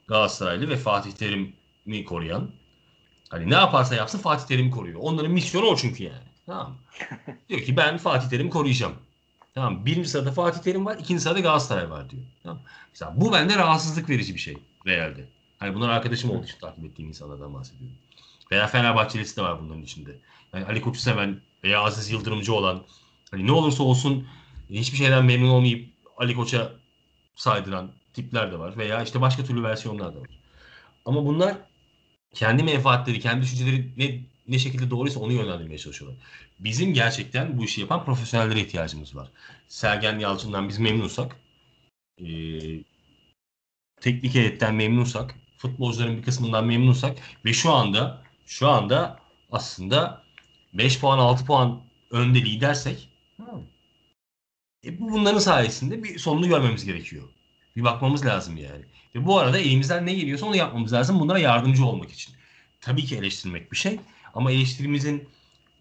Galatasaraylı 0.08 0.70
ve 0.70 0.78
Fatih 0.78 1.12
Terim'i 1.12 2.06
koruyan. 2.06 2.52
Hani 3.30 3.50
ne 3.50 3.56
yaparsa 3.56 3.96
yapsın 3.96 4.20
Fatih 4.20 4.46
Terim'i 4.46 4.72
koruyor. 4.72 5.00
Onların 5.04 5.32
misyonu 5.32 5.66
o 5.66 5.76
çünkü 5.76 6.04
yani. 6.04 6.28
Tamam 6.46 6.70
mı? 6.70 6.78
Diyor 7.50 7.62
ki 7.62 7.78
ben 7.78 7.98
Fatih 7.98 8.30
Terim'i 8.30 8.50
koruyacağım. 8.50 8.94
Tamam 9.56 9.86
Birinci 9.86 10.10
sırada 10.10 10.32
Fatih 10.32 10.60
Terim 10.60 10.86
var. 10.86 10.98
ikinci 11.00 11.22
sırada 11.22 11.40
Galatasaray 11.40 11.90
var 11.90 12.10
diyor. 12.10 12.24
Tamam 12.44 12.62
Mesela 12.90 13.14
bu 13.16 13.34
bende 13.34 13.56
rahatsızlık 13.56 14.10
verici 14.10 14.34
bir 14.34 14.40
şey 14.40 14.58
realde. 14.88 15.26
Hani 15.60 15.76
bunlar 15.76 15.90
arkadaşım 15.90 16.32
olduğu 16.32 16.46
için 16.46 16.60
takip 16.60 16.86
ettiğim 16.86 17.10
insanlardan 17.10 17.54
bahsediyorum. 17.54 17.98
Veya 18.52 18.68
Fenerbahçelisi 18.68 19.38
de 19.38 19.42
var 19.42 19.62
bunların 19.62 19.84
içinde. 19.84 20.18
Yani 20.54 20.66
Ali 20.66 20.82
Koç'u 20.82 21.00
seven 21.00 21.42
veya 21.64 21.82
Aziz 21.82 22.12
Yıldırımcı 22.12 22.54
olan 22.54 22.84
hani 23.32 23.48
ne 23.48 23.52
olursa 23.52 23.84
olsun 23.84 24.28
hiçbir 24.70 24.98
şeyden 24.98 25.26
memnun 25.26 25.50
olmayıp 25.50 25.90
Ali 26.18 26.36
Koç'a 26.36 26.72
saydıran 27.36 27.92
tipler 28.14 28.52
de 28.52 28.60
var. 28.60 28.78
Veya 28.78 29.04
işte 29.04 29.22
başka 29.22 29.44
türlü 29.44 29.64
versiyonlar 29.64 30.16
da 30.16 30.20
var. 30.20 30.30
Ama 31.06 31.26
bunlar 31.26 31.58
kendi 32.34 32.64
menfaatleri, 32.64 33.20
kendi 33.20 33.42
düşünceleri 33.42 33.92
ne, 33.98 34.20
ne 34.48 34.60
şekilde 34.60 34.90
doğruysa 34.90 35.20
onu 35.20 35.34
yönlendirmeye 35.34 35.78
çalışıyorlar. 35.78 36.22
Bizim 36.60 36.94
gerçekten 36.94 37.58
bu 37.58 37.66
işi 37.66 37.82
yapan 37.82 38.06
profesyonellere 38.06 38.60
ihtiyacımız 38.60 39.16
var. 39.16 39.30
Sergen 39.68 40.20
Yalçın'dan 40.20 40.70
biz 40.70 40.80
memnunsak, 40.80 41.36
e, 42.20 42.26
teknik 44.02 44.36
heyetten 44.36 44.76
memnunsak, 44.76 45.36
futbolcuların 45.58 46.18
bir 46.18 46.24
kısmından 46.24 46.66
memnunsak 46.66 47.18
ve 47.46 47.54
şu 47.54 47.72
anda 47.72 48.24
şu 48.46 48.68
anda 48.68 49.20
aslında 49.52 50.24
5 50.74 51.00
puan 51.00 51.20
6 51.20 51.46
puan 51.46 51.82
önde 52.12 52.40
lidersek 52.42 53.10
E 54.86 55.00
bu 55.00 55.12
bunların 55.12 55.40
sayesinde 55.40 56.04
bir 56.04 56.20
sonunu 56.20 56.48
görmemiz 56.48 56.86
gerekiyor. 56.86 57.24
Bir 57.76 57.84
bakmamız 57.84 58.26
lazım 58.26 58.58
yani. 58.58 58.86
Ve 59.16 59.26
bu 59.26 59.40
arada 59.40 59.60
elimizden 59.60 60.06
ne 60.06 60.14
geliyorsa 60.14 60.46
onu 60.46 60.56
yapmamız 60.56 60.94
lazım 60.94 61.20
bunlara 61.20 61.40
yardımcı 61.40 61.86
olmak 61.86 62.12
için. 62.12 62.36
Tabii 62.82 63.06
ki 63.06 63.18
eleştirmek 63.18 63.72
bir 63.72 63.78
şey 63.78 64.00
ama 64.34 64.52
eleştirimizin 64.52 65.30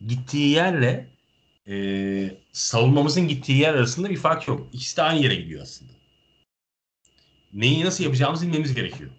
gittiği 0.07 0.51
yerle 0.51 1.07
e, 1.69 1.75
savunmamızın 2.53 3.29
gittiği 3.29 3.59
yer 3.59 3.75
arasında 3.75 4.11
bir 4.11 4.17
fark 4.17 4.49
yok. 4.49 4.69
İkisi 4.73 4.97
de 4.97 5.03
aynı 5.03 5.23
yere 5.23 5.35
gidiyor 5.35 5.63
aslında. 5.63 5.93
Neyi 7.53 7.85
nasıl 7.85 8.05
yapacağımızı 8.05 8.47
bilmemiz 8.47 8.75
gerekiyor. 8.75 9.11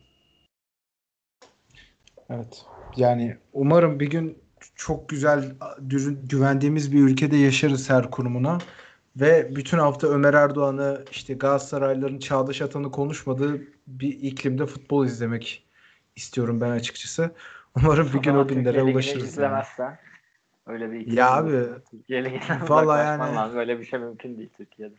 Evet. 2.29 2.65
Yani 2.97 3.37
umarım 3.53 3.99
bir 3.99 4.09
gün 4.09 4.40
çok 4.81 5.09
güzel 5.09 5.55
güvendiğimiz 6.23 6.93
bir 6.93 6.99
ülkede 6.99 7.37
yaşarız 7.37 7.89
her 7.89 8.11
kurumuna. 8.11 8.57
Ve 9.15 9.55
bütün 9.55 9.77
hafta 9.77 10.07
Ömer 10.07 10.33
Erdoğan'ı 10.33 11.05
işte 11.11 11.33
Galatasaraylıların 11.33 12.19
Çağdaş 12.19 12.61
Atan'ı 12.61 12.91
konuşmadığı 12.91 13.61
bir 13.87 14.09
iklimde 14.09 14.65
futbol 14.65 15.05
izlemek 15.05 15.67
istiyorum 16.15 16.61
ben 16.61 16.69
açıkçası. 16.69 17.31
Umarım 17.75 18.09
bir 18.13 18.19
gün 18.19 18.35
o 18.35 18.47
günlere 18.47 18.83
ulaşırız. 18.83 19.23
izlemezsen 19.23 19.99
öyle 20.67 20.91
bir 20.91 21.07
Ya 21.07 21.31
abi 21.31 21.65
Türkiye'yle 21.91 22.29
yani 22.69 23.35
lazım. 23.35 23.59
Öyle 23.59 23.79
bir 23.79 23.85
şey 23.85 23.99
mümkün 23.99 24.37
değil 24.37 24.49
Türkiye'de. 24.57 24.95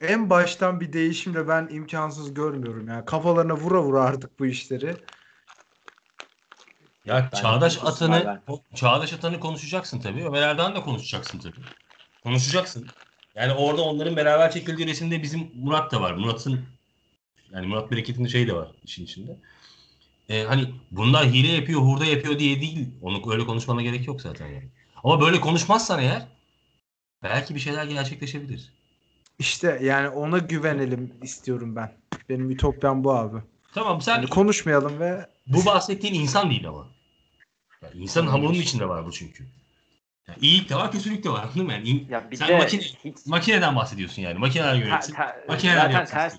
En 0.00 0.30
baştan 0.30 0.80
bir 0.80 0.92
değişimle 0.92 1.48
ben 1.48 1.68
imkansız 1.70 2.34
görmüyorum 2.34 2.88
yani. 2.88 3.04
Kafalarına 3.04 3.54
vura 3.54 3.82
vura 3.82 4.02
artık 4.02 4.38
bu 4.38 4.46
işleri. 4.46 4.94
Ya 7.04 7.30
ben 7.32 7.40
Çağdaş 7.40 7.78
Atan'ı 7.82 8.40
Çağdaş 8.74 9.12
Atan'ı 9.12 9.40
konuşacaksın 9.40 10.00
tabii. 10.00 10.24
Ömer 10.24 10.42
Erdoğan 10.42 10.74
da 10.74 10.82
konuşacaksın 10.82 11.38
tabii. 11.38 11.60
Konuşacaksın. 12.22 12.86
Yani 13.34 13.52
orada 13.52 13.82
onların 13.82 14.16
beraber 14.16 14.50
çekildiği 14.50 14.88
resimde 14.88 15.22
bizim 15.22 15.50
Murat 15.54 15.92
da 15.92 16.00
var. 16.00 16.12
Murat'ın 16.14 16.60
yani 17.52 17.66
Murat 17.66 17.90
Bereket'in 17.90 18.26
şeyi 18.26 18.48
de 18.48 18.54
var 18.54 18.68
işin 18.84 19.04
içinde. 19.04 19.36
Ee, 20.28 20.42
hani 20.42 20.74
bunlar 20.90 21.26
hile 21.26 21.48
yapıyor, 21.48 21.80
hurda 21.80 22.04
yapıyor 22.04 22.38
diye 22.38 22.60
değil. 22.60 22.88
Onu 23.02 23.32
öyle 23.32 23.44
konuşmana 23.46 23.82
gerek 23.82 24.06
yok 24.06 24.20
zaten 24.20 24.46
yani. 24.46 24.68
Ama 25.04 25.20
böyle 25.20 25.40
konuşmazsan 25.40 26.00
eğer 26.00 26.26
belki 27.22 27.54
bir 27.54 27.60
şeyler 27.60 27.84
gerçekleşebilir. 27.84 28.72
İşte 29.38 29.78
yani 29.82 30.08
ona 30.08 30.38
güvenelim 30.38 31.12
istiyorum 31.22 31.76
ben. 31.76 31.92
Benim 32.28 32.50
ütopyam 32.50 33.04
bu 33.04 33.12
abi. 33.14 33.38
Tamam 33.74 34.00
sen 34.00 34.14
yani 34.16 34.28
konuşmayalım 34.28 35.00
ve 35.00 35.26
bu 35.46 35.66
bahsettiğin 35.66 36.14
insan 36.14 36.50
değil 36.50 36.68
ama. 36.68 36.93
Yani 37.84 38.02
insanın 38.02 38.26
hamurunun 38.26 38.58
içinde 38.58 38.88
var 38.88 39.06
bu 39.06 39.12
çünkü. 39.12 39.44
Yani 40.28 40.38
iyilik 40.40 40.70
de 40.70 40.74
var, 40.74 40.92
kötülük 40.92 41.24
de 41.24 41.30
var. 41.30 41.42
Anladın 41.42 41.66
mı? 41.66 41.72
Yani 41.72 42.06
ya 42.10 42.24
sen 42.34 42.48
de 42.48 42.58
makine, 42.58 42.80
hiç... 42.82 43.26
makineden 43.26 43.76
bahsediyorsun 43.76 44.22
yani. 44.22 44.38
Makineler 44.38 44.74
yönetsin. 44.74 45.14
Ter, 45.14 45.36
makineler 45.48 45.90
zaten 45.90 46.06
ters, 46.06 46.36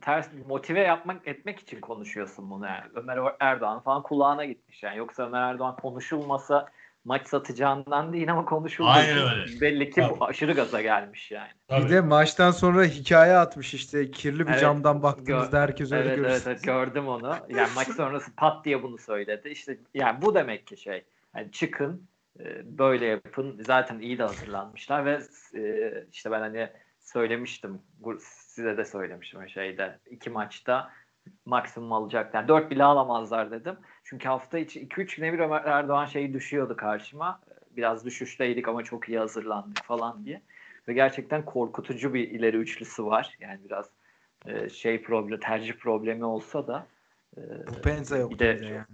ters 0.00 0.28
motive 0.48 0.80
yapmak 0.80 1.28
etmek 1.28 1.60
için 1.60 1.80
konuşuyorsun 1.80 2.50
bunu 2.50 2.66
yani. 2.66 2.84
Ömer 2.94 3.18
Erdoğan 3.40 3.80
falan 3.80 4.02
kulağına 4.02 4.44
gitmiş 4.44 4.82
yani. 4.82 4.98
Yoksa 4.98 5.26
Ömer 5.26 5.42
Erdoğan 5.42 5.76
konuşulmasa 5.76 6.68
maç 7.08 7.28
satacağından 7.28 8.12
değil 8.12 8.32
ama 8.32 8.44
konuşulduğu 8.44 8.88
öyle. 8.98 9.60
belli 9.60 9.90
ki 9.90 10.02
bu 10.10 10.24
aşırı 10.24 10.52
gaza 10.52 10.82
gelmiş 10.82 11.30
yani. 11.30 11.48
Tabii. 11.68 11.84
Bir 11.84 11.90
de 11.90 12.00
maçtan 12.00 12.50
sonra 12.50 12.84
hikaye 12.84 13.36
atmış 13.36 13.74
işte 13.74 14.10
kirli 14.10 14.46
bir 14.46 14.50
evet, 14.50 14.60
camdan 14.60 15.02
baktığımızda 15.02 15.60
herkes 15.60 15.92
öyle 15.92 16.08
evet, 16.08 16.16
görürsün. 16.16 16.34
Evet, 16.34 16.46
evet 16.46 16.62
gördüm 16.62 17.08
onu. 17.08 17.36
Yani 17.48 17.68
maç 17.74 17.88
sonrası 17.88 18.34
pat 18.36 18.64
diye 18.64 18.82
bunu 18.82 18.98
söyledi. 18.98 19.48
İşte 19.48 19.78
yani 19.94 20.22
bu 20.22 20.34
demek 20.34 20.66
ki 20.66 20.76
şey. 20.76 21.04
Yani 21.36 21.52
çıkın 21.52 22.08
e, 22.40 22.78
böyle 22.78 23.06
yapın. 23.06 23.60
Zaten 23.66 23.98
iyi 23.98 24.18
de 24.18 24.22
hazırlanmışlar 24.22 25.04
ve 25.04 25.20
e, 25.54 25.92
işte 26.12 26.30
ben 26.30 26.40
hani 26.40 26.70
söylemiştim 27.00 27.82
size 28.20 28.76
de 28.76 28.84
söylemiştim 28.84 29.48
şeyde 29.48 29.98
iki 30.10 30.30
maçta 30.30 30.90
maksimum 31.44 31.92
alacaklar. 31.92 32.40
Yani 32.40 32.48
4 32.48 32.70
bile 32.70 32.84
alamazlar 32.84 33.50
dedim. 33.50 33.76
Çünkü 34.08 34.28
hafta 34.28 34.58
içi 34.58 34.86
2-3 34.86 35.16
güne 35.16 35.32
bir 35.32 35.38
Ömer 35.38 35.64
Erdoğan 35.64 36.04
şeyi 36.04 36.32
düşüyordu 36.32 36.76
karşıma. 36.76 37.40
Biraz 37.76 38.04
düşüşteydik 38.04 38.68
ama 38.68 38.84
çok 38.84 39.08
iyi 39.08 39.18
hazırlandık 39.18 39.84
falan 39.84 40.24
diye. 40.24 40.42
Ve 40.88 40.92
gerçekten 40.92 41.44
korkutucu 41.44 42.14
bir 42.14 42.30
ileri 42.30 42.56
üçlüsü 42.56 43.06
var. 43.06 43.36
Yani 43.40 43.60
biraz 43.64 43.90
e, 44.46 44.68
şey 44.68 45.02
problem, 45.02 45.40
tercih 45.40 45.74
problemi 45.74 46.24
olsa 46.24 46.66
da 46.66 46.86
e, 47.36 47.40
bu 47.68 47.80
penza 47.82 48.16
yok 48.16 48.38
de, 48.38 48.44
yani. 48.44 48.84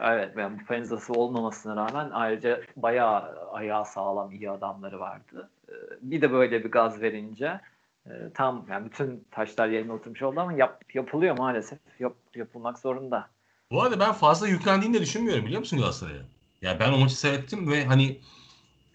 Evet 0.00 0.36
yani 0.36 0.60
bu 0.60 0.64
penzası 0.64 1.12
olmamasına 1.12 1.76
rağmen 1.76 2.10
ayrıca 2.10 2.60
bayağı 2.76 3.48
ayağı 3.50 3.84
sağlam 3.84 4.32
iyi 4.32 4.50
adamları 4.50 5.00
vardı. 5.00 5.50
E, 5.68 5.74
bir 6.02 6.20
de 6.20 6.32
böyle 6.32 6.64
bir 6.64 6.70
gaz 6.70 7.02
verince 7.02 7.60
e, 8.06 8.10
tam 8.34 8.66
yani 8.70 8.86
bütün 8.86 9.24
taşlar 9.30 9.68
yerine 9.68 9.92
oturmuş 9.92 10.22
oldu 10.22 10.40
ama 10.40 10.52
yap, 10.52 10.94
yapılıyor 10.94 11.38
maalesef. 11.38 11.78
Yap, 11.98 12.14
yapılmak 12.34 12.78
zorunda. 12.78 13.28
Bu 13.70 13.82
arada 13.82 14.00
ben 14.00 14.12
fazla 14.12 14.48
yüklendiğini 14.48 14.94
de 14.94 15.00
düşünmüyorum 15.00 15.44
biliyor 15.44 15.60
musun 15.60 15.78
Galatasaray'a? 15.78 16.22
Yani 16.62 16.80
ben 16.80 16.92
o 16.92 16.98
maçı 16.98 17.18
seyrettim 17.18 17.70
ve 17.70 17.84
hani 17.84 18.20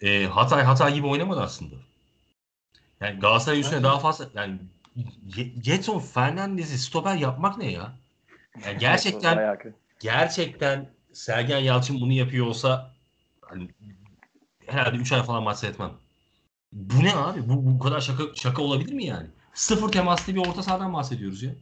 e, 0.00 0.24
Hatay 0.26 0.62
Hatay 0.64 0.94
gibi 0.94 1.06
oynamadı 1.06 1.40
aslında. 1.40 1.74
Yani 3.00 3.20
Galatasaray 3.20 3.60
üstüne 3.60 3.82
daha 3.82 3.98
fazla 3.98 4.28
yani 4.34 4.58
Getson 5.60 5.98
Fernandez'i 5.98 6.78
stoper 6.78 7.16
yapmak 7.16 7.58
ne 7.58 7.72
ya? 7.72 7.92
Yani 8.66 8.78
gerçekten 8.80 9.58
gerçekten 10.00 10.90
Sergen 11.12 11.58
Yalçın 11.58 12.00
bunu 12.00 12.12
yapıyor 12.12 12.46
olsa 12.46 12.90
hani 13.40 13.68
herhalde 14.66 14.96
3 14.96 15.12
ay 15.12 15.22
falan 15.22 15.42
maç 15.42 15.58
seyretmem. 15.58 15.92
Bu 16.72 17.04
ne 17.04 17.16
abi? 17.16 17.48
Bu, 17.48 17.66
bu 17.66 17.78
kadar 17.78 18.00
şaka 18.00 18.22
şaka 18.34 18.62
olabilir 18.62 18.92
mi 18.92 19.04
yani? 19.04 19.26
Sıfır 19.54 19.92
temaslı 19.92 20.34
bir 20.34 20.40
orta 20.40 20.62
sahadan 20.62 20.94
bahsediyoruz 20.94 21.42
ya. 21.42 21.52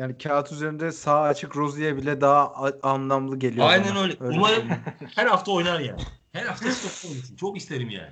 Yani 0.00 0.18
kağıt 0.18 0.52
üzerinde 0.52 0.92
sağ 0.92 1.20
açık 1.20 1.56
Rozi'ye 1.56 1.96
bile 1.96 2.20
daha 2.20 2.54
anlamlı 2.82 3.38
geliyor. 3.38 3.66
Aynen 3.66 3.90
bana. 3.90 4.02
öyle. 4.02 4.16
öyle. 4.20 4.38
Umarım 4.38 4.68
her 5.14 5.26
hafta 5.26 5.52
oynar 5.52 5.80
yani. 5.80 6.00
Her 6.32 6.46
hafta 6.46 6.70
stop 6.70 7.10
oynasın. 7.10 7.36
Çok 7.36 7.56
isterim 7.56 7.90
yani. 7.90 8.10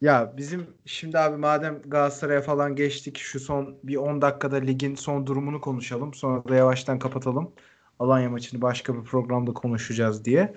Ya 0.00 0.34
bizim 0.36 0.66
şimdi 0.86 1.18
abi 1.18 1.36
madem 1.36 1.82
Galatasaray'a 1.84 2.42
falan 2.42 2.76
geçtik 2.76 3.18
şu 3.18 3.40
son 3.40 3.78
bir 3.82 3.96
10 3.96 4.22
dakikada 4.22 4.56
ligin 4.56 4.94
son 4.94 5.26
durumunu 5.26 5.60
konuşalım. 5.60 6.14
Sonra 6.14 6.48
da 6.48 6.54
yavaştan 6.54 6.98
kapatalım. 6.98 7.52
Alanya 7.98 8.30
maçını 8.30 8.62
başka 8.62 8.94
bir 8.94 9.04
programda 9.04 9.52
konuşacağız 9.52 10.24
diye. 10.24 10.54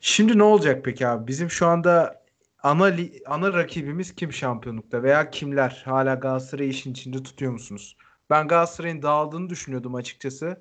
Şimdi 0.00 0.38
ne 0.38 0.42
olacak 0.42 0.80
peki 0.84 1.06
abi? 1.06 1.26
Bizim 1.26 1.50
şu 1.50 1.66
anda 1.66 2.22
ana 2.62 2.92
ana 3.26 3.52
rakibimiz 3.52 4.14
kim 4.14 4.32
şampiyonlukta 4.32 5.02
veya 5.02 5.30
kimler? 5.30 5.82
Hala 5.84 6.14
Galatasaray'ı 6.14 6.70
işin 6.70 6.92
içinde 6.92 7.22
tutuyor 7.22 7.52
musunuz? 7.52 7.96
Ben 8.30 8.48
Galatasaray'ın 8.48 9.02
dağıldığını 9.02 9.50
düşünüyordum 9.50 9.94
açıkçası. 9.94 10.60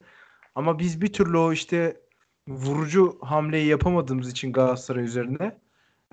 Ama 0.56 0.80
biz 0.80 1.02
bir 1.02 1.14
türlü 1.14 1.38
o 1.38 1.52
işte 1.52 2.02
vurucu 2.48 3.18
hamleyi 3.22 3.68
yapamadığımız 3.68 4.32
için 4.32 4.54
Galatasaray 4.54 5.04
üzerine 5.04 5.60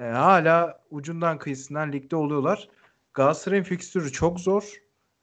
e, 0.01 0.05
hala 0.05 0.81
ucundan 0.91 1.39
kıyısından 1.39 1.93
ligde 1.93 2.17
oluyorlar. 2.17 2.69
Galatasaray'ın 3.15 3.63
fikstürü 3.63 4.13
çok 4.13 4.41
zor. 4.41 4.73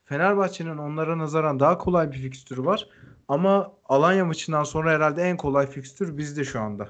Fenerbahçe'nin 0.05 0.77
onlara 0.77 1.17
nazaran 1.17 1.59
daha 1.59 1.77
kolay 1.77 2.11
bir 2.11 2.17
fikstürü 2.17 2.65
var. 2.65 2.89
Ama 3.27 3.73
Alanya 3.85 4.25
maçından 4.25 4.63
sonra 4.63 4.91
herhalde 4.91 5.23
en 5.23 5.37
kolay 5.37 5.67
fikstür 5.67 6.17
bizde 6.17 6.43
şu 6.43 6.61
anda. 6.61 6.89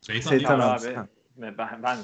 Seytan, 0.00 0.30
Seytan 0.30 0.60
abi. 0.60 0.88
abi. 0.88 1.08
Ben, 1.36 1.58
ben, 1.58 1.82
ben, 1.82 1.98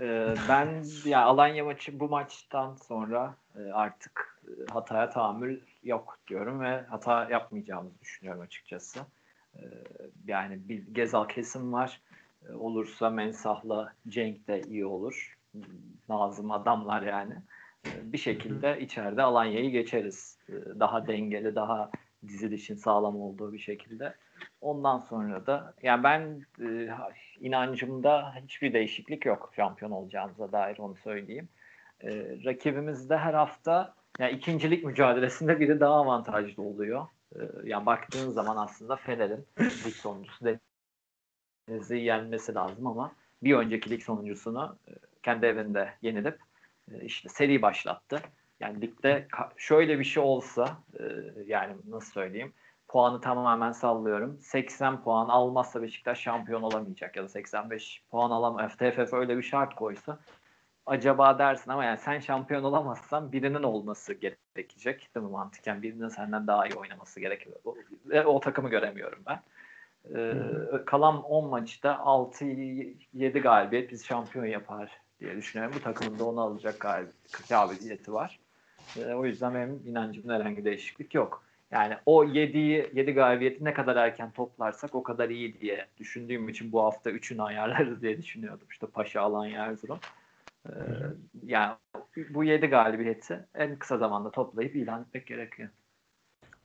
ee, 0.00 0.34
ben 0.48 0.84
ya 1.04 1.24
Alanya 1.24 1.64
maçı 1.64 2.00
bu 2.00 2.08
maçtan 2.08 2.74
sonra 2.74 3.34
e, 3.58 3.72
artık 3.72 4.40
e, 4.48 4.72
hataya 4.72 5.10
tahammül 5.10 5.60
yok 5.82 6.18
diyorum 6.28 6.60
ve 6.60 6.82
hata 6.82 7.30
yapmayacağımızı 7.30 8.00
düşünüyorum 8.00 8.42
açıkçası. 8.42 9.00
E, 9.56 9.62
yani 10.26 10.68
bir 10.68 10.86
Gezal 10.94 11.28
kesim 11.28 11.72
var. 11.72 12.00
E, 12.48 12.52
olursa 12.52 13.10
Mensah'la 13.10 13.92
Cenk 14.08 14.48
de 14.48 14.60
iyi 14.60 14.86
olur. 14.86 15.38
Nazım 16.08 16.50
adamlar 16.50 17.02
yani. 17.02 17.34
E, 17.86 18.12
bir 18.12 18.18
şekilde 18.18 18.80
içeride 18.80 19.22
Alanya'yı 19.22 19.70
geçeriz. 19.70 20.38
E, 20.48 20.52
daha 20.80 21.06
dengeli, 21.06 21.54
daha 21.54 21.90
dizilişin 22.28 22.76
sağlam 22.76 23.20
olduğu 23.20 23.52
bir 23.52 23.58
şekilde. 23.58 24.14
Ondan 24.60 24.98
sonra 24.98 25.46
da 25.46 25.74
yani 25.82 26.02
ben 26.02 26.46
e, 26.60 26.88
inancımda 27.40 28.34
hiçbir 28.44 28.72
değişiklik 28.72 29.26
yok 29.26 29.52
şampiyon 29.56 29.90
olacağımıza 29.90 30.52
dair 30.52 30.78
onu 30.78 30.96
söyleyeyim. 30.96 31.48
E, 32.00 32.10
rakibimiz 32.44 33.10
de 33.10 33.16
her 33.16 33.34
hafta 33.34 33.94
yani 34.18 34.32
ikincilik 34.32 34.84
mücadelesinde 34.84 35.60
biri 35.60 35.80
daha 35.80 35.94
avantajlı 35.94 36.62
oluyor. 36.62 37.06
E, 37.34 37.38
yani 37.64 37.86
baktığın 37.86 38.30
zaman 38.30 38.56
aslında 38.56 38.96
Fener'in 38.96 39.46
lig 39.60 39.94
sonuncusu 39.94 40.44
Denizli'yi 41.68 42.04
yenmesi 42.04 42.54
lazım 42.54 42.86
ama 42.86 43.12
bir 43.42 43.54
önceki 43.54 43.90
lig 43.90 44.02
sonuncusunu 44.02 44.78
e, 44.88 44.92
kendi 45.22 45.46
evinde 45.46 45.94
yenilip 46.02 46.38
e, 46.92 47.04
işte 47.04 47.28
seri 47.28 47.62
başlattı. 47.62 48.22
Yani 48.60 48.80
ligde 48.80 49.28
şöyle 49.56 49.98
bir 49.98 50.04
şey 50.04 50.22
olsa 50.22 50.78
e, 51.00 51.04
yani 51.46 51.76
nasıl 51.88 52.12
söyleyeyim 52.12 52.52
puanı 52.88 53.20
tamamen 53.20 53.72
sallıyorum. 53.72 54.38
80 54.40 55.02
puan 55.02 55.28
almazsa 55.28 55.82
Beşiktaş 55.82 56.20
şampiyon 56.20 56.62
olamayacak 56.62 57.16
ya 57.16 57.22
da 57.22 57.28
85 57.28 58.02
puan 58.10 58.30
alamaz. 58.30 58.76
TFF 58.76 59.12
öyle 59.12 59.36
bir 59.36 59.42
şart 59.42 59.74
koysa 59.74 60.18
acaba 60.88 61.38
dersin 61.38 61.70
ama 61.70 61.84
yani 61.84 61.98
sen 61.98 62.18
şampiyon 62.18 62.62
olamazsan 62.62 63.32
birinin 63.32 63.62
olması 63.62 64.14
gerekecek 64.14 65.14
değil 65.14 65.26
mi 65.26 65.32
mantıken? 65.32 65.82
Birinin 65.82 66.08
senden 66.08 66.46
daha 66.46 66.66
iyi 66.66 66.74
oynaması 66.74 67.20
gerekiyor. 67.20 67.56
O, 67.64 67.76
o 68.24 68.40
takımı 68.40 68.68
göremiyorum 68.68 69.22
ben. 69.26 69.40
Ee, 70.16 70.34
kalan 70.86 71.22
10 71.22 71.50
maçta 71.50 71.92
6-7 71.92 73.40
galibiyet 73.40 73.90
biz 73.90 74.06
şampiyon 74.06 74.44
yapar 74.44 75.00
diye 75.20 75.36
düşünüyorum. 75.36 75.76
Bu 75.78 75.82
takımın 75.82 76.18
da 76.18 76.24
onu 76.24 76.40
alacak 76.40 76.86
kabiliyeti 77.48 78.12
var. 78.12 78.38
Ee, 78.96 79.14
o 79.14 79.24
yüzden 79.24 79.54
benim 79.54 79.82
inancımda 79.86 80.34
herhangi 80.34 80.56
bir 80.56 80.64
değişiklik 80.64 81.14
yok. 81.14 81.47
Yani 81.70 81.94
o 82.06 82.24
7'yi 82.24 82.90
7 82.94 83.12
galibiyeti 83.12 83.64
ne 83.64 83.74
kadar 83.74 83.96
erken 83.96 84.30
toplarsak 84.30 84.94
o 84.94 85.02
kadar 85.02 85.28
iyi 85.28 85.60
diye 85.60 85.86
düşündüğüm 85.98 86.48
için 86.48 86.72
bu 86.72 86.84
hafta 86.84 87.10
3'ünü 87.10 87.42
ayarlarız 87.42 88.02
diye 88.02 88.18
düşünüyordum. 88.18 88.66
İşte 88.70 88.86
Paşa, 88.86 89.20
Alanya, 89.20 89.64
Erzurum. 89.64 89.98
Ee, 90.68 90.72
yani 91.46 91.74
bu 92.30 92.44
7 92.44 92.66
galibiyeti 92.66 93.46
en 93.54 93.76
kısa 93.76 93.98
zamanda 93.98 94.30
toplayıp 94.30 94.76
ilan 94.76 95.02
etmek 95.02 95.26
gerekiyor. 95.26 95.68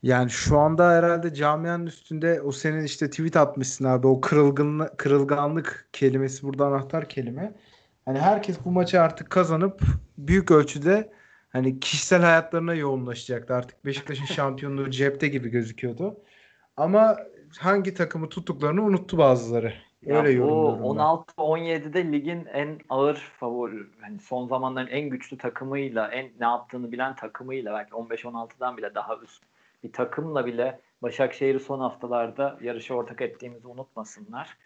Yani 0.03 0.29
şu 0.29 0.59
anda 0.59 0.91
herhalde 0.91 1.33
camianın 1.33 1.85
üstünde 1.85 2.41
o 2.41 2.51
senin 2.51 2.83
işte 2.83 3.09
tweet 3.09 3.37
atmışsın 3.37 3.85
abi 3.85 4.07
o 4.07 4.21
kırılgınlık, 4.21 4.97
kırılganlık 4.97 5.89
kelimesi 5.93 6.43
burada 6.43 6.65
anahtar 6.65 7.09
kelime. 7.09 7.53
Hani 8.05 8.19
herkes 8.19 8.57
bu 8.65 8.71
maçı 8.71 9.01
artık 9.01 9.29
kazanıp 9.29 9.81
büyük 10.17 10.51
ölçüde 10.51 11.11
hani 11.53 11.79
kişisel 11.79 12.21
hayatlarına 12.21 12.73
yoğunlaşacaktı. 12.73 13.53
Artık 13.53 13.85
Beşiktaş'ın 13.85 14.25
şampiyonluğu 14.25 14.89
cepte 14.89 15.27
gibi 15.27 15.49
gözüküyordu. 15.49 16.17
Ama 16.77 17.17
hangi 17.59 17.93
takımı 17.93 18.29
tuttuklarını 18.29 18.83
unuttu 18.83 19.17
bazıları. 19.17 19.73
Öyle 20.05 20.31
ya 20.31 20.41
bu 20.41 20.45
16-17'de 20.47 22.11
ligin 22.11 22.45
en 22.45 22.79
ağır 22.89 23.15
favori, 23.15 23.83
yani 24.03 24.19
son 24.19 24.47
zamanların 24.47 24.87
en 24.87 25.09
güçlü 25.09 25.37
takımıyla, 25.37 26.07
en 26.07 26.25
ne 26.39 26.45
yaptığını 26.45 26.91
bilen 26.91 27.15
takımıyla 27.15 27.73
belki 27.73 27.91
15-16'dan 27.91 28.77
bile 28.77 28.95
daha 28.95 29.17
üst 29.17 29.43
bir 29.83 29.93
takımla 29.93 30.45
bile 30.45 30.79
Başakşehir'i 31.01 31.59
son 31.59 31.79
haftalarda 31.79 32.57
yarışa 32.61 32.93
ortak 32.93 33.21
ettiğimizi 33.21 33.67
unutmasınlar. 33.67 34.57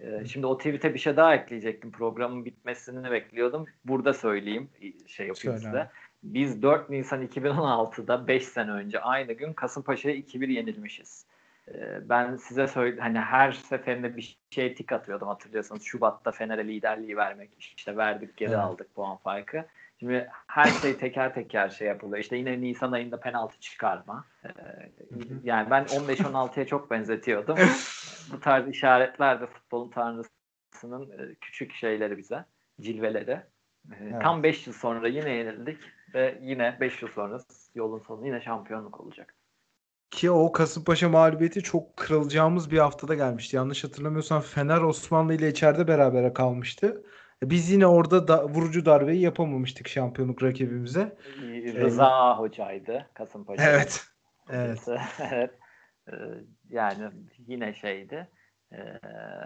Ee, 0.00 0.24
şimdi 0.26 0.46
o 0.46 0.58
tweet'e 0.58 0.94
bir 0.94 0.98
şey 0.98 1.16
daha 1.16 1.34
ekleyecektim. 1.34 1.92
Programın 1.92 2.44
bitmesini 2.44 3.10
bekliyordum. 3.10 3.66
Burada 3.84 4.14
söyleyeyim 4.14 4.70
şey 5.06 5.26
yapayım 5.26 5.58
Söyle. 5.58 5.58
size. 5.58 5.90
Biz 6.22 6.62
4 6.62 6.90
Nisan 6.90 7.26
2016'da 7.26 8.28
5 8.28 8.48
sene 8.48 8.70
önce 8.70 9.00
aynı 9.00 9.32
gün 9.32 9.52
Kasımpaşa'ya 9.52 10.16
2-1 10.16 10.52
yenilmişiz. 10.52 11.26
Ee, 11.68 12.08
ben 12.08 12.36
size 12.36 12.68
söyle 12.68 13.00
hani 13.00 13.20
her 13.20 13.52
seferinde 13.52 14.16
bir 14.16 14.38
şey 14.50 14.74
tik 14.74 14.92
atıyordum 14.92 15.28
hatırlıyorsanız. 15.28 15.82
Şubat'ta 15.82 16.30
Fener'e 16.30 16.68
liderliği 16.68 17.16
vermek. 17.16 17.50
işte 17.58 17.96
verdik 17.96 18.36
geri 18.36 18.50
evet. 18.50 18.58
aldık 18.58 18.94
puan 18.94 19.16
farkı. 19.16 19.66
Şimdi 20.00 20.28
her 20.46 20.66
şey 20.66 20.96
teker 20.96 21.34
teker 21.34 21.68
şey 21.68 21.88
yapılıyor. 21.88 22.18
İşte 22.18 22.36
yine 22.36 22.60
Nisan 22.60 22.92
ayında 22.92 23.20
penaltı 23.20 23.60
çıkarma. 23.60 24.24
Ee, 24.44 24.48
yani 25.44 25.70
ben 25.70 25.84
15-16'ya 25.84 26.66
çok 26.66 26.90
benzetiyordum. 26.90 27.58
Bu 28.32 28.40
tarz 28.40 28.68
işaretler 28.68 29.40
de 29.40 29.46
futbolun 29.46 29.90
tanrısının 29.90 31.10
e, 31.10 31.34
küçük 31.34 31.72
şeyleri 31.72 32.18
bize, 32.18 32.44
cilveleri. 32.80 33.30
Ee, 33.30 33.94
evet. 34.00 34.22
Tam 34.22 34.42
5 34.42 34.66
yıl 34.66 34.74
sonra 34.74 35.08
yine 35.08 35.30
yenildik 35.30 35.78
ve 36.14 36.38
yine 36.42 36.76
5 36.80 37.02
yıl 37.02 37.08
sonra 37.08 37.38
yolun 37.74 37.98
sonu 37.98 38.26
yine 38.26 38.40
şampiyonluk 38.40 39.00
olacak. 39.00 39.34
Ki 40.10 40.30
o 40.30 40.52
Kasımpaşa 40.52 41.08
mağlubiyeti 41.08 41.62
çok 41.62 41.96
kırılacağımız 41.96 42.70
bir 42.70 42.78
haftada 42.78 43.14
gelmişti. 43.14 43.56
Yanlış 43.56 43.84
hatırlamıyorsam 43.84 44.40
Fener 44.40 44.80
Osmanlı 44.80 45.34
ile 45.34 45.48
içeride 45.48 45.88
berabere 45.88 46.32
kalmıştı. 46.32 47.04
Biz 47.42 47.70
yine 47.70 47.86
orada 47.86 48.28
da 48.28 48.48
vurucu 48.48 48.86
darbeyi 48.86 49.20
yapamamıştık 49.20 49.88
şampiyonluk 49.88 50.42
rakibimize. 50.42 51.16
Rıza 51.74 52.32
ee, 52.32 52.38
hocaydı 52.38 53.10
Kasımpaşa. 53.14 53.62
Evet. 53.62 54.06
Evet. 54.50 54.88
evet. 55.32 55.50
Ee, 56.08 56.14
yani 56.70 57.10
yine 57.46 57.74
şeydi. 57.74 58.28
Ee, 58.72 59.00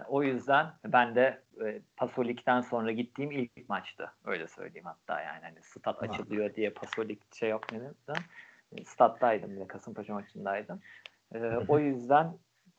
o 0.07 0.23
yüzden 0.23 0.67
ben 0.85 1.15
de 1.15 1.41
e, 1.65 1.81
Pasolik'ten 1.97 2.61
sonra 2.61 2.91
gittiğim 2.91 3.31
ilk 3.31 3.69
maçtı. 3.69 4.11
Öyle 4.25 4.47
söyleyeyim 4.47 4.85
hatta 4.85 5.21
yani 5.21 5.39
hani 5.41 5.61
stat 5.61 6.03
açılıyor 6.03 6.55
diye 6.55 6.69
Pasolik 6.69 7.35
şey 7.35 7.49
yok 7.49 7.71
dedim. 7.71 7.95
Stat'taydım 8.85 9.51
bile 9.55 9.67
Kasımpaşa 9.67 10.13
maçındaydım. 10.13 10.81
o 11.67 11.79
yüzden 11.79 12.33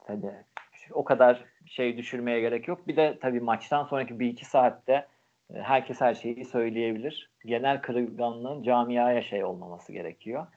hani 0.07 0.43
o 0.91 1.03
kadar 1.03 1.45
şey 1.65 1.97
düşürmeye 1.97 2.41
gerek 2.41 2.67
yok. 2.67 2.87
Bir 2.87 2.95
de 2.95 3.17
tabii 3.21 3.39
maçtan 3.39 3.83
sonraki 3.83 4.19
bir 4.19 4.27
iki 4.27 4.45
saatte 4.45 5.07
e, 5.53 5.61
herkes 5.61 6.01
her 6.01 6.13
şeyi 6.13 6.45
söyleyebilir. 6.45 7.31
Genel 7.45 7.81
kırılganlığın 7.81 8.63
camiaya 8.63 9.21
şey 9.21 9.43
olmaması 9.43 9.93
gerekiyor. 9.93 10.47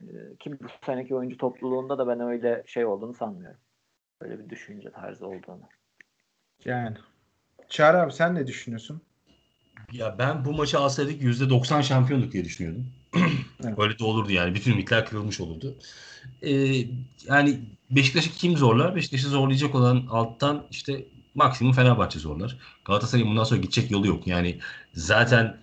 E, 0.00 0.36
ki 0.40 0.60
bu 0.60 0.66
seneki 0.86 1.14
oyuncu 1.14 1.36
topluluğunda 1.36 1.98
da 1.98 2.08
ben 2.08 2.20
öyle 2.20 2.62
şey 2.66 2.84
olduğunu 2.84 3.14
sanmıyorum. 3.14 3.60
Öyle 4.20 4.38
bir 4.38 4.48
düşünce 4.48 4.90
tarzı 4.90 5.26
olduğunu. 5.26 5.68
Yani. 6.64 6.96
Çağrı 7.68 8.02
abi 8.02 8.12
sen 8.12 8.34
ne 8.34 8.46
düşünüyorsun? 8.46 9.02
Ya 9.92 10.18
ben 10.18 10.44
bu 10.44 10.52
maçı 10.52 10.78
alsaydık 10.78 11.22
%90 11.22 11.82
şampiyonluk 11.82 12.32
diye 12.32 12.44
düşünüyordum. 12.44 12.86
evet. 13.64 13.78
Öyle 13.78 13.98
de 13.98 14.04
olurdu 14.04 14.32
yani. 14.32 14.54
Bütün 14.54 14.72
ümitler 14.72 15.06
kırılmış 15.06 15.40
olurdu. 15.40 15.74
Ee, 16.42 16.84
yani 17.28 17.60
Beşiktaş'ı 17.90 18.30
kim 18.30 18.56
zorlar? 18.56 18.96
Beşiktaş'ı 18.96 19.28
zorlayacak 19.28 19.74
olan 19.74 20.06
alttan 20.10 20.66
işte 20.70 21.04
maksimum 21.34 21.72
Fenerbahçe 21.72 22.18
zorlar. 22.18 22.58
Galatasaray'ın 22.84 23.30
bundan 23.30 23.44
sonra 23.44 23.60
gidecek 23.60 23.90
yolu 23.90 24.06
yok. 24.06 24.26
Yani 24.26 24.58
zaten 24.94 25.56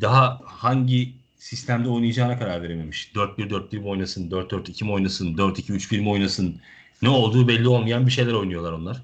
daha 0.00 0.40
hangi 0.44 1.14
sistemde 1.38 1.88
oynayacağına 1.88 2.38
karar 2.38 2.62
verememiş. 2.62 3.12
4-1-4-1 3.14 3.78
mi 3.78 3.88
oynasın, 3.88 4.30
4-4-2 4.30 4.84
mi 4.84 4.92
oynasın, 4.92 5.36
4-2-3-1 5.36 6.00
mi 6.00 6.08
oynasın? 6.08 6.60
Ne 7.02 7.08
olduğu 7.08 7.48
belli 7.48 7.68
olmayan 7.68 8.06
bir 8.06 8.12
şeyler 8.12 8.32
oynuyorlar 8.32 8.72
onlar. 8.72 9.02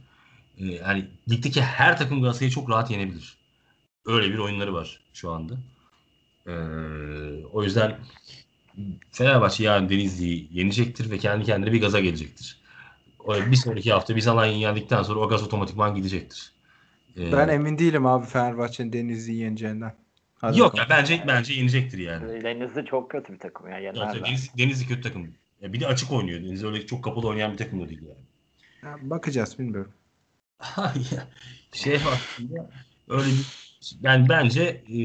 Ee, 0.59 0.65
yani 0.67 1.07
ligdeki 1.31 1.63
her 1.63 1.99
takım 1.99 2.23
Galatasaray'ı 2.23 2.51
çok 2.51 2.71
rahat 2.71 2.91
yenebilir. 2.91 3.39
Öyle 4.07 4.33
bir 4.33 4.39
oyunları 4.39 4.75
var 4.75 5.01
şu 5.13 5.31
anda. 5.31 5.55
Ee, 6.47 6.51
o 7.53 7.63
yüzden 7.63 7.99
Fenerbahçe 9.11 9.65
yarın 9.65 9.89
Denizli'yi 9.89 10.49
yenecektir 10.53 11.11
ve 11.11 11.19
kendi 11.19 11.45
kendine 11.45 11.73
bir 11.73 11.81
gaza 11.81 12.01
gelecektir. 12.01 12.61
Bir 13.29 13.57
sonraki 13.57 13.93
hafta 13.93 14.17
biz 14.17 14.29
Alanya'yı 14.29 14.59
yendikten 14.59 15.03
sonra 15.03 15.21
o 15.21 15.29
gaz 15.29 15.43
otomatikman 15.43 15.95
gidecektir. 15.95 16.53
Ee, 17.19 17.33
ben 17.33 17.49
emin 17.49 17.79
değilim 17.79 18.07
abi 18.07 18.27
Fenerbahçe'nin 18.27 18.93
Denizli'yi 18.93 19.39
yeneceğinden. 19.39 19.95
Hadi 20.35 20.59
yok 20.59 20.79
ya 20.79 20.87
bence 20.91 21.25
bence 21.27 21.55
yenecektir 21.55 21.99
yani. 21.99 22.45
Denizli 22.45 22.85
çok 22.85 23.11
kötü 23.11 23.33
bir 23.33 23.39
takım 23.39 23.69
ya. 23.69 23.79
Evet, 23.79 23.97
Denizli, 23.97 24.59
Denizli 24.59 24.87
kötü 24.87 25.01
takım. 25.01 25.35
Ya 25.61 25.73
bir 25.73 25.81
de 25.81 25.87
açık 25.87 26.13
oynuyor. 26.13 26.41
Denizli 26.41 26.67
öyle 26.67 26.87
çok 26.87 27.05
kapalı 27.05 27.29
oynayan 27.29 27.53
bir 27.53 27.57
takım 27.59 27.81
da 27.81 27.89
değil 27.89 28.03
yani. 28.03 28.25
Ya 28.83 29.11
bakacağız 29.11 29.59
bilmiyorum. 29.59 29.93
şey 31.73 31.95
aslında 31.95 32.71
öyle 33.09 33.27
bir 33.27 33.65
yani 34.03 34.29
bence 34.29 34.63
e, 34.63 34.99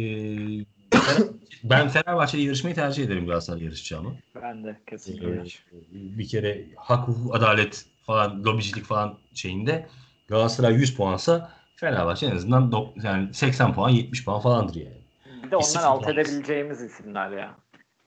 ben 1.64 1.90
Fenerbahçe'yle 1.90 2.44
yarışmayı 2.44 2.76
tercih 2.76 3.04
ederim 3.04 3.26
Galatasaray 3.26 3.64
yarışacağımı. 3.64 4.16
Ben 4.36 4.64
de 4.64 4.80
kesinlikle. 4.88 5.28
Ee, 5.28 5.44
bir 5.92 6.28
kere 6.28 6.66
hak, 6.78 7.08
hukuk, 7.08 7.36
adalet 7.36 7.86
falan, 8.06 8.44
lobicilik 8.44 8.86
falan 8.86 9.18
şeyinde 9.34 9.88
Galatasaray 10.28 10.74
100 10.74 10.96
puansa 10.96 11.52
Fenerbahçe 11.76 12.26
en 12.26 12.36
azından 12.36 12.72
do- 12.72 13.06
yani 13.06 13.34
80 13.34 13.74
puan 13.74 13.90
70 13.90 14.26
puan 14.26 14.40
falandır 14.40 14.76
yani. 14.76 14.98
Bir 15.44 15.52
de 15.52 15.56
onlar 15.56 15.84
alt 15.84 16.08
edebileceğimiz 16.08 16.82
isimler 16.82 17.32
ya. 17.32 17.56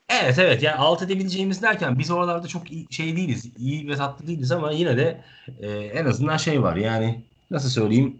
Evet 0.09 0.39
evet 0.39 0.63
yani 0.63 0.75
alt 0.75 1.01
edebileceğimiz 1.01 1.61
derken 1.61 1.99
biz 1.99 2.11
oralarda 2.11 2.47
çok 2.47 2.71
iyi, 2.71 2.87
şey 2.89 3.15
değiliz. 3.15 3.51
iyi 3.57 3.89
ve 3.89 3.95
tatlı 3.95 4.27
değiliz 4.27 4.51
ama 4.51 4.71
yine 4.71 4.97
de 4.97 5.23
e, 5.59 5.69
en 5.71 6.05
azından 6.05 6.37
şey 6.37 6.63
var 6.63 6.75
yani 6.75 7.23
nasıl 7.53 7.69
söyleyeyim 7.69 8.19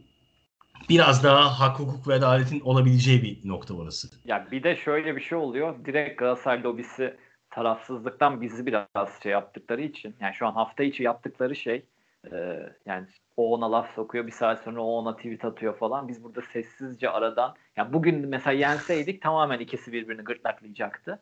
biraz 0.90 1.24
daha 1.24 1.60
hak, 1.60 1.80
hukuk 1.80 2.08
ve 2.08 2.14
adaletin 2.14 2.60
olabileceği 2.60 3.24
bir 3.24 3.50
nokta 3.50 3.74
orası. 3.74 4.08
Ya 4.26 4.48
bir 4.52 4.64
de 4.64 4.76
şöyle 4.76 5.16
bir 5.16 5.22
şey 5.22 5.38
oluyor. 5.38 5.86
Direkt 5.86 6.20
Galatasaray 6.20 6.64
lobisi 6.64 7.18
tarafsızlıktan 7.52 8.42
bizi 8.42 8.66
biraz 8.66 9.10
şey 9.24 9.32
yaptıkları 9.32 9.82
için 9.82 10.16
yani 10.20 10.34
şu 10.34 10.48
an 10.48 10.52
hafta 10.52 10.84
içi 10.84 11.04
yaptıkları 11.04 11.56
şey 11.56 11.86
e, 12.32 12.60
yani 12.86 13.08
o 13.38 13.54
ona 13.54 13.72
laf 13.72 13.96
sokuyor 13.96 14.28
bir 14.28 14.32
saat 14.32 14.64
sonra 14.64 14.82
o 14.82 14.92
ona 14.92 15.16
tweet 15.16 15.46
atıyor 15.46 15.78
falan 15.78 16.08
biz 16.08 16.24
burada 16.24 16.42
sessizce 16.42 17.10
aradan 17.10 17.56
yani 17.78 17.94
bugün 17.94 18.28
mesela 18.28 18.54
yenseydik 18.54 19.22
tamamen 19.22 19.60
ikisi 19.60 19.94
birbirini 19.94 20.22
gırtlaklayacaktı. 20.22 21.20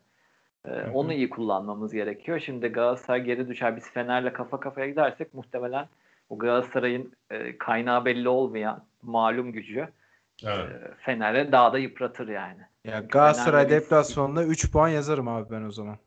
E, 0.68 0.70
onu 0.94 1.12
iyi 1.12 1.30
kullanmamız 1.30 1.92
gerekiyor. 1.92 2.40
Şimdi 2.40 2.68
Galatasaray 2.68 3.24
geri 3.24 3.48
düşer 3.48 3.76
biz 3.76 3.90
Fener'le 3.90 4.32
kafa 4.32 4.60
kafaya 4.60 4.88
gidersek 4.88 5.34
muhtemelen 5.34 5.86
o 6.32 6.38
Galatasaray'ın 6.38 7.12
e, 7.30 7.58
kaynağı 7.58 8.04
belli 8.04 8.28
olmayan 8.28 8.84
malum 9.02 9.52
gücü 9.52 9.88
evet. 10.44 10.70
e, 10.70 10.94
Fener'e 10.98 11.52
daha 11.52 11.72
da 11.72 11.78
yıpratır 11.78 12.28
yani. 12.28 12.60
Ya 12.84 13.00
Galatasaray 13.00 13.70
deplasmanında 13.70 14.44
3 14.44 14.72
puan 14.72 14.88
yazarım 14.88 15.28
abi 15.28 15.50
ben 15.50 15.62
o 15.62 15.70
zaman. 15.70 15.98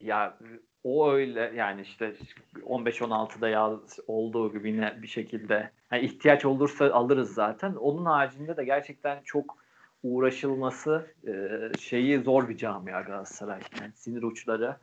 Ya 0.00 0.38
o 0.84 1.10
öyle 1.10 1.52
yani 1.56 1.80
işte 1.80 2.14
15-16'da 2.54 3.48
ya 3.48 3.70
olduğu 4.06 4.52
gibi 4.52 4.70
yine 4.70 5.02
bir 5.02 5.06
şekilde 5.06 5.70
yani 5.92 6.04
ihtiyaç 6.04 6.44
olursa 6.44 6.92
alırız 6.92 7.34
zaten. 7.34 7.74
Onun 7.74 8.04
haricinde 8.04 8.56
de 8.56 8.64
gerçekten 8.64 9.20
çok 9.24 9.56
uğraşılması 10.02 11.06
e, 11.26 11.32
şeyi 11.78 12.18
zor 12.18 12.48
bir 12.48 12.56
camia 12.56 13.00
Galatasaray. 13.00 13.60
Yani 13.80 13.92
sinir 13.94 14.22
uçları 14.22 14.76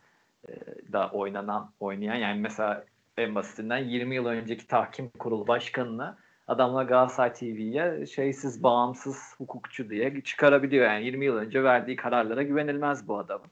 e, 0.48 0.54
da 0.94 1.10
oynanan 1.10 1.72
oynayan 1.80 2.16
yani 2.16 2.42
mesela 2.42 2.86
en 3.18 3.36
basitinden 3.36 3.78
20 3.78 4.16
yıl 4.16 4.26
önceki 4.26 4.68
tahkim 4.68 5.10
kurulu 5.10 5.48
başkanını 5.48 6.18
adamla 6.48 6.84
Galatasaray 6.84 7.34
TV'ye 7.34 8.06
şeysiz 8.06 8.64
bağımsız 8.64 9.18
hukukçu 9.38 9.90
diye 9.90 10.22
çıkarabiliyor. 10.22 10.86
Yani 10.86 11.06
20 11.06 11.26
yıl 11.26 11.36
önce 11.36 11.64
verdiği 11.64 11.96
kararlara 11.96 12.44
güvenilmez 12.44 13.08
bu 13.08 13.18
adamın. 13.18 13.48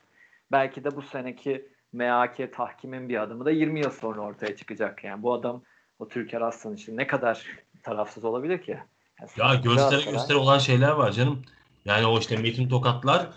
Belki 0.51 0.83
de 0.83 0.95
bu 0.95 1.01
seneki 1.01 1.67
MHK 1.93 2.53
tahkimin 2.53 3.09
bir 3.09 3.21
adımı 3.21 3.45
da 3.45 3.51
20 3.51 3.79
yıl 3.79 3.89
sonra 3.89 4.21
ortaya 4.21 4.55
çıkacak. 4.55 5.03
Yani 5.03 5.23
bu 5.23 5.33
adam 5.33 5.61
o 5.99 6.07
Türker 6.07 6.41
Aslan 6.41 6.73
için 6.73 6.97
ne 6.97 7.07
kadar 7.07 7.45
tarafsız 7.83 8.25
olabilir 8.25 8.61
ki? 8.61 8.77
Yani 9.19 9.29
ya 9.37 9.55
göstere 9.55 10.11
göstere 10.11 10.37
olan 10.37 10.57
şeyler 10.57 10.91
var 10.91 11.11
canım. 11.11 11.41
Yani 11.85 12.05
o 12.05 12.19
işte 12.19 12.37
Metin 12.37 12.69
Tokatlar 12.69 13.27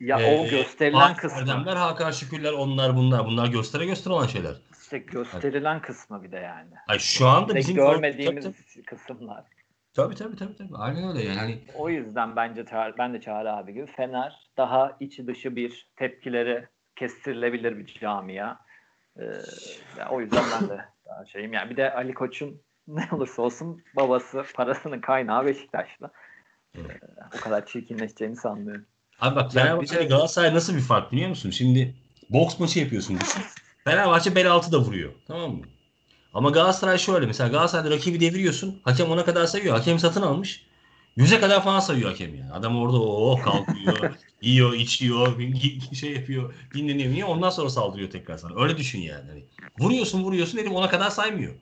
ya 0.00 0.20
e, 0.20 0.38
o 0.38 0.48
gösterilen 0.48 1.16
kısmı. 1.16 1.38
Erdemler, 1.38 1.76
Hakan 1.76 2.10
Şükürler 2.10 2.52
onlar 2.52 2.96
bunlar. 2.96 3.26
Bunlar 3.26 3.46
göstere 3.46 3.86
göstere 3.86 4.14
olan 4.14 4.26
şeyler. 4.26 4.54
İşte 4.86 4.98
gösterilen 4.98 5.82
kısmı 5.82 6.22
bir 6.22 6.32
de 6.32 6.36
yani. 6.36 6.70
Ay 6.88 6.98
şu 6.98 7.26
anda 7.26 7.46
işte 7.46 7.58
bizim 7.58 7.74
görmediğimiz 7.74 8.44
tabii, 8.44 8.82
kısımlar. 8.82 9.44
Tabii 9.94 10.14
tabii 10.14 10.36
tabii 10.36 10.56
tabii. 10.56 10.76
Aynen 10.76 11.08
öyle 11.08 11.22
yani. 11.24 11.58
O 11.74 11.90
yüzden 11.90 12.36
bence 12.36 12.64
ben 12.98 13.14
de 13.14 13.20
Çağrı 13.20 13.52
abi 13.52 13.72
gibi 13.72 13.86
Fener 13.86 14.50
daha 14.56 14.96
içi 15.00 15.26
dışı 15.26 15.56
bir 15.56 15.88
tepkileri 15.96 16.68
kestirilebilir 16.96 17.78
bir 17.78 17.86
camia. 17.86 18.56
Ee, 19.16 19.22
yani 19.98 20.08
o 20.10 20.20
yüzden 20.20 20.44
ben 20.52 20.68
de 20.68 20.84
daha 21.06 21.26
şeyim. 21.26 21.52
Yani 21.52 21.70
bir 21.70 21.76
de 21.76 21.92
Ali 21.92 22.14
Koç'un 22.14 22.62
ne 22.86 23.08
olursa 23.12 23.42
olsun 23.42 23.82
babası 23.96 24.44
parasının 24.54 25.00
kaynağı 25.00 25.46
Beşiktaş'ta. 25.46 26.10
Ee, 26.76 26.80
o 27.38 27.40
kadar 27.40 27.66
çirkinleşeceğini 27.66 28.36
sanmıyorum. 28.36 28.86
Abi 29.20 29.36
bak 29.36 29.52
Fenerbahçe 29.52 29.96
yani 29.96 30.08
Galatasaray 30.08 30.54
nasıl 30.54 30.74
bir 30.74 30.80
fark 30.80 31.12
biliyor 31.12 31.28
musun? 31.28 31.50
Şimdi 31.50 31.94
boks 32.30 32.60
maçı 32.60 32.80
yapıyorsun 32.80 33.20
düşün. 33.20 33.42
Fenerbahçe 33.86 34.34
bel 34.34 34.50
altı 34.50 34.72
da 34.72 34.80
vuruyor. 34.80 35.12
Tamam 35.26 35.50
mı? 35.50 35.64
Ama 36.34 36.50
Galatasaray 36.50 36.98
şöyle 36.98 37.26
mesela 37.26 37.48
Galatasaray'da 37.48 37.94
rakibi 37.94 38.20
deviriyorsun. 38.20 38.80
Hakem 38.84 39.10
ona 39.10 39.24
kadar 39.24 39.46
sayıyor. 39.46 39.76
Hakem 39.76 39.98
satın 39.98 40.22
almış. 40.22 40.66
Yüze 41.16 41.40
kadar 41.40 41.64
falan 41.64 41.80
sayıyor 41.80 42.10
hakem 42.10 42.34
yani. 42.34 42.52
Adam 42.52 42.78
orada 42.78 43.00
oh 43.00 43.42
kalkıyor, 43.42 44.14
yiyor, 44.42 44.74
içiyor, 44.74 45.40
şey 45.94 46.12
yapıyor, 46.12 46.54
dinleniyor, 46.74 47.12
niye 47.12 47.24
ondan 47.24 47.50
sonra 47.50 47.70
saldırıyor 47.70 48.10
tekrar 48.10 48.38
sana. 48.38 48.62
Öyle 48.62 48.78
düşün 48.78 48.98
yani. 48.98 49.30
Hani 49.30 49.44
vuruyorsun 49.78 50.24
vuruyorsun 50.24 50.58
dedim 50.58 50.74
ona 50.74 50.88
kadar 50.90 51.10
saymıyor. 51.10 51.54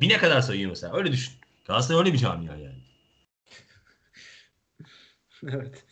Bine 0.00 0.18
kadar 0.18 0.40
sayıyor 0.40 0.70
mesela. 0.70 0.96
Öyle 0.96 1.12
düşün. 1.12 1.34
Galatasaray 1.64 1.98
öyle 2.00 2.12
bir 2.12 2.18
camia 2.18 2.56
yani. 2.56 2.82
evet. 5.56 5.84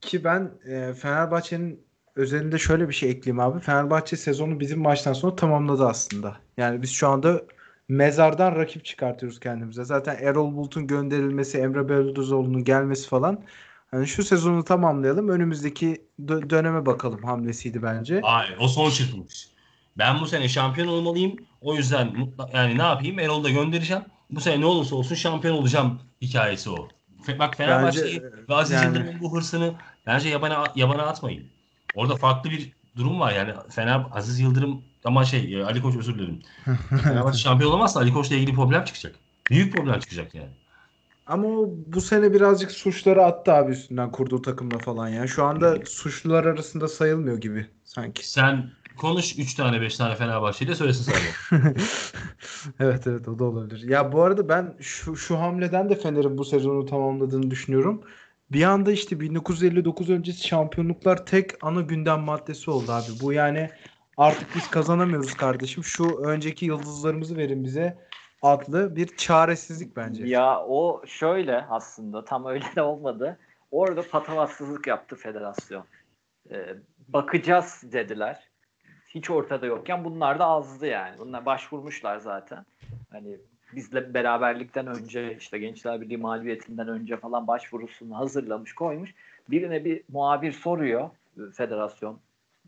Ki 0.00 0.24
ben 0.24 0.52
e, 0.68 0.94
Fenerbahçe'nin 0.94 1.85
özelinde 2.16 2.58
şöyle 2.58 2.88
bir 2.88 2.94
şey 2.94 3.10
ekleyeyim 3.10 3.40
abi. 3.40 3.60
Fenerbahçe 3.60 4.16
sezonu 4.16 4.60
bizim 4.60 4.80
maçtan 4.80 5.12
sonra 5.12 5.36
tamamladı 5.36 5.86
aslında. 5.86 6.36
Yani 6.56 6.82
biz 6.82 6.90
şu 6.90 7.08
anda 7.08 7.42
mezardan 7.88 8.56
rakip 8.56 8.84
çıkartıyoruz 8.84 9.40
kendimize. 9.40 9.84
Zaten 9.84 10.16
Erol 10.20 10.56
Bulut'un 10.56 10.86
gönderilmesi, 10.86 11.58
Emre 11.58 11.88
Belözoğlu'nun 11.88 12.64
gelmesi 12.64 13.08
falan. 13.08 13.40
Hani 13.90 14.06
şu 14.06 14.24
sezonu 14.24 14.64
tamamlayalım. 14.64 15.28
Önümüzdeki 15.28 16.02
dö- 16.24 16.50
döneme 16.50 16.86
bakalım 16.86 17.22
hamlesiydi 17.22 17.82
bence. 17.82 18.20
Hayır, 18.24 18.56
o 18.60 18.68
son 18.68 18.90
çıkmış. 18.90 19.48
Ben 19.98 20.20
bu 20.20 20.26
sene 20.26 20.48
şampiyon 20.48 20.88
olmalıyım. 20.88 21.36
O 21.60 21.74
yüzden 21.74 22.16
mutla, 22.18 22.50
yani 22.54 22.78
ne 22.78 22.82
yapayım? 22.82 23.18
Erol'u 23.18 23.44
da 23.44 23.50
göndereceğim. 23.50 24.02
Bu 24.30 24.40
sene 24.40 24.60
ne 24.60 24.66
olursa 24.66 24.96
olsun 24.96 25.14
şampiyon 25.14 25.56
olacağım 25.56 26.00
hikayesi 26.22 26.70
o. 26.70 26.88
Bak 27.38 27.56
Fenerbahçe 27.56 28.22
ve 28.48 28.54
Aziz 28.54 28.74
yani... 28.74 28.86
Yıldırım'ın 28.86 29.20
bu 29.20 29.36
hırsını 29.36 29.74
bence 30.06 30.28
yabana, 30.28 30.64
yabana 30.74 31.02
atmayın. 31.02 31.44
Orada 31.96 32.16
farklı 32.16 32.50
bir 32.50 32.72
durum 32.96 33.20
var 33.20 33.32
yani. 33.32 33.54
Fener 33.70 34.06
Aziz 34.12 34.40
Yıldırım 34.40 34.82
ama 35.04 35.24
şey 35.24 35.54
e, 35.54 35.64
Ali 35.64 35.82
Koç 35.82 35.96
özür 35.96 36.14
dilerim. 36.14 36.42
Fenerbahçe 37.02 37.38
şampiyon 37.38 37.70
olamazsa 37.70 38.00
Ali 38.00 38.12
Koç'la 38.12 38.36
ilgili 38.36 38.54
problem 38.54 38.84
çıkacak. 38.84 39.14
Büyük 39.50 39.72
problem 39.72 40.00
çıkacak 40.00 40.34
yani. 40.34 40.50
Ama 41.26 41.48
o 41.48 41.70
bu 41.86 42.00
sene 42.00 42.32
birazcık 42.32 42.70
suçları 42.70 43.24
attı 43.24 43.52
abi 43.52 43.72
üstünden 43.72 44.12
kurduğu 44.12 44.42
takımla 44.42 44.78
falan 44.78 45.08
ya. 45.08 45.26
Şu 45.26 45.44
anda 45.44 45.76
suçlular 45.86 46.44
arasında 46.44 46.88
sayılmıyor 46.88 47.38
gibi 47.38 47.66
sanki. 47.84 48.30
Sen 48.30 48.70
konuş 48.96 49.38
3 49.38 49.54
tane 49.54 49.80
5 49.80 49.96
tane 49.96 50.14
Fenerbahçe'yle 50.14 50.74
söylesin 50.74 51.12
sadece. 51.12 51.26
evet 52.80 53.06
evet 53.06 53.28
o 53.28 53.38
da 53.38 53.44
olabilir. 53.44 53.88
Ya 53.88 54.12
bu 54.12 54.22
arada 54.22 54.48
ben 54.48 54.74
şu, 54.80 55.16
şu 55.16 55.38
hamleden 55.38 55.88
de 55.90 55.94
Fener'in 55.94 56.38
bu 56.38 56.44
sezonu 56.44 56.86
tamamladığını 56.86 57.50
düşünüyorum. 57.50 58.02
Bir 58.52 58.62
anda 58.62 58.92
işte 58.92 59.20
1959 59.20 60.10
öncesi 60.10 60.48
şampiyonluklar 60.48 61.26
tek 61.26 61.64
ana 61.64 61.80
gündem 61.80 62.20
maddesi 62.20 62.70
oldu 62.70 62.92
abi. 62.92 63.20
Bu 63.22 63.32
yani 63.32 63.70
artık 64.16 64.54
biz 64.56 64.70
kazanamıyoruz 64.70 65.34
kardeşim. 65.34 65.84
Şu 65.84 66.18
önceki 66.18 66.66
yıldızlarımızı 66.66 67.36
verin 67.36 67.64
bize 67.64 67.98
adlı 68.42 68.96
bir 68.96 69.16
çaresizlik 69.16 69.96
bence. 69.96 70.26
Ya 70.26 70.60
o 70.60 71.02
şöyle 71.06 71.66
aslında 71.70 72.24
tam 72.24 72.46
öyle 72.46 72.64
de 72.76 72.82
olmadı. 72.82 73.38
Orada 73.70 74.02
patavatsızlık 74.10 74.86
yaptı 74.86 75.16
federasyon. 75.16 75.84
Ee, 76.50 76.74
bakacağız 77.08 77.82
dediler. 77.92 78.48
Hiç 79.08 79.30
ortada 79.30 79.66
yokken 79.66 80.04
bunlar 80.04 80.38
da 80.38 80.46
azdı 80.46 80.86
yani. 80.86 81.18
Bunlar 81.18 81.46
başvurmuşlar 81.46 82.18
zaten. 82.18 82.66
Hani 83.10 83.38
bizle 83.74 84.14
beraberlikten 84.14 84.86
önce 84.86 85.36
işte 85.36 85.58
Gençler 85.58 86.00
Birliği 86.00 86.16
mağlubiyetinden 86.16 86.88
önce 86.88 87.16
falan 87.16 87.46
başvurusunu 87.46 88.18
hazırlamış 88.18 88.72
koymuş. 88.72 89.14
Birine 89.50 89.84
bir 89.84 90.02
muhabir 90.08 90.52
soruyor 90.52 91.10
federasyon 91.52 92.18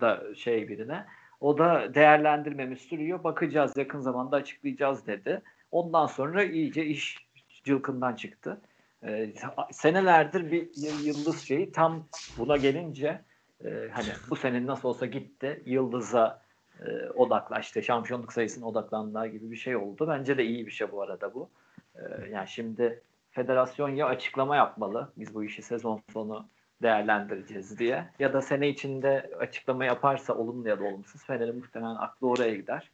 da 0.00 0.34
şey 0.34 0.68
birine. 0.68 1.04
O 1.40 1.58
da 1.58 1.94
değerlendirmemiz 1.94 2.78
sürüyor. 2.78 3.24
Bakacağız 3.24 3.76
yakın 3.76 4.00
zamanda 4.00 4.36
açıklayacağız 4.36 5.06
dedi. 5.06 5.42
Ondan 5.70 6.06
sonra 6.06 6.44
iyice 6.44 6.84
iş 6.84 7.28
cılkından 7.64 8.14
çıktı. 8.14 8.60
Ee, 9.04 9.32
senelerdir 9.72 10.52
bir 10.52 10.68
yıldız 11.04 11.40
şeyi 11.40 11.72
tam 11.72 12.08
buna 12.38 12.56
gelince 12.56 13.20
e, 13.64 13.68
hani 13.92 14.08
bu 14.30 14.36
sene 14.36 14.66
nasıl 14.66 14.88
olsa 14.88 15.06
gitti 15.06 15.62
yıldıza 15.66 16.42
e, 16.86 17.10
odakla 17.10 17.60
işte 17.60 17.82
şampiyonluk 17.82 18.32
sayısına 18.32 18.66
odaklandılar 18.66 19.26
gibi 19.26 19.50
bir 19.50 19.56
şey 19.56 19.76
oldu. 19.76 20.08
Bence 20.08 20.38
de 20.38 20.44
iyi 20.44 20.66
bir 20.66 20.70
şey 20.70 20.92
bu 20.92 21.02
arada 21.02 21.34
bu. 21.34 21.50
E, 21.94 22.00
yani 22.30 22.48
şimdi 22.48 23.02
federasyon 23.30 23.88
ya 23.88 24.06
açıklama 24.06 24.56
yapmalı 24.56 25.12
biz 25.16 25.34
bu 25.34 25.44
işi 25.44 25.62
sezon 25.62 26.02
sonu 26.12 26.48
değerlendireceğiz 26.82 27.78
diye 27.78 28.04
ya 28.18 28.32
da 28.32 28.42
sene 28.42 28.68
içinde 28.68 29.30
açıklama 29.38 29.84
yaparsa 29.84 30.34
olumlu 30.34 30.68
ya 30.68 30.80
da 30.80 30.84
olumsuz 30.84 31.24
Fener'in 31.24 31.56
muhtemelen 31.56 31.94
aklı 31.94 32.28
oraya 32.28 32.54
gider. 32.54 32.90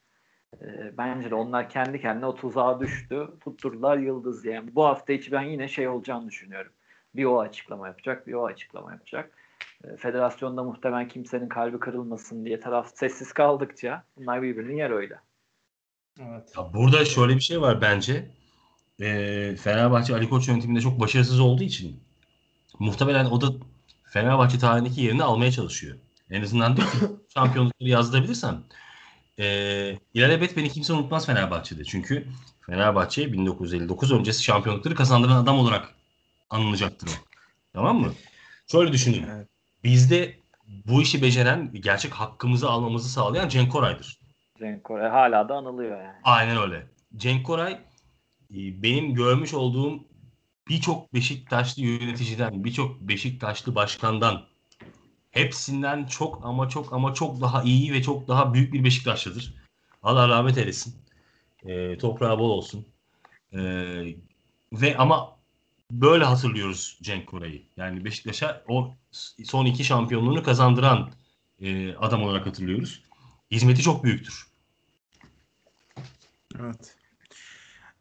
E, 0.63 0.93
bence 0.99 1.31
de 1.31 1.35
onlar 1.35 1.69
kendi 1.69 2.01
kendine 2.01 2.27
o 2.27 2.35
tuzağa 2.35 2.81
düştü. 2.81 3.29
Tutturdular 3.41 3.97
yıldız 3.97 4.45
diye. 4.45 4.55
Yani 4.55 4.75
bu 4.75 4.85
hafta 4.85 5.13
içi 5.13 5.33
ben 5.33 5.43
yine 5.43 5.69
şey 5.69 5.89
olacağını 5.89 6.29
düşünüyorum. 6.29 6.73
Bir 7.15 7.25
o 7.25 7.41
açıklama 7.41 7.87
yapacak, 7.87 8.27
bir 8.27 8.35
o 8.35 8.47
açıklama 8.47 8.93
yapacak. 8.93 9.31
E, 9.85 9.97
federasyonda 9.97 10.63
muhtemelen 10.63 11.09
kimsenin 11.09 11.49
kalbi 11.49 11.79
kırılmasın 11.79 12.45
diye 12.45 12.61
taraf 12.61 12.91
sessiz 12.95 13.33
kaldıkça 13.33 14.05
bunlar 14.17 14.43
birbirini 14.43 14.79
yer 14.79 14.91
öyle. 14.91 15.19
Evet. 16.21 16.53
Ya 16.57 16.75
burada 16.75 17.05
şöyle 17.05 17.37
bir 17.37 17.41
şey 17.41 17.61
var 17.61 17.81
bence. 17.81 18.31
E, 19.01 19.57
Fenerbahçe 19.57 20.15
Ali 20.15 20.29
Koç 20.29 20.49
yönetiminde 20.49 20.81
çok 20.81 21.01
başarısız 21.01 21.41
olduğu 21.41 21.63
için 21.63 22.01
muhtemelen 22.79 23.25
o 23.25 23.41
da 23.41 23.47
Fenerbahçe 24.05 24.59
tarihindeki 24.59 25.01
yerini 25.01 25.23
almaya 25.23 25.53
çalışıyor. 25.53 25.97
En 26.31 26.43
azından 26.43 26.77
diyor 26.77 26.91
ki 26.91 26.97
şampiyonlukları 27.35 27.89
yazdırabilirsem 27.89 28.65
e, 29.39 29.99
ilelebet 30.15 30.57
beni 30.57 30.69
kimse 30.69 30.93
unutmaz 30.93 31.27
Fenerbahçe'de. 31.27 31.85
Çünkü 31.85 32.27
Fenerbahçe 32.67 33.33
1959 33.33 34.13
öncesi 34.13 34.43
şampiyonlukları 34.43 34.95
kazandıran 34.95 35.43
adam 35.43 35.59
olarak 35.59 35.95
anılacaktır 36.51 37.09
o. 37.09 37.25
Tamam 37.73 38.01
mı? 38.01 38.13
Şöyle 38.67 38.93
düşünün. 38.93 39.27
Evet. 39.29 39.49
Bizde 39.85 40.35
bu 40.87 41.03
işi 41.03 41.23
beceren, 41.23 41.73
gerçek 41.73 42.13
hakkımızı 42.13 42.71
almamızı 42.71 43.09
sağlayan 43.09 43.49
Cenk 43.49 43.73
Koray'dır. 43.73 44.19
Cenk 44.59 44.85
Koray 44.85 45.11
hala 45.11 45.49
da 45.49 45.55
anılıyor 45.55 46.01
yani. 46.01 46.19
Aynen 46.25 46.57
öyle. 46.57 46.87
Cenk 47.17 47.47
Koray 47.47 47.73
e, 48.51 48.83
benim 48.83 49.15
görmüş 49.15 49.55
olduğum 49.55 50.05
birçok 50.69 51.15
Beşiktaşlı 51.15 51.83
yöneticiden, 51.83 52.65
birçok 52.65 53.01
Beşiktaşlı 53.01 53.75
başkandan 53.75 54.43
hepsinden 55.31 56.05
çok 56.05 56.45
ama 56.45 56.69
çok 56.69 56.93
ama 56.93 57.15
çok 57.15 57.41
daha 57.41 57.63
iyi 57.63 57.93
ve 57.93 58.03
çok 58.03 58.29
daha 58.29 58.55
büyük 58.55 58.73
bir 58.73 58.85
Beşiktaşlıdır. 58.85 59.55
Allah 60.03 60.29
rahmet 60.29 60.59
eylesin. 60.59 60.95
E, 61.65 61.99
toprağı 61.99 62.39
bol 62.39 62.51
olsun. 62.51 62.87
E, 63.53 63.61
ve 64.73 64.97
ama 64.99 65.34
böyle 65.91 66.25
hatırlıyoruz 66.25 66.99
Cenk 67.03 67.27
Koray'ı. 67.27 67.63
Yani 67.77 68.05
Beşiktaş'a 68.05 68.65
o 68.69 68.95
son 69.45 69.67
iki 69.67 69.85
şampiyonluğunu 69.85 70.43
kazandıran 70.43 71.11
e, 71.61 71.95
adam 71.95 72.23
olarak 72.23 72.47
hatırlıyoruz. 72.47 73.03
hizmeti 73.51 73.83
çok 73.83 74.05
büyüktür. 74.05 74.47
Evet. 76.61 76.97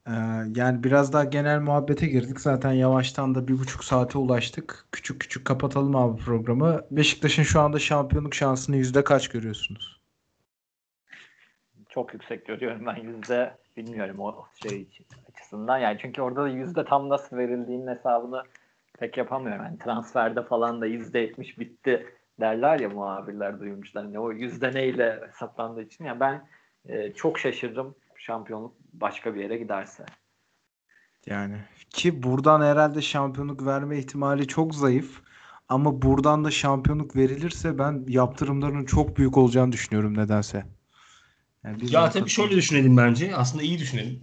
Ee, 0.08 0.12
yani 0.56 0.84
biraz 0.84 1.14
daha 1.14 1.24
genel 1.24 1.60
muhabbete 1.60 2.08
girdik. 2.08 2.40
Zaten 2.40 2.72
yavaştan 2.72 3.36
da 3.36 3.48
bir 3.48 3.60
buçuk 3.60 3.84
saate 3.84 4.18
ulaştık. 4.18 4.86
Küçük 4.92 5.22
küçük 5.22 5.46
kapatalım 5.46 5.96
abi 5.96 6.22
programı. 6.22 6.82
Beşiktaş'ın 6.92 7.44
şu 7.44 7.62
anda 7.62 7.80
şampiyonluk 7.80 8.36
şansını 8.36 8.76
yüzde 8.76 9.04
kaç 9.04 9.28
görüyorsunuz? 9.28 10.02
Çok 11.90 12.14
yüksek 12.14 12.46
görüyorum 12.46 12.86
ben 12.86 12.96
yüzde 12.96 13.58
bilmiyorum 13.78 14.20
o 14.20 14.46
şey 14.68 14.88
açısından. 15.30 15.78
Yani 15.78 15.98
çünkü 16.02 16.22
orada 16.22 16.44
da 16.44 16.48
yüzde 16.48 16.86
tam 16.86 17.10
nasıl 17.10 17.38
verildiğinin 17.38 17.88
hesabını 17.88 18.44
pek 19.00 19.18
yapamıyorum. 19.18 19.66
Yani 19.66 19.80
transferde 19.80 20.44
falan 20.44 20.82
da 20.82 20.86
yüzde 20.86 21.20
yetmiş 21.20 21.60
bitti 21.60 22.06
derler 22.40 22.80
ya 22.80 22.90
muhabirler 22.90 23.60
duymuşlar. 23.60 24.04
Yani 24.04 24.20
o 24.20 24.32
yüzde 24.32 24.72
neyle 24.74 25.22
hesaplandığı 25.28 25.82
için. 25.82 26.06
Yani 26.06 26.20
ben 26.20 26.48
e, 26.86 27.14
çok 27.14 27.40
şaşırırım 27.40 27.96
şampiyonluk 28.16 28.76
başka 28.94 29.36
bir 29.36 29.42
yere 29.42 29.58
giderse. 29.58 30.06
Yani 31.26 31.56
ki 31.90 32.24
buradan 32.24 32.62
herhalde 32.62 33.02
şampiyonluk 33.02 33.66
verme 33.66 33.98
ihtimali 33.98 34.48
çok 34.48 34.76
zayıf. 34.76 35.22
Ama 35.70 36.02
buradan 36.02 36.46
da 36.46 36.52
şampiyonluk 36.52 37.16
verilirse 37.16 37.80
ben 37.80 38.06
yaptırımların 38.08 38.86
çok 38.86 39.18
büyük 39.18 39.38
olacağını 39.38 39.72
düşünüyorum 39.72 40.18
nedense. 40.18 40.64
Yani 41.64 41.82
biz 41.82 41.94
Ya 41.94 42.10
tabii 42.10 42.30
şöyle 42.30 42.56
düşünelim 42.56 42.98
bence. 42.98 43.36
Aslında 43.36 43.64
iyi 43.64 43.80
düşünelim. 43.80 44.20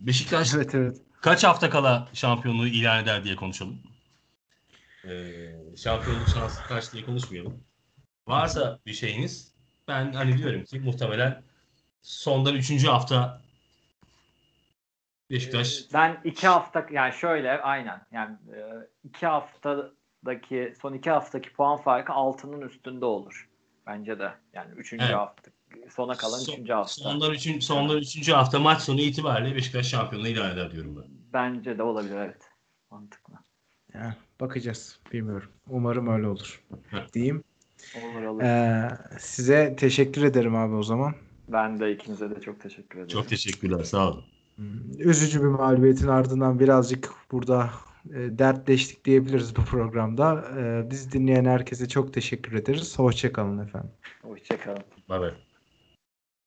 Beşiktaş 0.00 0.54
Evet 0.54 0.74
evet. 0.74 0.96
kaç 1.20 1.44
hafta 1.44 1.70
kala 1.70 2.08
şampiyonluğu 2.12 2.66
ilan 2.66 3.02
eder 3.02 3.24
diye 3.24 3.36
konuşalım. 3.36 3.78
Ee, 5.04 5.76
şampiyonluk 5.76 6.28
şansı 6.28 6.68
kaç 6.68 6.92
diye 6.92 7.04
konuşmayalım. 7.04 7.64
Varsa 8.28 8.78
bir 8.86 8.92
şeyiniz 8.92 9.54
ben 9.88 10.12
hani 10.12 10.38
diyorum 10.38 10.64
ki 10.64 10.80
muhtemelen 10.80 11.42
sondan 12.02 12.54
üçüncü 12.54 12.86
hafta 12.86 13.42
Beşiktaş 15.30 15.84
Ben 15.94 16.20
iki 16.24 16.46
hafta 16.46 16.86
yani 16.90 17.12
şöyle 17.12 17.60
aynen 17.60 18.00
yani 18.12 18.36
e, 18.56 18.60
iki 19.04 19.26
haftadaki 19.26 20.74
son 20.82 20.92
iki 20.92 21.10
haftaki 21.10 21.52
puan 21.52 21.76
farkı 21.76 22.12
altının 22.12 22.60
üstünde 22.60 23.04
olur. 23.04 23.48
Bence 23.86 24.18
de. 24.18 24.32
Yani 24.52 24.74
üçüncü 24.74 25.04
Evet. 25.04 25.14
hafta. 25.14 25.50
Sona 25.90 26.14
kalan 26.16 26.38
son- 26.38 26.52
üçüncü 26.52 26.72
hafta. 26.72 26.94
sondan, 27.02 27.32
üçün, 27.32 27.60
sondan 27.60 27.96
üçüncü 27.96 28.32
hafta 28.32 28.58
maç 28.58 28.82
sonu 28.82 29.00
itibariyle 29.00 29.56
Beşiktaş 29.56 29.86
şampiyonluğu 29.88 30.28
ilan 30.28 30.52
eder 30.52 30.70
diyorum 30.72 30.96
ben. 30.96 31.04
Bence 31.32 31.78
de 31.78 31.82
olabilir 31.82 32.16
evet. 32.16 32.42
Mantıklı. 32.90 33.34
Ya, 33.94 34.16
bakacağız. 34.40 34.98
Bilmiyorum. 35.12 35.48
Umarım 35.70 36.08
öyle 36.08 36.26
olur. 36.26 36.62
Diyeyim. 37.14 37.44
Olur 37.96 38.22
olur. 38.22 38.42
Ee, 38.42 38.88
size 39.18 39.76
teşekkür 39.76 40.22
ederim 40.22 40.56
abi 40.56 40.74
o 40.74 40.82
zaman. 40.82 41.14
Ben 41.48 41.80
de 41.80 41.92
ikinize 41.92 42.30
de 42.36 42.40
çok 42.40 42.60
teşekkür 42.60 42.98
ederim. 42.98 43.08
Çok 43.08 43.28
teşekkürler 43.28 43.84
sağ 43.84 44.10
olun. 44.10 44.24
Hmm, 44.56 44.80
Üzücü 44.98 45.40
bir 45.40 45.46
mağlubiyetin 45.46 46.08
ardından 46.08 46.60
birazcık 46.60 47.10
burada 47.32 47.70
e, 48.10 48.38
dertleştik 48.38 49.04
diyebiliriz 49.04 49.56
bu 49.56 49.64
programda. 49.64 50.44
E, 50.58 50.90
bizi 50.90 51.12
dinleyen 51.12 51.44
herkese 51.44 51.88
çok 51.88 52.14
teşekkür 52.14 52.52
ederiz. 52.52 52.98
Hoşçakalın 52.98 53.58
efendim. 53.58 53.90
Hoşçakalın. 54.22 54.82
Bay 55.08 55.20
bay. 55.20 55.30